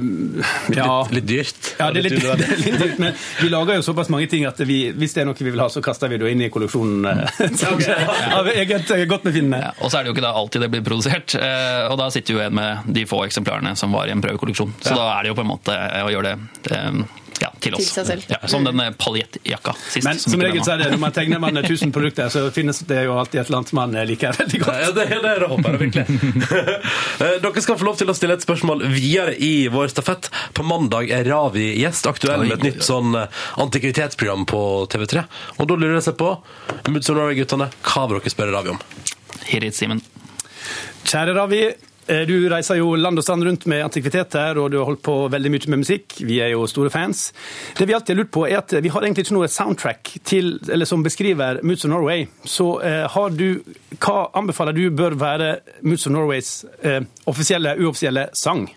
Ja. 0.76 0.88
Litt, 1.10 1.20
litt 1.20 1.28
dyrt? 1.30 1.72
Ja, 1.80 1.90
det 1.94 2.02
er, 2.02 2.08
litt, 2.08 2.18
det 2.40 2.48
er 2.48 2.64
litt 2.64 2.80
dyrt, 2.82 2.98
men 3.02 3.18
vi 3.42 3.52
lager 3.52 3.80
jo 3.80 3.86
såpass 3.86 4.12
mange 4.14 4.30
ting 4.32 4.48
at 4.50 4.60
vi, 4.68 4.80
hvis 4.96 5.16
det 5.18 5.24
er 5.24 5.30
noe 5.30 5.38
vi 5.40 5.50
vil 5.52 5.64
ha, 5.64 5.70
så 5.72 5.84
kaster 5.86 6.12
vi 6.12 6.20
det 6.22 6.32
inn 6.34 6.44
i 6.46 6.50
kolleksjonen. 6.54 7.06
Av 8.40 8.52
eget 8.54 8.92
godtbefinnende. 9.10 9.62
Ja, 9.70 9.72
og 9.80 9.92
så 9.92 10.00
er 10.00 10.08
det 10.08 10.14
jo 10.14 10.18
ikke 10.18 10.26
da 10.26 10.34
alltid 10.40 10.66
det 10.66 10.72
blir 10.74 10.86
produsert, 10.86 11.36
eh, 11.40 11.86
og 11.90 11.98
da 12.02 12.10
sitter 12.14 12.38
jo 12.38 12.44
en 12.44 12.56
med 12.60 12.92
de 12.96 13.06
få 13.10 13.24
eksemplarene 13.28 13.76
som 13.80 13.94
var 13.96 14.10
i 14.10 14.16
en 14.16 14.24
prøvekolleksjon. 14.24 14.76
Så 14.82 14.96
da 14.98 15.10
er 15.16 15.26
det 15.26 15.34
jo 15.34 15.40
på 15.40 15.46
en 15.46 15.52
måte 15.54 15.76
å 15.76 16.12
gjøre 16.14 16.36
det 16.36 16.76
eh, 16.76 17.02
ja, 17.40 17.50
til 17.64 17.76
oss. 17.78 17.86
Til 17.86 17.94
seg 18.00 18.08
selv. 18.10 18.28
Ja, 18.32 18.40
som 18.52 18.66
den 18.68 18.80
eh, 18.84 18.92
paljettjakka 19.00 19.74
sist. 19.86 20.06
Men 20.08 20.20
som 20.20 20.34
som 20.36 20.44
regel 20.44 20.64
så 20.66 20.74
er 20.76 20.84
det 20.84 20.90
når 20.94 21.02
man 21.02 21.16
tegner 21.16 21.42
man 21.44 21.62
1000 21.62 21.94
produkter, 21.96 22.30
så 22.34 22.46
finnes 22.56 22.82
det 22.90 23.04
jo 23.08 23.16
alltid 23.20 23.42
et 23.42 23.50
eller 23.50 23.62
annet 23.62 23.74
man 23.80 23.98
liker 24.10 24.38
veldig 24.40 24.62
godt. 24.64 24.82
Ja, 24.84 24.92
det, 24.96 25.06
det, 25.12 25.34
det 25.44 25.50
håper 25.54 25.76
jeg 25.78 25.82
virkelig. 25.86 26.06
Eh, 27.20 27.34
Dere 27.44 27.62
skal 27.64 27.76
få 27.80 27.84
lov 27.84 27.98
til 28.00 28.08
å 28.12 28.14
stille 28.16 28.36
et 28.38 28.44
spørsmål 28.46 28.86
videre 28.94 29.34
i 29.44 29.68
vår 29.72 29.90
stafett. 29.92 30.30
På 30.56 30.64
mandag 30.64 31.10
er 31.12 31.28
Ravi 31.28 31.66
gjest, 31.82 32.08
aktuell 32.08 32.46
med 32.46 32.56
et 32.60 32.68
nytt 32.70 32.86
sånn 32.86 33.18
eh, 33.20 33.42
antikvitetsprogram 33.60 34.46
på 34.50 34.62
TV3. 34.94 35.26
Og 35.58 35.68
da 35.68 35.78
lurer 35.80 35.98
jeg 35.98 36.08
seg 36.10 36.20
på, 36.22 36.32
Moods 36.88 37.12
of 37.12 37.20
Norway-guttene, 37.20 37.70
hva 37.90 38.06
vil 38.08 38.22
dere 38.22 38.34
spørre 38.34 38.56
Ravi 38.56 38.72
om? 38.76 38.80
Hit 39.50 39.68
it, 39.68 39.76
Simen. 39.76 40.00
Kjære 41.10 41.36
Ravi, 41.36 41.62
eh, 41.68 41.89
du 42.10 42.36
reiser 42.50 42.80
jo 42.80 42.96
land 42.98 43.20
og 43.20 43.26
strand 43.26 43.46
rundt 43.46 43.68
med 43.70 43.84
antikviteter, 43.86 44.58
og 44.58 44.72
du 44.72 44.80
har 44.80 44.88
holdt 44.90 45.04
på 45.06 45.16
veldig 45.32 45.52
mye 45.54 45.72
med 45.74 45.84
musikk. 45.84 46.18
Vi 46.26 46.40
er 46.42 46.54
jo 46.54 46.66
store 46.70 46.90
fans. 46.94 47.30
Det 47.78 47.88
vi 47.88 47.94
alltid 47.94 48.16
har 48.16 48.22
lurt 48.24 48.34
på, 48.34 48.46
er 48.48 48.62
at 48.62 48.74
vi 48.82 48.90
har 48.90 49.06
egentlig 49.06 49.28
ikke 49.28 49.38
noe 49.38 49.52
soundtrack 49.52 50.16
til, 50.28 50.56
som 50.90 51.06
beskriver 51.06 51.62
Moods 51.64 51.86
of 51.86 51.94
Norway. 51.94 52.26
Så 52.46 52.72
eh, 52.86 53.20
du, 53.36 53.62
hva 54.00 54.30
anbefaler 54.40 54.78
du 54.78 54.90
bør 54.90 55.18
være 55.20 55.52
Moods 55.82 56.08
of 56.08 56.16
Norways 56.16 56.66
eh, 56.82 57.02
offisielle, 57.30 57.78
uoffisielle 57.80 58.30
sang? 58.34 58.68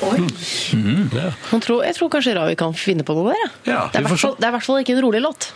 Man 0.00 1.60
tror, 1.62 1.82
jeg 1.84 1.94
tror 1.96 2.08
kanskje 2.12 2.32
Ravi 2.36 2.54
kan 2.58 2.72
finne 2.76 3.04
på 3.06 3.14
noe 3.16 3.32
der. 3.34 3.40
ja. 3.42 3.48
Ja, 3.70 3.80
det, 3.92 4.00
er 4.00 4.04
i 4.04 4.08
hvert 4.08 4.20
fall- 4.22 4.36
det 4.38 4.46
er 4.46 4.52
i 4.52 4.54
hvert 4.56 4.66
fall 4.66 4.80
ikke 4.82 4.94
en 4.96 5.02
rolig 5.04 5.20
låt. 5.24 5.50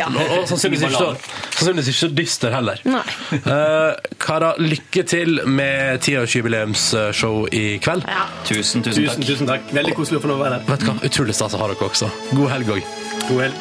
Ja. 0.00 0.06
Og, 0.06 0.26
og 0.38 0.44
sannsynligvis, 0.48 0.82
ikke, 0.86 1.08
sannsynligvis 1.56 1.88
ikke 1.90 1.98
så 2.00 2.08
dyster 2.16 2.52
heller. 2.54 2.80
Uh, 2.86 3.92
Kara, 4.22 4.52
lykke 4.60 5.02
til 5.08 5.40
med 5.50 6.00
tiårsjubileumsshow 6.06 7.46
i 7.52 7.64
kveld. 7.82 8.04
Ja. 8.08 8.24
Tusen, 8.46 8.84
tusen 8.86 9.04
Tusen, 9.04 9.20
takk. 9.20 9.26
tusen 9.28 9.50
takk. 9.50 9.68
Veldig 9.76 9.94
koselig 9.98 10.20
å 10.20 10.24
få 10.24 10.30
lov 10.32 10.40
å 10.40 10.44
være 10.46 10.58
her. 10.60 10.66
Vet 10.70 10.84
du 10.84 10.88
hva? 10.90 10.96
Utrolig 11.10 11.36
stas 11.36 11.56
å 11.58 11.60
ha 11.62 11.68
dere 11.72 11.88
også. 11.90 12.10
God 12.32 12.48
helg 12.54 12.72
òg. 12.76 12.90
God 13.28 13.44
helg. 13.44 13.56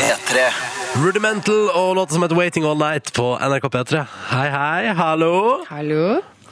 P3 0.00 0.48
Rudimental 1.04 1.68
og 1.78 1.92
låta 2.00 2.16
som 2.16 2.24
heter 2.26 2.38
Waiting 2.40 2.66
All 2.66 2.78
Night 2.80 3.12
på 3.16 3.28
NRK 3.38 3.68
P3. 3.76 4.04
Hei, 4.32 4.48
hei, 4.56 4.94
hallo. 4.98 5.32
Hallo? 5.70 6.04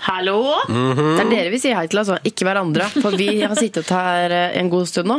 Hallo? 0.06 0.36
Det 0.68 1.22
er 1.24 1.30
dere 1.30 1.50
vi 1.52 1.58
sier 1.60 1.74
hei 1.78 1.86
til, 1.90 1.98
altså. 2.02 2.18
Ikke 2.28 2.46
hverandre. 2.46 2.86
For 3.02 3.16
vi 3.18 3.40
har 3.42 3.54
sittet 3.58 3.90
her 3.92 4.30
eh, 4.34 4.56
en 4.60 4.70
god 4.72 4.86
stund 4.90 5.10
nå, 5.10 5.16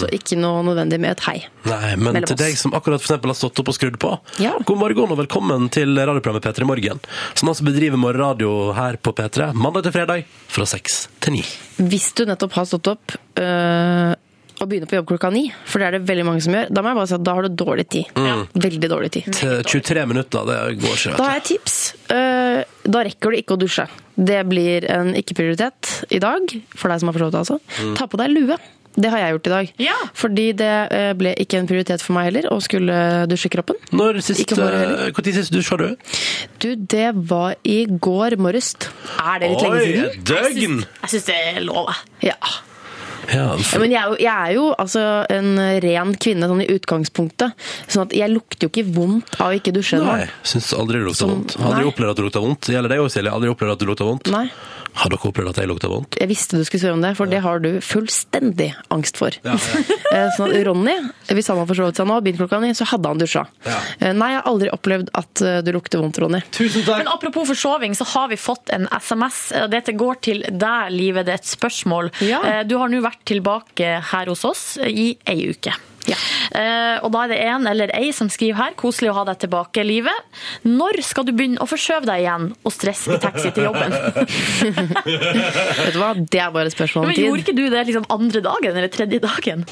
så 0.00 0.08
ikke 0.14 0.38
noe 0.40 0.62
nødvendig 0.66 0.98
med 1.02 1.14
et 1.16 1.24
hei. 1.28 1.36
Nei, 1.68 1.92
men 2.00 2.18
til 2.26 2.38
deg 2.40 2.56
som 2.58 2.74
akkurat 2.74 3.02
for 3.02 3.10
eksempel 3.12 3.32
har 3.34 3.38
stått 3.38 3.60
opp 3.62 3.70
og 3.72 3.76
skrudd 3.76 3.98
på, 4.02 4.14
Ja. 4.42 4.54
god 4.66 4.80
morgen 4.80 5.12
og 5.14 5.20
velkommen 5.20 5.68
til 5.74 5.94
radioprogrammet 5.98 6.42
P3 6.48 6.66
Morgen, 6.68 7.00
som 7.38 7.52
altså 7.52 7.66
bedriver 7.68 8.00
morgenradio 8.00 8.72
her 8.76 8.96
på 8.98 9.12
P3 9.20 9.52
mandag 9.54 9.86
til 9.86 9.94
fredag 10.00 10.26
fra 10.52 10.66
seks 10.68 11.06
til 11.22 11.36
ni. 11.38 11.44
Hvis 11.82 12.10
du 12.18 12.24
nettopp 12.28 12.56
har 12.58 12.66
stått 12.68 12.88
opp 12.96 13.14
øh, 13.40 14.12
og 14.62 14.68
begynner 14.70 14.86
på 14.90 14.98
jobb 15.00 15.08
klokka 15.10 15.30
ni, 15.34 15.46
for 15.66 15.82
det 15.82 15.86
er 15.88 15.96
det 15.98 16.04
veldig 16.10 16.26
mange 16.28 16.42
som 16.44 16.54
gjør, 16.54 16.68
da 16.70 16.82
må 16.84 16.92
jeg 16.92 16.98
bare 17.00 17.10
si 17.10 17.16
at 17.16 17.24
da 17.26 17.32
har 17.38 17.46
du 17.48 17.56
dårlig 17.62 17.86
tid. 17.90 18.20
Veldig 18.62 18.90
dårlig 18.92 19.10
tid. 19.16 19.30
Til 19.34 19.62
23 19.66 20.04
minutter, 20.10 20.44
det 20.46 20.58
går 20.82 20.94
ikke, 20.98 21.16
Da 21.18 21.24
har 21.26 21.38
jeg 21.38 21.42
et 21.42 21.50
tips. 21.54 21.78
Eh, 22.14 22.71
Da 22.82 23.02
rekker 23.06 23.30
du 23.32 23.38
ikke 23.38 23.56
å 23.56 23.60
dusje. 23.60 23.86
Det 24.16 24.40
blir 24.50 24.86
en 24.90 25.12
ikke-prioritet 25.18 26.12
i 26.12 26.18
dag, 26.22 26.54
for 26.74 26.92
deg 26.92 27.02
som 27.02 27.10
har 27.10 27.16
forstått 27.18 27.34
det 27.34 27.42
altså. 27.44 27.58
Ta 27.98 28.08
på 28.10 28.20
deg 28.20 28.32
lue. 28.34 28.58
Det 28.92 29.08
har 29.08 29.22
jeg 29.22 29.32
gjort 29.32 29.46
i 29.46 29.52
dag. 29.52 29.68
Ja. 29.80 29.94
Fordi 30.20 30.44
det 30.58 30.72
eh, 30.92 31.12
ble 31.16 31.30
ikke 31.40 31.62
en 31.62 31.68
prioritet 31.70 32.02
for 32.04 32.12
meg 32.16 32.26
heller, 32.28 32.50
å 32.52 32.58
skulle 32.60 32.96
dusje 33.30 33.48
kroppen. 33.52 33.78
Når 33.96 34.18
sist, 34.26 34.52
eh, 34.52 35.06
hvor 35.14 35.24
tid 35.24 35.38
sist 35.38 35.54
dusja 35.54 35.78
du? 35.80 35.86
Du, 36.60 36.68
det 36.76 37.08
var 37.30 37.56
i 37.64 37.86
går 37.88 38.36
morges. 38.36 38.74
Er 39.16 39.40
det 39.40 39.54
litt 39.54 39.64
lenge 39.64 39.86
siden? 39.86 40.10
Oi, 40.10 40.26
døgn! 40.28 40.84
Jeg 41.06 41.14
syns 41.14 41.30
det 41.30 41.38
er 41.54 41.64
lov. 41.64 41.88
jeg. 42.20 42.34
Ja. 42.34 42.52
Ja, 43.30 43.56
for, 43.56 43.78
Men 43.84 43.92
jeg 43.94 44.00
er 44.02 44.08
jo, 44.10 44.16
jeg 44.18 44.32
er 44.34 44.52
jo 44.56 44.64
altså, 44.82 45.02
en 45.30 45.52
ren 45.84 46.14
kvinne 46.18 46.48
sånn 46.50 46.64
i 46.64 46.68
utgangspunktet. 46.74 47.54
Sånn 47.86 48.06
at 48.08 48.16
jeg 48.16 48.32
lukter 48.32 48.66
jo 48.66 48.72
ikke 48.72 48.86
vondt 48.96 49.36
av 49.40 49.54
ikke 49.54 49.72
dusje 49.76 50.00
nei, 50.02 50.26
syns 50.42 50.72
aldri 50.74 50.98
det 50.98 51.06
lukter 51.06 51.22
Som- 51.26 51.34
vondt. 51.36 51.56
Aldri 51.62 51.86
opplevd 51.92 52.10
at 52.10 52.16
det 52.22 52.26
lukter 52.26 52.42
vondt. 52.46 52.70
Gjelder 52.74 52.88
det 52.96 52.98
òg, 53.04 53.10
Silje? 53.14 53.30
Aldri 53.32 53.52
opplevd 53.54 53.76
at 53.76 53.78
det 53.84 53.88
lukter 53.92 54.08
vondt? 54.10 54.32
Nei. 54.34 54.46
Har 54.94 55.08
dere 55.12 55.28
opplevd 55.30 55.50
at 55.54 55.58
jeg 55.62 55.68
lukter 55.70 55.88
vondt? 55.92 56.16
Jeg 56.20 56.28
visste 56.30 56.58
du 56.60 56.64
skulle 56.68 56.82
spørre 56.82 56.96
om 56.98 57.04
det, 57.04 57.12
for 57.16 57.30
det 57.30 57.40
har 57.44 57.62
du 57.64 57.68
fullstendig 57.84 58.70
angst 58.92 59.16
for. 59.20 59.34
Ja, 59.46 59.54
sånn 60.36 60.52
at 60.52 60.66
Ronny, 60.68 60.94
hvis 61.32 61.48
han 61.48 61.58
hadde 61.60 61.70
forsovet 61.72 61.96
seg 62.00 62.08
nå, 62.10 62.18
begynt 62.24 62.40
klokka 62.42 62.60
ni, 62.62 62.72
så 62.76 62.86
hadde 62.90 63.08
han 63.12 63.22
dusja. 63.22 63.44
Ja. 63.66 63.78
Eh, 63.98 64.12
Nei, 64.12 64.32
jeg 64.34 64.40
har 64.42 64.50
aldri 64.52 64.72
opplevd 64.74 65.12
at 65.22 65.44
eh, 65.46 65.60
du 65.64 65.72
lukter 65.76 66.02
vondt, 66.02 66.20
Ronny. 66.22 66.42
Tusen 66.54 66.84
takk! 66.86 67.02
Men 67.04 67.12
apropos 67.14 67.48
forsoving, 67.52 67.96
så 67.98 68.04
har 68.12 68.28
vi 68.32 68.36
fått 68.40 68.72
en 68.76 68.84
SMS. 68.98 69.40
Dette 69.72 69.96
går 69.96 70.20
til 70.28 70.44
deg, 70.50 70.92
Livet. 70.92 71.26
Det 71.30 71.36
er 71.38 71.40
et 71.40 71.52
spørsmål. 71.54 72.12
Ja. 72.26 72.42
Eh, 72.44 72.60
Du 72.68 72.76
har 72.80 72.92
nå 72.92 73.00
vært 73.04 73.24
tilbake 73.32 73.94
her 74.12 74.30
hos 74.32 74.44
oss 74.48 74.66
i 74.84 75.12
ei 75.28 75.38
uke. 75.54 75.72
Ja. 76.10 76.16
Eh, 76.58 76.96
og 77.06 77.12
da 77.14 77.24
er 77.24 77.30
det 77.30 77.38
en 77.46 77.66
eller 77.70 77.92
ei 77.94 78.08
som 78.16 78.28
skriver 78.32 78.58
her. 78.58 78.72
Koselig 78.78 79.12
å 79.12 79.16
ha 79.20 79.24
deg 79.28 79.38
tilbake, 79.44 79.84
Livet. 79.86 80.24
Når 80.66 80.98
skal 81.06 81.26
du 81.28 81.32
begynne 81.36 81.62
å 81.62 81.68
forskjøve 81.70 82.08
deg 82.08 82.24
igjen 82.24 82.48
og 82.66 82.74
stresse 82.74 83.14
i 83.14 83.20
taxi 83.22 83.52
til 83.54 83.68
jobben? 83.68 83.94
Vet 85.06 85.94
du 85.94 86.00
hva, 86.00 86.12
det 86.18 86.40
er 86.42 86.50
bare 86.54 86.70
et 86.70 86.74
spørsmål 86.74 87.06
om 87.06 87.12
Men 87.12 87.20
gjorde 87.20 87.44
ikke 87.44 87.56
du 87.56 87.64
det 87.72 87.84
liksom 87.88 88.08
andre 88.12 88.42
dagen 88.44 88.74
eller 88.76 88.92
tredje 88.92 89.20
dagen? 89.22 89.64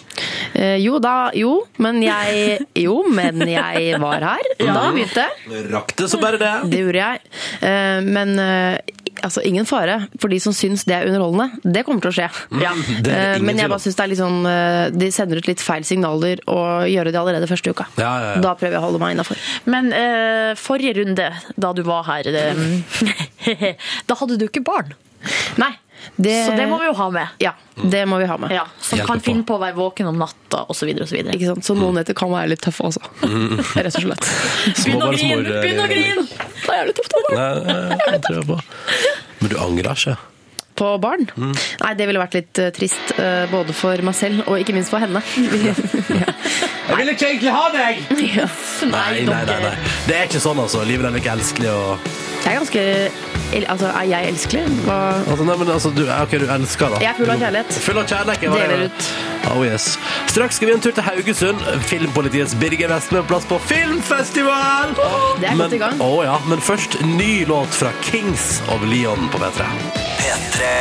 Eh, 0.55 0.77
Jo 0.85 1.01
da, 1.03 1.17
jo, 1.37 1.53
men 1.83 2.01
jeg 2.05 2.61
Jo, 2.79 3.01
men 3.11 3.43
jeg 3.51 3.99
var 4.01 4.23
her 4.31 4.49
da 4.61 4.87
begynte 4.95 5.25
jeg. 5.27 5.65
Rakk 5.73 5.93
det 5.99 6.07
så 6.13 6.19
bare 6.23 6.39
det. 6.41 6.53
Det 6.71 6.81
gjorde 6.85 7.01
jeg. 7.03 7.21
Eh, 7.67 8.01
Men 8.07 8.37
altså, 9.27 9.43
ingen 9.47 9.67
fare 9.69 9.97
for 10.21 10.33
de 10.33 10.39
som 10.43 10.55
syns 10.57 10.85
det 10.89 10.97
er 10.97 11.09
underholdende. 11.11 11.61
Det 11.77 11.85
kommer 11.87 12.05
til 12.05 12.13
å 12.13 12.17
skje. 12.17 12.29
Ja. 12.63 12.73
Eh, 13.01 13.37
Men 13.45 13.61
jeg 13.61 13.71
bare 13.73 13.83
syns 13.83 13.99
det 13.99 14.05
er 14.05 14.13
litt 14.13 14.21
sånn 14.21 14.41
eh, 14.49 14.87
De 14.95 15.11
sender 15.15 15.41
ut 15.41 15.51
litt 15.51 15.63
feil 15.65 15.87
signaler 15.87 16.43
og 16.51 16.89
gjør 16.91 17.11
det 17.11 17.21
allerede 17.21 17.51
første 17.51 17.75
uka. 17.75 17.87
Ja, 18.01 18.11
ja, 18.11 18.33
ja. 18.35 18.41
Da 18.45 18.55
prøver 18.59 18.79
jeg 18.79 18.83
å 18.83 18.87
holde 18.89 19.03
meg 19.03 19.15
innafor. 19.17 19.41
Men 19.71 19.93
uh, 19.93 20.57
forrige 20.59 20.97
runde, 21.01 21.29
da 21.61 21.73
du 21.77 21.83
var 21.87 22.07
her, 22.09 22.31
det, 22.33 22.47
da 24.09 24.19
hadde 24.21 24.39
du 24.41 24.47
ikke 24.49 24.65
barn. 24.67 24.93
Nei. 25.61 25.73
Det, 26.17 26.47
Så 26.47 26.57
det 26.57 26.67
må 26.69 26.79
vi 26.81 26.89
jo 26.89 26.95
ha 26.99 27.09
med. 27.15 27.37
Ja, 27.43 27.53
det 27.83 28.03
må 28.09 28.19
vi 28.21 28.29
ha 28.29 28.37
med. 28.41 28.53
Ja, 28.55 28.65
som 28.81 28.99
Hjelper 28.99 29.13
kan 29.13 29.21
på. 29.21 29.25
finne 29.31 29.47
på 29.49 29.57
å 29.57 29.61
være 29.63 29.77
våken 29.79 30.11
om 30.11 30.19
natta 30.21 30.65
osv. 30.73 30.91
Ikke 30.93 31.49
sant? 31.49 31.67
Så 31.67 31.77
noen 31.79 32.01
netter 32.01 32.17
kan 32.19 32.33
være 32.33 32.53
litt 32.55 32.65
tøffe 32.65 32.89
også. 32.91 33.03
Rett 33.77 33.95
og 33.95 34.07
slett. 34.07 34.33
Begynn 34.85 35.05
å 35.05 35.13
grine! 35.15 35.61
Begynn 35.61 35.85
å 35.85 35.89
grine! 35.91 36.27
Det 36.27 36.75
er 36.75 36.83
jævlig 36.83 36.97
tøft. 37.01 37.17
Nei, 37.31 37.53
nei, 37.69 38.11
det 38.17 38.21
tror 38.27 38.41
jeg 38.41 38.49
på. 38.51 38.61
Men 39.41 39.55
du 39.55 39.57
angrer 39.61 40.03
ikke? 40.03 40.17
På 40.81 40.95
barn? 41.03 41.27
Nei, 41.37 41.93
det 41.99 42.07
ville 42.09 42.21
vært 42.23 42.39
litt 42.39 42.61
uh, 42.63 42.71
trist. 42.73 43.13
Uh, 43.19 43.45
både 43.53 43.75
for 43.77 44.01
meg 44.07 44.17
selv 44.17 44.47
og 44.49 44.61
ikke 44.63 44.73
minst 44.77 44.93
for 44.93 45.03
henne. 45.03 45.21
Jeg 46.91 46.97
vil 46.99 47.11
ikke 47.13 47.27
egentlig 47.29 47.53
ha 47.55 47.67
deg! 47.71 48.01
Nei, 48.91 49.21
nei, 49.23 49.43
nei, 49.47 49.59
nei. 49.63 49.75
Det 50.09 50.17
er 50.17 50.25
ikke 50.27 50.41
sånn, 50.43 50.59
altså. 50.59 50.83
Livet 50.89 51.07
er 51.07 51.21
ikke 51.21 51.37
elskelig 51.37 51.71
og 51.71 52.30
Jeg 52.51 52.57
er 52.57 52.65
ganske 52.65 53.71
Altså, 53.71 53.87
er 53.87 54.03
jeg 54.07 54.29
elskelig? 54.29 54.63
Hva 54.87 54.97
altså, 55.27 55.45
Nei, 55.45 55.57
men 55.59 55.71
altså, 55.71 55.91
du, 55.91 56.05
ok, 56.07 56.35
du 56.43 56.47
elsker, 56.55 56.93
da. 56.93 57.01
Jeg 57.03 57.11
er 57.11 57.19
full 57.19 57.31
av 57.31 57.43
kjærlighet. 57.43 57.79
Full 57.87 57.99
av 57.99 58.07
kjærlighet. 58.11 58.45
var 58.51 58.63
Deler 58.63 58.83
det. 58.85 58.91
ut. 58.91 59.09
Oh, 59.51 59.63
yes. 59.67 59.87
Straks 60.31 60.59
skal 60.61 60.71
vi 60.71 60.75
en 60.77 60.85
tur 60.85 60.95
til 60.95 61.07
Haugesund. 61.07 61.65
Filmpolitiets 61.91 62.55
Birger 62.61 62.93
Vestmø 62.95 63.23
på 63.25 63.33
plass 63.33 63.49
på 63.51 63.59
filmfestival! 63.71 64.95
Det 65.41 65.51
er 65.51 65.59
men, 65.59 65.65
godt 65.65 65.79
i 65.79 65.83
gang. 65.83 66.03
Å, 66.03 66.11
ja. 66.27 66.39
men 66.51 66.63
først 66.63 67.01
ny 67.07 67.45
låt 67.51 67.75
fra 67.75 67.91
Kings 68.07 68.61
of 68.71 68.87
Leon 68.91 69.31
på 69.35 69.43
P3. 69.43 69.71
P3. 70.23 70.75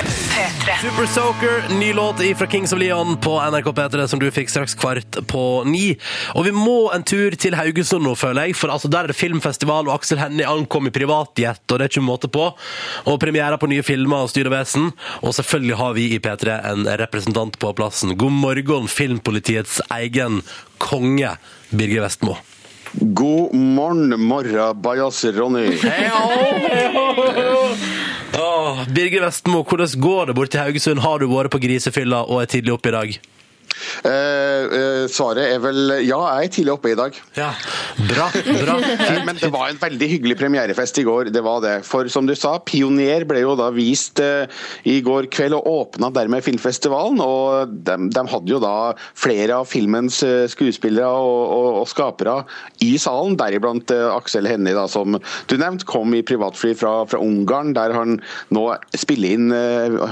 Super 0.82 1.06
Soaker, 1.06 1.80
ny 1.80 1.94
låt 1.94 2.38
fra 2.38 2.48
Kings 2.48 2.74
of 2.74 2.80
Leon 2.80 3.18
på 3.18 3.42
NRK 3.52 3.66
P3 3.66 4.08
som 4.08 4.20
du 4.20 4.32
fikk 4.32 4.50
straks 4.50 4.76
kvart 4.76 5.18
på 5.28 5.64
ni. 5.68 5.98
Og 6.36 6.46
vi 6.48 6.54
må 6.56 6.92
en 6.96 7.04
tur 7.04 7.36
til 7.36 7.58
Haugesund 7.60 8.06
nå, 8.08 8.16
føler 8.18 8.50
jeg, 8.50 8.58
for 8.58 8.72
altså, 8.74 8.90
der 8.92 9.08
er 9.08 9.14
det 9.14 9.18
filmfestival, 9.20 9.90
og 9.90 10.00
Aksel 10.00 10.22
Hennie 10.22 10.48
ankom 10.48 10.88
i 10.90 10.94
privatjet, 10.96 11.62
og 11.68 11.78
det 11.78 11.86
er 11.86 11.94
ikke 11.94 12.06
måte 12.06 12.32
på. 12.32 12.50
Og 13.06 13.20
premiere 13.22 13.60
på 13.60 13.70
nye 13.72 13.86
filmer 13.86 14.26
og 14.26 14.32
styr 14.34 14.50
og 14.50 14.56
vesen. 14.56 14.92
Og 15.22 15.36
selvfølgelig 15.38 15.80
har 15.82 15.98
vi 15.98 16.10
i 16.16 16.22
P3 16.24 16.60
en 16.72 16.88
representant 17.04 17.60
på 17.60 17.74
plassen. 17.78 18.16
God 18.18 18.38
morgen, 18.40 18.88
Filmpolitiets 18.90 19.82
egen 20.00 20.42
konge, 20.82 21.36
Birger 21.70 22.08
Vestmo. 22.08 22.40
God 22.94 23.54
morgen, 23.54 24.20
morra, 24.22 24.74
bajas, 24.74 25.26
Ronny. 25.26 25.78
Åh, 25.84 27.69
Birger 29.00 29.22
Vestmo, 29.24 29.62
hvordan 29.64 29.94
går 30.02 30.26
det 30.28 30.34
bort 30.36 30.50
til 30.52 30.60
Haugesund? 30.60 31.00
Har 31.00 31.22
du 31.22 31.30
vært 31.32 31.54
på 31.54 31.62
grisefylla 31.64 32.18
og 32.28 32.42
er 32.42 32.50
tidlig 32.52 32.74
oppe 32.74 32.90
i 32.90 32.92
dag? 32.92 33.14
Eh, 34.04 34.64
eh, 34.80 35.06
svaret 35.12 35.54
er 35.56 35.62
vel 35.64 35.80
ja, 36.06 36.20
jeg 36.40 36.50
er 36.50 36.54
tidlig 36.56 36.74
oppe 36.76 36.92
i 36.94 36.98
dag. 36.98 37.16
Ja, 37.38 37.50
bra, 38.10 38.30
bra. 38.34 38.78
Men 39.28 39.40
det 39.40 39.52
var 39.54 39.70
en 39.70 39.80
veldig 39.82 40.10
hyggelig 40.14 40.38
premierefest 40.40 41.02
i 41.02 41.06
går. 41.08 41.32
det 41.34 41.44
var 41.46 41.64
det. 41.66 41.76
For 41.88 42.10
som 42.12 42.28
du 42.30 42.36
sa, 42.38 42.58
Pioner 42.66 43.26
ble 43.30 43.44
jo 43.44 43.56
da 43.60 43.70
vist 43.76 44.22
eh, 44.24 44.50
i 44.90 45.00
går 45.06 45.30
kveld 45.34 45.58
og 45.58 45.70
åpna 45.70 46.12
dermed 46.16 46.46
filmfestivalen. 46.46 47.22
og 47.24 47.74
de, 47.88 47.98
de 48.14 48.26
hadde 48.34 48.54
jo 48.54 48.62
da 48.64 48.94
flere 49.18 49.60
av 49.62 49.70
filmens 49.70 50.22
skuespillere 50.52 51.08
og, 51.10 51.42
og, 51.56 51.70
og 51.82 51.90
skapere 51.90 52.36
i 52.86 52.94
salen, 53.02 53.38
deriblant 53.40 53.92
Aksel 53.92 54.48
Hennie, 54.50 54.76
da, 54.76 54.86
som 54.92 55.18
du 55.50 55.56
nevnte, 55.60 55.88
kom 55.90 56.14
i 56.16 56.24
privatfly 56.26 56.74
fra, 56.78 56.94
fra 57.10 57.20
Ungarn, 57.24 57.74
der 57.78 57.94
han 57.96 58.20
nå 58.56 58.66
spiller 58.98 59.36
inn 59.36 59.54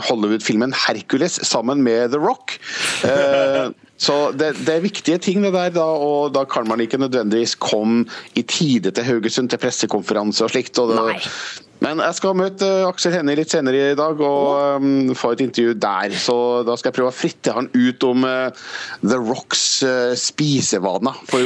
Hollywood-filmen 0.07 0.73
'Hercules' 0.75 1.39
sammen 1.45 1.83
med 1.83 2.11
The 2.13 2.21
Rock. 2.21 2.57
Eh, 3.03 3.56
så 3.97 4.31
det, 4.37 4.51
det 4.65 4.75
er 4.75 4.83
viktige 4.83 5.17
ting 5.17 5.43
det 5.45 5.53
der, 5.53 5.71
da, 5.77 5.81
og 5.81 6.33
da 6.35 6.43
kan 6.45 6.67
man 6.69 6.83
ikke 6.83 6.99
nødvendigvis 7.01 7.55
komme 7.55 8.05
i 8.35 8.41
tide 8.41 8.91
til 8.91 9.03
Haugesund 9.03 9.49
til 9.49 9.61
pressekonferanse 9.61 10.45
og 10.45 10.53
slikt. 10.53 10.79
Og 10.79 10.93
det. 10.93 11.17
Men 11.83 12.01
jeg 12.01 12.17
skal 12.17 12.37
møte 12.37 12.67
Aksel 12.87 13.13
Hennie 13.13 13.37
litt 13.37 13.53
senere 13.53 13.91
i 13.91 13.97
dag 13.97 14.21
og 14.23 14.81
um, 14.81 15.13
få 15.17 15.33
et 15.35 15.43
intervju 15.45 15.75
der. 15.77 16.15
Så 16.17 16.35
da 16.67 16.77
skal 16.77 16.89
jeg 16.89 16.97
prøve 16.97 17.11
å 17.11 17.15
fritte 17.15 17.53
han 17.53 17.69
ut 17.75 18.05
om 18.07 18.25
uh, 18.25 18.49
The 19.03 19.19
Rocks 19.21 19.63
uh, 19.85 20.15
spisevaner. 20.17 21.19
For 21.29 21.45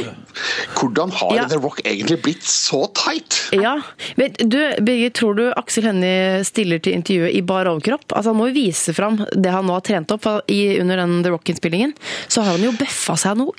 hvordan 0.78 1.12
har 1.20 1.36
Ja. 1.36 1.46
The 1.52 1.60
Rock 1.60 1.82
egentlig 1.84 2.20
blitt 2.24 2.48
så 2.48 2.86
tight? 2.96 3.38
Ja. 3.56 3.78
men 4.16 4.34
du, 4.40 4.58
Birgit, 4.80 5.16
tror 5.20 5.36
du 5.36 5.44
Aksel 5.50 5.90
Hennie 5.90 6.42
stiller 6.48 6.80
til 6.82 6.96
intervjuet 6.96 7.36
i 7.36 7.44
bar 7.44 7.68
overkropp? 7.70 8.08
Altså, 8.10 8.32
han 8.32 8.40
må 8.40 8.48
jo 8.50 8.56
vise 8.56 8.96
fram 8.96 9.20
det 9.32 9.52
han 9.52 9.68
nå 9.68 9.76
har 9.76 9.84
trent 9.84 10.16
opp. 10.16 10.28
I, 10.48 10.78
under 10.80 11.02
den 11.02 11.20
The 11.24 11.32
Rock-innspillingen 11.34 11.92
så 12.30 12.44
har 12.44 12.56
han 12.56 12.64
jo 12.64 12.72
bøffa 12.78 13.18
seg 13.20 13.40
noe 13.40 13.56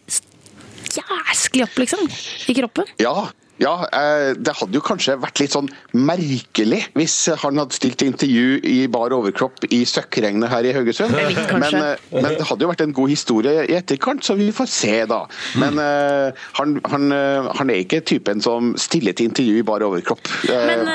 jæsklig 0.93 1.65
opp, 1.65 1.80
liksom, 1.82 2.03
i 2.49 2.55
kroppen. 2.57 2.89
Ja, 3.01 3.30
ja, 3.62 3.74
eh, 3.93 4.34
det 4.34 4.54
hadde 4.58 4.76
jo 4.76 4.82
kanskje 4.84 5.16
vært 5.22 5.41
litt 5.43 5.54
sånn 5.54 5.68
merkelig 5.93 6.82
hvis 6.97 7.16
han 7.43 7.60
hadde 7.62 7.78
stilt 7.78 8.01
intervju 8.06 8.58
i 8.66 8.78
bar 8.91 9.14
overkropp 9.14 9.68
i 9.70 9.84
søkkregnet 9.88 10.49
her 10.51 10.66
i 10.66 10.74
Haugesund. 10.76 11.14
Men, 11.14 11.78
eh, 11.78 12.08
men 12.16 12.39
det 12.39 12.47
hadde 12.49 12.66
jo 12.66 12.72
vært 12.72 12.84
en 12.86 12.95
god 12.97 13.14
historie 13.14 13.68
i 13.68 13.78
etterkant, 13.78 14.26
så 14.26 14.36
vi 14.39 14.49
får 14.56 14.72
se, 14.74 14.95
da. 15.10 15.22
Men 15.62 15.80
eh, 15.82 16.43
han, 16.58 16.80
han, 16.89 17.14
han 17.60 17.74
er 17.74 17.84
ikke 17.84 18.01
typen 18.10 18.41
som 18.43 18.74
stiller 18.82 19.14
til 19.14 19.30
intervju 19.30 19.62
i 19.62 19.68
bar 19.68 19.86
overkropp. 19.86 20.34
Men 20.49 20.89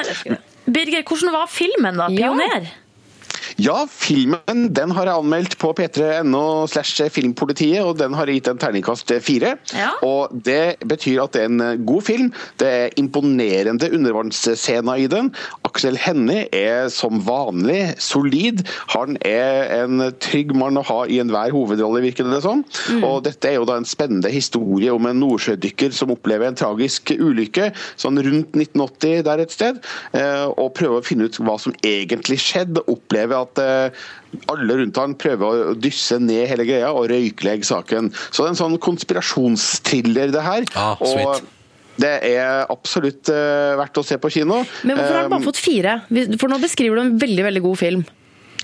Birger, 0.68 1.06
hvordan 1.06 1.32
var 1.32 1.48
filmen, 1.48 1.96
da? 1.96 2.10
Pioner? 2.12 2.66
Ja, 2.66 2.76
filmen 3.88 4.68
den 4.74 4.92
har 4.96 5.08
jeg 5.08 5.22
anmeldt 5.22 5.56
på 5.60 5.72
p3.no 5.76 6.66
slash 6.70 7.08
filmpolitiet, 7.12 7.82
og 7.82 7.98
den 7.98 8.14
har 8.14 8.26
jeg 8.26 8.40
gitt 8.40 8.50
en 8.52 8.60
terningkast 8.60 9.12
fire. 9.24 9.56
Ja. 9.74 9.92
Og 10.04 10.32
det 10.32 10.78
betyr 10.86 11.22
at 11.24 11.34
det 11.34 11.42
er 11.44 11.50
en 11.50 11.60
eh, 11.64 11.78
god 11.88 12.02
film. 12.06 12.32
Det 12.60 12.68
er 12.68 12.96
imponerende 13.00 13.90
undervannsscener 13.94 15.04
i 15.04 15.08
den. 15.10 15.32
Aksel 15.68 15.98
Hennie 16.00 16.48
er 16.54 16.88
som 16.92 17.22
vanlig 17.26 17.94
solid. 18.02 18.64
Han 18.94 19.18
er 19.26 19.84
en 19.84 20.08
trygg 20.22 20.54
mann 20.56 20.78
å 20.78 20.86
ha 20.88 21.00
i 21.06 21.20
enhver 21.22 21.54
hovedrolle, 21.54 22.02
virker 22.04 22.28
det 22.28 22.42
som. 22.44 22.64
Og 23.02 23.22
dette 23.26 23.50
er 23.50 23.58
jo 23.58 23.66
da 23.68 23.78
en 23.78 23.88
spennende 23.88 24.30
historie 24.32 24.92
om 24.94 25.08
en 25.08 25.20
nordsjødykker 25.22 25.94
som 25.96 26.12
opplever 26.14 26.48
en 26.48 26.58
tragisk 26.58 27.12
ulykke 27.14 27.70
sånn 27.98 28.20
rundt 28.24 28.56
1980 28.56 29.24
der 29.26 29.42
et 29.42 29.54
sted, 29.54 29.80
eh, 30.16 30.46
og 30.48 30.74
prøver 30.78 31.00
å 31.00 31.06
finne 31.06 31.28
ut 31.28 31.38
hva 31.42 31.56
som 31.60 31.74
egentlig 31.86 32.40
skjedde. 32.42 32.84
Opplever 32.90 33.37
at 33.44 33.60
eh, 33.62 34.00
alle 34.52 34.80
rundt 34.82 35.00
han 35.00 35.14
prøver 35.18 35.46
å 35.70 35.76
dysse 35.78 36.18
ned 36.22 36.48
hele 36.50 36.66
greia 36.68 36.90
og 36.92 37.08
røyklegge 37.12 37.68
saken. 37.68 38.10
Så 38.30 38.42
det 38.42 38.48
er 38.48 38.54
en 38.54 38.60
sånn 38.62 38.80
konspirasjonstriller, 38.82 40.34
det 40.34 40.44
her. 40.44 40.68
Ah, 40.74 40.98
sweet. 41.00 41.24
og 41.26 41.54
det 41.98 42.12
er 42.30 42.68
absolutt 42.70 43.30
eh, 43.32 43.74
verdt 43.78 43.98
å 43.98 44.06
se 44.06 44.20
på 44.22 44.30
kino. 44.30 44.62
Men 44.86 44.98
hvorfor 44.98 45.16
har 45.16 45.24
han 45.24 45.28
Um, 45.28 45.34
bare 45.34 45.48
fått 45.48 45.58
fire? 45.60 45.98
For 46.38 46.50
nå 46.50 46.60
beskriver 46.62 46.98
du 46.98 47.02
en 47.02 47.18
veldig, 47.18 47.44
veldig 47.48 47.64
god 47.64 47.78
film. 47.80 48.06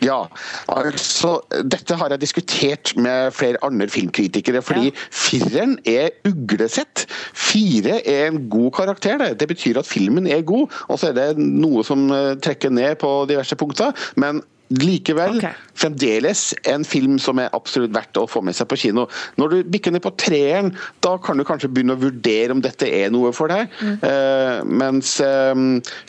Ja, 0.02 0.24
altså 0.72 1.36
Dette 1.70 1.96
har 1.98 2.12
jeg 2.12 2.22
diskutert 2.24 2.94
med 2.98 3.32
flere 3.34 3.60
andre 3.62 3.88
filmkritikere. 3.88 4.62
fordi 4.62 4.92
fireren 5.10 5.78
er 5.86 6.10
uglesett. 6.28 7.06
Fire 7.34 8.00
er 8.06 8.26
en 8.28 8.48
god 8.50 8.72
karakter. 8.72 9.18
Det 9.18 9.40
Det 9.40 9.48
betyr 9.48 9.78
at 9.78 9.86
filmen 9.86 10.26
er 10.26 10.42
god, 10.42 10.68
og 10.88 10.98
så 10.98 11.08
er 11.08 11.12
det 11.12 11.38
noe 11.38 11.84
som 11.84 12.10
eh, 12.10 12.34
trekker 12.34 12.70
ned 12.70 12.96
på 12.98 13.26
diverse 13.28 13.56
punkter. 13.56 13.92
Men 14.16 14.42
likevel 14.80 15.38
okay. 15.38 15.54
fremdeles 15.78 16.54
en 16.70 16.84
film 16.86 17.18
som 17.22 17.38
er 17.42 17.52
absolutt 17.56 17.92
verdt 17.94 18.18
å 18.20 18.26
få 18.30 18.42
med 18.44 18.56
seg 18.56 18.68
på 18.70 18.78
kino. 18.80 19.06
Når 19.40 19.52
du 19.52 19.72
bikker 19.74 19.94
ned 19.94 20.02
på 20.04 20.14
treeren, 20.20 20.72
da 21.04 21.16
kan 21.22 21.38
du 21.38 21.44
kanskje 21.46 21.70
begynne 21.72 21.96
å 21.96 22.00
vurdere 22.00 22.54
om 22.54 22.62
dette 22.64 22.88
er 22.88 23.12
noe 23.14 23.32
for 23.36 23.52
deg. 23.52 23.72
Eh, 23.84 24.62
mens 24.64 25.16
eh, 25.24 25.52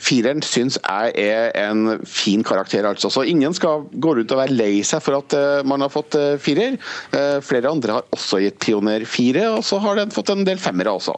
fireren 0.01 0.43
syns 0.45 0.79
jeg 0.79 1.13
er 1.25 1.51
en 1.65 1.99
fin 2.07 2.43
karakter, 2.45 2.87
altså. 2.87 3.11
Så 3.13 3.25
ingen 3.27 3.53
skal 3.55 3.85
gå 3.91 4.15
rundt 4.17 4.33
og 4.33 4.41
være 4.41 4.55
lei 4.55 4.83
seg 4.87 5.03
for 5.05 5.19
at 5.19 5.35
eh, 5.37 5.65
man 5.67 5.83
har 5.85 5.93
fått 5.93 6.17
eh, 6.19 6.35
firer. 6.41 6.77
Eh, 7.15 7.37
flere 7.45 7.71
andre 7.71 7.99
har 7.99 8.15
også 8.15 8.41
gitt 8.43 8.59
Pioner 8.65 9.05
fire, 9.09 9.49
og 9.57 9.65
så 9.67 9.79
har 9.83 9.99
den 9.99 10.13
fått 10.15 10.31
en 10.33 10.45
del 10.47 10.61
femmere 10.61 10.95
også. 10.95 11.17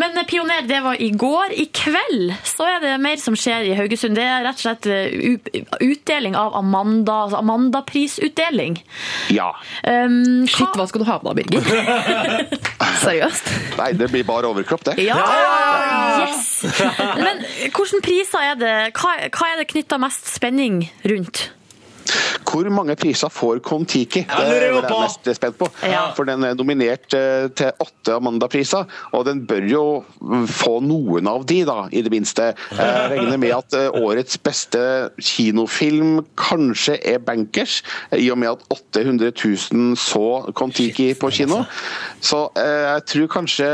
Men 0.00 0.18
eh, 0.18 0.26
Pioner, 0.28 0.66
det 0.68 0.80
var 0.84 1.00
i 1.00 1.10
går. 1.14 1.54
I 1.64 1.68
kveld 1.74 2.34
så 2.48 2.68
er 2.76 2.82
det 2.84 2.94
mer 3.02 3.20
som 3.22 3.36
skjer 3.38 3.68
i 3.70 3.76
Haugesund. 3.78 4.18
Det 4.18 4.26
er 4.26 4.44
rett 4.46 4.60
og 4.60 4.66
slett 4.66 4.90
utdeling 5.84 6.36
av 6.38 6.56
Amanda, 6.74 7.22
altså 7.24 7.38
Amanda-prisutdeling. 7.38 8.78
Ja. 9.30 9.52
Um, 9.86 10.46
Shit, 10.50 10.74
hva 10.74 10.86
skal 10.90 11.04
du 11.04 11.08
ha 11.08 11.18
på 11.22 11.32
deg, 11.32 11.46
Birger? 11.46 11.62
Seriøst? 13.04 13.50
Nei, 13.78 13.90
det 13.98 14.10
blir 14.10 14.26
bare 14.26 14.50
overkropp, 14.50 14.84
det. 14.90 14.96
Ja! 15.04 15.18
Yes! 16.24 16.64
Men 17.20 17.44
hvilke 17.70 18.00
priser 18.04 18.50
er 18.52 18.58
det? 18.58 18.74
Hva, 18.98 19.16
hva 19.30 19.52
er 19.52 19.62
det 19.62 19.68
knytta 19.70 20.00
mest 20.02 20.30
spenning 20.34 20.82
rundt? 21.10 21.48
Hvor 22.44 22.68
mange 22.70 22.96
priser 22.98 23.32
får 23.32 23.60
Kon-Tiki? 23.66 24.24
Ja, 24.28 24.42
det 24.46 24.58
er 24.58 24.66
det 24.66 24.90
jeg 24.90 25.00
mest 25.00 25.30
spent 25.38 25.58
på. 25.58 25.68
Ja. 25.82 26.06
For 26.16 26.28
den 26.28 26.44
er 26.46 26.56
nominert 26.58 27.16
eh, 27.16 27.48
til 27.56 27.72
åtte 27.82 28.18
Amanda-priser, 28.18 28.86
og 29.16 29.24
den 29.28 29.42
bør 29.48 29.66
jo 29.70 29.84
få 30.50 30.78
noen 30.84 31.28
av 31.30 31.46
de, 31.48 31.60
da, 31.66 31.78
i 31.90 32.04
det 32.04 32.12
minste. 32.14 32.52
Jeg 32.74 33.10
regner 33.14 33.40
med 33.40 33.54
at 33.56 33.78
eh, 33.78 34.00
årets 34.04 34.38
beste 34.44 34.82
kinofilm 35.18 36.20
kanskje 36.38 36.98
er 37.14 37.22
Bankers, 37.24 37.80
i 38.14 38.28
og 38.32 38.38
med 38.42 38.54
at 38.54 38.64
800 38.74 39.32
000 39.34 39.98
så 40.00 40.26
Kon-Tiki 40.56 41.10
på 41.18 41.30
kino. 41.34 41.62
Så 42.24 42.44
eh, 42.60 42.84
jeg 42.86 43.04
tror 43.10 43.30
kanskje 43.38 43.68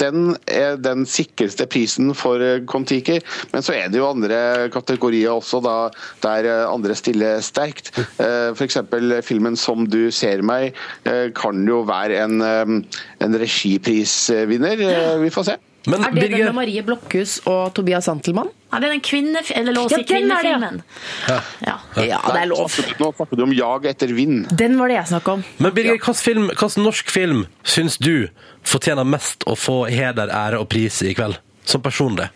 den 0.00 0.34
er 0.50 0.76
den 0.80 1.06
sikreste 1.08 1.66
prisen 1.70 2.12
for 2.16 2.42
eh, 2.42 2.62
Kon-Tiki. 2.68 3.20
Men 3.52 3.64
så 3.64 3.76
er 3.76 3.90
det 3.92 4.00
jo 4.00 4.08
andre 4.10 4.68
kategorier 4.74 5.34
også, 5.34 5.60
da, 5.64 5.76
der 6.24 6.50
eh, 6.50 6.64
andre 6.70 6.96
stiller 6.98 7.40
sterkt. 7.44 7.75
Eh, 8.18 8.50
F.eks. 8.54 8.78
filmen 9.26 9.56
'Som 9.56 9.86
du 9.88 10.10
ser 10.10 10.42
meg' 10.42 10.72
eh, 11.04 11.30
kan 11.34 11.66
jo 11.66 11.82
være 11.84 12.24
en, 12.24 12.40
eh, 12.42 13.24
en 13.24 13.38
regiprisvinner. 13.38 14.80
Eh, 14.80 15.18
Vi 15.20 15.30
får 15.30 15.44
se. 15.44 15.56
Men 15.86 16.02
Er 16.04 16.10
det 16.10 16.30
den 16.30 16.44
med 16.44 16.54
Marie 16.54 16.82
Blokhus 16.82 17.40
og 17.46 17.74
Tobias 17.74 18.04
Santelmann? 18.04 18.48
Ja, 18.72 18.80
det 18.80 18.88
er 18.88 18.92
den 18.96 19.00
kvinne... 19.06 19.38
Eller 19.54 19.72
lov 19.72 19.86
å 19.86 19.88
si 19.88 20.02
Ja, 20.02 20.40
det, 20.42 20.82
ja. 21.28 21.36
Ja. 21.62 21.76
Ja, 22.02 22.18
det 22.34 22.40
er 22.42 22.48
lov. 22.50 22.74
Nå 22.98 23.12
snakker 23.14 23.36
du 23.36 23.42
om 23.42 23.52
'Jag 23.52 23.86
etter 23.86 24.08
vind'. 24.08 24.48
Den 24.56 24.78
var 24.78 24.88
det 24.88 24.96
jeg 24.96 25.06
snakka 25.06 25.32
om. 25.32 25.44
Men 25.58 25.72
Birger, 25.74 25.98
hvilken 25.98 26.82
norsk 26.82 27.10
film 27.10 27.46
syns 27.64 27.98
du 27.98 28.28
fortjener 28.64 29.04
mest 29.04 29.44
å 29.46 29.54
få 29.54 29.86
heder, 29.88 30.28
ære 30.28 30.58
og 30.58 30.68
pris 30.68 31.02
i 31.02 31.14
kveld? 31.14 31.38
Som 31.64 31.82
personlig. 31.82 32.28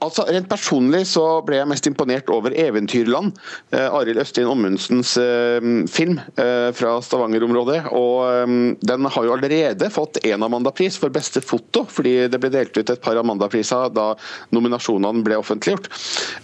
Altså, 0.00 0.24
Rent 0.30 0.48
personlig 0.48 1.02
så 1.10 1.24
ble 1.44 1.58
jeg 1.58 1.68
mest 1.68 1.86
imponert 1.88 2.30
over 2.32 2.54
'Eventyrland'. 2.56 3.34
Eh, 3.76 3.84
Arild 3.84 4.20
Østin 4.22 4.48
Ommundsens 4.48 5.12
eh, 5.20 5.60
film 5.92 6.20
eh, 6.40 6.70
fra 6.72 6.94
Stavanger-området. 7.04 7.82
og 7.92 8.24
eh, 8.24 8.54
Den 8.80 9.04
har 9.04 9.26
jo 9.26 9.34
allerede 9.34 9.90
fått 9.92 10.22
en 10.24 10.46
Amanda-pris 10.46 10.96
for 10.96 11.12
beste 11.12 11.42
foto, 11.44 11.84
fordi 11.84 12.28
det 12.32 12.40
ble 12.40 12.52
delt 12.52 12.76
ut 12.76 12.90
et 12.90 13.02
par 13.02 13.20
Amanda-priser 13.20 13.92
da 13.92 14.14
nominasjonene 14.56 15.24
ble 15.26 15.36
offentliggjort. 15.36 15.90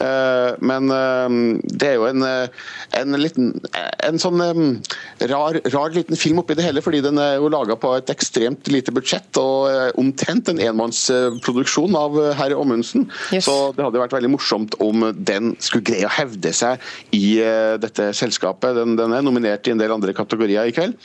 Eh, 0.04 0.50
men 0.60 0.92
eh, 0.92 1.38
det 1.72 1.94
er 1.94 1.96
jo 1.96 2.06
en, 2.10 2.26
eh, 2.28 2.68
en 3.00 3.16
liten 3.16 3.54
en 4.06 4.20
sånn 4.20 4.42
rar, 5.30 5.56
rar 5.72 5.96
liten 5.96 6.18
film 6.18 6.42
oppi 6.42 6.56
det 6.58 6.66
hele, 6.66 6.84
fordi 6.84 7.00
den 7.04 7.18
er 7.22 7.38
jo 7.40 7.50
laga 7.52 7.76
på 7.80 7.94
et 7.96 8.12
ekstremt 8.12 8.68
lite 8.68 8.92
budsjett 8.94 9.40
og 9.40 9.96
omtrent 10.00 10.50
en 10.52 10.60
enmannsproduksjon 10.60 11.96
av 11.96 12.20
herr 12.36 12.54
Ommundsen. 12.56 13.08
Yes. 13.32 13.45
Så 13.46 13.54
det 13.76 13.84
hadde 13.84 14.02
vært 14.02 14.16
veldig 14.16 14.32
morsomt 14.32 14.76
om 14.82 15.06
den 15.14 15.54
skulle 15.62 15.86
greie 15.86 16.08
å 16.08 16.14
hevde 16.16 16.52
seg 16.56 16.82
i 17.14 17.38
eh, 17.44 17.76
dette 17.82 18.10
selskapet. 18.16 18.74
Den, 18.78 18.96
den 18.98 19.14
er 19.14 19.24
nominert 19.24 19.66
i 19.68 19.74
en 19.74 19.82
del 19.82 19.94
andre 19.94 20.14
kategorier 20.16 20.66
i 20.66 20.74
kveld. 20.74 20.96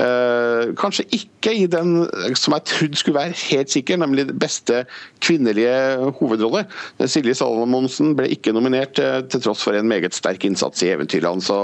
Eh, 0.00 0.72
kanskje 0.80 1.06
ikke 1.16 1.54
i 1.56 1.66
den 1.70 2.06
som 2.38 2.56
jeg 2.56 2.66
trodde 2.70 3.00
skulle 3.00 3.20
være 3.20 3.38
helt 3.50 3.72
sikker, 3.72 4.00
nemlig 4.00 4.28
beste 4.40 4.84
kvinnelige 5.24 6.12
hovedrolle. 6.20 6.64
Silje 7.10 7.36
Salomonsen 7.38 8.14
ble 8.18 8.30
ikke 8.32 8.54
nominert 8.56 9.00
eh, 9.02 9.20
til 9.30 9.44
tross 9.44 9.64
for 9.66 9.76
en 9.76 9.88
meget 9.90 10.16
sterk 10.16 10.46
innsats 10.48 10.84
i 10.86 10.92
Eventyrland. 10.94 11.44
Så 11.44 11.62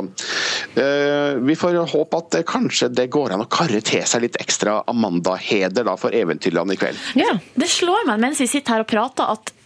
eh, 0.76 1.40
vi 1.40 1.56
får 1.58 1.80
håpe 1.92 2.22
at 2.22 2.32
det, 2.36 2.44
kanskje 2.48 2.90
det 2.92 3.08
går 3.14 3.34
an 3.34 3.44
å 3.44 3.50
karre 3.50 3.80
til 3.84 4.04
seg 4.08 4.26
litt 4.26 4.40
ekstra 4.42 4.82
Amanda-heder 4.90 5.88
for 6.00 6.14
Eventyrland 6.16 6.74
i 6.74 6.80
kveld. 6.80 7.00
Ja. 7.18 7.36
Det 7.56 7.68
slår 7.70 8.06
meg 8.08 8.20
mens 8.22 8.40
vi 8.42 8.48
sitter 8.50 8.76
her 8.76 8.84
og 8.84 8.90
prater 8.90 9.30
at 9.32 9.50
eh, 9.50 9.65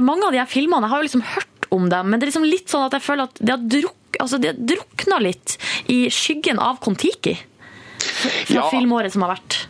mange 0.00 0.26
av 0.26 0.32
de 0.32 0.38
her 0.40 0.48
filmene, 0.50 0.86
jeg 0.86 0.90
har 0.94 1.02
jo 1.02 1.08
liksom 1.08 1.24
hørt 1.34 1.66
om 1.74 1.88
dem, 1.90 2.10
men 2.10 2.20
det 2.20 2.26
er 2.26 2.30
liksom 2.32 2.46
litt 2.48 2.68
sånn 2.72 2.86
at 2.86 2.92
jeg 2.96 3.02
føler 3.02 3.26
at 3.28 3.40
de 3.42 3.50
har, 3.52 3.58
druk, 3.76 4.18
altså 4.22 4.38
de 4.40 4.48
har 4.52 4.58
drukna 4.72 5.18
litt 5.20 5.56
i 5.92 6.06
skyggen 6.14 6.58
av 6.62 6.78
Kon-Tiki. 6.84 7.36
Fra 8.46 8.54
Ja. 8.54 8.70
filmåret 8.70 9.12
som 9.12 9.22
har 9.26 9.34
vært. 9.36 9.66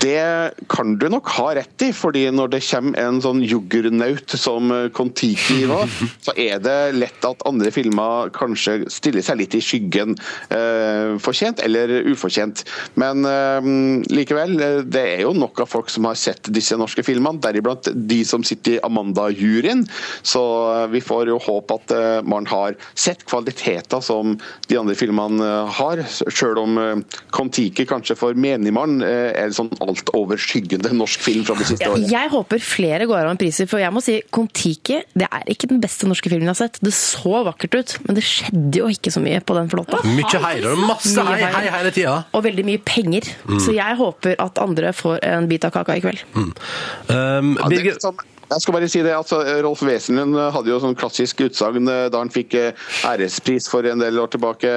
Det 0.00 0.50
kan 0.72 0.94
du 0.96 1.08
nok 1.12 1.28
ha 1.36 1.50
rett 1.58 1.82
i, 1.84 1.90
fordi 1.92 2.22
når 2.32 2.54
det 2.54 2.60
kommer 2.64 2.96
en 3.02 3.18
sånn 3.20 3.42
juggernaut 3.44 4.32
som 4.38 4.72
Kon-Tiki 4.96 5.66
var, 5.68 5.90
så 6.24 6.32
er 6.40 6.62
det 6.64 6.76
lett 6.96 7.26
at 7.26 7.44
andre 7.48 7.72
filmer 7.74 8.30
kanskje 8.32 8.86
stiller 8.92 9.24
seg 9.24 9.42
litt 9.42 9.56
i 9.58 9.60
skyggen. 9.64 10.16
Eh, 10.56 11.18
fortjent 11.20 11.60
eller 11.64 11.92
ufortjent. 12.08 12.62
Men 13.00 13.26
eh, 13.28 13.68
likevel, 14.08 14.56
det 14.88 15.02
er 15.16 15.24
jo 15.26 15.34
nok 15.36 15.60
av 15.66 15.68
folk 15.68 15.92
som 15.92 16.08
har 16.08 16.16
sett 16.16 16.48
disse 16.48 16.78
norske 16.80 17.04
filmene, 17.04 17.42
deriblant 17.44 17.90
de 17.92 18.22
som 18.24 18.44
sitter 18.46 18.78
i 18.78 18.82
Amanda-juryen. 18.86 19.84
Så 20.22 20.44
eh, 20.78 20.86
vi 20.94 21.04
får 21.04 21.28
jo 21.34 21.40
håpe 21.44 21.76
at 21.76 21.96
man 22.26 22.46
har 22.48 22.76
sett 22.98 23.26
kvaliteter 23.28 24.00
som 24.04 24.36
de 24.70 24.78
andre 24.80 24.96
filmene 24.96 25.52
har, 25.76 26.00
selv 26.08 26.62
om 26.62 27.04
Kon-Tiki 27.34 27.84
kanskje 27.88 28.16
for 28.18 28.38
menigmann 28.38 29.00
er 29.04 29.52
sånn 29.54 29.70
altoverskyggende 29.90 30.92
norsk 30.96 31.22
film 31.24 31.44
fra 31.48 31.56
det 31.58 31.68
siste 31.70 31.88
året. 31.90 32.06
Jeg 32.10 32.32
håper 32.32 32.62
flere 32.64 33.08
går 33.10 33.22
av 33.24 33.32
med 33.34 33.42
priser, 33.42 33.68
for 33.70 33.82
jeg 33.82 33.92
må 33.94 34.02
si 34.04 34.18
Kon-Tiki 34.34 35.00
det 35.18 35.28
er 35.28 35.46
ikke 35.52 35.70
den 35.70 35.80
beste 35.82 36.08
norske 36.10 36.30
filmen 36.32 36.48
jeg 36.48 36.54
har 36.54 36.60
sett. 36.62 36.80
Det 36.84 36.92
så 36.96 37.42
vakkert 37.46 37.76
ut, 37.78 37.96
men 38.06 38.18
det 38.18 38.24
skjedde 38.26 38.82
jo 38.82 38.90
ikke 38.92 39.12
så 39.14 39.22
mye 39.24 39.40
på 39.44 39.56
den 39.58 39.70
flåta. 39.72 40.00
Mye 40.06 40.42
heier 40.46 40.70
er 40.72 40.82
masse 40.88 41.26
hei, 41.26 41.38
hei. 41.44 41.64
hele 41.74 41.94
tida. 41.94 42.16
Og 42.36 42.44
veldig 42.46 42.66
mye 42.66 42.82
penger. 42.86 43.28
Så 43.60 43.74
jeg 43.76 43.98
håper 44.00 44.38
at 44.42 44.60
andre 44.62 44.94
får 44.96 45.20
en 45.26 45.48
bit 45.50 45.66
av 45.66 45.74
kaka 45.74 45.98
i 45.98 46.04
kveld. 46.04 46.24
Um, 46.36 47.56
Ja, 47.60 47.68
det, 47.68 47.80
er 47.90 48.14
jeg 48.50 48.64
skal 48.64 48.74
bare 48.74 48.88
si 48.90 49.02
det, 49.04 49.12
altså 49.14 49.40
Rolf 49.64 49.82
Wesenlund 49.86 50.36
hadde 50.54 50.72
jo 50.72 50.80
sånn 50.82 50.96
klassisk 50.98 51.44
utsagn 51.46 51.88
eh, 51.90 52.08
da 52.12 52.22
han 52.22 52.32
fikk 52.32 52.56
eh, 52.58 52.88
ærespris 53.06 53.68
for 53.70 53.86
en 53.86 54.02
del 54.02 54.18
år 54.20 54.32
tilbake. 54.34 54.72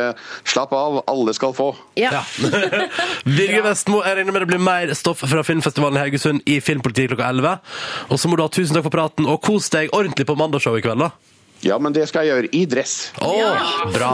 Slapp 0.45 0.75
av, 0.77 1.01
alle 1.09 1.33
skal 1.35 1.55
få. 1.57 1.71
Ja. 1.99 2.23
Birger 3.37 3.65
Vestmo, 3.65 4.03
jeg 4.05 4.19
regner 4.19 4.35
med 4.35 4.45
det 4.45 4.51
blir 4.53 4.63
mer 4.63 4.93
stoff 4.97 5.23
fra 5.25 5.43
filmfestivalen 5.45 5.99
i 5.99 6.05
Haugesund 6.05 6.45
i 6.49 6.59
Filmpolitiet 6.63 7.13
klokka 7.13 7.31
11. 7.33 7.59
Og 8.13 8.21
så 8.21 8.29
må 8.29 8.37
du 8.37 8.45
ha 8.45 8.51
tusen 8.53 8.77
takk 8.77 8.87
for 8.89 8.97
praten, 8.99 9.29
og 9.29 9.41
kos 9.45 9.71
deg 9.73 9.93
ordentlig 9.93 10.29
på 10.29 10.37
mandagsshow 10.39 10.77
i 10.77 10.85
kveld, 10.85 11.07
da. 11.07 11.32
Ja, 11.63 11.77
men 11.79 11.93
det 11.95 12.07
skal 12.09 12.27
jeg 12.27 12.33
gjøre 12.35 12.49
i 12.59 12.65
dress. 12.67 12.93
Å, 13.23 13.29
bra. 13.93 14.11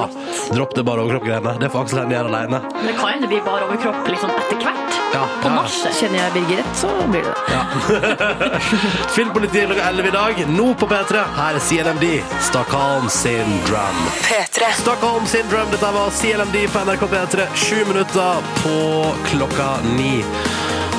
Dropp 0.53 0.75
det 0.77 0.83
bare 0.85 1.01
overkropp-greiene. 1.05 1.55
Det 1.61 1.69
får 1.73 1.87
Aksel 1.87 2.01
Hennie 2.03 2.17
gjøre 2.19 2.29
alene. 2.29 2.59
Men 2.75 2.85
det 2.91 2.93
kan 2.99 3.23
det 3.23 3.29
bli 3.31 3.39
bare 3.45 3.65
overkropp 3.65 4.09
liksom 4.11 4.33
etter 4.37 4.61
hvert. 4.61 4.97
Ja, 5.15 5.23
På 5.41 5.49
ja. 5.49 5.55
marsjet. 5.55 5.95
Kjenner 5.97 6.21
jeg 6.21 6.35
Birger 6.35 6.61
rett, 6.61 6.75
så 6.77 6.91
blir 7.09 7.25
det 7.25 7.33
det. 7.33 7.55
Ja. 7.55 8.59
Filmpolitiet 9.15 9.65
klokka 9.71 9.87
11 9.89 10.07
i 10.07 10.13
dag. 10.13 10.43
Nå 10.53 10.67
på 10.77 10.89
P3. 10.91 11.23
Her 11.39 11.57
er 11.57 11.65
CLMD. 11.69 12.05
Stockholm 12.51 13.09
Syndrome. 13.09 14.05
P3. 14.27 14.69
Stockholm 14.83 15.25
Syndrome. 15.25 15.73
Dette 15.73 15.91
var 15.97 16.13
CLMD 16.21 16.61
på 16.73 16.85
NRK 16.85 17.07
P3. 17.15 17.49
Sju 17.65 17.81
minutter 17.89 18.45
på 18.61 18.77
klokka 19.31 19.71
ni. 19.97 20.19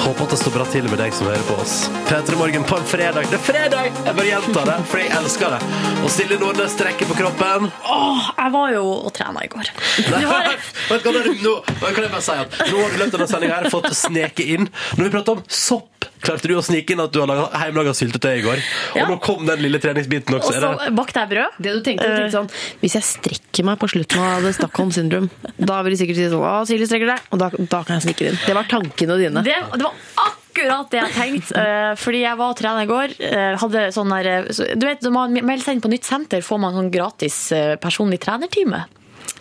Håper 0.00 0.24
at 0.24 0.30
det 0.32 0.38
står 0.40 0.54
bra 0.54 0.64
til 0.72 0.86
med 0.88 0.98
deg 1.00 1.12
som 1.14 1.28
hører 1.28 1.42
på 1.48 1.56
oss. 1.60 1.74
P3 2.08 2.36
Morgen 2.40 2.64
på 2.66 2.78
en 2.80 2.86
fredag. 2.88 3.26
Det 3.30 3.36
er 3.36 3.44
fredag! 3.44 3.90
Jeg 4.06 4.16
bare 4.16 4.28
gjentar 4.30 4.70
det, 4.70 4.76
for 4.88 5.02
jeg 5.02 5.12
elsker 5.18 5.54
det. 5.54 5.60
Og 6.00 6.08
Silje 6.14 6.38
Nordnes 6.40 6.72
strekker 6.76 7.10
på 7.10 7.18
kroppen. 7.18 7.68
Åh, 7.84 8.30
jeg 8.38 8.54
var 8.56 8.72
jo 8.74 8.84
og 8.96 9.12
trena 9.16 9.44
i 9.44 9.50
går. 9.52 9.70
Du 10.08 10.16
har 10.16 10.48
Vet 10.90 11.04
du 11.04 11.10
hva, 11.12 11.20
nå, 11.44 11.54
kan 11.84 12.02
jeg 12.02 12.10
bare 12.10 12.24
si 12.24 12.34
at 12.34 12.56
nå 12.72 12.80
har 12.80 12.90
vi 12.96 12.98
løpt 13.04 13.14
denne 13.14 13.28
sendinga 13.30 13.60
her 13.60 13.70
fått 13.72 13.92
sneke 13.94 14.46
inn. 14.56 14.66
Når 14.96 15.06
vi 15.06 15.12
prater 15.14 15.36
om 15.36 15.44
sopp, 15.46 16.08
klarte 16.24 16.48
du 16.50 16.56
å 16.58 16.62
snike 16.64 16.92
inn 16.96 17.00
at 17.04 17.12
du 17.14 17.20
har 17.22 17.30
hjemmelaga 17.66 17.92
syltetøy 17.96 18.32
i 18.40 18.42
går. 18.44 18.62
Ja. 18.96 19.04
Og 19.04 19.12
nå 19.12 19.18
kom 19.22 19.44
den 19.48 19.62
lille 19.62 19.78
treningsbiten 19.82 20.36
også. 20.40 20.50
Og 20.56 20.58
så 20.64 20.72
det- 20.80 20.94
bakte 20.96 21.22
jeg 21.22 21.30
brød. 21.34 21.60
Det 21.60 21.76
du 21.76 21.80
tenkte, 21.86 22.08
du 22.08 22.16
tenkte 22.16 22.34
sånn 22.34 22.50
Hvis 22.82 22.96
jeg 22.98 23.04
strekker 23.06 23.64
meg 23.68 23.78
på 23.80 23.88
slutten 23.92 24.18
av 24.24 24.42
det 24.42 24.54
Stockholm 24.56 24.90
syndrome, 24.92 25.28
da 25.60 25.80
vil 25.84 25.94
de 25.94 26.00
sikkert 26.02 26.18
si 26.18 26.26
sånn 26.32 26.42
Å, 26.44 26.66
Silje 26.68 26.88
strekker 26.90 27.12
deg. 27.14 27.20
Og 27.30 27.38
da, 27.44 27.50
da 27.52 27.82
kan 27.84 28.00
jeg 28.00 28.08
snike 28.08 28.26
inn. 28.32 28.38
Det 28.46 28.56
var 28.56 28.64
tankene 28.70 29.16
dine. 29.20 29.44
Det, 29.46 29.56
det 29.76 29.84
var 29.86 29.89
akkurat 30.20 30.90
det 30.90 31.00
jeg 31.00 31.12
tenkte. 31.16 31.56
eh, 31.58 31.90
fordi 31.96 32.22
jeg 32.22 32.38
var 32.38 32.54
og 32.54 32.56
trena 32.58 32.84
i 32.84 32.90
går. 32.90 33.16
eh, 33.20 33.56
hadde 33.60 33.92
sånn 33.94 34.10
der, 34.10 34.26
eh, 34.26 34.74
du 34.76 34.86
vet, 34.86 35.02
Når 35.02 35.12
man 35.12 35.32
melder 35.32 35.64
seg 35.64 35.74
inn 35.74 35.84
på 35.84 35.92
nytt 35.92 36.04
senter, 36.04 36.40
får 36.42 36.60
man 36.60 36.74
sånn 36.74 36.90
gratis 36.90 37.52
personlig 37.80 38.20
trenertime. 38.20 38.84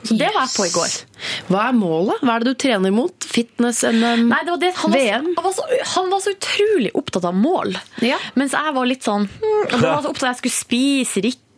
Så 0.04 0.16
det 0.16 0.30
var 0.32 0.46
jeg 0.48 0.56
på 0.56 0.66
i 0.66 0.72
går. 0.72 0.94
Hva 1.52 1.66
er 1.70 1.74
målet? 1.76 2.22
Hva 2.24 2.36
er 2.38 2.44
det 2.46 2.54
du 2.54 2.60
trener 2.64 2.92
mot? 2.96 3.26
Fitness-NM? 3.28 4.30
Nei, 4.30 4.40
det 4.46 4.54
var 4.54 4.62
det. 4.62 4.72
Han, 4.80 4.92
var, 4.94 5.00
VM? 5.00 5.26
han, 5.36 5.44
var 5.44 5.56
så, 5.58 5.66
han 5.96 6.10
var 6.14 6.24
så 6.24 6.32
utrolig 6.38 6.92
opptatt 6.96 7.28
av 7.28 7.36
mål. 7.36 7.76
Ja. 8.06 8.16
Mens 8.40 8.56
jeg 8.56 8.76
var 8.78 8.88
litt 8.88 9.04
sånn 9.04 9.28
hmm, 9.28 9.66
og 9.74 9.84
var 9.84 10.02
så 10.06 10.14
opptatt 10.14 10.24
av 10.24 10.30
at 10.30 10.38
jeg 10.38 10.42
skulle 10.44 10.60
spise 10.60 11.26
riktig 11.26 11.49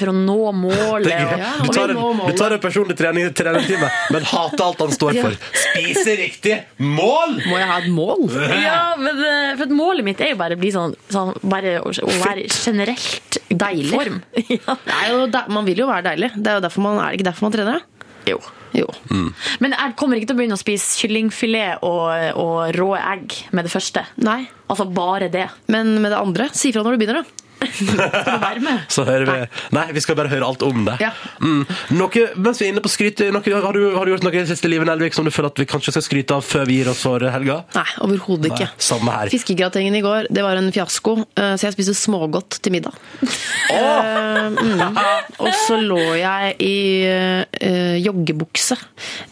for 0.00 0.10
å 0.10 0.14
nå 0.14 0.36
målet. 0.56 1.08
Ja, 1.10 1.50
Du 1.62 1.68
tar 1.74 1.92
en, 1.94 2.20
du 2.26 2.32
tar 2.38 2.54
en 2.56 2.62
personlig 2.62 2.96
trening, 2.98 3.28
treningstime, 3.36 3.88
men 4.14 4.26
hater 4.30 4.64
alt 4.64 4.82
han 4.84 4.92
står 4.94 5.18
for. 5.20 5.36
Spise 5.64 6.16
riktig 6.20 6.56
mål! 6.78 7.36
Må 7.46 7.58
jeg 7.60 7.68
ha 7.70 7.78
et 7.82 7.90
mål? 7.94 8.26
ja, 8.66 8.78
men 9.00 9.18
eh, 9.24 9.50
for 9.56 9.66
at 9.68 9.74
målet 9.76 10.06
mitt 10.06 10.20
er 10.24 10.32
jo 10.34 10.40
bare 10.40 10.56
å 10.58 10.60
bli 10.60 10.72
sånn, 10.74 10.94
sånn 11.12 11.34
bare 11.42 11.78
å, 11.82 11.90
å 11.92 12.16
være 12.24 12.46
generelt 12.50 13.40
Deilig. 13.50 13.90
form. 13.94 14.20
ja. 14.56 14.78
Det 14.86 14.96
er 15.02 15.12
jo, 15.14 15.26
de- 15.32 15.46
man 15.56 15.68
vil 15.68 15.84
jo 15.84 15.90
være 15.90 16.10
deilig. 16.12 16.32
Det 16.36 16.52
er 16.54 16.60
jo 16.60 16.64
derfor 16.68 16.86
man, 16.86 17.00
er 17.04 17.10
det 17.14 17.20
ikke 17.20 17.30
derfor 17.32 17.48
man 17.48 17.56
trener? 17.58 17.86
Jo. 18.28 18.38
Jo. 18.76 18.86
Mm. 19.10 19.32
Men 19.64 19.72
jeg 19.74 19.94
kommer 19.98 20.14
ikke 20.20 20.28
til 20.30 20.36
å 20.36 20.38
begynne 20.38 20.54
å 20.54 20.60
spise 20.60 21.00
kyllingfilet 21.00 21.80
og, 21.82 22.10
og 22.38 22.76
rå 22.76 22.90
egg 23.00 23.34
med 23.56 23.66
det 23.66 23.72
første. 23.72 24.04
Nei. 24.22 24.44
Altså 24.70 24.86
bare 24.94 25.26
det. 25.32 25.48
Men 25.74 25.96
med 26.04 26.12
det 26.14 26.20
andre, 26.20 26.46
si 26.54 26.70
fra 26.70 26.84
når 26.86 26.94
du 26.94 27.00
begynner, 27.02 27.24
da. 27.24 27.46
Skal 27.60 28.26
du 28.26 28.44
være 28.44 28.62
med? 28.64 28.84
Så 28.94 29.04
hører 29.08 29.26
vi 29.28 29.38
Nei, 29.76 29.86
vi 29.94 30.02
skal 30.02 30.16
bare 30.18 30.30
høre 30.32 30.46
alt 30.46 30.62
om 30.66 30.84
det. 30.86 30.96
Ja. 31.02 31.12
Mm. 31.42 31.62
Noe, 31.98 32.24
mens 32.36 32.60
vi 32.60 32.68
er 32.68 32.74
inne 32.74 32.84
på 32.84 32.92
skryt, 32.92 33.22
noe, 33.34 33.42
har, 33.42 33.76
du, 33.76 33.84
har 33.96 34.06
du 34.06 34.14
gjort 34.14 34.26
noe 34.26 34.34
i 34.34 34.40
det 34.40 34.48
siste 34.50 34.70
livet 34.70 34.88
Nelvik, 34.88 35.16
som 35.16 35.26
du 35.26 35.32
føler 35.34 35.52
at 35.52 35.62
vi 35.62 35.68
kanskje 35.70 35.94
skal 35.96 36.06
skryte 36.06 36.38
av 36.38 36.46
før 36.46 36.66
vi 36.68 36.80
gir 36.80 36.90
oss 36.92 37.04
for 37.06 37.24
helga? 37.34 37.60
Nei, 37.76 37.86
overhodet 38.06 38.52
ikke. 38.52 38.70
Samme 38.80 39.14
her. 39.14 39.32
Fiskegratengen 39.32 39.98
i 39.98 40.02
går, 40.04 40.30
det 40.32 40.44
var 40.46 40.60
en 40.60 40.70
fiasko, 40.74 41.16
eh, 41.36 41.54
så 41.60 41.68
jeg 41.68 41.76
spiste 41.76 41.96
smågodt 41.98 42.60
til 42.64 42.76
middag. 42.76 42.96
Oh! 43.76 44.50
mm. 44.50 44.98
Og 45.40 45.50
så 45.66 45.78
lå 45.80 46.00
jeg 46.18 46.54
i 46.64 46.76
uh, 47.06 47.96
joggebukse. 48.00 48.76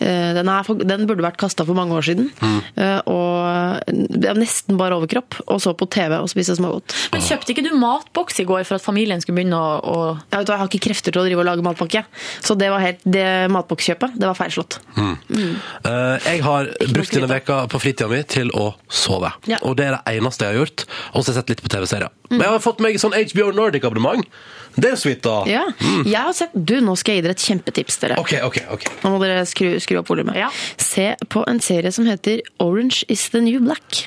Uh, 0.01 0.35
den, 0.37 0.51
er 0.51 0.66
for, 0.66 0.81
den 0.81 1.07
burde 1.09 1.24
vært 1.24 1.39
kasta 1.41 1.66
for 1.68 1.79
mange 1.79 1.97
år 1.97 2.07
siden. 2.09 2.31
Mm. 2.41 2.59
Uh, 2.79 3.01
og 3.12 4.39
nesten 4.39 4.79
bare 4.81 4.99
overkropp, 4.99 5.41
og 5.47 5.62
så 5.62 5.74
på 5.79 5.89
TV 5.93 6.16
og 6.18 6.31
spiste 6.31 6.57
smågodt. 6.59 6.97
Men 7.14 7.24
kjøpte 7.24 7.55
ikke 7.55 7.66
du 7.66 7.72
matboks 8.18 8.40
i 8.40 8.44
går 8.44 8.64
for 8.66 8.78
at 8.78 8.84
familien 8.84 9.20
skulle 9.22 9.38
begynne 9.38 9.56
å, 9.56 9.78
å 9.78 9.96
hva, 10.30 10.42
jeg 10.42 10.58
har 10.58 10.66
ikke 10.68 10.82
krefter 10.88 11.14
til 11.14 11.22
å 11.22 11.26
drive 11.26 11.42
og 11.42 11.46
lage 11.46 11.64
matpakke, 11.64 12.04
så 12.42 12.56
det 12.58 12.70
var 12.72 12.82
helt, 12.82 13.00
det 13.04 13.50
matbokskjøpet 13.54 14.18
det 14.18 14.26
var 14.26 14.36
feilslått. 14.38 14.78
Eh, 14.98 16.26
jeg 16.26 16.42
har 16.42 16.70
brukt 16.92 17.14
denne 17.14 17.30
veka 17.30 17.62
på 17.70 17.80
fritida 17.82 18.08
mi 18.10 18.22
til 18.26 18.50
å 18.56 18.72
sove. 18.88 19.30
Ja. 19.46 19.60
Og 19.62 19.78
det 19.78 19.88
er 19.88 19.96
det 19.98 20.18
eneste 20.18 20.46
jeg 20.46 20.56
har 20.56 20.64
gjort. 20.64 20.86
Og 21.12 21.22
så 21.22 21.30
har 21.30 21.34
jeg 21.34 21.40
sett 21.42 21.52
litt 21.54 21.64
på 21.64 21.72
TV-serier. 21.72 22.14
Men 22.30 22.44
jeg 22.44 22.54
har 22.56 22.64
fått 22.64 22.82
meg 22.84 22.98
sånn 23.00 23.16
HBO 23.16 23.52
Nordic-abonnement. 23.56 24.26
Det 24.78 24.92
er 24.92 24.98
sweet, 25.00 25.22
da. 25.24 25.40
Ja. 25.48 25.64
Jeg 26.04 26.18
har 26.18 26.34
sett 26.36 26.52
Du, 26.54 26.76
nå 26.84 26.94
skal 26.98 27.16
jeg 27.16 27.22
gi 27.22 27.26
dere 27.26 27.36
et 27.38 27.46
kjempetips, 27.46 27.98
dere. 28.02 28.18
OK, 28.20 28.36
OK. 28.46 28.60
ok. 28.76 28.86
Nå 29.02 29.14
må 29.14 29.22
dere 29.22 29.46
skru, 29.48 29.72
skru 29.82 30.02
opp 30.02 30.12
volumet. 30.12 30.38
Ja. 30.38 30.52
Se 30.76 31.10
på 31.32 31.42
en 31.50 31.62
serie 31.64 31.92
som 31.94 32.06
heter 32.08 32.44
Orange 32.62 33.02
is 33.08 33.28
the 33.32 33.42
new 33.42 33.62
black. 33.64 34.06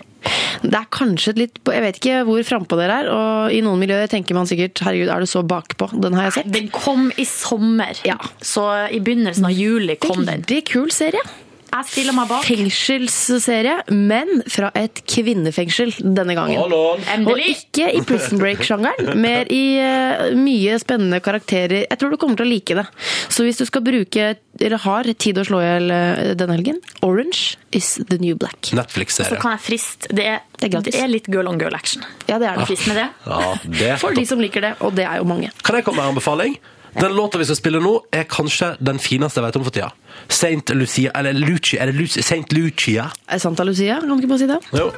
Det 0.62 0.78
er 0.78 0.86
kanskje 0.94 1.34
litt 1.40 1.56
Jeg 1.66 1.82
vet 1.82 1.98
ikke 1.98 2.18
hvor 2.28 2.44
frampå 2.46 2.78
dere 2.78 3.00
er, 3.02 3.08
og 3.10 3.54
i 3.56 3.62
noen 3.66 3.80
miljøer 3.82 4.08
tenker 4.12 4.38
man 4.38 4.46
sikkert 4.50 4.78
herregud, 4.86 5.10
er 5.10 5.24
du 5.24 5.30
så 5.30 5.42
bakpå? 5.48 5.88
Den 6.04 6.14
har 6.14 6.28
jeg 6.30 6.36
sett. 6.40 6.52
Den 6.54 6.68
kom 6.74 7.08
i 7.18 7.26
sommer, 7.26 7.98
Ja. 8.06 8.18
så 8.42 8.68
i 8.94 9.00
begynnelsen 9.02 9.46
av 9.50 9.56
juli 9.58 9.96
kom 10.02 10.22
den. 10.26 10.44
Veldig 10.46 10.60
kul 10.70 10.92
serie. 10.94 11.24
Jeg 11.72 11.88
stiller 11.88 12.16
meg 12.16 12.28
bak. 12.28 12.44
Fengselsserie, 12.44 13.78
men 13.96 14.42
fra 14.52 14.72
et 14.76 15.02
kvinnefengsel 15.08 15.94
denne 16.04 16.36
gangen. 16.36 16.60
Og 16.68 17.40
ikke 17.40 17.88
i 17.96 18.02
Prison 18.08 18.42
Break-sjangeren, 18.42 19.14
mer 19.22 19.48
i 19.52 19.64
uh, 19.80 20.26
mye 20.36 20.76
spennende 20.82 21.22
karakterer. 21.24 21.86
Jeg 21.86 22.02
tror 22.02 22.12
du 22.12 22.20
kommer 22.20 22.40
til 22.40 22.50
å 22.50 22.52
like 22.52 22.76
det. 22.82 22.86
Så 23.32 23.46
hvis 23.48 23.62
du 23.62 23.66
skal 23.70 23.86
bruke, 23.86 24.34
eller 24.60 24.84
har 24.84 25.12
tid 25.16 25.40
å 25.40 25.46
slå 25.48 25.62
i 25.64 25.70
hjel 25.70 25.94
eh, 25.96 26.34
denne 26.38 26.58
helgen, 26.58 26.82
Orange 27.08 27.56
is 27.72 27.94
the 28.10 28.20
new 28.22 28.36
black. 28.36 28.74
Netflix-serie. 28.76 29.32
Så 29.32 29.40
kan 29.42 29.56
jeg 29.56 29.64
friste. 29.70 30.12
Det 30.12 30.28
er, 30.28 30.44
Det 30.60 30.74
er 30.74 30.86
det 30.86 30.96
er 31.00 31.10
litt 31.10 31.32
girl 31.32 31.50
on 31.50 31.62
girl 31.62 31.76
action. 31.78 32.04
Ja, 32.28 32.36
det 32.36 32.52
er 32.52 32.60
det. 32.60 32.68
Frist 32.68 32.92
med 32.92 33.00
det. 33.00 33.08
Ja, 33.26 33.56
det 33.80 33.96
For 34.04 34.18
de 34.18 34.28
som 34.28 34.44
liker 34.44 34.68
det, 34.68 34.76
og 34.84 34.94
det 35.00 35.08
er 35.08 35.24
jo 35.24 35.30
mange. 35.30 35.54
Kan 35.64 35.80
jeg 35.80 35.88
komme 35.88 36.02
med 36.02 36.10
en 36.10 36.18
anbefaling? 36.18 36.60
Den 36.94 37.14
låta 37.16 37.38
vi 37.38 37.46
skal 37.48 37.56
spille 37.56 37.80
nå, 37.80 37.94
er 38.12 38.26
kanskje 38.30 38.74
den 38.84 39.00
fineste 39.00 39.40
jeg 39.40 39.48
vet 39.48 39.58
om 39.60 39.64
for 39.64 39.76
tida. 39.76 39.92
Saint 40.28 40.70
Lucia 40.76 41.12
Eller 41.16 41.34
Lucia, 41.34 41.82
er 41.82 41.92
det 41.92 41.96
Lucia? 41.96 42.24
Saint 42.24 42.52
Lucia? 42.52 43.06
Er 43.28 43.40
Santa 43.40 43.64
Lucia, 43.64 44.00
kan 44.00 44.10
du 44.10 44.18
ikke 44.20 44.32
bare 44.34 44.42
si 44.44 44.50
det? 44.50 44.60
Jo. 44.76 44.90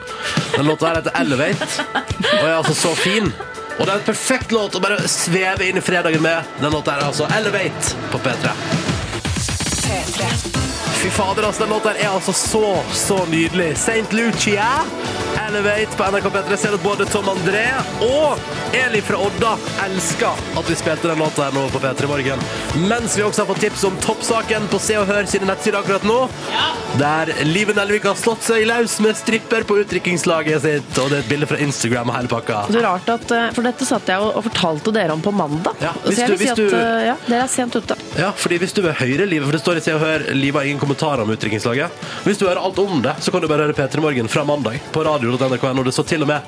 Den 0.56 0.66
låta 0.72 0.90
her 0.90 1.02
heter 1.02 1.20
Elevate, 1.22 1.68
og 2.42 2.48
er 2.48 2.56
altså 2.56 2.74
så 2.74 2.96
fin. 2.98 3.30
Og 3.80 3.86
det 3.86 3.94
er 3.94 4.00
en 4.00 4.08
perfekt 4.08 4.52
låt 4.54 4.76
å 4.78 4.82
bare 4.82 5.02
sveve 5.10 5.70
inn 5.70 5.78
i 5.78 5.86
fredagen 5.86 6.22
med. 6.22 6.50
Den 6.62 6.74
låta 6.74 6.96
her 6.96 7.06
er 7.06 7.12
altså 7.12 7.30
Elevate 7.38 7.96
på 8.14 8.22
P3. 8.26 8.54
Fy 11.04 11.10
fader, 11.10 11.44
altså, 11.44 11.64
den 11.66 11.74
låta 11.74 11.92
her 11.94 12.06
er 12.06 12.14
altså 12.14 12.34
så, 12.38 12.68
så 12.96 13.18
nydelig. 13.30 13.74
Saint 13.78 14.14
Lucia, 14.14 14.68
Elevate 15.54 15.98
på 15.98 16.04
NRK 16.10 16.28
P3. 16.34 16.50
Jeg 16.54 16.60
ser 16.64 16.74
at 16.78 16.84
både 16.84 17.06
Tom 17.12 17.28
André 17.30 17.64
og 18.02 18.40
Eli 18.74 19.02
fra 19.06 19.20
Odda 19.22 19.52
elsker 19.86 20.40
at 20.58 20.70
vi 20.70 20.76
spilte 20.80 21.12
den 21.12 21.20
låta 21.22 21.46
her 21.46 21.54
nå 21.54 21.68
på 21.74 21.82
P3 21.84 22.08
Morgen. 22.10 22.42
Mens 22.90 23.14
vi 23.18 23.22
også 23.26 23.44
har 23.44 23.50
fått 23.52 23.62
tips 23.62 23.84
om 23.86 23.98
toppsaken 24.02 24.66
på 24.72 24.80
Se 24.82 24.98
og 24.98 25.06
Hør 25.12 25.28
sine 25.30 25.46
nettsider 25.50 25.78
akkurat 25.84 26.06
nå. 26.10 26.18
Der 26.98 27.30
Live 27.46 27.76
Nelvik 27.78 28.08
har 28.10 28.18
slått 28.18 28.42
seg 28.48 28.66
løs 28.70 28.98
med 29.04 29.18
stripper 29.20 29.66
på 29.70 29.78
utdrikningslaget 29.84 30.66
sitt. 30.66 30.98
Og 31.04 31.12
det 31.14 31.20
er 31.20 31.24
et 31.26 31.30
bilde 31.30 31.50
fra 31.50 31.60
Instagram 31.62 32.10
og 32.14 32.18
hele 32.18 32.32
pakka. 32.34 32.64
Det 32.74 32.82
er 32.82 32.88
rart 32.88 33.14
at, 33.14 33.32
eh, 33.38 33.50
For 33.54 33.62
dette 33.66 33.86
satt 33.86 34.10
jeg 34.10 34.18
og 34.34 34.42
fortalte 34.50 34.94
dere 34.94 35.14
om 35.14 35.22
på 35.22 35.34
mandag. 35.34 35.78
Ja, 35.82 35.94
så 36.04 36.16
jeg 36.18 36.28
du- 36.28 36.38
vil 36.38 36.38
si 36.38 36.44
hvis 36.46 36.52
at 36.52 36.58
du- 36.58 36.76
eh, 36.78 37.06
ja, 37.12 37.16
dere 37.28 37.44
er 37.44 37.48
sent 37.48 37.76
ute. 37.76 37.96
Ja, 38.18 38.32
fordi 38.32 38.58
hvis 38.60 38.74
du 38.74 38.82
vil 38.82 38.94
høre 38.94 39.26
livet, 39.30 39.46
for 39.46 39.52
det 39.52 39.62
står 39.62 39.78
i 39.78 39.82
Se 39.82 39.94
og 39.94 40.02
Hør 40.02 40.34
Livet 40.34 40.56
har 40.62 40.64
ingen 40.70 40.80
kommentarer 40.80 41.22
om 41.22 41.30
utdrikningslaget. 41.30 41.90
Hvis 42.26 42.38
du 42.38 42.46
hører 42.48 42.64
alt 42.64 42.78
om 42.80 43.02
det, 43.02 43.16
så 43.20 43.32
kan 43.32 43.42
du 43.42 43.48
bare 43.48 43.66
høre 43.68 43.74
P3 43.74 44.00
Morgen 44.02 44.28
fra 44.28 44.44
mandag 44.44 44.80
på 44.92 45.04
radio.nrk.no. 45.44 45.84
Det 45.84 45.94
står 45.96 46.10
til 46.14 46.26
og 46.26 46.32
med 46.32 46.42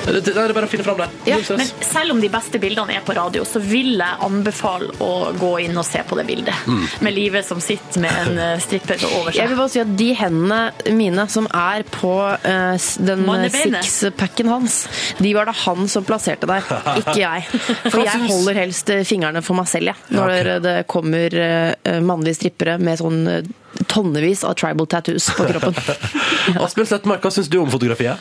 Det 0.00 0.20
det 0.24 0.32
er 0.32 0.54
bare 0.56 0.66
å 0.66 0.70
finne 0.70 0.84
fram 0.84 0.98
der. 0.98 1.10
Ja, 1.28 1.36
men 1.58 1.68
selv 1.84 2.14
om 2.14 2.20
de 2.22 2.30
beste 2.32 2.58
bildene 2.62 2.96
er 2.96 3.02
på 3.04 3.14
radio, 3.14 3.44
så 3.44 3.60
vil 3.62 3.98
jeg 4.00 4.18
anbefale 4.24 4.94
å 5.04 5.30
gå 5.36 5.50
inn 5.66 5.76
og 5.76 5.84
se 5.86 6.00
på 6.08 6.16
det 6.18 6.24
bildet. 6.28 6.70
Med 7.04 7.14
livet 7.14 7.46
som 7.46 7.60
sitter 7.62 8.02
med 8.02 8.16
en 8.22 8.40
eh, 8.40 8.62
stripper 8.62 9.04
over 9.10 9.36
Jeg 9.36 9.50
vil 9.50 9.58
bare 9.60 9.72
si 9.72 9.82
at 9.82 9.92
De 10.00 10.08
hendene 10.16 10.94
mine 10.96 11.26
som 11.30 11.46
er 11.52 11.84
på 11.92 12.14
uh, 12.16 12.88
den 13.06 13.26
sixpacken 13.50 14.50
hans, 14.50 14.80
de 15.20 15.34
var 15.36 15.50
det 15.50 15.56
han 15.66 15.88
som 15.92 16.06
plasserte 16.08 16.48
der, 16.48 16.64
ikke 17.02 17.18
jeg. 17.20 17.46
For 17.90 18.00
jeg 18.06 18.24
holder 18.24 18.62
helst 18.62 18.90
eh, 18.94 19.04
fingrene 19.06 19.44
for 19.44 19.58
meg 19.60 19.68
selv 19.70 19.92
jeg, 19.92 20.08
når 20.16 20.32
okay. 20.32 20.60
det 20.64 20.76
kommer 20.90 21.36
uh, 21.36 22.00
mannlige 22.04 22.40
strippere 22.40 22.78
med 22.80 23.00
sånn 23.00 23.20
eh, 23.28 23.50
tonnevis 23.88 24.42
av 24.44 24.54
tribal 24.60 24.86
tattoos 24.90 25.30
på 25.36 25.46
kroppen. 25.48 25.74
Asbjørn 26.64 26.88
Slettmark, 26.90 27.22
hva 27.24 27.30
syns 27.32 27.48
du 27.52 27.58
om 27.62 27.70
fotografiet? 27.72 28.18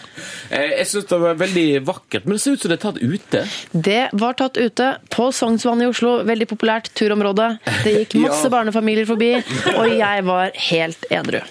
Eh, 0.50 0.78
Jeg 0.80 0.88
syns 0.92 1.08
det 1.10 1.20
var 1.22 1.36
veldig 1.40 1.66
vakkert, 1.88 2.26
men 2.26 2.38
det 2.38 2.42
ser 2.44 2.56
ut 2.56 2.62
som 2.64 2.72
det 2.72 2.78
er 2.80 2.84
tatt 2.86 3.02
ute. 3.02 3.44
Det 3.74 4.02
var 4.22 4.38
tatt 4.40 4.58
ute 4.60 4.90
på 5.14 5.30
Sognsvannet 5.36 5.88
i 5.88 5.90
Oslo, 5.92 6.14
veldig 6.28 6.48
populært 6.52 6.92
turområde. 6.98 7.50
Det 7.84 7.96
gikk 7.98 8.16
masse 8.26 8.46
Ja. 8.48 8.54
barnefamilier 8.54 9.06
forbi, 9.10 9.32
og 9.76 9.90
jeg 9.92 10.24
var 10.28 10.52
helt 10.70 11.06
edru. 11.12 11.42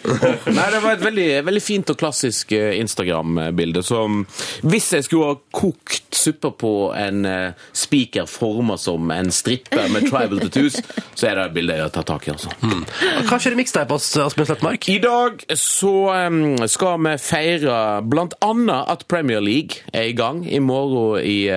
Nei, 0.49 0.69
Det 0.73 0.83
var 0.85 0.93
et 0.97 1.05
veldig, 1.05 1.29
veldig 1.49 1.63
fint 1.65 1.91
og 1.93 1.99
klassisk 2.01 2.53
eh, 2.57 2.73
Instagram-bilde. 2.81 3.83
som 3.87 4.23
Hvis 4.63 4.91
jeg 4.97 5.05
skulle 5.09 5.33
ha 5.35 5.39
kokt 5.55 6.17
suppe 6.19 6.51
på 6.59 6.73
en 6.99 7.25
eh, 7.29 7.67
spiker 7.77 8.27
forma 8.29 8.77
som 8.81 9.11
en 9.15 9.31
strippe 9.35 9.85
med 9.93 10.09
tribal 10.09 10.41
tattoos, 10.43 10.81
så 11.15 11.29
er 11.31 11.39
det 11.39 11.45
et 11.49 11.55
bilde 11.59 11.77
jeg 11.79 11.85
har 11.87 11.95
tatt 11.95 12.09
tak 12.11 12.27
i. 12.29 12.33
altså. 12.35 12.51
Hva 13.29 13.39
skjer 13.41 13.55
i 13.57 13.61
mixtape, 13.63 13.98
As- 13.99 14.09
Asbjørn 14.23 14.49
Slettmark? 14.53 14.89
I 14.95 14.99
dag 15.03 15.43
så 15.59 15.93
skal 16.71 16.99
vi 17.05 17.15
feire 17.23 17.79
blant 18.07 18.35
annet 18.45 18.91
at 18.95 19.05
Premier 19.11 19.43
League 19.43 19.83
er 19.93 20.09
i 20.11 20.15
gang 20.17 20.45
i 20.47 20.61
morgen 20.63 21.19
i, 21.27 21.49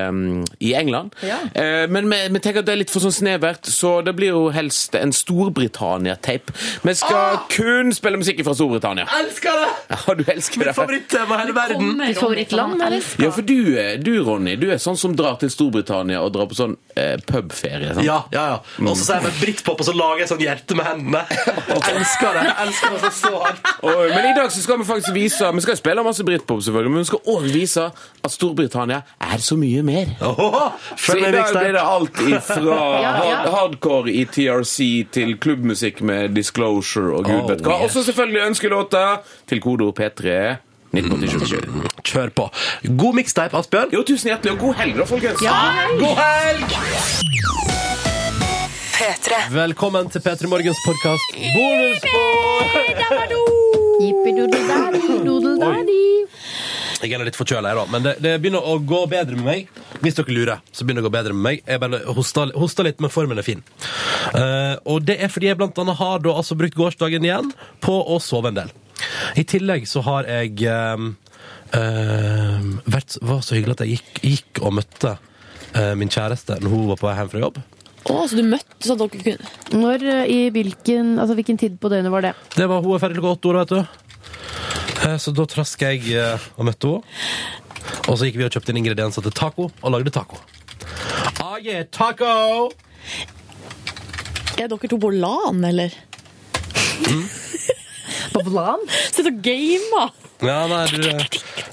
i 0.66 0.74
England. 0.78 1.14
Eh, 1.22 1.86
men 1.92 2.10
vi, 2.12 2.20
vi 2.34 2.42
tenker 2.44 2.64
at 2.64 2.68
det 2.70 2.74
er 2.76 2.82
litt 2.82 2.94
for 2.94 3.04
sånn 3.04 3.14
snevert, 3.14 3.70
så 3.70 4.00
det 4.06 4.14
blir 4.18 4.34
jo 4.34 4.44
helst 4.54 4.96
en 4.98 5.14
Storbritannia-tape. 5.16 6.54
Vi 6.86 6.94
skal 6.98 7.40
kun 7.54 7.92
spille 7.96 8.20
musikk 8.22 8.42
fra 8.48 8.56
Storbritannia. 8.58 9.08
Elsker 9.22 9.62
det! 9.62 9.70
Ja, 10.02 10.14
du 10.18 10.24
elsker 10.32 10.64
det. 10.66 10.74
Favorittema 10.76 11.36
i 11.38 11.42
hele 11.44 11.54
verden. 11.56 11.92
Mitt 12.00 12.18
favorittland, 12.20 12.74
Ronny, 12.74 12.86
eller? 12.88 13.10
Ja, 13.22 13.30
for 13.36 13.46
du, 13.46 13.58
eh, 13.80 13.94
du, 14.02 14.12
Ronny, 14.26 14.56
du 14.60 14.66
er 14.74 14.80
sånn 14.82 14.98
som 15.00 15.14
drar 15.20 15.38
til 15.42 15.52
Storbritannia 15.54 16.22
og 16.26 16.32
drar 16.36 16.48
på 16.50 16.58
sånn 16.58 16.74
eh, 16.96 17.18
pubferie. 17.28 17.92
sant? 17.94 18.06
Ja, 18.08 18.22
ja, 18.34 18.46
ja. 18.56 18.58
Og 18.82 18.96
så 18.98 19.06
sier 19.06 19.20
jeg 19.22 19.28
med 19.30 19.40
britpop, 19.44 19.84
og 19.84 19.88
så 19.88 19.94
lager 19.96 20.24
jeg 20.24 20.32
sånn 20.34 20.42
hjerte 20.44 20.78
med 20.80 20.88
hendene. 20.90 21.22
Elsker 21.92 22.31
det. 22.38 22.44
Elsker 22.66 22.96
det 23.02 23.12
så, 23.14 23.32
hardt. 23.44 23.72
Og, 23.82 24.02
men 24.16 24.26
i 24.30 24.34
dag 24.38 24.52
så 24.52 24.62
skal 24.64 24.80
vi 24.80 24.86
faktisk 24.88 25.14
vise 25.16 25.52
Vi 25.56 25.62
skal 25.66 25.78
spille 25.78 26.04
masse 26.04 26.24
britpop, 26.28 26.62
selvfølgelig, 26.64 26.92
men 26.92 27.00
vi 27.00 27.10
skal 27.12 27.20
òg 27.36 27.48
vise 27.54 27.86
at 28.24 28.32
Storbritannia 28.32 29.02
er 29.22 29.38
så 29.44 29.56
mye 29.60 29.84
mer. 29.84 30.06
Oho, 30.22 30.70
Så 30.98 31.18
i 31.18 31.22
dag 31.32 31.52
blir 31.56 31.72
det 31.78 31.84
alt 31.84 32.22
ifra 32.28 32.80
hard, 33.20 33.48
hardcore 33.56 34.12
i 34.14 34.26
TRC 34.26 34.78
til 35.12 35.38
klubbmusikk 35.42 36.02
med 36.02 36.30
Disclosure 36.36 37.16
og 37.18 37.26
gud 37.26 37.40
Oh, 37.42 37.50
vet 37.50 37.62
hva. 37.66 37.78
yes. 37.82 37.84
Og 37.84 37.90
så 37.96 38.04
selvfølgelig 38.12 38.42
ønskelåter 38.52 39.22
til 39.50 39.62
kodeord 39.62 39.96
P3 40.00 40.38
1987. 40.92 42.02
Kjør 42.04 42.30
på. 42.36 42.50
God 43.00 43.14
mixtape, 43.16 43.58
Asbjørn. 43.58 43.94
Jo, 43.94 44.04
tusen 44.08 44.28
hjertelig, 44.34 44.52
og 44.52 44.60
god 44.60 44.74
helg 44.82 44.98
da, 45.00 45.06
folkens. 45.08 45.40
God 46.00 46.16
helg! 46.20 47.71
Velkommen 49.52 50.08
til 50.08 50.22
P3 50.24 50.48
Morgens 50.48 50.78
podkast 50.86 51.34
Bonusbord! 51.36 53.02
Jeg 57.02 57.18
er 57.18 57.24
litt 57.28 57.36
forkjøla, 57.36 57.74
jeg, 57.74 57.80
da. 57.82 57.84
Men 57.92 58.06
det, 58.06 58.14
det 58.24 58.32
begynner 58.40 58.64
å 58.64 58.78
gå 58.80 59.02
bedre 59.12 59.36
med 59.36 59.44
meg. 59.50 59.82
Hvis 60.00 60.16
dere 60.16 60.32
lurer, 60.32 60.62
så 60.72 60.86
begynner 60.86 61.04
det 61.04 61.10
å 61.10 61.10
gå 61.10 61.16
bedre 61.18 61.36
med 61.36 61.44
meg. 61.44 61.64
Jeg 61.68 61.82
bare 61.84 62.00
hoster, 62.16 62.54
hoster 62.56 62.88
litt, 62.88 63.02
men 63.04 63.12
formen 63.12 63.42
er 63.42 63.48
fin. 63.50 63.66
Uh, 64.32 64.80
og 64.88 65.04
det 65.10 65.18
er 65.20 65.34
fordi 65.34 65.50
jeg 65.50 65.60
blant 65.60 65.84
annet 65.84 66.00
har 66.00 66.24
da 66.24 66.38
altså 66.40 66.56
brukt 66.62 66.80
gårsdagen 66.80 67.28
igjen 67.28 67.52
på 67.84 67.98
å 68.00 68.22
sove 68.24 68.54
en 68.54 68.62
del. 68.62 68.72
I 69.36 69.44
tillegg 69.44 69.90
så 69.92 70.06
har 70.08 70.30
jeg 70.30 70.56
eh, 70.72 71.04
uh, 71.76 72.72
vært 72.96 73.20
var 73.28 73.44
så 73.44 73.58
hyggelig 73.58 73.76
at 73.76 73.84
jeg 73.84 73.98
gikk, 73.98 74.24
gikk 74.24 74.64
og 74.64 74.78
møtte 74.80 75.18
uh, 75.18 75.94
min 76.00 76.12
kjæreste 76.12 76.62
når 76.62 76.78
hun 76.78 76.90
var 76.94 77.04
på 77.04 77.12
vei 77.12 77.20
hjem 77.20 77.36
fra 77.36 77.46
jobb. 77.50 77.64
Å, 78.10 78.16
så 78.28 78.38
du 78.40 78.44
møtte 78.48 78.88
så 78.88 78.96
dere 78.98 79.10
kunne 79.22 79.78
Når, 79.78 80.06
eh, 80.10 80.24
i 80.32 80.40
hvilken, 80.54 81.14
altså, 81.22 81.36
hvilken 81.38 81.60
tid 81.62 81.76
på 81.82 81.92
døgnet 81.92 82.12
var 82.14 82.26
det? 82.26 82.32
Det 82.56 82.66
var 82.70 82.82
Hun 82.82 82.96
er 82.96 83.04
ferdig 83.04 83.20
klokka 83.20 83.36
åtte 83.38 83.52
år, 83.52 83.60
vet 83.62 83.74
du. 83.76 83.82
Eh, 85.06 85.18
Så 85.22 85.34
da 85.38 85.46
traska 85.46 85.92
jeg 85.94 86.16
eh, 86.18 86.48
og 86.58 86.66
møtte 86.66 86.96
henne. 86.96 87.04
Og 88.10 88.18
så 88.18 88.26
gikk 88.26 88.40
vi 88.40 88.46
og 88.48 88.54
kjøpte 88.56 88.74
inn 88.74 88.82
ingredienser 88.82 89.22
til 89.26 89.34
taco, 89.38 89.70
og 89.82 89.92
lagde 89.94 90.12
taco. 90.14 90.40
Beklager. 91.62 91.86
Taco! 91.94 92.72
Er 94.58 94.68
dere 94.70 94.90
to 94.90 94.98
på 95.02 95.12
LAN, 95.14 95.62
eller? 95.66 95.94
På 97.06 97.14
LAN? 98.40 98.84
Sitter 99.12 99.32
og 99.32 99.42
gamer. 99.46 100.12
Ja, 100.42 100.62
nei, 100.66 100.86
du, 100.90 101.04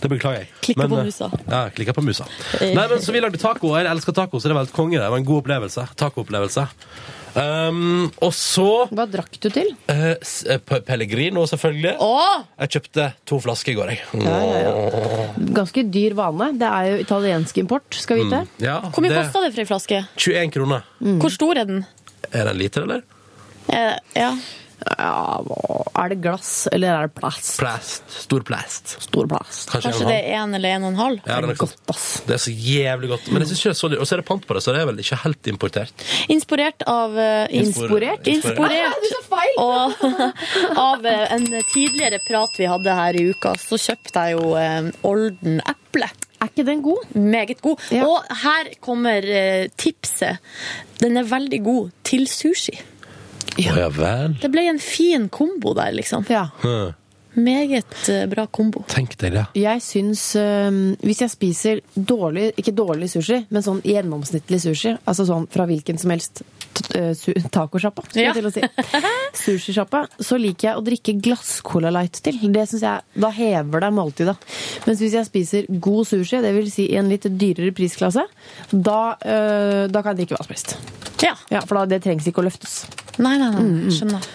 det 0.02 0.10
beklager 0.12 0.42
jeg. 0.42 0.48
Klikker 0.66 0.90
på 0.90 0.98
eh, 0.98 1.06
musa. 1.08 1.28
Ja, 1.48 1.60
klikker 1.72 1.96
på 1.96 2.04
musa. 2.04 2.26
Nei, 2.60 2.84
men 2.84 2.98
Så 3.00 3.14
vi 3.14 3.22
lagde 3.24 3.40
taco. 3.40 3.72
Jeg 3.78 3.88
elsker 3.88 4.16
taco, 4.16 4.40
så 4.40 4.50
det 4.50 4.58
var 4.58 4.66
helt 4.66 4.76
konge. 4.76 4.98
Det 5.00 5.08
var 5.08 5.20
en 5.20 5.28
god 5.28 5.44
opplevelse. 5.44 5.86
Tacoopplevelse. 5.96 6.66
Um, 7.38 8.08
og 8.24 8.32
så 8.34 8.88
Hva 8.90 9.04
drakk 9.06 9.36
du 9.38 9.48
til? 9.52 9.68
Uh, 9.86 10.14
eh, 10.18 10.78
Pellegrino, 10.88 11.44
selvfølgelig. 11.46 11.94
Åh! 12.02 12.46
Jeg 12.64 12.72
kjøpte 12.76 13.08
to 13.28 13.38
flasker 13.44 13.72
i 13.72 13.76
går, 13.78 13.92
jeg. 13.94 14.24
Ja, 14.24 14.38
ja, 14.48 15.26
Ganske 15.60 15.84
dyr 15.92 16.16
vane. 16.18 16.50
Det 16.58 16.70
er 16.70 16.88
jo 16.90 17.02
italiensk 17.04 17.60
import, 17.62 17.86
skal 17.94 18.24
vite. 18.24 18.42
Ja, 18.64 18.80
Hvor 18.88 19.04
mye 19.04 19.12
det- 19.14 19.22
kosta 19.22 19.44
det 19.44 19.52
for 19.54 19.64
ei 19.64 19.70
flaske? 19.70 20.02
21 20.16 20.54
kroner. 20.56 20.88
Hvor 21.22 21.32
stor 21.32 21.62
er 21.62 21.68
den? 21.68 21.84
Er 22.32 22.50
den 22.50 22.58
liter, 22.58 22.88
eller? 22.88 23.04
Eh, 23.68 23.94
ja. 24.16 24.32
Ja, 24.96 25.42
er 25.98 26.12
det 26.12 26.18
glass, 26.22 26.52
eller 26.72 26.94
er 26.94 27.08
det 27.08 27.14
plast? 27.18 27.50
Plast. 27.60 28.04
Stor 28.24 28.44
plast. 28.46 28.94
Stor 29.04 29.26
plast. 29.28 29.68
Kanskje, 29.68 29.90
Kanskje 29.90 30.04
en 30.06 30.10
det 30.12 30.18
er 30.18 30.36
en 30.38 30.56
eller 30.56 30.76
en 30.76 30.86
og 30.86 30.92
en 30.92 31.00
halv? 31.00 31.20
Ja, 31.26 31.40
det, 31.44 31.50
er 31.52 31.60
godt, 31.60 32.04
det 32.28 32.36
er 32.36 32.42
så 32.42 32.54
jævlig 32.54 33.10
godt. 33.12 33.28
Men 33.32 33.42
jeg 33.42 33.50
synes 33.50 33.60
ikke 33.60 33.72
det 33.72 33.76
er 33.76 33.80
så 33.80 33.90
dyrt. 33.92 34.02
Og 34.02 34.08
så 34.08 34.16
er 34.16 34.22
det 34.22 34.26
pant 34.30 34.46
på 34.48 34.56
det, 34.56 34.62
så 34.64 34.74
det 34.74 34.82
er 34.82 34.90
vel 34.90 35.02
ikke 35.02 35.20
helt 35.24 35.50
importert. 35.52 36.04
Inspirert 36.32 36.84
av 36.88 37.16
uh, 37.18 37.58
Inspirert? 37.60 38.30
Inspirert 38.30 39.58
og, 39.60 40.06
av 40.88 41.04
uh, 41.04 41.24
en 41.36 41.48
tidligere 41.72 42.22
prat 42.28 42.60
vi 42.60 42.70
hadde 42.70 42.98
her 43.02 43.18
i 43.18 43.26
uka, 43.32 43.56
så 43.60 43.80
kjøpte 43.88 44.24
jeg 44.24 44.38
jo 44.38 44.54
uh, 44.54 45.08
Olden 45.08 45.60
eple. 45.68 46.08
Er 46.38 46.52
ikke 46.52 46.68
den 46.68 46.84
god? 46.86 47.08
Meget 47.18 47.58
god. 47.64 47.82
Og 48.06 48.36
her 48.44 48.70
kommer 48.84 49.24
tipset. 49.74 50.38
Den 51.02 51.18
er 51.18 51.26
veldig 51.26 51.58
god 51.66 51.90
til 52.06 52.28
sushi. 52.30 52.76
Å 53.58 53.74
ja 53.80 53.90
vel. 53.90 54.38
Det 54.38 54.50
ble 54.52 54.68
en 54.70 54.80
fin 54.82 55.26
kombo 55.32 55.74
der, 55.74 55.92
liksom. 55.96 56.26
Hm. 56.62 56.94
Meget 57.38 58.08
eh, 58.08 58.24
bra 58.30 58.46
kombo. 58.50 58.84
Tenk 58.90 59.16
deg 59.20 59.34
det. 59.36 59.44
Jeg 59.58 59.82
syns 59.84 60.22
øhm, 60.38 60.96
Hvis 61.04 61.20
jeg 61.22 61.30
spiser 61.30 61.82
dårlig, 61.94 62.50
ikke 62.58 62.74
dårlig 62.74 63.10
sushi, 63.12 63.42
men 63.54 63.64
sånn 63.64 63.82
gjennomsnittlig 63.86 64.62
sushi, 64.64 64.94
altså 65.04 65.26
sånn 65.28 65.46
fra 65.52 65.68
hvilken 65.68 66.00
som 66.00 66.14
helst 66.14 66.42
tacosjappa, 66.74 68.02
skulle 68.08 68.24
Ja. 68.24 68.32
jeg 68.32 68.42
til 68.42 68.48
å 68.48 68.52
si, 68.54 68.62
sushisjappa, 69.44 70.04
så 70.20 70.38
liker 70.40 70.68
jeg 70.70 70.76
å 70.80 70.84
drikke 70.84 71.14
glass-Cola 71.22 71.90
Light 71.94 72.20
til. 72.24 72.38
Det 72.52 72.66
synes 72.70 72.82
jeg, 72.82 73.02
Da 73.18 73.30
hever 73.34 73.80
det 73.80 73.92
måltidet. 73.92 74.36
Mens 74.86 75.00
hvis 75.02 75.12
jeg 75.18 75.26
spiser 75.28 75.66
god 75.80 76.06
sushi, 76.06 76.40
det 76.42 76.54
vil 76.54 76.70
si 76.70 76.88
i 76.92 76.96
en 77.00 77.08
litt 77.10 77.26
dyrere 77.28 77.72
prisklasse, 77.76 78.24
da, 78.72 79.16
øh, 79.24 79.86
da 79.90 80.02
kan 80.02 80.14
jeg 80.16 80.26
drikke 80.26 80.38
hva 80.38 80.44
som 80.46 80.54
helst. 80.54 80.76
Ja. 81.22 81.34
For 81.66 81.74
da, 81.80 81.86
det 81.86 82.02
trengs 82.04 82.26
ikke 82.30 82.42
å 82.44 82.46
løftes. 82.46 82.84
Nei, 83.18 83.36
nei, 83.38 83.50
nei. 83.50 83.62
Mm, 83.64 83.80
mm. 83.88 83.90
Skjønner. 83.96 84.28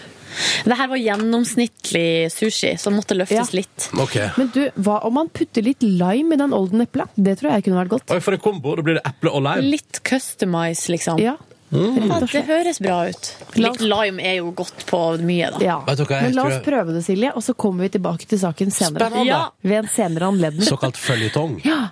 Det 0.66 0.74
her 0.76 0.88
var 0.90 0.98
gjennomsnittlig 0.98 2.30
sushi, 2.34 2.72
som 2.82 2.96
måtte 2.98 3.14
løftes 3.16 3.52
litt. 3.54 3.88
Men 3.94 4.48
du, 4.52 4.64
hva 4.82 4.98
om 5.06 5.14
man 5.14 5.28
putter 5.30 5.62
litt 5.62 5.82
lime 5.86 6.34
i 6.34 6.40
den 6.40 6.52
Olden 6.56 6.82
epla? 6.82 7.06
Det 7.14 7.36
tror 7.38 7.52
jeg 7.54 7.64
kunne 7.68 7.78
vært 7.84 7.92
godt. 7.94 8.10
Oi, 8.10 8.18
for 8.24 8.34
en 8.34 8.42
kombo. 8.42 8.74
Da 8.74 8.82
blir 8.82 8.98
det 8.98 9.04
eple 9.06 9.30
og 9.30 9.44
lime. 9.46 9.62
Litt 9.76 10.02
customize, 10.06 10.90
liksom. 10.90 11.22
Ja. 11.22 11.36
Mm. 11.74 12.08
Ja, 12.08 12.20
det 12.20 12.44
høres 12.46 12.78
bra 12.82 12.98
ut. 13.10 13.30
Litt 13.58 13.80
lime 13.82 14.22
er 14.22 14.36
jo 14.38 14.52
godt 14.54 14.84
på 14.86 15.00
mye, 15.20 15.50
da. 15.56 15.58
Ja. 15.64 15.76
Vet 15.88 15.98
du 15.98 16.06
Men 16.08 16.34
la 16.36 16.44
oss 16.46 16.52
jeg- 16.58 16.64
prøve 16.68 16.94
det, 16.94 17.02
Silje, 17.04 17.32
og 17.34 17.42
så 17.42 17.54
kommer 17.58 17.82
vi 17.88 17.88
tilbake 17.98 18.28
til 18.30 18.38
saken 18.38 18.70
senere. 18.70 19.10
Ja. 19.26 19.48
Ved 19.62 19.78
en 19.84 19.88
senere 19.90 20.28
anledning. 20.30 20.62
Såkalt 20.66 20.96
føljetong. 20.96 21.60
Ja. 21.70 21.88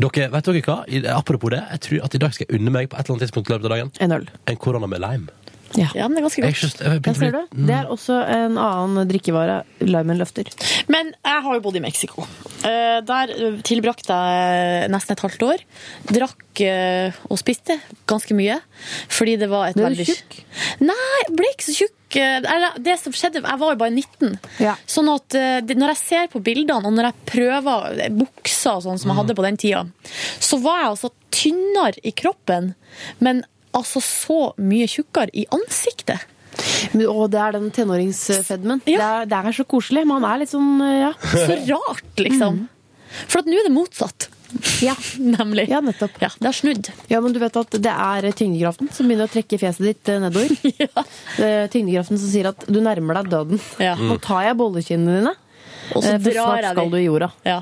Dere, 0.00 0.30
vet 0.32 0.44
dere 0.46 0.60
hva? 0.64 0.76
Apropos 1.12 1.50
det, 1.52 1.58
jeg 1.74 1.80
tror 1.84 2.04
at 2.06 2.14
i 2.14 2.18
dag 2.22 2.32
skal 2.32 2.46
jeg 2.48 2.58
unne 2.60 2.70
meg 2.72 2.88
på 2.88 2.96
et 2.96 3.04
eller 3.04 3.16
annet 3.18 3.26
tidspunkt 3.28 3.50
i 3.50 3.52
løpet 3.52 3.64
av 3.66 3.70
dagen 3.74 3.90
En 4.00 4.12
øl. 4.16 4.28
en 4.48 4.56
korona 4.56 4.86
med 4.88 5.00
lime. 5.02 5.28
Ja. 5.78 6.08
men 6.08 6.16
det 6.16 6.22
er 6.22 6.26
ganske 6.26 6.42
godt. 6.42 6.62
Just, 6.62 6.80
ser 7.20 7.34
du. 7.34 7.40
Det 7.66 7.74
er 7.76 7.90
også 7.90 8.16
en 8.26 8.56
annen 8.58 9.08
drikkevare 9.10 9.60
limen 9.84 10.18
løfter. 10.18 10.48
Men 10.90 11.12
jeg 11.14 11.44
har 11.46 11.54
jo 11.58 11.62
bodd 11.64 11.78
i 11.78 11.82
Mexico. 11.84 12.26
Eh, 12.66 12.98
Der 13.06 13.32
tilbrakte 13.66 14.16
jeg 14.16 14.90
nesten 14.92 15.14
et 15.14 15.22
halvt 15.24 15.44
år. 15.46 15.62
Drakk 16.10 16.62
eh, 16.66 17.20
og 17.30 17.38
spiste 17.40 17.78
ganske 18.10 18.34
mye. 18.36 18.58
Fordi 19.08 19.36
det 19.40 19.48
var 19.52 19.70
et 19.70 19.78
Ble 19.78 19.86
du 19.86 19.88
veldig 19.92 20.08
tjukk? 20.10 20.40
Nei, 20.82 20.98
jeg 21.24 21.36
ble 21.38 21.52
ikke 21.54 21.68
så 21.68 21.76
tjukk. 21.78 21.96
Eh, 22.18 22.66
det 22.82 22.96
som 22.98 23.14
skjedde, 23.14 23.44
Jeg 23.46 23.62
var 23.62 23.76
jo 23.76 23.80
bare 23.84 23.94
19. 23.94 24.36
Sånn 24.90 25.12
at 25.14 25.38
Når 25.70 25.94
jeg 25.94 26.00
ser 26.02 26.26
på 26.32 26.42
bildene, 26.42 26.82
og 26.82 26.92
når 26.96 27.12
jeg 27.12 27.28
prøver 27.30 28.10
bukser 28.18 28.74
og 28.76 28.84
sånn 28.88 28.98
som 28.98 29.12
jeg 29.12 29.20
hadde 29.22 29.38
på 29.38 29.46
den 29.46 29.60
tida, 29.60 29.86
så 30.42 30.58
var 30.60 30.82
jeg 30.82 30.90
altså 30.96 31.12
tynnere 31.30 32.02
i 32.02 32.10
kroppen, 32.16 32.74
men 33.22 33.44
altså 33.76 34.02
så 34.04 34.40
mye 34.60 34.88
tjukkere 34.90 35.32
i 35.36 35.46
ansiktet. 35.54 36.26
Og 37.06 37.24
det 37.32 37.40
er 37.40 37.54
den 37.56 37.70
tenåringsfedmen. 37.74 38.82
Det, 38.84 38.98
er, 38.98 39.28
det 39.30 39.38
er 39.38 39.56
så 39.56 39.64
koselig. 39.68 40.04
Man 40.08 40.26
er 40.26 40.42
litt 40.42 40.52
sånn, 40.52 40.82
ja. 40.82 41.14
Så 41.30 41.56
rart, 41.70 42.12
liksom. 42.20 42.64
For 43.26 43.42
at 43.42 43.48
nå 43.48 43.58
er 43.58 43.68
det 43.68 43.74
motsatt. 43.74 44.28
Ja. 44.82 44.96
Nemlig. 45.38 45.68
Ja, 45.70 45.80
nettopp. 45.80 46.16
Ja, 46.22 46.30
det 46.38 46.48
har 46.50 46.56
snudd. 46.56 46.90
Ja, 47.08 47.20
men 47.20 47.34
du 47.34 47.40
vet 47.42 47.56
at 47.56 47.76
det 47.82 47.92
er 47.92 48.30
tyngdekraften 48.36 48.90
som 48.94 49.10
begynner 49.10 49.30
å 49.30 49.32
trekke 49.32 49.60
fjeset 49.60 49.86
ditt 49.86 50.10
eh, 50.10 50.20
nedover. 50.22 50.54
Det 51.40 51.46
er 51.46 51.70
tyngdekraften 51.72 52.18
som 52.20 52.30
sier 52.32 52.50
at 52.50 52.66
du 52.68 52.80
nærmer 52.82 53.20
deg 53.20 53.30
døden. 53.32 53.62
Ja. 53.82 53.94
Nå 53.98 54.18
tar 54.22 54.48
jeg 54.48 54.58
bollekinnene 54.60 55.20
dine, 55.20 55.34
Og 55.94 56.04
så 56.04 56.14
eh, 56.14 56.20
drar 56.22 56.60
jeg 56.60 56.74
skal 56.74 56.92
du 56.92 56.98
i 56.98 57.04
jorda. 57.04 57.30
Ja. 57.46 57.60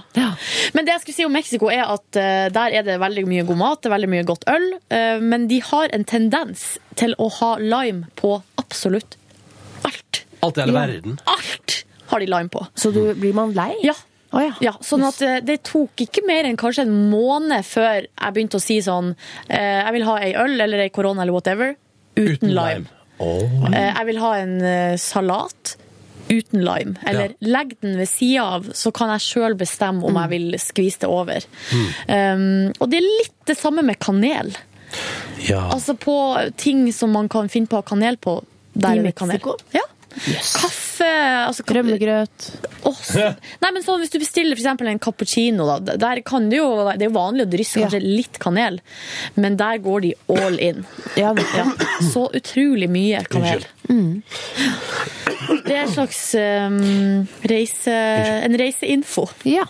Men 0.77 0.87
det 0.87 0.95
jeg 0.95 1.05
skulle 1.05 1.17
si 1.17 1.27
om 1.29 1.35
Mexico 1.35 1.71
er 1.73 1.85
at 1.87 2.19
uh, 2.19 2.49
der 2.55 2.77
er 2.81 2.87
det 2.87 2.99
veldig 3.01 3.25
mye 3.31 3.47
god 3.49 3.61
mat, 3.63 3.81
det 3.83 3.91
er 3.91 3.95
veldig 3.97 4.11
mye 4.15 4.27
godt 4.29 4.45
øl, 4.53 4.69
uh, 4.93 5.17
men 5.25 5.49
de 5.51 5.61
har 5.65 5.95
en 5.97 6.05
tendens 6.09 6.67
til 6.99 7.17
å 7.19 7.31
ha 7.41 7.55
lime 7.63 8.11
på 8.19 8.37
absolutt 8.61 9.19
alt. 9.87 10.23
Alt 10.45 10.61
i 10.61 10.65
hele 10.67 10.77
verden. 10.77 11.19
Alt 11.31 11.83
har 12.13 12.23
de 12.25 12.29
lime 12.29 12.53
på. 12.53 12.67
Så 12.79 12.93
du, 12.95 13.03
blir 13.19 13.35
man 13.37 13.57
lei? 13.57 13.73
Ja. 13.87 13.97
Oh, 14.29 14.43
ja. 14.45 14.53
Ja, 14.61 14.75
sånn 14.85 15.07
at 15.09 15.23
Det 15.49 15.55
tok 15.65 16.03
ikke 16.05 16.21
mer 16.29 16.45
enn 16.45 16.59
kanskje 16.61 16.83
en 16.85 16.93
måned 17.09 17.65
før 17.65 18.03
jeg 18.03 18.35
begynte 18.37 18.59
å 18.59 18.61
si 18.61 18.77
sånn 18.85 19.15
eh, 19.49 19.79
Jeg 19.79 19.95
vil 19.95 20.05
ha 20.05 20.17
ei 20.21 20.35
øl 20.37 20.53
eller 20.67 20.83
ei 20.85 20.91
korona 20.93 21.25
eller 21.25 21.33
whatever 21.33 21.73
uten, 22.13 22.53
lime. 22.53 22.93
Åh. 23.25 23.71
Eh, 23.71 23.89
jeg 23.89 24.05
vil 24.11 24.21
ha 24.21 24.33
en 24.43 24.53
salat 25.01 25.79
uten 26.31 26.65
lime. 26.65 26.97
Eller 27.09 27.35
legg 27.45 27.75
den 27.85 27.99
ved 28.01 28.11
sida 28.11 28.47
av, 28.57 28.71
så 28.77 28.93
kan 28.95 29.13
jeg 29.15 29.27
sjøl 29.27 29.57
bestemme 29.59 30.07
om 30.09 30.19
jeg 30.23 30.33
vil 30.35 30.59
skvise 30.63 31.05
det 31.05 31.13
over. 31.13 31.47
Um, 32.09 32.71
og 32.79 32.89
det 32.91 33.01
er 33.01 33.07
litt 33.07 33.37
det 33.49 33.59
samme 33.59 33.85
med 33.87 34.01
kanel. 34.03 34.53
Ja. 35.45 35.67
Altså 35.73 35.95
på 35.99 36.17
ting 36.61 36.87
som 36.97 37.13
man 37.17 37.29
kan 37.33 37.51
finne 37.53 37.71
på 37.71 37.79
å 37.79 37.83
ha 37.83 37.89
kanel 37.89 38.21
på. 38.21 38.41
Der 38.79 39.01
I 39.01 39.09
det 39.09 39.17
kanel. 39.19 39.39
Mexico? 39.39 39.57
Ja. 39.75 39.85
Kaffe 40.19 40.88
altså, 41.05 41.65
Rømmegrøt. 41.77 42.49
Nei, 43.62 43.70
men 43.75 43.85
sånn, 43.85 44.01
Hvis 44.03 44.12
du 44.15 44.19
bestiller 44.23 44.57
eksempel 44.57 44.91
en 44.91 45.01
cappuccino, 45.03 45.66
da, 45.69 45.97
der 46.01 46.23
kan 46.27 46.49
det 46.51 46.61
jo, 46.61 46.69
det 46.91 47.07
er 47.07 47.11
jo 47.11 47.16
vanlig 47.16 47.47
å 47.47 47.51
drysse 47.53 47.83
kanskje 47.83 48.01
litt 48.03 48.39
kanel, 48.43 48.81
men 49.37 49.59
der 49.61 49.81
går 49.85 50.07
de 50.07 50.12
all 50.35 50.59
in. 50.62 50.85
Ja, 51.19 51.33
Så 52.12 52.29
utrolig 52.37 52.91
mye 52.93 53.25
kanel. 53.31 53.66
Mm. 53.89 54.23
Det 55.65 55.75
er 55.75 55.83
en 55.87 55.93
slags 55.95 56.23
um, 56.39 57.27
reise, 57.49 57.95
en 58.45 58.57
reiseinfo. 58.61 59.29
Ja. 59.49 59.66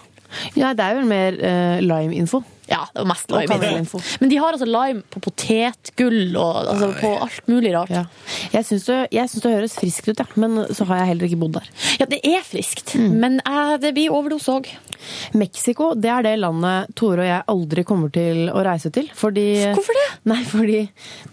ja, 0.58 0.72
det 0.76 0.84
er 0.84 0.98
vel 0.98 1.10
mer 1.10 1.38
uh, 1.38 1.78
lime-info. 1.84 2.42
Ja, 2.68 2.82
det 2.92 3.00
var 3.00 3.08
mest 3.08 3.30
lime. 3.32 3.84
Men 4.20 4.28
de 4.30 4.36
har 4.36 4.52
altså 4.52 4.66
lime 4.68 5.02
på 5.08 5.22
potetgull 5.24 6.36
og 6.36 6.58
altså, 6.68 6.90
på 7.00 7.12
alt 7.24 7.46
mulig 7.48 7.72
rart. 7.74 7.92
Ja. 7.94 8.02
Jeg 8.52 8.66
syns 8.68 8.84
det, 8.88 8.98
det 9.12 9.52
høres 9.54 9.76
friskt 9.78 10.10
ut, 10.10 10.20
ja. 10.20 10.26
men 10.36 10.58
så 10.76 10.84
har 10.90 11.00
jeg 11.02 11.14
heller 11.14 11.30
ikke 11.30 11.40
bodd 11.40 11.56
der. 11.56 11.70
Ja, 12.02 12.08
det 12.10 12.20
er 12.28 12.44
friskt, 12.44 12.94
Mm. 12.98 13.14
men 13.20 13.40
eh, 13.46 13.76
det 13.80 13.92
blir 13.94 14.12
overdose 14.12 14.52
òg. 14.52 14.68
Mexico 15.38 15.92
det 15.94 16.10
er 16.10 16.24
det 16.26 16.32
landet 16.40 16.90
Tore 16.98 17.22
og 17.22 17.28
jeg 17.28 17.44
aldri 17.52 17.84
kommer 17.86 18.10
til 18.12 18.48
å 18.50 18.62
reise 18.66 18.90
til. 18.94 19.08
Fordi, 19.14 19.46
Hvorfor 19.76 19.96
det? 19.98 20.06
Nei, 20.32 20.40
fordi 20.48 20.80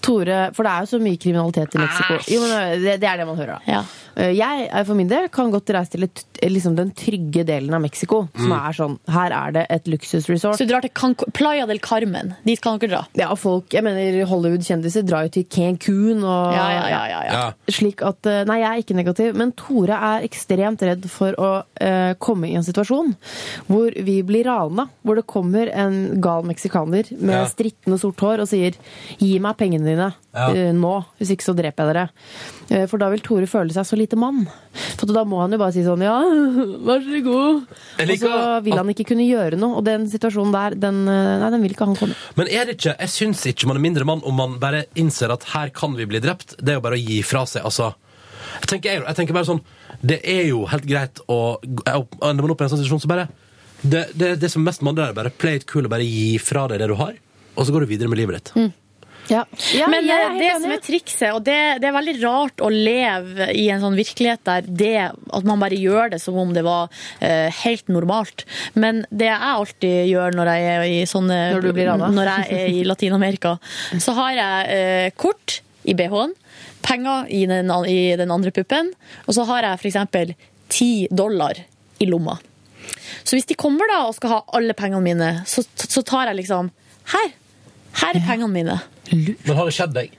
Tore 0.06 0.40
For 0.56 0.68
det 0.68 0.72
er 0.74 0.86
jo 0.86 0.92
så 0.94 1.00
mye 1.02 1.20
kriminalitet 1.22 1.76
i 1.76 1.82
Mexico. 1.82 2.20
Jo, 2.32 2.42
men 2.46 2.84
det, 2.84 2.98
det 3.02 3.10
er 3.10 3.22
det 3.22 3.28
man 3.30 3.40
hører, 3.40 3.58
da. 3.58 3.78
Ja. 3.80 3.84
Eh, 4.18 4.32
Jeg 4.36 4.70
er 4.72 4.84
for 4.88 4.96
min 4.96 5.08
del 5.12 5.28
kan 5.30 5.52
godt 5.52 5.68
reise 5.76 5.92
til 5.92 6.04
et, 6.04 6.24
liksom 6.42 6.76
den 6.78 6.92
trygge 6.96 7.44
delen 7.46 7.74
av 7.74 7.82
Mexico. 7.82 8.28
Som 8.36 8.50
Mm. 8.52 8.70
er 8.70 8.74
sånn 8.74 9.00
Her 9.10 9.32
er 9.32 9.52
det 9.52 9.66
et 9.70 9.86
luksusresort. 9.86 10.56
Så 10.58 10.66
du 10.68 10.72
drar 10.74 10.82
til 10.82 10.92
Cancun, 10.92 11.32
Playa 11.34 11.66
del 11.66 11.80
Carmen. 11.80 12.36
Dit 12.46 12.62
kan 12.62 12.78
dere 12.80 12.90
dra. 12.90 13.08
Ja, 13.16 13.34
folk, 13.36 13.70
jeg 13.74 13.84
mener 13.84 14.26
Hollywood-kjendiser 14.26 15.04
drar 15.06 15.24
jo 15.24 15.30
til 15.30 15.44
Cancún 15.46 16.24
og 16.24 16.54
Ja, 16.54 16.70
ja, 16.70 16.88
ja, 16.88 17.06
ja, 17.08 17.22
ja. 17.32 17.52
Slik 17.68 18.02
at 18.06 18.26
eh, 18.26 18.44
Nei, 18.46 18.60
jeg 18.60 18.70
er 18.70 18.84
ikke 18.84 18.96
negativ, 19.04 19.36
men 19.36 19.52
Tore 19.54 19.92
er 19.96 20.24
ekstremt 20.28 20.80
redd 20.82 21.06
for 21.10 21.34
å 21.38 21.64
uh, 21.82 22.14
komme 22.20 22.48
i 22.50 22.56
en 22.56 22.64
situasjon 22.64 23.16
hvor 23.68 23.92
vi 24.04 24.22
blir 24.24 24.46
rana. 24.46 24.88
Hvor 25.06 25.16
det 25.16 25.26
kommer 25.28 25.68
en 25.74 26.22
gal 26.22 26.44
meksikaner 26.44 27.12
med 27.20 27.36
Ja. 27.36 27.46
strittende 27.46 28.00
sort 28.00 28.18
hår 28.18 28.40
og 28.42 28.48
sier 28.48 28.74
'gi 29.20 29.40
meg 29.40 29.58
pengene 29.58 29.84
dine 29.86 30.14
Ja. 30.34 30.50
eh, 30.52 30.72
nå, 30.74 31.06
hvis 31.20 31.32
ikke 31.32 31.44
så 31.44 31.56
dreper 31.56 31.86
jeg 31.86 31.96
dere'. 31.96 32.10
Uh, 32.72 32.86
for 32.88 32.98
da 32.98 33.10
vil 33.10 33.20
Tore 33.20 33.46
føle 33.48 33.72
seg 33.72 33.84
så 33.86 33.98
lite 34.06 34.20
mann. 34.20 34.46
For 34.96 35.10
da 35.12 35.26
må 35.28 35.42
han 35.42 35.54
jo 35.56 35.60
bare 35.62 35.74
si 35.76 35.84
sånn 35.86 36.04
ja, 36.06 36.16
vær 36.86 37.04
så 37.04 37.22
god. 37.26 37.76
Og 38.06 38.14
så 38.22 38.40
vil 38.66 38.78
han 38.80 38.94
ikke 38.94 39.08
kunne 39.12 39.28
gjøre 39.28 39.60
noe. 39.60 39.80
Og 39.82 39.86
den 39.88 40.08
situasjonen 40.12 40.56
der, 40.56 40.78
den, 40.86 41.04
eh, 41.12 41.36
nei, 41.42 41.52
den 41.54 41.66
vil 41.66 41.76
ikke 41.76 41.90
han 41.90 42.00
komme. 42.00 42.18
Men 42.40 42.50
er 42.52 42.70
det 42.70 42.78
ikke, 42.80 42.96
jeg 43.02 43.14
syns 43.14 43.46
ikke 43.52 43.70
man 43.70 43.82
er 43.82 43.86
mindre 43.88 44.08
mann 44.08 44.24
om 44.26 44.38
man 44.40 44.58
bare 44.62 44.86
innser 45.00 45.34
at 45.34 45.50
her 45.56 45.74
kan 45.76 45.98
vi 45.98 46.08
bli 46.10 46.22
drept. 46.24 46.58
Det 46.62 46.76
er 46.76 46.80
jo 46.80 46.86
bare 46.86 47.00
å 47.00 47.04
gi 47.04 47.22
fra 47.26 47.46
seg. 47.50 47.66
altså. 47.66 47.94
Jeg 48.62 48.70
tenker, 48.72 49.02
jeg, 49.02 49.16
tenker 49.18 49.36
bare 49.36 49.48
sånn, 49.50 49.60
Det 50.06 50.20
er 50.24 50.46
jo 50.48 50.62
helt 50.70 50.86
greit 50.88 51.20
å 51.32 51.58
Ender 51.66 52.46
man 52.46 52.54
opp 52.54 52.62
i 52.62 52.66
en 52.68 52.72
sånn 52.72 52.80
situasjon, 52.80 53.02
så 53.04 53.10
bare 53.10 53.26
Det, 53.82 54.06
det, 54.16 54.30
det 54.40 54.50
som 54.54 54.64
mest 54.64 54.84
mann 54.86 54.98
er 55.02 55.16
bare 55.18 55.34
play 55.34 55.60
it 55.60 55.66
cool 55.70 55.90
og 55.90 55.92
bare 55.92 56.06
gi 56.06 56.38
fra 56.40 56.68
deg 56.72 56.80
det 56.82 56.88
du 56.90 56.96
har, 57.00 57.18
og 57.56 57.68
så 57.68 57.74
går 57.74 57.84
du 57.84 57.92
videre 57.92 58.10
med 58.12 58.22
livet 58.22 58.40
ditt. 58.40 58.54
Ja. 59.32 59.42
Ja, 59.74 59.88
Men 59.90 60.06
er 60.10 60.28
eh, 60.28 60.38
det 60.38 60.52
som 60.62 60.72
er 60.74 60.82
trikset, 60.84 61.28
og 61.34 61.44
det, 61.48 61.58
det 61.82 61.90
er 61.90 61.96
veldig 61.96 62.16
rart 62.22 62.62
å 62.64 62.70
leve 62.72 63.50
i 63.58 63.66
en 63.74 63.82
sånn 63.82 63.98
virkelighet 63.98 64.44
der 64.46 64.68
det, 64.68 64.94
at 65.10 65.48
man 65.48 65.62
bare 65.62 65.80
gjør 65.80 66.14
det 66.14 66.22
som 66.22 66.38
om 66.40 66.54
det 66.56 66.66
var 66.66 66.90
uh, 66.92 67.50
helt 67.64 67.90
normalt. 67.92 68.46
Men 68.78 69.04
det 69.10 69.30
jeg 69.32 69.52
alltid 69.52 70.10
gjør 70.12 70.38
når 70.38 70.52
jeg 70.52 70.72
er 70.72 70.88
i 70.88 70.98
sånne 71.10 71.40
Når. 71.56 72.08
Når 72.16 72.32
jeg 72.32 72.60
er 72.60 72.74
i 72.80 72.84
Latin-Amerika, 72.88 73.56
så 74.02 74.16
har 74.20 74.36
jeg 74.38 74.82
uh, 74.82 75.08
kort 75.20 75.60
i 75.86 75.96
BH-en, 75.98 76.34
penger 76.86 77.30
i 77.34 77.46
den, 77.50 77.72
i 77.90 78.00
den 78.18 78.34
andre 78.34 78.54
puppen, 78.54 78.92
og 79.26 79.38
så 79.38 79.46
har 79.50 79.72
jeg 79.72 79.82
f.eks. 79.82 80.36
10 80.76 81.14
dollar 81.14 81.58
i 82.02 82.08
lomma. 82.10 82.38
Så 83.26 83.38
hvis 83.38 83.48
de 83.50 83.58
kommer 83.58 83.90
da 83.90 84.04
og 84.08 84.16
skal 84.18 84.34
ha 84.34 84.44
alle 84.58 84.76
pengene 84.78 85.02
mine, 85.06 85.32
så, 85.50 85.64
så 85.78 86.06
tar 86.06 86.30
jeg 86.30 86.44
liksom 86.44 86.72
Her! 87.14 87.34
Her 88.02 88.18
er 88.18 88.26
pengene 88.26 88.52
mine. 88.52 88.80
Men 89.12 89.58
har 89.58 89.68
det 89.68 89.76
skjedd 89.76 89.96
deg? 89.96 90.18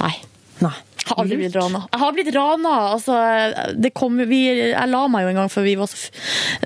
Nei. 0.00 0.14
Nei. 0.60 0.76
Jeg 1.00 1.16
har 1.16 1.24
aldri 1.24 1.36
blitt 1.40 1.56
rana. 1.56 1.78
Jeg 1.90 2.00
har 2.02 2.12
blitt 2.14 2.28
rana. 2.36 2.72
Altså, 2.92 3.14
det 3.74 3.90
kom, 3.96 4.18
vi, 4.30 4.40
jeg 4.70 4.90
la 4.92 5.00
meg 5.10 5.24
jo 5.24 5.30
en 5.32 5.40
gang 5.40 5.48
før 5.50 5.64
vi 5.66 5.72
var, 5.80 5.90
så, 5.90 6.10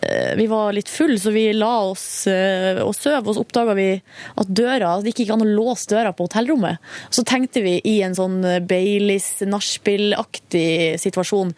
eh, 0.02 0.34
vi 0.36 0.46
var 0.50 0.74
litt 0.76 0.90
full, 0.90 1.14
så 1.22 1.32
vi 1.32 1.46
la 1.56 1.70
oss 1.86 2.26
eh, 2.28 2.82
og 2.82 2.92
søv, 2.98 3.22
og 3.22 3.36
så 3.36 3.44
oppdaga 3.44 3.76
vi 3.78 3.86
at 3.94 4.50
døra 4.50 4.96
Det 5.00 5.14
gikk 5.14 5.24
ikke 5.24 5.38
an 5.38 5.46
å 5.46 5.48
låse 5.48 5.88
døra 5.94 6.12
på 6.12 6.26
hotellrommet. 6.28 6.82
Så 7.14 7.24
tenkte 7.24 7.62
vi 7.64 7.78
i 7.88 7.96
en 8.04 8.18
sånn 8.18 8.42
Baileys 8.68 9.30
nachspiel-aktig 9.48 11.00
situasjon 11.00 11.54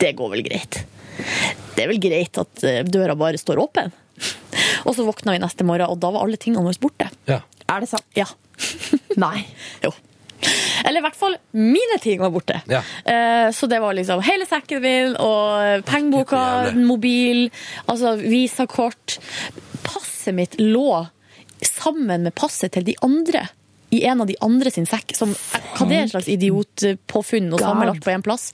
Det 0.00 0.14
går 0.16 0.36
vel 0.38 0.46
greit. 0.46 0.84
Det 1.74 1.84
er 1.84 1.90
vel 1.90 2.00
greit 2.00 2.40
at 2.40 2.64
eh, 2.64 2.84
døra 2.88 3.18
bare 3.18 3.40
står 3.40 3.60
åpen. 3.60 3.92
Og 4.86 4.94
så 4.96 5.04
våkna 5.04 5.34
vi 5.36 5.42
neste 5.42 5.66
morgen, 5.66 5.90
og 5.92 6.00
da 6.00 6.14
var 6.14 6.24
alle 6.24 6.40
tingene 6.40 6.64
våre 6.64 6.80
borte. 6.80 7.10
Ja. 7.28 7.42
Er 7.70 7.84
det 7.84 7.90
sant? 7.90 8.06
Ja. 8.18 8.26
Nei. 9.24 9.44
Jo. 9.84 9.92
Eller 10.88 11.02
i 11.02 11.04
hvert 11.04 11.18
fall 11.20 11.34
mine 11.52 11.98
ting 12.00 12.20
var 12.22 12.32
borte. 12.32 12.62
Ja. 12.70 12.80
Eh, 13.04 13.50
Så 13.52 13.68
det 13.68 13.80
var 13.82 13.92
liksom 13.94 14.22
hele 14.24 14.46
sekken 14.48 14.80
min 14.82 15.16
og 15.20 15.84
pengeboka, 15.88 16.72
mobil, 16.76 17.50
altså 17.86 18.14
visakort. 18.20 19.18
Passet 19.84 20.34
mitt 20.36 20.56
lå 20.60 21.06
sammen 21.60 22.24
med 22.24 22.34
passet 22.34 22.72
til 22.72 22.86
de 22.88 22.94
andre. 23.04 23.46
I 23.92 24.04
en 24.06 24.22
av 24.22 24.28
de 24.30 24.36
andre 24.40 24.70
sin 24.72 24.86
sekk. 24.88 25.12
Som, 25.18 25.34
hva 25.76 25.86
det 25.90 25.96
er 25.98 26.04
en 26.06 26.12
slags 26.14 26.28
idiotpåfunn 26.30 27.50
og 27.52 27.60
sammenlagt 27.60 28.04
på 28.06 28.12
én 28.14 28.22
plass. 28.24 28.50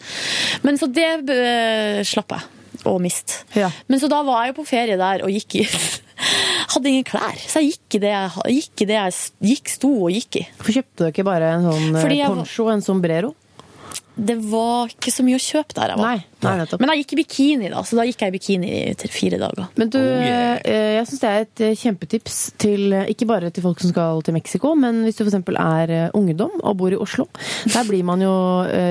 Men 0.67 0.79
så 0.81 0.89
det 0.91 1.09
eh, 1.31 2.01
slapp 2.09 2.35
jeg 2.35 2.87
å 2.89 2.97
miste. 3.03 3.45
Ja. 3.57 3.71
Men 3.87 4.01
så 4.03 4.09
da 4.11 4.23
var 4.27 4.43
jeg 4.45 4.55
jo 4.55 4.59
på 4.63 4.67
ferie 4.73 4.99
der 5.01 5.23
og 5.27 5.33
gikk 5.33 5.61
i 5.63 5.67
Hadde 6.73 6.93
ingen 6.93 7.07
klær, 7.07 7.41
så 7.41 7.63
jeg 7.63 7.75
gikk 7.77 7.99
i 7.99 8.05
det 8.07 8.13
jeg, 8.13 8.53
gikk 8.59 8.85
i 8.85 8.91
det 8.91 8.99
jeg 8.99 9.17
gikk, 9.53 9.73
sto 9.73 9.91
og 10.07 10.15
gikk 10.15 10.41
i. 10.43 10.47
Hvorfor 10.59 10.79
kjøpte 10.79 11.03
du 11.03 11.11
ikke 11.13 11.27
bare 11.27 11.57
en 11.57 11.67
sånn 11.69 11.99
eh, 11.99 12.15
jeg 12.17 12.31
poncho, 12.33 12.71
en 12.73 12.85
sombrero? 12.85 13.35
Det 14.17 14.39
var 14.49 14.89
ikke 14.89 15.13
så 15.13 15.21
mye 15.27 15.37
å 15.37 15.43
kjøpe 15.43 15.77
der 15.77 15.93
jeg 15.93 16.01
var. 16.01 16.07
Nei, 16.17 16.41
nei, 16.41 16.53
nettopp. 16.63 16.81
Men 16.81 16.93
jeg 16.95 17.03
gikk 17.03 17.13
i 17.13 17.19
bikini, 17.21 17.69
da, 17.69 17.83
så 17.85 17.99
da 17.99 18.07
gikk 18.09 18.23
jeg 18.25 18.33
i 18.33 18.35
bikini 18.39 18.71
i 18.89 19.11
fire 19.13 19.41
dager. 19.43 19.67
Men 19.77 19.93
du, 19.93 19.99
yeah. 20.01 20.57
eh, 20.65 20.93
jeg 20.97 21.11
syns 21.11 21.23
det 21.23 21.33
er 21.33 21.45
et 21.45 21.65
eh, 21.67 21.75
kjempetips 21.83 22.39
til 22.65 22.97
ikke 23.13 23.29
bare 23.29 23.53
til 23.53 23.67
folk 23.67 23.83
som 23.85 23.93
skal 23.93 24.25
til 24.25 24.39
Mexico, 24.39 24.73
men 24.73 25.05
hvis 25.05 25.21
du 25.21 25.27
f.eks. 25.27 25.37
er 25.53 25.97
ungdom 26.17 26.63
og 26.63 26.79
bor 26.81 26.97
i 26.97 27.01
Oslo. 27.01 27.29
Der 27.69 27.85
blir 27.85 28.09
man 28.09 28.25
jo 28.25 28.33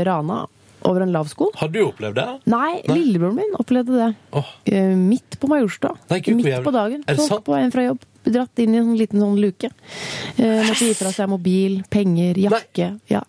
rana 0.06 0.44
over 0.86 1.02
en 1.06 1.12
lav 1.16 1.28
sko. 1.32 1.50
Har 1.60 1.70
du 1.74 1.82
opplevd 1.88 2.16
det? 2.20 2.28
Nei, 2.52 2.82
lillebroren 2.88 3.36
min 3.40 3.56
opplevde 3.60 4.00
det. 4.00 4.44
Eh, 4.72 4.96
Midt 4.96 5.40
på 5.42 5.50
Majorstua. 5.52 5.96
Nei, 6.10 6.22
Midt 6.38 6.64
på 6.66 6.74
dagen. 6.76 7.04
Er 7.08 7.16
det 7.18 7.24
Tok 7.24 7.32
sant? 7.34 7.46
på 7.48 7.56
en 7.58 7.72
fra 7.74 7.88
jobb. 7.90 8.04
Dratt 8.26 8.58
inn 8.64 8.74
i 8.74 8.80
en 8.80 8.88
sånn 8.90 8.98
liten 8.98 9.22
sånn 9.22 9.38
luke. 9.38 9.70
Eh, 10.38 10.64
måtte 10.66 10.88
gi 10.88 10.94
fra 10.98 11.12
seg 11.14 11.30
mobil, 11.30 11.82
penger, 11.94 12.40
jakke. 12.42 12.88
Ja. 13.12 13.22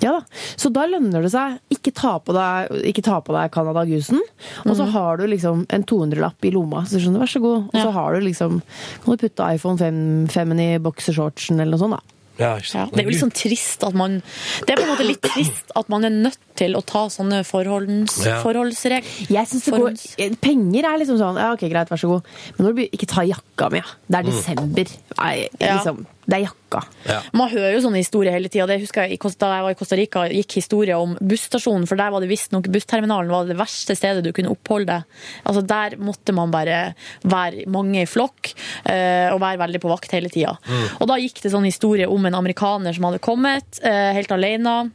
ja 0.00 0.12
da. 0.16 0.22
Så 0.56 0.70
da 0.72 0.86
lønner 0.88 1.22
det 1.26 1.32
seg. 1.34 1.58
Ikke 1.74 1.92
ta 1.92 2.14
på 2.24 2.32
deg, 2.32 2.72
ikke 2.88 3.04
ta 3.04 3.18
på 3.20 3.34
deg 3.36 3.52
Canada-gusen. 3.52 4.22
Og 4.64 4.72
så 4.78 4.86
har 4.94 5.20
du 5.20 5.26
liksom 5.28 5.66
en 5.68 5.84
200-lapp 5.84 6.48
i 6.48 6.54
lomma. 6.54 6.86
Så 6.88 6.96
skjønner 7.02 7.20
du, 7.20 7.24
vær 7.26 7.34
så 7.34 7.42
god. 7.44 7.68
Og 7.68 7.76
Ja. 7.76 7.84
så 7.84 7.92
har 7.98 8.14
du 8.16 8.24
liksom 8.24 8.62
Kan 9.04 9.16
du 9.16 9.20
putte 9.28 9.52
iPhone 9.54 9.78
5, 9.78 10.28
5 10.32 10.58
i 10.60 10.70
boksershortsen 10.78 11.60
eller 11.60 11.76
noe 11.76 11.82
sånt, 11.84 11.98
da. 12.00 12.18
Ja, 12.38 12.54
ikke 12.56 12.74
Ja, 12.74 12.86
det 12.88 12.98
er 12.98 13.04
jo 13.04 13.10
litt 13.12 13.20
sånn 13.20 13.32
trist 13.36 13.82
at 13.84 13.94
man 13.94 14.22
Det 14.66 14.70
er 14.72 14.76
på 14.80 14.86
en 14.86 14.92
måte 14.96 15.04
litt 15.06 15.20
trist 15.22 15.72
at 15.76 15.88
man 15.92 16.04
er 16.04 16.10
nødt 16.10 16.38
til 16.56 16.72
å 16.78 16.80
ta 16.84 17.06
sånne 17.12 17.42
forholds, 17.44 18.24
Ja. 18.24 18.38
forholdsregler. 18.42 19.04
Jeg 19.28 19.46
synes 19.48 19.64
det 19.64 19.72
går, 19.74 20.36
Penger 20.40 20.84
er 20.94 20.98
liksom 20.98 21.18
sånn 21.20 21.36
Ja, 21.36 21.52
ok, 21.52 21.60
greit, 21.68 21.88
vær 21.92 22.00
så 22.00 22.08
god. 22.08 22.22
Men 22.56 22.66
når 22.66 22.72
du 22.72 22.76
blir- 22.80 22.90
ikke 22.92 23.06
ta 23.08 23.22
jakka 23.22 23.70
mi, 23.70 23.78
ja. 23.78 23.84
Det 24.08 24.18
er 24.18 24.22
desember. 24.30 24.86
Nei, 25.18 25.48
Ja. 25.60 25.82
Det 26.22 26.36
er 26.36 26.44
jakka. 26.44 26.82
Ja. 27.08 27.16
Man 27.34 27.50
hører 27.50 27.74
jo 27.74 27.80
sånne 27.82 27.98
historier 27.98 28.36
hele 28.36 28.50
tida. 28.52 28.68
Det 28.70 28.78
husker 28.84 29.04
jeg 29.04 29.16
i 29.16 29.20
Costa- 29.22 29.48
da 29.50 29.56
jeg 29.58 29.66
var 29.66 29.74
i 29.74 29.78
Costa 29.80 29.96
Rica, 29.98 30.22
gikk 30.30 30.54
historier 30.60 31.00
om 31.02 31.16
busstasjonen, 31.18 31.86
for 31.90 31.98
der 31.98 32.12
var 32.14 32.22
det 32.22 32.30
visstnok 32.30 32.68
bussterminalen 32.72 33.32
var 33.32 33.48
det 33.48 33.58
verste 33.58 33.96
stedet 33.98 34.22
du 34.24 34.30
kunne 34.32 34.52
oppholde 34.54 34.86
deg. 34.86 35.18
Altså 35.44 35.66
Der 35.66 35.96
måtte 35.98 36.32
man 36.36 36.54
bare 36.54 36.94
være 37.26 37.66
mange 37.66 38.04
i 38.04 38.06
flokk 38.08 38.52
eh, 38.86 39.32
og 39.32 39.40
være 39.42 39.58
veldig 39.66 39.82
på 39.82 39.90
vakt 39.90 40.14
hele 40.14 40.30
tida. 40.32 40.54
Og 41.00 41.08
da 41.10 41.18
gikk 41.18 41.42
det 41.42 41.52
sånn 41.52 41.66
historie 41.66 42.06
om 42.08 42.24
en 42.26 42.38
amerikaner 42.38 42.94
som 42.94 43.08
hadde 43.10 43.22
kommet 43.22 43.82
eh, 43.82 44.12
helt 44.14 44.30
alene. 44.32 44.92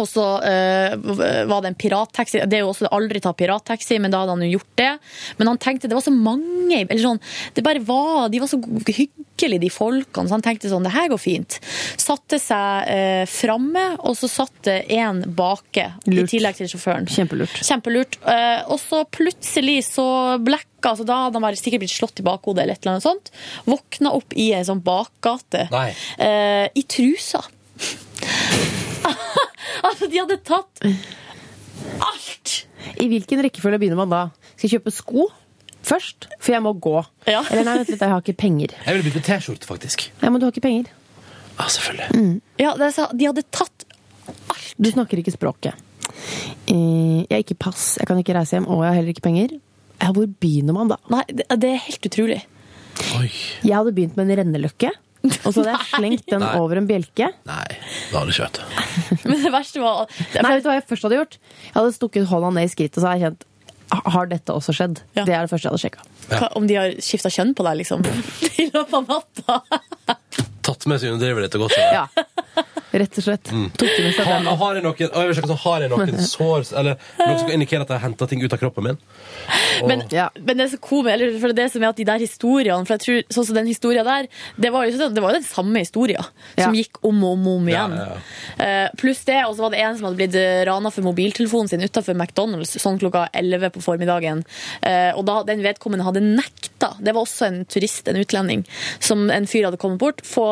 Og 0.00 0.08
så 0.10 0.24
eh, 0.42 0.94
var 1.48 1.62
det 1.62 1.72
en 1.72 1.78
pirattaxi. 1.78 2.42
Det 2.48 2.58
er 2.58 2.64
jo 2.64 2.72
også 2.72 2.90
aldri 2.94 3.22
ta 3.22 3.34
pirattaxi, 3.36 3.98
men 4.02 4.12
da 4.12 4.22
hadde 4.22 4.36
han 4.36 4.44
jo 4.46 4.56
gjort 4.56 4.72
det. 4.80 4.90
Men 5.38 5.52
han 5.52 5.60
tenkte 5.62 5.90
det 5.90 5.98
var 5.98 6.06
så 6.06 6.14
mange 6.14 6.82
eller 6.84 7.02
sånn, 7.02 7.20
det 7.54 7.62
bare 7.64 7.82
var, 7.84 8.28
De 8.32 8.40
var 8.42 8.50
så 8.50 8.58
hyggelige, 8.58 9.60
de 9.62 9.70
folkene, 9.72 10.28
så 10.28 10.36
han 10.36 10.44
tenkte 10.44 10.70
sånn 10.70 10.86
Det 10.86 10.94
her 10.94 11.10
går 11.12 11.20
fint. 11.20 11.58
Satte 12.00 12.40
seg 12.42 12.90
eh, 12.90 13.24
framme, 13.30 13.84
og 14.02 14.16
så 14.18 14.30
satt 14.30 14.54
det 14.66 14.78
en 14.96 15.22
bake, 15.36 15.86
Lurt. 16.08 16.26
i 16.26 16.36
tillegg 16.36 16.58
til 16.58 16.70
sjåføren. 16.72 17.08
Kjempelurt. 17.10 17.58
Kjempelurt. 17.64 18.18
Uh, 18.24 18.64
og 18.72 18.78
så 18.82 19.02
plutselig 19.12 19.82
så 19.86 20.06
blekka, 20.42 20.94
så 20.98 21.06
da 21.06 21.24
hadde 21.26 21.42
han 21.42 21.58
sikkert 21.58 21.84
blitt 21.84 21.94
slått 21.94 22.22
i 22.22 22.26
bakhodet 22.26 22.64
eller 22.64 22.78
et 22.78 22.84
eller 22.84 22.96
annet 22.96 23.06
sånt. 23.06 23.32
Våkna 23.68 24.14
opp 24.16 24.34
i 24.36 24.50
ei 24.56 24.64
sånn 24.66 24.82
bakgate. 24.84 25.68
Nei. 25.74 25.90
Eh, 26.18 26.66
I 26.74 26.86
trusa. 26.88 27.44
altså, 29.88 30.08
de 30.10 30.20
hadde 30.22 30.38
tatt 30.46 30.84
alt! 32.04 32.54
I 33.00 33.06
hvilken 33.10 33.40
rekkefølge 33.46 33.80
begynner 33.82 33.98
man 34.04 34.12
da? 34.12 34.22
Skal 34.54 34.68
jeg 34.68 34.76
kjøpe 34.78 34.92
sko 34.94 35.28
først? 35.84 36.28
For 36.40 36.54
jeg 36.54 36.62
må 36.64 36.72
gå. 36.80 36.96
Ja. 37.28 37.42
Eller 37.50 37.66
nei, 37.66 37.74
vent 37.82 37.90
litt, 37.92 38.00
jeg 38.04 38.12
har 38.12 38.22
ikke 38.22 38.36
penger. 38.40 38.74
Jeg 38.84 38.94
ville 38.96 39.04
begynt 39.08 39.18
med 39.20 39.26
T-skjorte, 39.28 39.68
faktisk. 39.68 40.06
Ja, 40.22 40.30
men 40.30 40.40
du 40.40 40.46
har 40.46 40.54
ikke 40.54 40.64
penger. 40.64 40.92
Ja, 41.58 41.66
selvfølgelig. 41.70 42.38
Ja, 42.60 42.72
det 42.80 42.88
er 42.92 43.12
de 43.20 43.28
hadde 43.30 43.44
tatt 43.54 43.84
alt. 44.52 44.70
Du 44.80 44.88
snakker 44.90 45.20
ikke 45.20 45.34
språket. 45.34 45.76
Eh, 46.70 47.24
Jeg 47.24 47.30
har 47.32 47.42
ikke 47.44 47.58
pass, 47.66 47.96
jeg 48.00 48.08
kan 48.08 48.18
ikke 48.20 48.34
reise 48.36 48.56
hjem, 48.56 48.66
og 48.68 48.82
jeg 48.84 48.90
har 48.90 48.98
heller 48.98 49.14
ikke 49.14 49.24
penger. 49.26 49.56
Ja, 50.02 50.10
hvor 50.12 50.26
begynner 50.28 50.76
man 50.76 50.90
da? 50.92 50.98
Nei, 51.12 51.22
det, 51.30 51.46
det 51.62 51.70
er 51.74 51.82
helt 51.86 52.08
utrolig. 52.10 52.40
Oi. 53.18 53.28
Jeg 53.64 53.74
hadde 53.76 53.92
begynt 53.96 54.16
med 54.18 54.28
en 54.30 54.38
renneløkke. 54.42 54.90
Og 55.24 55.50
så 55.54 55.62
hadde 55.62 55.72
jeg 55.72 55.88
slengt 55.94 56.26
den 56.28 56.42
Nei. 56.44 56.52
over 56.60 56.80
en 56.80 56.86
bjelke. 56.88 57.30
Nei, 57.48 57.64
det 57.70 58.12
hadde 58.12 58.34
ikke 58.34 58.44
vært. 58.44 58.60
Men 59.24 59.42
det 59.46 59.52
verste 59.54 59.82
var 59.82 60.04
Nei, 60.10 60.50
vet 60.52 60.64
du 60.64 60.68
hva 60.68 60.76
jeg 60.76 60.86
først 60.90 61.06
hadde 61.08 61.20
gjort? 61.20 61.38
Jeg 61.64 61.74
hadde 61.78 61.94
stukket 61.96 62.28
hånda 62.30 62.50
ned 62.58 62.68
i 62.68 62.72
skrittet, 62.72 62.98
og 62.98 63.04
så 63.04 63.10
hadde 63.12 63.22
jeg 63.22 63.30
kjent 63.30 63.46
Har 64.16 64.28
dette 64.32 64.56
også 64.58 64.74
skjedd? 64.76 65.00
Ja. 65.16 65.24
Det 65.24 65.36
er 65.36 65.46
det 65.46 65.52
første 65.52 65.68
jeg 65.68 65.72
hadde 65.72 65.84
sjekka. 65.84 66.06
Ja. 66.30 66.48
om 66.56 66.68
de 66.68 66.76
har 66.80 66.94
skifta 67.04 67.32
kjønn 67.32 67.52
på 67.56 67.66
deg, 67.66 67.80
liksom. 67.82 68.04
I 68.62 68.68
løpet 68.72 68.94
av 69.00 69.08
natta. 69.10 70.18
Tatt 70.84 70.92
med 70.92 71.00
seg 71.00 71.60
godt 71.60 71.76
sånn. 71.76 71.92
Ja. 71.94 72.06
Rett 72.94 73.16
og 73.18 73.24
slett. 73.26 73.48
Tok 73.74 73.90
det 73.90 74.02
med 74.04 74.12
seg 74.14 74.26
Har, 74.28 74.36
den. 74.38 74.46
har 74.60 74.76
jeg 74.78 74.84
noen, 74.84 75.08
å, 75.18 75.22
jeg 75.26 75.34
sjekke, 75.34 75.56
har 75.64 75.82
jeg 75.82 75.90
noen 75.90 76.20
sår 76.30 76.68
Eller 76.78 76.98
noe 77.18 77.38
som 77.40 77.48
kan 77.48 77.54
indikere 77.56 77.82
at 77.82 77.90
jeg 77.90 77.98
har 77.98 78.04
henta 78.06 78.28
ting 78.30 78.44
ut 78.44 78.52
av 78.54 78.60
kroppen 78.60 78.86
min? 78.86 78.98
Og, 79.80 79.88
Men, 79.90 80.04
Ja. 80.14 80.28
men 80.38 80.60
det 80.60 80.66
er 80.68 80.70
så 80.76 80.78
komisk, 80.78 81.10
eller 81.16 81.34
for 81.42 81.56
det 81.58 81.64
som 81.72 81.82
er 81.82 81.90
at 81.90 81.98
de 81.98 82.06
der 82.06 82.22
historiene 82.22 82.86
For 82.86 82.94
jeg 82.94 83.02
tror, 83.02 83.18
sånn 83.34 83.48
som 83.48 83.58
den 83.58 83.70
historien 83.72 84.06
der 84.06 84.28
Det 84.54 84.70
var 84.70 84.86
jo, 84.86 85.08
det 85.10 85.24
var 85.24 85.34
jo 85.34 85.40
den 85.40 85.48
samme 85.48 85.82
historien 85.82 86.22
Ja. 86.22 86.68
Som 86.68 86.76
gikk 86.78 87.00
om 87.02 87.18
og 87.26 87.34
om, 87.34 87.48
om 87.56 87.66
Ja, 87.72 87.82
igjen 87.88 87.96
ja, 87.98 88.20
uh, 88.62 88.94
Pluss 89.00 89.24
det, 89.26 89.40
og 89.42 89.56
så 89.58 89.66
var 89.66 89.74
det 89.74 89.82
en 89.82 89.98
som 89.98 90.06
hadde 90.06 90.20
blitt 90.22 90.38
rana 90.70 90.94
for 90.94 91.08
mobiltelefonen 91.08 91.72
sin 91.72 91.82
Utenfor 91.82 92.14
McDonalds, 92.14 92.76
sånn 92.78 93.00
klokka 93.02 93.26
11 93.34 93.74
på 93.74 93.82
formiddagen 93.88 94.44
Uh, 94.84 95.10
Og 95.18 95.24
da 95.26 95.40
den 95.48 95.64
vedkommende 95.66 96.06
hadde 96.06 96.22
nekta 96.22 96.92
Det 97.02 97.10
var 97.16 97.24
også 97.26 97.48
en 97.48 97.60
turist, 97.66 98.06
en 98.10 98.18
utlending 98.22 98.62
Som 99.02 99.26
en 99.34 99.48
fyr 99.50 99.66
hadde 99.66 99.80
kommet 99.82 99.98
bort 100.02 100.22
Få, 100.26 100.46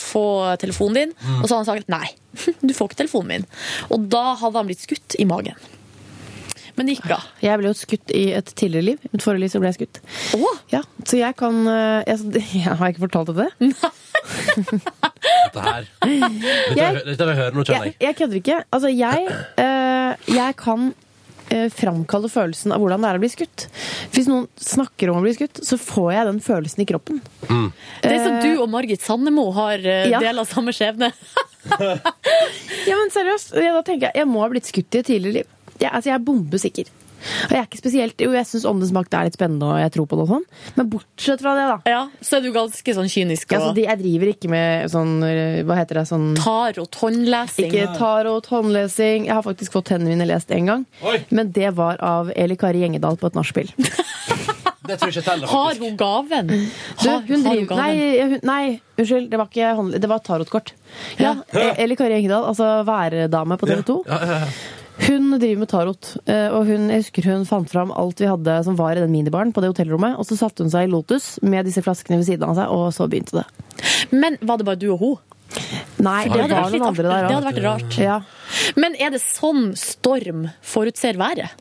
få 0.00 0.24
telefonen 0.62 0.94
din 0.98 1.14
Og 1.40 1.46
så 1.48 1.54
hadde 1.54 1.62
han 1.62 1.70
sagt, 1.70 1.88
nei, 1.92 2.08
du 2.66 2.74
får 2.74 2.90
ikke 2.92 3.00
telefonen 3.04 3.30
min 3.34 3.46
Og 3.94 4.08
da 4.12 4.34
hadde 4.40 4.58
han 4.60 4.68
blitt 4.70 4.82
skutt 4.84 5.16
i 5.20 5.26
magen 5.30 5.54
Men 6.76 6.88
det 6.88 6.96
gikk 6.96 7.04
bra. 7.06 7.20
Jeg 7.44 7.60
ble 7.60 7.68
jo 7.70 7.76
skutt 7.78 8.10
i 8.18 8.22
et 8.34 8.48
tidligere 8.58 8.86
liv. 8.88 9.02
I 9.06 9.10
mitt 9.12 9.22
forrige 9.22 9.44
liv 9.44 9.50
så 9.52 9.60
ble 9.62 9.68
jeg 9.70 9.76
skutt. 9.76 10.00
Ja, 10.72 10.80
så 11.06 11.20
jeg 11.20 11.36
kan 11.38 11.60
eh, 11.70 12.00
jeg, 12.08 12.18
jeg 12.64 12.64
Har 12.66 12.88
jeg 12.88 12.96
ikke 12.96 13.04
fortalt 13.04 13.30
deg 13.30 13.36
det? 13.44 13.50
Dette 14.74 15.62
her 15.62 15.86
Dette, 16.02 16.76
Jeg- 16.76 17.04
dette 17.06 17.18
vil 17.20 17.30
jeg 17.30 17.38
høre 17.40 17.54
nå, 17.54 17.64
kjenner 17.68 17.86
Jeg, 17.92 17.96
jeg. 18.00 18.16
kødder 18.18 18.40
ikke. 18.40 18.58
Altså, 18.74 18.90
jeg, 18.90 19.28
eh, 19.62 20.34
jeg 20.34 20.56
kan 20.56 20.88
eh, 20.90 20.94
framkalle 21.74 22.28
følelsen 22.32 22.74
av 22.74 22.82
hvordan 22.82 23.04
det 23.04 23.10
er 23.10 23.18
å 23.18 23.22
bli 23.22 23.30
skutt. 23.32 23.66
Hvis 24.14 24.28
noen 24.30 24.46
snakker 24.60 25.10
om 25.12 25.20
å 25.20 25.24
bli 25.24 25.34
skutt, 25.36 25.60
så 25.66 25.78
får 25.80 26.08
jeg 26.16 26.28
den 26.30 26.40
følelsen 26.44 26.84
i 26.84 26.88
kroppen. 26.88 27.20
Det 28.02 28.10
er 28.12 28.20
som 28.24 28.38
du 28.44 28.50
og 28.62 28.68
Margit 28.72 29.02
Sandemo 29.04 29.46
har 29.56 29.78
eh, 29.82 30.08
Ja. 30.12 30.20
del 30.24 30.38
av 30.42 30.48
samme 30.50 30.74
skjebne. 30.76 31.12
Ja, 32.84 32.96
men 32.98 33.08
seriøst. 33.14 33.54
Ja, 33.56 33.72
da 33.72 33.80
tenker 33.86 34.10
jeg 34.10 34.20
jeg 34.20 34.28
må 34.28 34.42
ha 34.44 34.50
blitt 34.52 34.66
skutt 34.68 34.92
i 34.94 35.00
et 35.00 35.06
tidligere 35.08 35.38
liv. 35.38 35.46
Jeg, 35.80 35.88
altså, 35.90 36.10
jeg 36.10 36.16
er 36.18 36.24
bombesikker. 36.26 36.90
Og 37.46 37.52
jeg 37.54 37.58
er 37.60 37.66
ikke 37.68 37.80
spesielt 37.80 38.20
Jo, 38.24 38.30
jeg 38.36 38.46
syns 38.48 38.64
Åndenes 38.68 38.92
makt 38.96 39.14
er 39.16 39.28
litt 39.28 39.36
spennende, 39.38 39.66
og 39.72 39.78
jeg 39.80 39.92
tror 39.94 40.06
på 40.10 40.18
det 40.18 40.24
og 40.26 40.30
sånn, 40.34 40.44
men 40.76 40.88
bortsett 40.92 41.40
fra 41.44 41.54
det, 41.58 41.64
da. 41.70 41.76
Ja, 41.90 42.02
så 42.24 42.38
er 42.38 42.44
du 42.44 42.50
ganske 42.54 42.94
sånn 42.98 43.08
kynisk. 43.10 43.52
Ja, 43.54 43.60
så 43.64 43.72
de, 43.76 43.84
jeg 43.88 44.00
driver 44.02 44.32
ikke 44.34 44.50
med 44.52 44.90
sånn 44.92 45.14
eh, 45.26 45.62
Hva 45.66 45.78
heter 45.80 46.00
det? 46.02 46.06
Sånn 46.10 46.30
tarot, 46.38 46.98
håndlesing. 47.02 47.70
Ikke 47.72 47.94
tarot, 47.98 48.46
håndlesing. 48.52 49.26
Jeg 49.30 49.34
har 49.34 49.44
faktisk 49.46 49.72
fått 49.76 49.88
tennene 49.92 50.14
mine 50.16 50.28
lest 50.28 50.52
én 50.54 50.68
gang. 50.70 50.84
Men 51.30 51.52
det 51.56 51.72
var 51.78 52.00
av 52.04 52.32
Eli 52.36 52.56
Kari 52.60 52.84
Gjengedal 52.84 53.16
på 53.20 53.30
et 53.32 53.38
nachspiel. 53.40 53.72
Det 54.84 54.98
tror 55.00 55.08
jeg 55.08 55.14
ikke 55.16 55.24
teller, 55.30 55.48
Har 55.48 55.78
hun 55.80 55.94
gaven? 55.96 56.48
Du, 56.50 56.56
hun 57.00 57.08
har 57.08 57.22
driver, 57.24 57.68
gaven? 57.70 57.78
nei, 57.80 58.18
hun, 58.20 58.34
nei, 58.44 58.64
unnskyld. 59.00 59.30
Det 59.32 59.38
var 59.40 59.48
ikke 59.48 59.70
håndle- 59.78 60.00
Det 60.04 60.10
var 60.10 60.20
tarotkort. 60.26 60.72
Ja, 61.16 61.30
ja. 61.56 61.70
Eli 61.80 61.96
Kari 61.96 62.18
Gjengedal, 62.18 62.44
altså 62.50 62.66
værdame 62.84 63.56
på 63.56 63.70
TV 63.70 63.80
2. 63.88 63.96
Ja, 64.12 64.18
ja, 64.28 64.40
ja. 64.44 64.50
Hun 64.94 65.32
driver 65.40 65.58
med 65.58 65.68
tarot, 65.68 66.10
eh, 66.30 66.46
og 66.54 66.68
hun, 66.68 66.86
jeg 66.92 67.02
husker 67.02 67.26
hun 67.26 67.42
fant 67.48 67.70
fram 67.70 67.90
alt 67.98 68.20
vi 68.22 68.28
hadde 68.30 68.60
som 68.66 68.76
var 68.78 68.94
i 68.94 69.02
den 69.02 69.10
minibaren 69.10 69.50
på 69.52 69.60
det 69.64 69.72
hotellrommet, 69.72 70.14
og 70.20 70.28
så 70.28 70.38
satte 70.38 70.62
hun 70.62 70.70
seg 70.70 70.86
i 70.86 70.92
Lotus 70.92 71.32
med 71.42 71.66
disse 71.66 71.82
flaskene 71.82 72.20
ved 72.20 72.28
siden 72.28 72.46
av 72.46 72.54
seg, 72.60 72.70
og 72.70 72.92
så 72.94 73.08
begynte 73.10 73.40
det. 73.40 73.46
Men 74.14 74.38
var 74.40 74.60
det 74.62 74.68
bare 74.68 74.78
du 74.78 74.86
og 74.94 75.02
hun? 75.02 75.16
Nei, 76.02 76.24
Det 76.24 76.32
det, 76.32 76.40
hadde 76.44 76.54
var 76.54 76.70
vært 76.70 76.86
andre 76.86 77.08
der. 77.08 77.26
Det 77.26 77.34
hadde 77.34 77.50
vært 77.50 77.62
rart. 77.66 77.98
Ja. 77.98 78.20
Men 78.78 78.94
er 79.02 79.12
det 79.14 79.20
sånn 79.22 79.74
storm 79.78 80.48
forutser 80.62 81.18
været? 81.18 81.54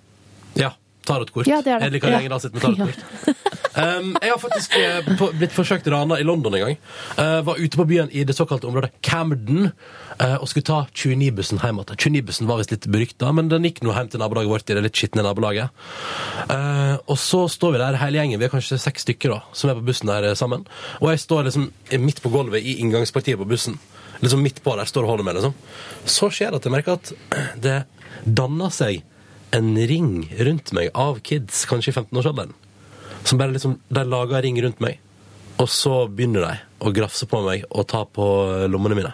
Ja. 0.58 0.72
Tarotkort. 1.04 1.50
Ja, 1.50 1.60
det 1.66 1.74
er 1.74 1.82
det. 1.82 1.90
Jeg 1.90 1.98
liker 1.98 2.14
Ja. 2.14 2.20
Gjengedal 2.22 2.42
sitt 2.42 2.54
med 2.54 2.64
tarotkort. 2.64 3.50
Um, 3.74 4.12
jeg 4.22 4.30
har 4.30 4.38
faktisk 4.38 4.76
eh, 4.78 5.08
på, 5.18 5.32
blitt 5.34 5.54
forsøkt 5.56 5.88
rana 5.90 6.20
i 6.22 6.26
London 6.26 6.54
en 6.54 6.62
gang. 6.62 6.76
Eh, 7.18 7.40
var 7.48 7.58
ute 7.58 7.80
på 7.80 7.86
byen 7.90 8.12
i 8.14 8.26
det 8.28 8.36
såkalte 8.38 8.68
området 8.70 8.92
Camden 9.02 9.72
eh, 9.72 10.36
og 10.36 10.46
skulle 10.52 10.68
ta 10.68 10.80
29-bussen 10.94 11.62
hjem 11.64 11.82
igjen. 11.82 11.98
29-bussen 12.06 12.50
var 12.50 12.62
visst 12.62 12.74
litt 12.76 12.86
berykta, 12.94 13.32
men 13.34 13.50
den 13.50 13.66
gikk 13.66 13.82
nå 13.84 13.96
hjem 13.96 14.12
til 14.14 14.22
nabolaget 14.22 14.54
vårt 14.54 14.70
i 14.70 14.78
det 14.78 14.84
litt 14.86 15.00
skitne 15.00 15.26
nabolaget. 15.26 15.74
Eh, 16.46 16.96
og 17.02 17.18
så 17.22 17.46
står 17.50 17.76
vi 17.76 17.82
der 17.82 17.98
hele 18.02 18.22
gjengen, 18.22 18.42
vi 18.42 18.48
er 18.50 18.54
kanskje 18.54 18.82
seks 18.82 19.08
stykker 19.08 19.34
da, 19.34 19.42
som 19.58 19.72
er 19.72 19.80
på 19.80 19.88
bussen 19.90 20.12
der 20.12 20.30
eh, 20.30 20.38
sammen. 20.38 20.68
Og 21.02 21.10
jeg 21.10 21.24
står 21.26 21.50
liksom 21.50 21.72
midt 22.04 22.22
på 22.22 22.34
gulvet 22.34 22.62
i 22.62 22.78
inngangspartiet 22.84 23.42
på 23.42 23.50
bussen. 23.50 23.80
Liksom 24.22 24.44
midt 24.46 24.62
på 24.64 24.78
der, 24.78 24.88
står 24.88 25.08
og 25.08 25.16
holder 25.16 25.28
med, 25.28 25.40
liksom. 25.40 25.58
Så 26.06 26.30
skjer 26.30 26.54
det 26.54 26.62
at 26.62 26.70
jeg 26.70 26.76
merker 26.78 27.00
at 27.00 27.14
det 27.66 27.80
danner 28.24 28.70
seg 28.74 29.02
en 29.54 29.74
ring 29.78 30.30
rundt 30.42 30.72
meg 30.74 30.94
av 30.98 31.20
kids, 31.26 31.66
kanskje 31.70 31.92
i 31.92 31.98
15-årsalderen. 31.98 32.54
Som 33.24 33.40
bare 33.40 33.54
liksom, 33.56 33.78
De 33.90 34.04
lager 34.04 34.42
ring 34.44 34.58
rundt 34.64 34.80
meg, 34.84 35.00
og 35.62 35.70
så 35.72 36.08
begynner 36.10 36.48
de 36.48 36.54
å 36.84 36.92
grafse 36.96 37.28
på 37.30 37.40
meg 37.46 37.64
og 37.70 37.86
ta 37.88 38.04
på 38.06 38.26
lommene 38.72 38.98
mine. 39.00 39.14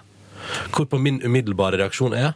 Hvorpå 0.73 0.97
min 1.01 1.19
umiddelbare 1.21 1.77
reaksjon 1.81 2.15
er 2.17 2.31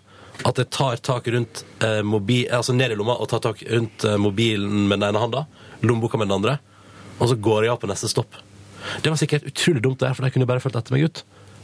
at 0.45 0.58
jeg 0.60 0.70
tar 0.74 0.98
tak 1.06 1.28
rundt 1.34 1.64
eh, 1.86 2.02
mobil, 2.06 2.48
altså 2.54 2.74
ned 2.76 2.91
i 2.94 2.98
lomma 2.98 3.16
og 3.22 3.30
tar 3.32 3.41
tak 3.45 3.62
rundt 3.70 4.04
eh, 4.06 4.18
mobilen 4.22 4.88
med 4.90 5.00
den 5.00 5.08
ene 5.12 5.22
handa, 5.22 5.45
lommeboka 5.86 6.18
med 6.20 6.28
den 6.30 6.36
andre, 6.40 6.58
og 7.20 7.30
så 7.30 7.38
går 7.38 7.68
jeg 7.68 7.74
av 7.74 7.80
på 7.84 7.90
neste 7.90 8.10
stopp. 8.12 8.36
Det 9.02 9.10
var 9.14 9.18
sikkert 9.22 9.45
utrolig 9.48 9.84
dumt, 9.86 10.02
det, 10.02 10.10
for 10.18 10.26
de 10.26 10.34
kunne 10.36 10.50
bare 10.50 10.62
fulgt 10.64 10.76
etter 10.82 10.94
meg 10.98 11.06
ut. 11.08 11.22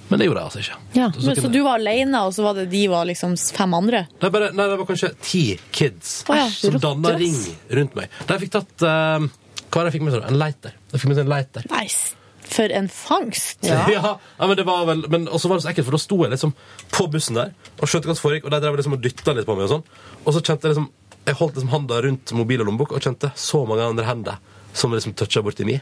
Men 0.10 0.22
det 0.22 0.26
gjorde 0.30 0.42
jeg 0.42 0.50
altså 0.50 0.62
ikke. 0.64 0.78
Men, 0.96 1.12
kunne- 1.18 1.42
så 1.44 1.52
du 1.54 1.60
var 1.66 1.76
alene, 1.82 2.22
og 2.26 2.34
så 2.34 2.46
var 2.46 2.56
det 2.58 2.70
de 2.72 2.84
var 2.90 3.06
liksom 3.10 3.36
fem 3.38 3.74
andre? 3.78 4.06
Nei, 4.22 4.30
bare, 4.34 4.48
nei, 4.58 4.66
det 4.72 4.78
var 4.80 4.88
kanskje 4.90 5.12
ti 5.22 5.44
kids 5.76 6.14
oh, 6.30 6.38
ja, 6.40 6.48
som 6.50 6.80
danna 6.82 7.12
ring 7.20 7.36
rundt 7.78 7.98
meg. 8.00 8.16
De 8.30 8.38
fikk 8.42 8.56
tatt 8.56 8.86
eh, 8.90 9.28
Hva 9.70 9.80
var 9.80 9.86
det 9.86 9.92
jeg 9.92 10.00
fikk 10.00 10.06
med 10.08 10.16
seg? 10.16 10.26
En 10.30 10.40
lighter. 10.42 10.74
Jeg 10.92 11.02
fikk 11.04 11.12
med 11.12 11.22
en 11.24 11.30
lighter. 11.34 11.68
Nice. 11.74 12.16
for 12.50 12.72
en 12.74 12.88
fangst! 12.90 13.60
Ja. 13.70 13.84
ja, 13.94 14.48
men 14.48 14.56
det 14.58 14.64
var 14.66 14.88
vel 14.90 15.04
Men 15.14 15.28
også 15.28 15.52
var 15.52 15.60
det 15.60 15.64
så 15.68 15.70
ekkelt, 15.70 15.86
for 15.86 15.94
da 15.94 16.02
sto 16.02 16.18
jeg 16.24 16.32
liksom 16.34 16.56
på 16.96 17.06
bussen 17.14 17.38
der 17.38 17.52
og 17.78 17.86
skjønte 17.86 18.10
hva 18.10 18.16
som 18.18 18.26
foregikk, 18.26 18.48
og 18.48 18.54
de 18.56 18.60
drev 18.64 18.80
liksom 18.80 18.96
og 18.98 19.04
dytta 19.04 19.36
litt 19.38 19.46
på 19.46 19.54
meg 19.56 19.68
og 19.68 19.74
sånn. 19.76 19.84
Og 20.26 20.34
så 20.34 20.42
kjente 20.42 20.66
jeg 20.68 20.74
liksom 20.74 20.90
Jeg 21.30 21.38
holdt 21.38 21.60
liksom 21.60 21.70
handa 21.76 22.00
rundt 22.02 22.32
mobil 22.34 22.64
og 22.64 22.70
lommebok 22.72 22.96
og 22.98 23.04
kjente 23.06 23.30
så 23.38 23.62
mange 23.70 23.86
andre 23.86 24.08
hender 24.08 24.40
som 24.74 24.94
liksom 24.96 25.14
toucha 25.20 25.44
borti 25.46 25.68
mi. 25.68 25.76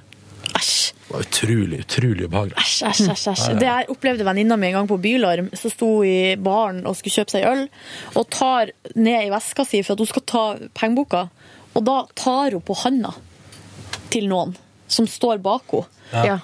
Æsj. 0.57 0.73
Det 1.07 1.13
var 1.13 1.23
utrolig, 1.23 1.79
utrolig 1.85 2.25
ubehagelig. 2.27 2.57
Æsj, 2.59 2.81
æsj, 2.89 3.05
æsj. 3.13 3.27
æsj. 3.31 3.45
Det 3.61 3.67
jeg 3.69 3.87
opplevde 3.93 4.25
venninna 4.27 4.57
mi 4.59 4.67
en 4.67 4.75
gang 4.81 4.89
på 4.89 4.97
Bylarm, 4.99 5.47
så 5.55 5.71
sto 5.71 5.89
i 6.03 6.35
baren 6.35 6.81
og 6.83 6.97
skulle 6.99 7.15
kjøpe 7.15 7.35
seg 7.37 7.47
øl, 7.47 7.63
og 8.19 8.27
tar 8.33 8.73
ned 8.95 9.29
i 9.29 9.31
veska 9.31 9.63
si 9.67 9.79
for 9.87 9.95
at 9.95 10.03
hun 10.03 10.11
skal 10.11 10.25
ta 10.27 10.43
pengeboka, 10.75 11.29
og 11.77 11.87
da 11.87 12.01
tar 12.17 12.57
hun 12.57 12.65
på 12.67 12.75
handa 12.83 13.13
til 14.13 14.27
noen 14.31 14.55
som 14.87 15.07
står 15.09 15.41
bak 15.43 15.73
henne. 15.73 16.25
Ja. 16.25 16.37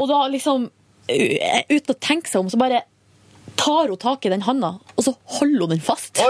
Og 0.00 0.10
da 0.10 0.24
liksom, 0.28 0.68
uten 1.08 1.94
å 1.94 2.00
tenke 2.00 2.30
seg 2.30 2.42
om, 2.42 2.50
så 2.52 2.60
bare 2.60 2.82
tar 3.60 3.88
hun 3.88 4.00
tak 4.00 4.26
i 4.26 4.32
den 4.32 4.44
handa, 4.44 4.76
og 4.96 5.06
så 5.06 5.14
holder 5.38 5.68
hun 5.68 5.76
den 5.76 5.84
fast. 5.84 6.20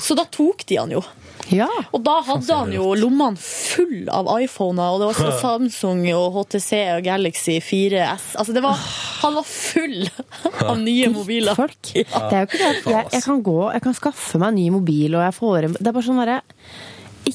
Så 0.00 0.16
da 0.18 0.26
tok 0.26 0.66
de 0.66 0.80
han 0.80 0.92
jo. 0.92 1.02
Ja. 1.50 1.66
Og 1.90 2.02
da 2.06 2.20
hadde 2.26 2.54
han 2.54 2.70
jo 2.74 2.92
lommene 2.98 3.38
full 3.40 4.06
av 4.12 4.28
iPhoner, 4.38 4.92
og 4.94 5.00
det 5.02 5.08
var 5.10 5.18
sånn 5.18 5.40
Samsung 5.44 6.04
og 6.14 6.36
HTC 6.36 6.70
og 6.96 7.06
Galaxy 7.06 7.56
4S. 7.64 8.34
Altså 8.40 8.54
det 8.54 8.62
var, 8.64 8.78
han 9.22 9.36
var 9.38 9.48
full 9.48 10.04
av 10.66 10.78
nye 10.86 11.10
mobiler. 11.14 11.58
Folk. 11.58 11.80
Det 11.90 12.06
er 12.06 12.44
jo 12.44 12.50
ikke 12.50 12.62
det 12.62 12.70
at 12.70 12.88
jeg, 12.94 13.10
jeg 13.16 13.26
kan 13.26 13.44
gå, 13.46 13.58
jeg 13.74 13.86
kan 13.88 13.98
skaffe 13.98 14.42
meg 14.42 14.52
en 14.52 14.60
ny 14.60 14.70
mobil, 14.78 15.18
og 15.18 15.26
jeg 15.26 15.36
får 15.40 15.70
Det 15.78 15.86
er 15.86 15.94
bare 15.94 16.06
sånn 16.06 16.22
derre 16.22 16.40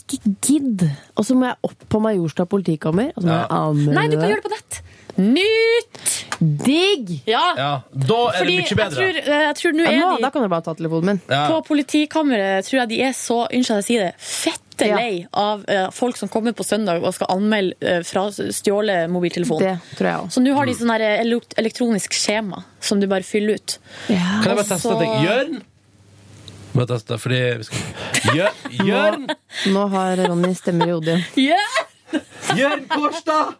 Ikke 0.05 0.35
gidd! 0.45 0.83
Og 1.17 1.25
så 1.25 1.33
må 1.37 1.47
jeg 1.49 1.57
opp 1.65 1.87
på 1.89 2.01
Majorstua 2.03 2.45
politikammer, 2.49 3.09
og 3.15 3.23
så 3.23 3.29
må 3.29 3.39
jeg 3.39 3.47
anmelde 3.57 3.95
Nei, 3.97 4.05
du 4.11 4.19
kan 4.19 4.29
gjøre 4.29 4.43
det 4.43 4.45
på 4.45 4.53
nett. 4.53 4.81
Nytt! 5.15 6.11
Digg! 6.39 7.11
Ja. 7.25 7.43
Ja, 7.55 7.69
da 7.89 8.17
er 8.33 8.41
Fordi 8.41 8.57
det 8.57 8.65
mye 8.65 8.77
bedre. 8.81 9.05
Jeg 9.07 9.15
tror, 9.15 9.19
eh, 9.31 9.43
jeg 9.45 9.55
tror 9.61 9.75
nå 9.77 9.85
Ja, 9.85 9.91
er 9.93 10.01
nå, 10.01 10.09
de 10.17 10.25
da 10.25 10.31
kan 10.33 10.43
du 10.43 10.49
bare 10.51 10.65
ta 10.65 10.73
telefonen 10.75 11.09
min. 11.09 11.21
Ja. 11.31 11.41
På 11.49 11.61
politikammeret 11.65 12.67
tror 12.67 12.81
jeg 12.81 12.91
de 12.91 13.01
er 13.07 13.15
så 13.17 13.39
unnskyld 13.47 13.77
at 13.77 13.81
jeg 13.81 13.87
sier 13.89 14.05
det, 14.05 14.13
fette 14.19 14.89
Ja. 14.89 14.97
lei 14.99 15.21
av 15.31 15.61
uh, 15.71 15.87
folk 15.95 16.17
som 16.19 16.27
kommer 16.27 16.51
på 16.51 16.65
søndag 16.67 16.99
og 16.99 17.13
skal 17.15 17.31
anmelde 17.31 17.79
uh, 17.79 18.01
fra 18.03 18.27
stjålet 18.29 19.07
mobiltelefon. 19.09 19.63
Det 19.63 19.77
tror 19.95 20.09
jeg 20.09 20.25
også. 20.25 20.35
Så 20.35 20.43
nå 20.43 20.57
har 20.57 20.67
de 20.67 20.75
sånn 20.75 20.91
her 20.91 21.05
elektronisk 21.63 22.17
skjema 22.19 22.65
som 22.83 22.99
du 22.99 23.07
bare 23.07 23.23
fyller 23.23 23.55
ut. 23.55 23.77
Kan 24.09 24.19
jeg 24.19 24.59
bare 24.59 24.67
teste 24.67 24.91
en 24.91 24.99
ting? 24.99 25.15
Jørn? 25.23 25.63
Bare 26.75 26.97
er 26.99 27.19
fordi 27.21 27.41
vi 27.61 27.67
skal 27.67 28.35
Jør, 28.35 28.55
Jørn! 28.83 29.27
Nå, 29.29 29.35
nå 29.71 29.83
har 29.93 30.19
Ronny 30.27 30.51
stemmer 30.57 30.89
i 30.89 30.95
hodet. 30.95 31.21
igjen. 31.39 31.83
Jørn 32.57 32.83
Kårstad! 32.91 33.53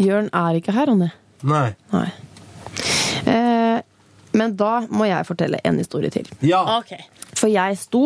Jørn 0.00 0.28
er 0.36 0.58
ikke 0.58 0.74
her, 0.76 0.90
Ronny. 0.90 1.08
Nei. 1.48 1.70
Nei. 1.94 2.08
Eh, 3.24 3.78
men 4.36 4.54
da 4.60 4.72
må 4.92 5.08
jeg 5.08 5.26
fortelle 5.28 5.60
en 5.64 5.80
historie 5.80 6.12
til. 6.12 6.28
Ja. 6.44 6.60
Ok. 6.78 6.92
For 7.40 7.50
jeg 7.52 7.78
sto 7.80 8.02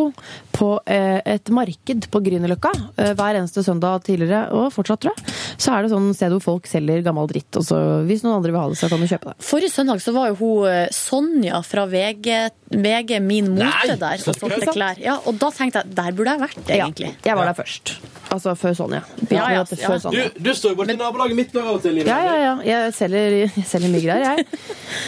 på 0.54 0.68
eh, 0.86 1.18
et 1.34 1.50
marked 1.54 2.06
på 2.12 2.20
Grünerløkka 2.22 2.70
eh, 3.00 3.12
hver 3.18 3.38
eneste 3.40 3.64
søndag 3.66 4.04
tidligere, 4.06 4.46
og 4.54 4.70
fortsatt, 4.74 5.02
tror 5.02 5.14
jeg. 5.14 5.34
Så 5.58 5.74
er 5.74 5.84
det 5.84 5.92
sånn 5.92 6.10
sted 6.14 6.34
hvor 6.36 6.44
folk 6.44 6.70
selger 6.70 7.02
gammel 7.06 7.28
dritt. 7.30 7.50
Og 7.58 7.66
så 7.66 7.80
hvis 8.06 8.22
noen 8.24 8.38
andre 8.38 8.54
vil 8.54 8.60
ha 8.62 8.68
det, 8.70 8.78
så 8.78 8.90
kan 8.92 9.02
du 9.02 9.08
kjøpe 9.10 9.32
det. 9.32 9.36
Forrige 9.44 9.74
søndag 9.74 10.02
så 10.04 10.14
var 10.14 10.30
jo 10.30 10.38
hun 10.40 10.68
eh, 10.70 10.86
Sonja 10.94 11.60
fra 11.66 11.86
VG, 11.90 12.30
VG 12.74 13.16
Min 13.24 13.52
Mote 13.56 13.66
Nei, 13.90 13.98
der 14.00 14.22
og 14.22 14.26
så 14.28 14.36
solgte 14.38 14.70
klær. 14.74 15.00
Ja, 15.02 15.18
og 15.26 15.38
da 15.42 15.50
tenkte 15.54 15.82
jeg 15.82 15.96
der 15.98 16.14
burde 16.16 16.36
jeg 16.36 16.44
vært, 16.44 16.60
egentlig. 16.68 17.10
Ja, 17.16 17.30
jeg 17.32 17.40
var 17.40 17.50
der 17.50 17.58
først. 17.58 17.96
Altså 18.34 18.54
før 18.58 18.72
Sonja. 18.74 19.02
Ja, 19.30 19.50
ja, 19.54 19.64
Før. 19.68 19.98
Sonja. 20.02 20.28
Du, 20.34 20.40
du 20.48 20.50
står 20.56 20.74
jo 20.74 20.78
borti 20.80 20.96
nabolaget 20.98 21.38
mitt 21.38 21.54
nå 21.54 21.62
av 21.62 21.76
og 21.76 21.84
til. 21.84 22.00
Ja, 22.02 22.18
ja, 22.24 22.34
ja. 22.40 22.54
Jeg 22.66 22.94
selger, 22.96 23.36
jeg 23.44 23.66
selger 23.68 23.92
mye 23.94 24.06
greier, 24.06 24.24
jeg. 24.32 24.46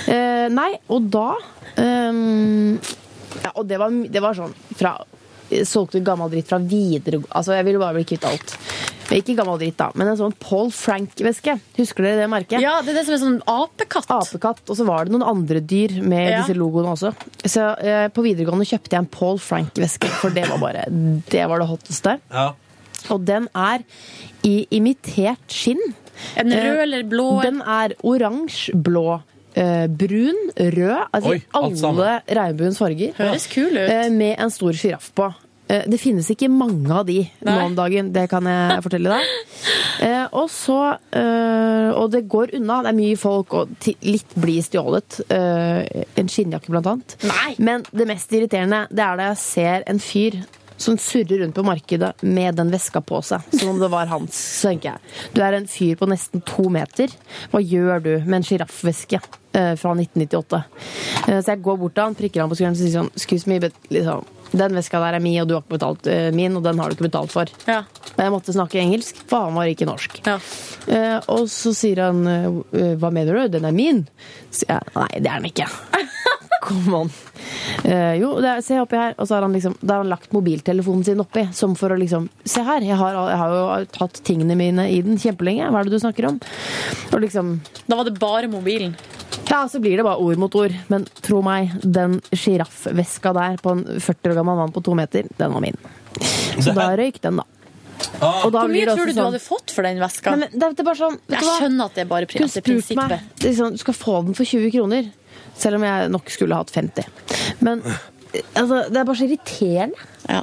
Eh, 0.07 0.47
nei, 0.53 0.69
og 0.93 1.07
da 1.11 1.33
ehm, 1.81 2.77
Ja, 3.47 3.53
og 3.55 3.69
det 3.71 3.79
var, 3.83 3.95
det 4.11 4.23
var 4.25 4.35
sånn 4.39 4.55
fra 4.77 4.97
Solgte 5.47 6.01
gammel 6.03 6.27
dritt 6.33 6.49
fra 6.51 6.59
videregående 6.59 7.31
Altså, 7.39 7.53
jeg 7.55 7.67
ville 7.69 7.79
bare 7.79 7.95
bli 7.95 8.03
kvitt 8.09 8.25
alt. 8.27 8.57
Ikke 9.15 9.37
gammel 9.39 9.61
dritt, 9.61 9.77
da, 9.79 9.93
men 9.95 10.09
en 10.11 10.17
sånn 10.19 10.33
Paul 10.43 10.73
Frank-veske. 10.75 11.53
Husker 11.77 12.03
dere 12.03 12.25
det 12.25 12.31
merket? 12.33 12.59
Ja, 12.65 12.73
det 12.83 12.91
er 12.91 12.97
det 12.99 13.05
som 13.07 13.15
er 13.15 13.21
sånn 13.23 13.37
apekatt. 13.47 14.09
Apekatt. 14.11 14.65
Og 14.67 14.75
så 14.81 14.83
var 14.89 15.07
det 15.07 15.15
noen 15.15 15.23
andre 15.23 15.61
dyr 15.63 15.95
med 16.03 16.33
Ja. 16.33 16.41
disse 16.43 16.57
logoene 16.59 16.91
også. 16.97 17.13
Så 17.47 17.69
eh, 17.79 18.09
på 18.11 18.25
videregående 18.27 18.67
kjøpte 18.67 18.97
jeg 18.97 19.05
en 19.05 19.07
Paul 19.15 19.39
Frank-veske, 19.39 20.11
for 20.19 20.35
det 20.35 20.49
var 20.51 20.59
bare 20.65 20.83
Det 21.31 21.47
var 21.47 21.63
det 21.63 21.69
hotteste. 21.71 22.17
Ja. 22.35 22.49
Og 23.15 23.23
den 23.31 23.47
er 23.55 23.87
i 24.43 24.57
imitert 24.75 25.47
skinn. 25.55 25.79
En 26.35 26.51
rød 26.51 26.75
Eh, 26.75 26.83
eller 26.89 27.07
blå? 27.07 27.29
Den 27.47 27.63
er 27.63 27.95
oransje, 28.03 28.75
blå, 28.75 29.21
eh, 29.57 29.87
brun, 29.89 30.39
rød. 30.57 31.09
Altså 31.17 31.33
Oi, 31.35 31.41
alt 31.57 31.83
alle 31.91 32.13
regnbuens 32.39 32.79
farger. 32.79 33.17
Høres 33.19 33.49
kul 33.53 33.73
ut. 33.75 33.83
Eh, 33.89 34.09
med 34.13 34.37
en 34.39 34.51
stor 34.55 34.73
sjiraff 34.77 35.11
på. 35.17 35.33
Eh, 35.69 35.83
Det 35.91 35.99
finnes 35.99 36.29
ikke 36.31 36.47
mange 36.53 36.93
av 36.95 37.07
de 37.09 37.25
nå 37.43 37.55
om 37.65 37.75
dagen, 37.75 38.13
det 38.15 38.29
kan 38.31 38.45
jeg 38.47 38.83
fortelle 38.85 39.17
deg. 39.17 39.33
Eh, 40.07 40.27
Og 40.39 40.47
så 40.53 40.77
eh, 41.11 41.91
Og 41.97 42.11
det 42.13 42.29
går 42.31 42.53
unna, 42.61 42.83
det 42.85 42.93
er 42.93 42.99
mye 43.01 43.17
folk, 43.19 43.55
og 43.55 43.73
ti- 43.83 43.97
litt 44.07 44.35
blir 44.39 44.63
stjålet. 44.63 45.21
Eh, 45.29 46.05
En 46.17 46.29
skinnjakke, 46.31 46.71
blant 46.71 46.87
annet. 46.93 47.17
Men 47.59 47.83
det 47.93 48.07
mest 48.07 48.31
irriterende, 48.37 48.85
det 48.91 49.03
er 49.03 49.17
da 49.19 49.31
jeg 49.33 49.43
ser 49.43 49.83
en 49.91 49.99
fyr 49.99 50.39
som 50.77 50.99
surrer 51.01 51.41
rundt 51.43 51.55
på 51.57 51.65
markedet 51.67 52.13
med 52.23 52.55
den 52.59 52.71
veska 52.75 53.01
på 53.01 53.23
seg, 53.25 53.41
som 53.57 53.71
om 53.75 53.79
det 53.81 53.89
var 53.93 54.07
hans. 54.11 54.37
Så 54.61 54.71
tenker 54.73 54.93
jeg, 54.95 55.33
du 55.37 55.41
er 55.47 55.57
en 55.57 55.67
fyr 55.71 55.97
på 55.97 56.09
nesten 56.11 56.43
to 56.47 56.69
meter. 56.73 57.13
Hva 57.53 57.63
gjør 57.65 58.03
du 58.05 58.13
med 58.27 58.41
en 58.43 58.47
sjiraffveske 58.47 59.21
eh, 59.57 59.75
fra 59.81 59.95
1998? 59.97 60.63
Eh, 61.29 61.41
Så 61.41 61.55
jeg 61.55 61.63
går 61.65 61.81
bort 61.81 61.95
til 61.97 62.05
han, 62.11 62.17
prikker 62.19 62.45
han 62.45 62.53
på 62.53 62.59
skulderen 62.59 62.77
og 62.77 62.83
sier 62.83 62.97
sånn 62.99 63.13
Excuse 63.17 63.49
me, 63.51 63.59
but 63.65 63.75
liksom, 63.89 64.25
den 64.57 64.77
veska 64.79 65.01
der 65.03 65.17
er 65.19 65.25
min, 65.25 65.41
og 65.43 65.49
du 65.51 65.57
har 65.57 65.65
ikke 65.65 65.75
betalt 65.79 66.07
eh, 66.13 66.29
min, 66.37 66.55
og 66.61 66.63
den 66.69 66.79
har 66.79 66.89
du 66.93 66.95
ikke 66.99 67.09
betalt 67.09 67.33
for. 67.35 67.51
Og 68.17 68.21
jeg 68.23 68.33
måtte 68.37 68.55
snakke 68.55 68.79
engelsk, 68.81 69.19
for 69.29 69.49
han 69.49 69.57
var 69.59 69.73
ikke 69.73 69.89
norsk. 69.89 70.21
Eh, 70.93 71.19
og 71.33 71.49
så 71.51 71.73
sier 71.77 72.05
han 72.05 72.21
Hva 73.01 73.11
mener 73.13 73.41
du? 73.43 73.57
Den 73.57 73.67
er 73.69 73.75
min? 73.75 74.05
Så 74.55 74.69
jeg, 74.69 74.93
Nei, 74.95 75.09
det 75.19 75.33
er 75.33 75.41
den 75.43 75.51
ikke. 75.51 75.67
Come 76.67 76.97
han. 76.99 77.11
Eh, 77.87 78.15
jo, 78.19 78.33
det 78.43 78.49
er, 78.51 78.63
se 78.67 78.79
oppi 78.83 78.99
her. 78.99 79.15
Og 79.21 79.29
så 79.29 79.37
har 79.37 79.45
han 79.47 79.53
liksom, 79.55 79.77
da 79.81 79.95
har 79.97 80.03
han 80.03 80.11
lagt 80.11 80.33
mobiltelefonen 80.35 81.05
sin 81.07 81.21
oppi, 81.23 81.45
som 81.55 81.77
for 81.79 81.95
å 81.95 81.99
liksom 82.01 82.29
Se 82.45 82.65
her, 82.67 82.83
jeg 82.87 82.97
har, 82.99 83.15
jeg 83.31 83.39
har 83.43 83.55
jo 83.55 83.67
tatt 83.95 84.19
tingene 84.27 84.57
mine 84.59 84.89
i 84.91 84.99
den 85.07 85.19
kjempelenge. 85.23 85.69
Hva 85.71 85.81
er 85.85 85.89
det 85.91 85.95
du 85.95 86.03
snakker 86.03 86.27
om? 86.33 86.41
Og 87.13 87.21
liksom 87.23 87.61
Da 87.87 87.99
var 88.01 88.09
det 88.11 88.17
bare 88.19 88.51
mobilen? 88.51 88.97
Ja, 89.47 89.61
så 89.71 89.79
blir 89.79 89.95
det 90.01 90.05
bare 90.07 90.19
ord 90.19 90.41
mot 90.43 90.55
ord. 90.59 90.75
Men 90.91 91.07
tro 91.23 91.39
meg, 91.47 91.77
den 91.87 92.19
sjiraffveska 92.35 93.33
der 93.37 93.61
på 93.63 93.77
en 93.77 93.85
40 94.01 94.33
år 94.33 94.41
gammel 94.41 94.59
mann 94.59 94.73
på 94.75 94.83
to 94.85 94.95
meter, 94.99 95.29
den 95.39 95.55
var 95.55 95.63
min. 95.63 95.79
Så 96.59 96.73
da 96.75 96.89
røyk 96.99 97.21
den, 97.23 97.39
da. 97.43 97.47
Og 98.21 98.51
da 98.53 98.63
Hvor 98.65 98.69
mye 98.73 98.85
tror 98.91 99.07
du 99.07 99.13
du 99.13 99.13
du 99.13 99.21
sånn- 99.21 99.29
hadde 99.31 99.41
fått 99.45 99.73
for 99.73 99.87
den 99.87 99.99
veska? 100.03 100.33
Nei, 100.35 100.39
men 100.51 100.59
det, 100.61 100.69
det 100.77 100.83
er 100.83 100.89
bare 100.89 100.99
sånn, 101.01 101.15
vet 101.29 101.37
Jeg 101.39 101.47
hva? 101.47 101.55
skjønner 101.61 101.85
at 101.91 101.95
det 101.95 102.03
er 102.03 102.11
bare 102.11 102.27
pri- 102.29 102.39
Du 102.39 102.45
at 102.45 102.65
prinsippet. 102.67 103.21
Det 103.41 103.49
er 103.51 103.55
sånn, 103.57 103.73
du 103.73 103.79
skal 103.81 103.95
få 103.97 104.17
den 104.27 104.35
for 104.37 104.45
20 104.45 104.71
kroner. 104.75 105.09
Selv 105.57 105.79
om 105.81 105.87
jeg 105.87 106.11
nok 106.13 106.31
skulle 106.33 106.59
hatt 106.59 106.73
50. 106.75 107.09
Men 107.65 107.83
altså, 107.87 108.83
det 108.93 109.01
er 109.01 109.09
bare 109.09 109.17
så 109.17 109.27
irriterende. 109.29 110.09
Ja. 110.29 110.43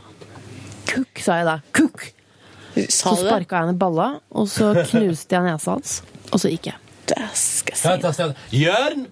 Kukk, 0.90 1.24
sa 1.24 1.40
jeg 1.42 1.50
da. 1.50 1.58
Kukk! 1.76 2.08
Så 2.90 3.14
du 3.14 3.22
sparka 3.22 3.60
jeg 3.60 3.68
henne 3.68 3.76
i 3.76 3.82
balla, 3.82 4.08
og 4.34 4.48
så 4.50 4.72
knuste 4.92 5.38
jeg 5.38 5.46
nesa 5.46 5.76
hans. 5.76 6.00
Og 6.32 6.42
så 6.42 6.50
gikk 6.54 6.72
jeg. 6.72 6.80
Det 7.12 7.28
skal 7.38 8.00
jeg 8.02 8.16
si. 8.16 8.32
Jørn! 8.64 9.06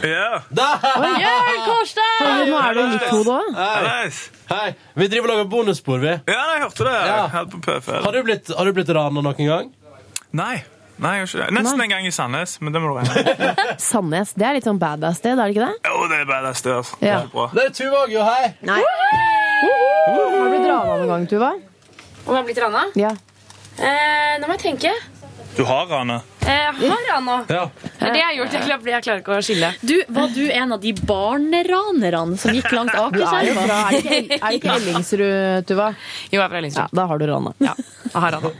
Ja. 0.00 0.40
Oi, 0.48 1.10
Jørn 1.20 1.58
Kårstad! 1.66 2.22
Nå 2.48 2.60
er 2.60 2.78
det 2.78 2.84
litt 2.94 3.08
to 3.10 3.18
da. 3.26 3.40
Hei. 3.58 4.04
Hei. 4.48 4.68
Vi 4.96 5.08
driver 5.12 5.28
og 5.28 5.34
lager 5.34 5.50
bonusspor, 5.52 6.00
vi. 6.00 6.14
Ja, 6.30 6.44
jeg 6.54 6.62
hørte 6.64 6.86
det. 6.88 6.94
Ja. 7.10 7.18
Helt 7.34 7.58
på 7.66 7.80
Har 8.06 8.16
du 8.16 8.22
blitt, 8.24 8.52
har 8.56 8.64
du 8.70 8.76
blitt 8.76 8.92
rana 8.96 9.24
noen 9.24 9.50
gang? 9.50 9.68
Nei. 10.34 10.54
Nei, 11.02 11.12
jeg 11.18 11.26
ikke 11.28 11.40
det. 11.40 11.46
Nesten 11.56 11.78
Nei. 11.80 11.84
en 11.88 11.90
gang 11.90 12.06
i 12.06 12.12
Sandnes, 12.14 12.52
men 12.62 12.72
det 12.76 12.80
må 12.82 12.92
du 12.92 12.98
regne. 13.00 13.54
Sandnes, 13.82 14.30
det 14.38 14.46
er 14.46 14.54
litt 14.58 14.68
sånn 14.68 14.78
badass 14.78 15.18
sted, 15.18 15.34
er 15.38 15.48
det 15.50 15.56
ikke 15.56 15.66
det? 15.66 15.90
Jo, 15.90 16.04
det 16.12 16.20
er 16.22 16.28
badass 16.28 16.62
sted. 16.62 16.76
altså. 16.78 16.98
Ja. 17.02 17.16
Helt 17.24 17.32
bra. 17.34 17.48
Det 17.56 17.64
er 17.66 17.72
Tuva 17.80 18.02
òg, 18.04 18.12
jo. 18.14 18.22
Hei. 18.28 18.52
Nei. 18.68 18.80
Har 18.84 20.14
du 20.14 20.52
blitt 20.52 20.68
rana 20.70 20.94
noen 21.00 21.10
gang, 21.10 21.26
Tuva? 21.30 21.50
Om 22.24 22.30
jeg 22.30 22.38
har 22.38 22.46
blitt 22.46 22.62
rana? 22.62 22.84
Ja. 23.00 23.10
Eh, 23.74 24.38
nå 24.38 24.46
må 24.46 24.54
jeg 24.54 24.62
tenke. 24.68 24.92
Du 25.56 25.64
har 25.66 25.86
rana? 25.90 26.20
Eh, 26.44 26.50
Jeg 26.50 26.90
har 26.90 27.04
rana. 27.08 27.34
Ja. 27.48 27.64
Det 27.82 28.08
er 28.08 28.12
det 28.12 28.18
jeg 28.20 28.26
har 28.26 28.34
gjort. 28.38 28.54
Jeg 28.54 28.64
klarer, 28.66 28.88
jeg 28.94 29.04
klarer 29.06 29.20
ikke 29.22 29.36
å 29.38 29.44
skille. 29.46 29.68
Du, 29.86 29.94
var 30.16 30.32
du 30.34 30.42
en 30.50 30.74
av 30.76 30.80
de 30.82 30.92
barneranerne 31.08 32.36
som 32.38 32.52
gikk 32.54 32.70
langt 32.74 32.92
er 32.94 33.00
Akerselva? 33.06 33.62
fra 33.64 33.78
Er 33.86 33.94
det 33.94 34.18
ikke, 34.24 34.38
er 34.40 34.56
ikke 34.58 34.74
Ellingsrud, 34.78 35.68
Tuva? 35.70 35.86
Jo, 36.28 36.36
jeg 36.38 36.42
er 36.44 36.50
fra 36.52 36.60
Ellingsrud. 36.60 36.82
Ja, 36.84 36.98
da 37.00 37.06
har 37.12 37.22
du 37.22 37.26
rana. 37.30 37.54
Ja, 37.64 37.74
jeg 38.10 38.24
har 38.26 38.36
rana. 38.38 38.52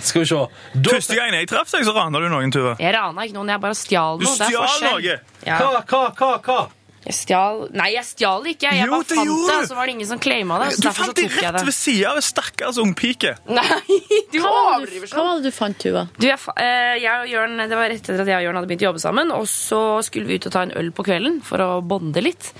Skal 0.00 0.22
vi 0.22 0.26
se. 0.30 0.40
Første 0.88 1.18
gangen 1.18 1.34
jeg 1.38 1.48
traff 1.50 1.70
deg, 1.74 1.84
så 1.86 1.94
rana 1.96 2.22
du 2.22 2.28
noen, 2.30 2.52
Tuva. 2.54 2.76
Jeg 2.80 2.94
rana 2.94 3.26
ikke 3.26 3.36
noen, 3.38 3.52
jeg 3.54 3.62
bare 3.64 3.78
stjal 3.78 4.20
noe. 4.22 4.34
Det 4.38 4.48
er 4.48 4.52
stjal 4.52 4.84
noe? 4.86 5.16
Ja. 5.46 5.58
Hva, 5.58 5.82
hva, 5.84 6.02
hva? 6.18 6.32
hva? 6.44 6.58
Jeg 7.06 7.14
stjal 7.14 7.60
Nei, 7.78 7.90
jeg 7.94 8.04
stjal 8.04 8.46
ikke. 8.50 8.72
Jeg 8.74 8.86
Jo, 8.88 8.90
bare 8.96 9.06
fant 9.08 9.28
gjorde 9.28 9.48
det, 9.48 9.56
og 9.62 9.68
så 9.70 9.76
var 9.78 9.86
det 9.88 9.92
ingen 9.94 10.08
som 10.10 10.18
claima 10.22 10.58
det. 10.62 10.70
Så 10.76 10.82
Du 10.82 10.88
fant 10.96 11.14
det 11.16 11.26
rett 11.32 11.54
det. 11.58 11.62
ved 11.68 11.76
sida 11.76 12.10
av 12.10 12.18
en 12.20 12.26
stakkars 12.26 12.80
ungpike. 12.82 13.34
Nei, 13.58 13.98
du 14.32 14.38
Hva 14.42 14.50
overdriver 14.74 15.12
hva 15.14 15.24
var 15.28 15.38
det 15.38 15.48
du 15.52 15.54
fant, 15.54 15.78
Tuva? 15.78 16.02
Du, 16.18 16.26
jeg, 16.26 16.38
eh, 16.58 16.96
jeg 17.00 17.14
og 17.22 17.30
Jørn, 17.32 17.56
det 17.70 17.78
var 17.78 17.88
rett 17.92 18.02
etter 18.02 18.22
at 18.24 18.30
jeg 18.32 18.40
og 18.40 18.46
Jørn 18.48 18.58
hadde 18.60 18.70
begynt 18.72 18.84
å 18.84 18.88
jobbe 18.90 19.02
sammen. 19.04 19.32
Og 19.38 19.46
så 19.50 19.80
skulle 20.06 20.28
vi 20.28 20.38
ut 20.40 20.48
og 20.50 20.54
ta 20.56 20.64
en 20.66 20.74
øl 20.80 20.90
på 20.96 21.06
kvelden 21.06 21.38
for 21.46 21.62
å 21.64 21.68
bonde 21.86 22.22
litt. 22.24 22.50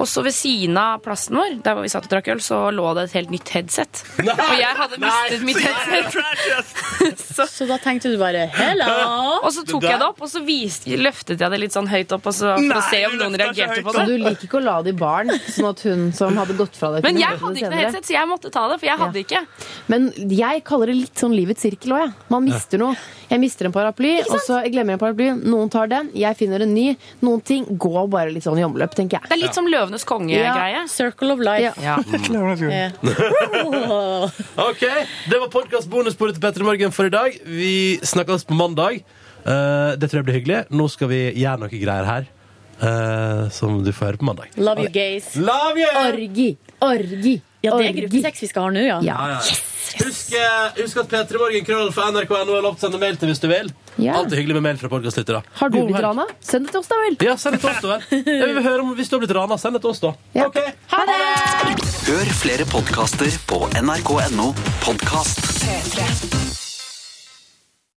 Og 0.00 0.08
så 0.10 0.24
ved 0.26 0.34
siden 0.34 0.78
av 0.80 1.02
plassen 1.04 1.38
vår, 1.38 1.58
der 1.64 1.76
hvor 1.76 1.86
vi 1.86 1.92
satt 1.92 2.08
og 2.08 2.14
drakk 2.16 2.32
øl, 2.34 2.42
så 2.44 2.62
lå 2.74 2.88
det 2.98 3.06
et 3.10 3.16
helt 3.20 3.34
nytt 3.36 3.52
headset. 3.54 4.02
Og 4.24 4.56
jeg 4.58 4.74
hadde 4.80 4.98
mistet 5.02 5.44
mitt 5.46 5.60
headset. 5.60 6.74
så, 7.36 7.46
Så 7.50 7.68
da 7.68 7.78
tenkte 7.82 8.10
du 8.12 8.16
bare 8.20 8.46
hello? 8.54 8.88
og 9.44 9.50
så 9.54 9.62
tok 9.66 9.84
jeg 9.86 9.98
det 10.00 10.06
opp, 10.06 10.20
og 10.24 10.30
så 10.30 10.40
viste, 10.46 10.96
løftet 10.98 11.40
jeg 11.42 11.52
det 11.52 11.58
litt 11.60 11.74
sånn 11.74 11.88
høyt 11.90 12.12
opp 12.16 12.26
og 12.30 12.34
så, 12.36 12.54
for 12.58 12.80
å 12.80 12.84
se 12.88 13.00
om 13.08 13.16
noen 13.20 13.36
reagerte 13.38 13.83
Så 13.92 13.98
det. 13.98 14.04
du 14.08 14.14
liker 14.24 14.44
ikke 14.48 14.58
å 14.60 14.64
la 14.64 14.76
det 14.86 14.90
i 14.94 14.98
baren, 14.98 15.32
sånn 15.48 15.68
at 15.70 15.80
hun 15.88 16.00
som 16.16 16.30
hadde 16.40 16.54
gått 16.58 16.74
fra 16.78 16.88
deg 16.94 17.00
Men 17.06 17.14
jeg 17.20 17.32
hadde 17.42 17.56
ikke 17.60 17.72
noe 17.72 17.80
headset, 17.82 18.04
så 18.08 18.12
jeg 18.16 18.26
måtte 18.30 18.48
ta 18.54 18.62
det, 18.70 18.76
for 18.80 18.86
jeg 18.88 18.98
hadde 19.00 19.18
ikke. 19.24 19.40
Men 19.92 20.00
jeg 20.32 20.54
kaller 20.68 20.86
det 20.92 20.96
litt 21.02 21.16
sånn 21.24 21.34
livets 21.36 21.60
sirkel 21.64 21.90
òg, 21.96 22.00
jeg. 22.06 22.10
Man 22.32 22.42
mister 22.48 22.76
noe. 22.80 22.94
Jeg 23.30 23.40
mister 23.40 23.66
en 23.66 23.72
paraply, 23.74 24.12
og 24.28 24.36
så 24.44 24.52
jeg 24.62 24.70
glemmer 24.74 24.92
en 24.96 25.00
paraply. 25.00 25.30
Noen 25.48 25.70
tar 25.72 25.86
den, 25.90 26.10
jeg 26.16 26.36
finner 26.38 26.60
en 26.64 26.74
ny. 26.76 26.86
Noen 27.24 27.40
ting 27.44 27.64
går 27.66 28.08
bare 28.12 28.30
litt 28.34 28.44
sånn 28.46 28.58
i 28.60 28.64
omløp, 28.66 28.94
tenker 28.96 29.18
jeg. 29.18 29.24
Det 29.30 29.36
er 29.38 29.42
litt 29.42 29.56
som 29.56 29.66
Løvenes 29.70 30.04
konge-greie. 30.08 30.80
Circle 30.92 31.32
of 31.34 31.40
life. 31.44 31.72
Ja. 31.82 31.82
Ja. 31.82 31.96
OK, 34.68 34.82
det 35.30 35.40
var 35.40 35.48
podkast-bonusbordet 35.52 36.34
til 36.38 36.44
Petter 36.44 36.60
i 36.64 36.68
Morgen 36.68 36.92
for 36.94 37.04
i 37.08 37.14
dag. 37.14 37.30
Vi 37.44 37.74
snakkes 38.04 38.46
på 38.48 38.54
mandag. 38.58 38.94
Uh, 39.44 39.92
det 40.00 40.08
tror 40.08 40.18
jeg 40.22 40.28
blir 40.28 40.38
hyggelig. 40.40 40.60
Nå 40.72 40.84
skal 40.92 41.08
vi 41.10 41.20
gjøre 41.32 41.60
noe 41.64 41.72
greier 41.72 42.06
her. 42.08 42.22
Eh, 42.80 43.48
som 43.54 43.82
du 43.84 43.92
får 43.92 44.06
høre 44.12 44.22
på 44.22 44.28
mandag. 44.30 44.50
Love 44.56 44.86
you, 44.86 44.90
gays. 44.94 45.34
Love 45.36 45.78
you! 45.78 45.90
Orgi. 46.06 46.48
Orgi. 46.84 47.36
Ja, 47.64 47.76
det 47.78 47.86
er 47.86 47.92
Orgi. 47.94 48.00
gruppesex 48.02 48.42
vi 48.44 48.48
skal 48.50 48.66
ha 48.66 48.70
nå, 48.74 48.82
ja. 48.84 48.98
Ja. 49.04 49.16
Ja. 49.34 49.38
Husk, 49.94 50.32
eh, 50.34 50.82
husk 50.82 50.96
at 51.00 51.08
P3 51.12 51.38
Morgen 51.38 51.64
krøll 51.64 51.90
for 51.94 52.10
NRK.no 52.10 52.56
er 52.58 52.64
lov 52.64 52.74
til 52.76 52.88
å 52.88 52.90
sende 52.90 53.00
mail 53.00 53.16
til 53.20 53.30
hvis 53.30 53.40
du 53.40 53.46
vil. 53.48 53.70
Ja. 53.96 54.16
Alltid 54.18 54.40
hyggelig 54.40 54.56
med 54.58 54.64
mail 54.66 54.78
fra 54.80 54.88
podkastlyttere. 54.90 55.42
Har 55.60 55.70
du 55.70 55.78
God 55.78 55.86
blitt 55.86 55.96
helg. 56.00 56.08
rana? 56.08 56.26
Send 56.42 56.66
det 56.66 56.72
til 56.74 56.80
oss, 56.82 56.88
da 56.90 56.98
vel. 57.04 57.16
Ja, 57.22 57.36
send 57.40 57.56
det 57.56 57.60
til 57.62 57.70
oss, 57.70 57.80
da 57.84 57.94
vel. 57.94 58.24
Jeg 58.42 58.54
vil 58.58 58.62
høre 58.66 58.80
om 58.82 58.94
hvis 58.98 59.08
du 59.12 59.16
har 59.16 59.22
blitt 59.24 59.36
rana. 59.38 59.58
Send 59.62 59.78
det 59.78 59.84
til 59.86 59.92
oss, 59.94 60.02
da. 60.02 60.12
Ja. 60.34 60.48
Ok. 60.50 60.58
Ha 60.96 61.04
det! 61.08 61.20
Hør 62.10 62.32
flere 62.42 62.66
podkaster 62.74 63.38
på 63.48 63.62
nrk.no 63.80 64.50
podkast. 64.84 65.46
P3. 65.62 66.43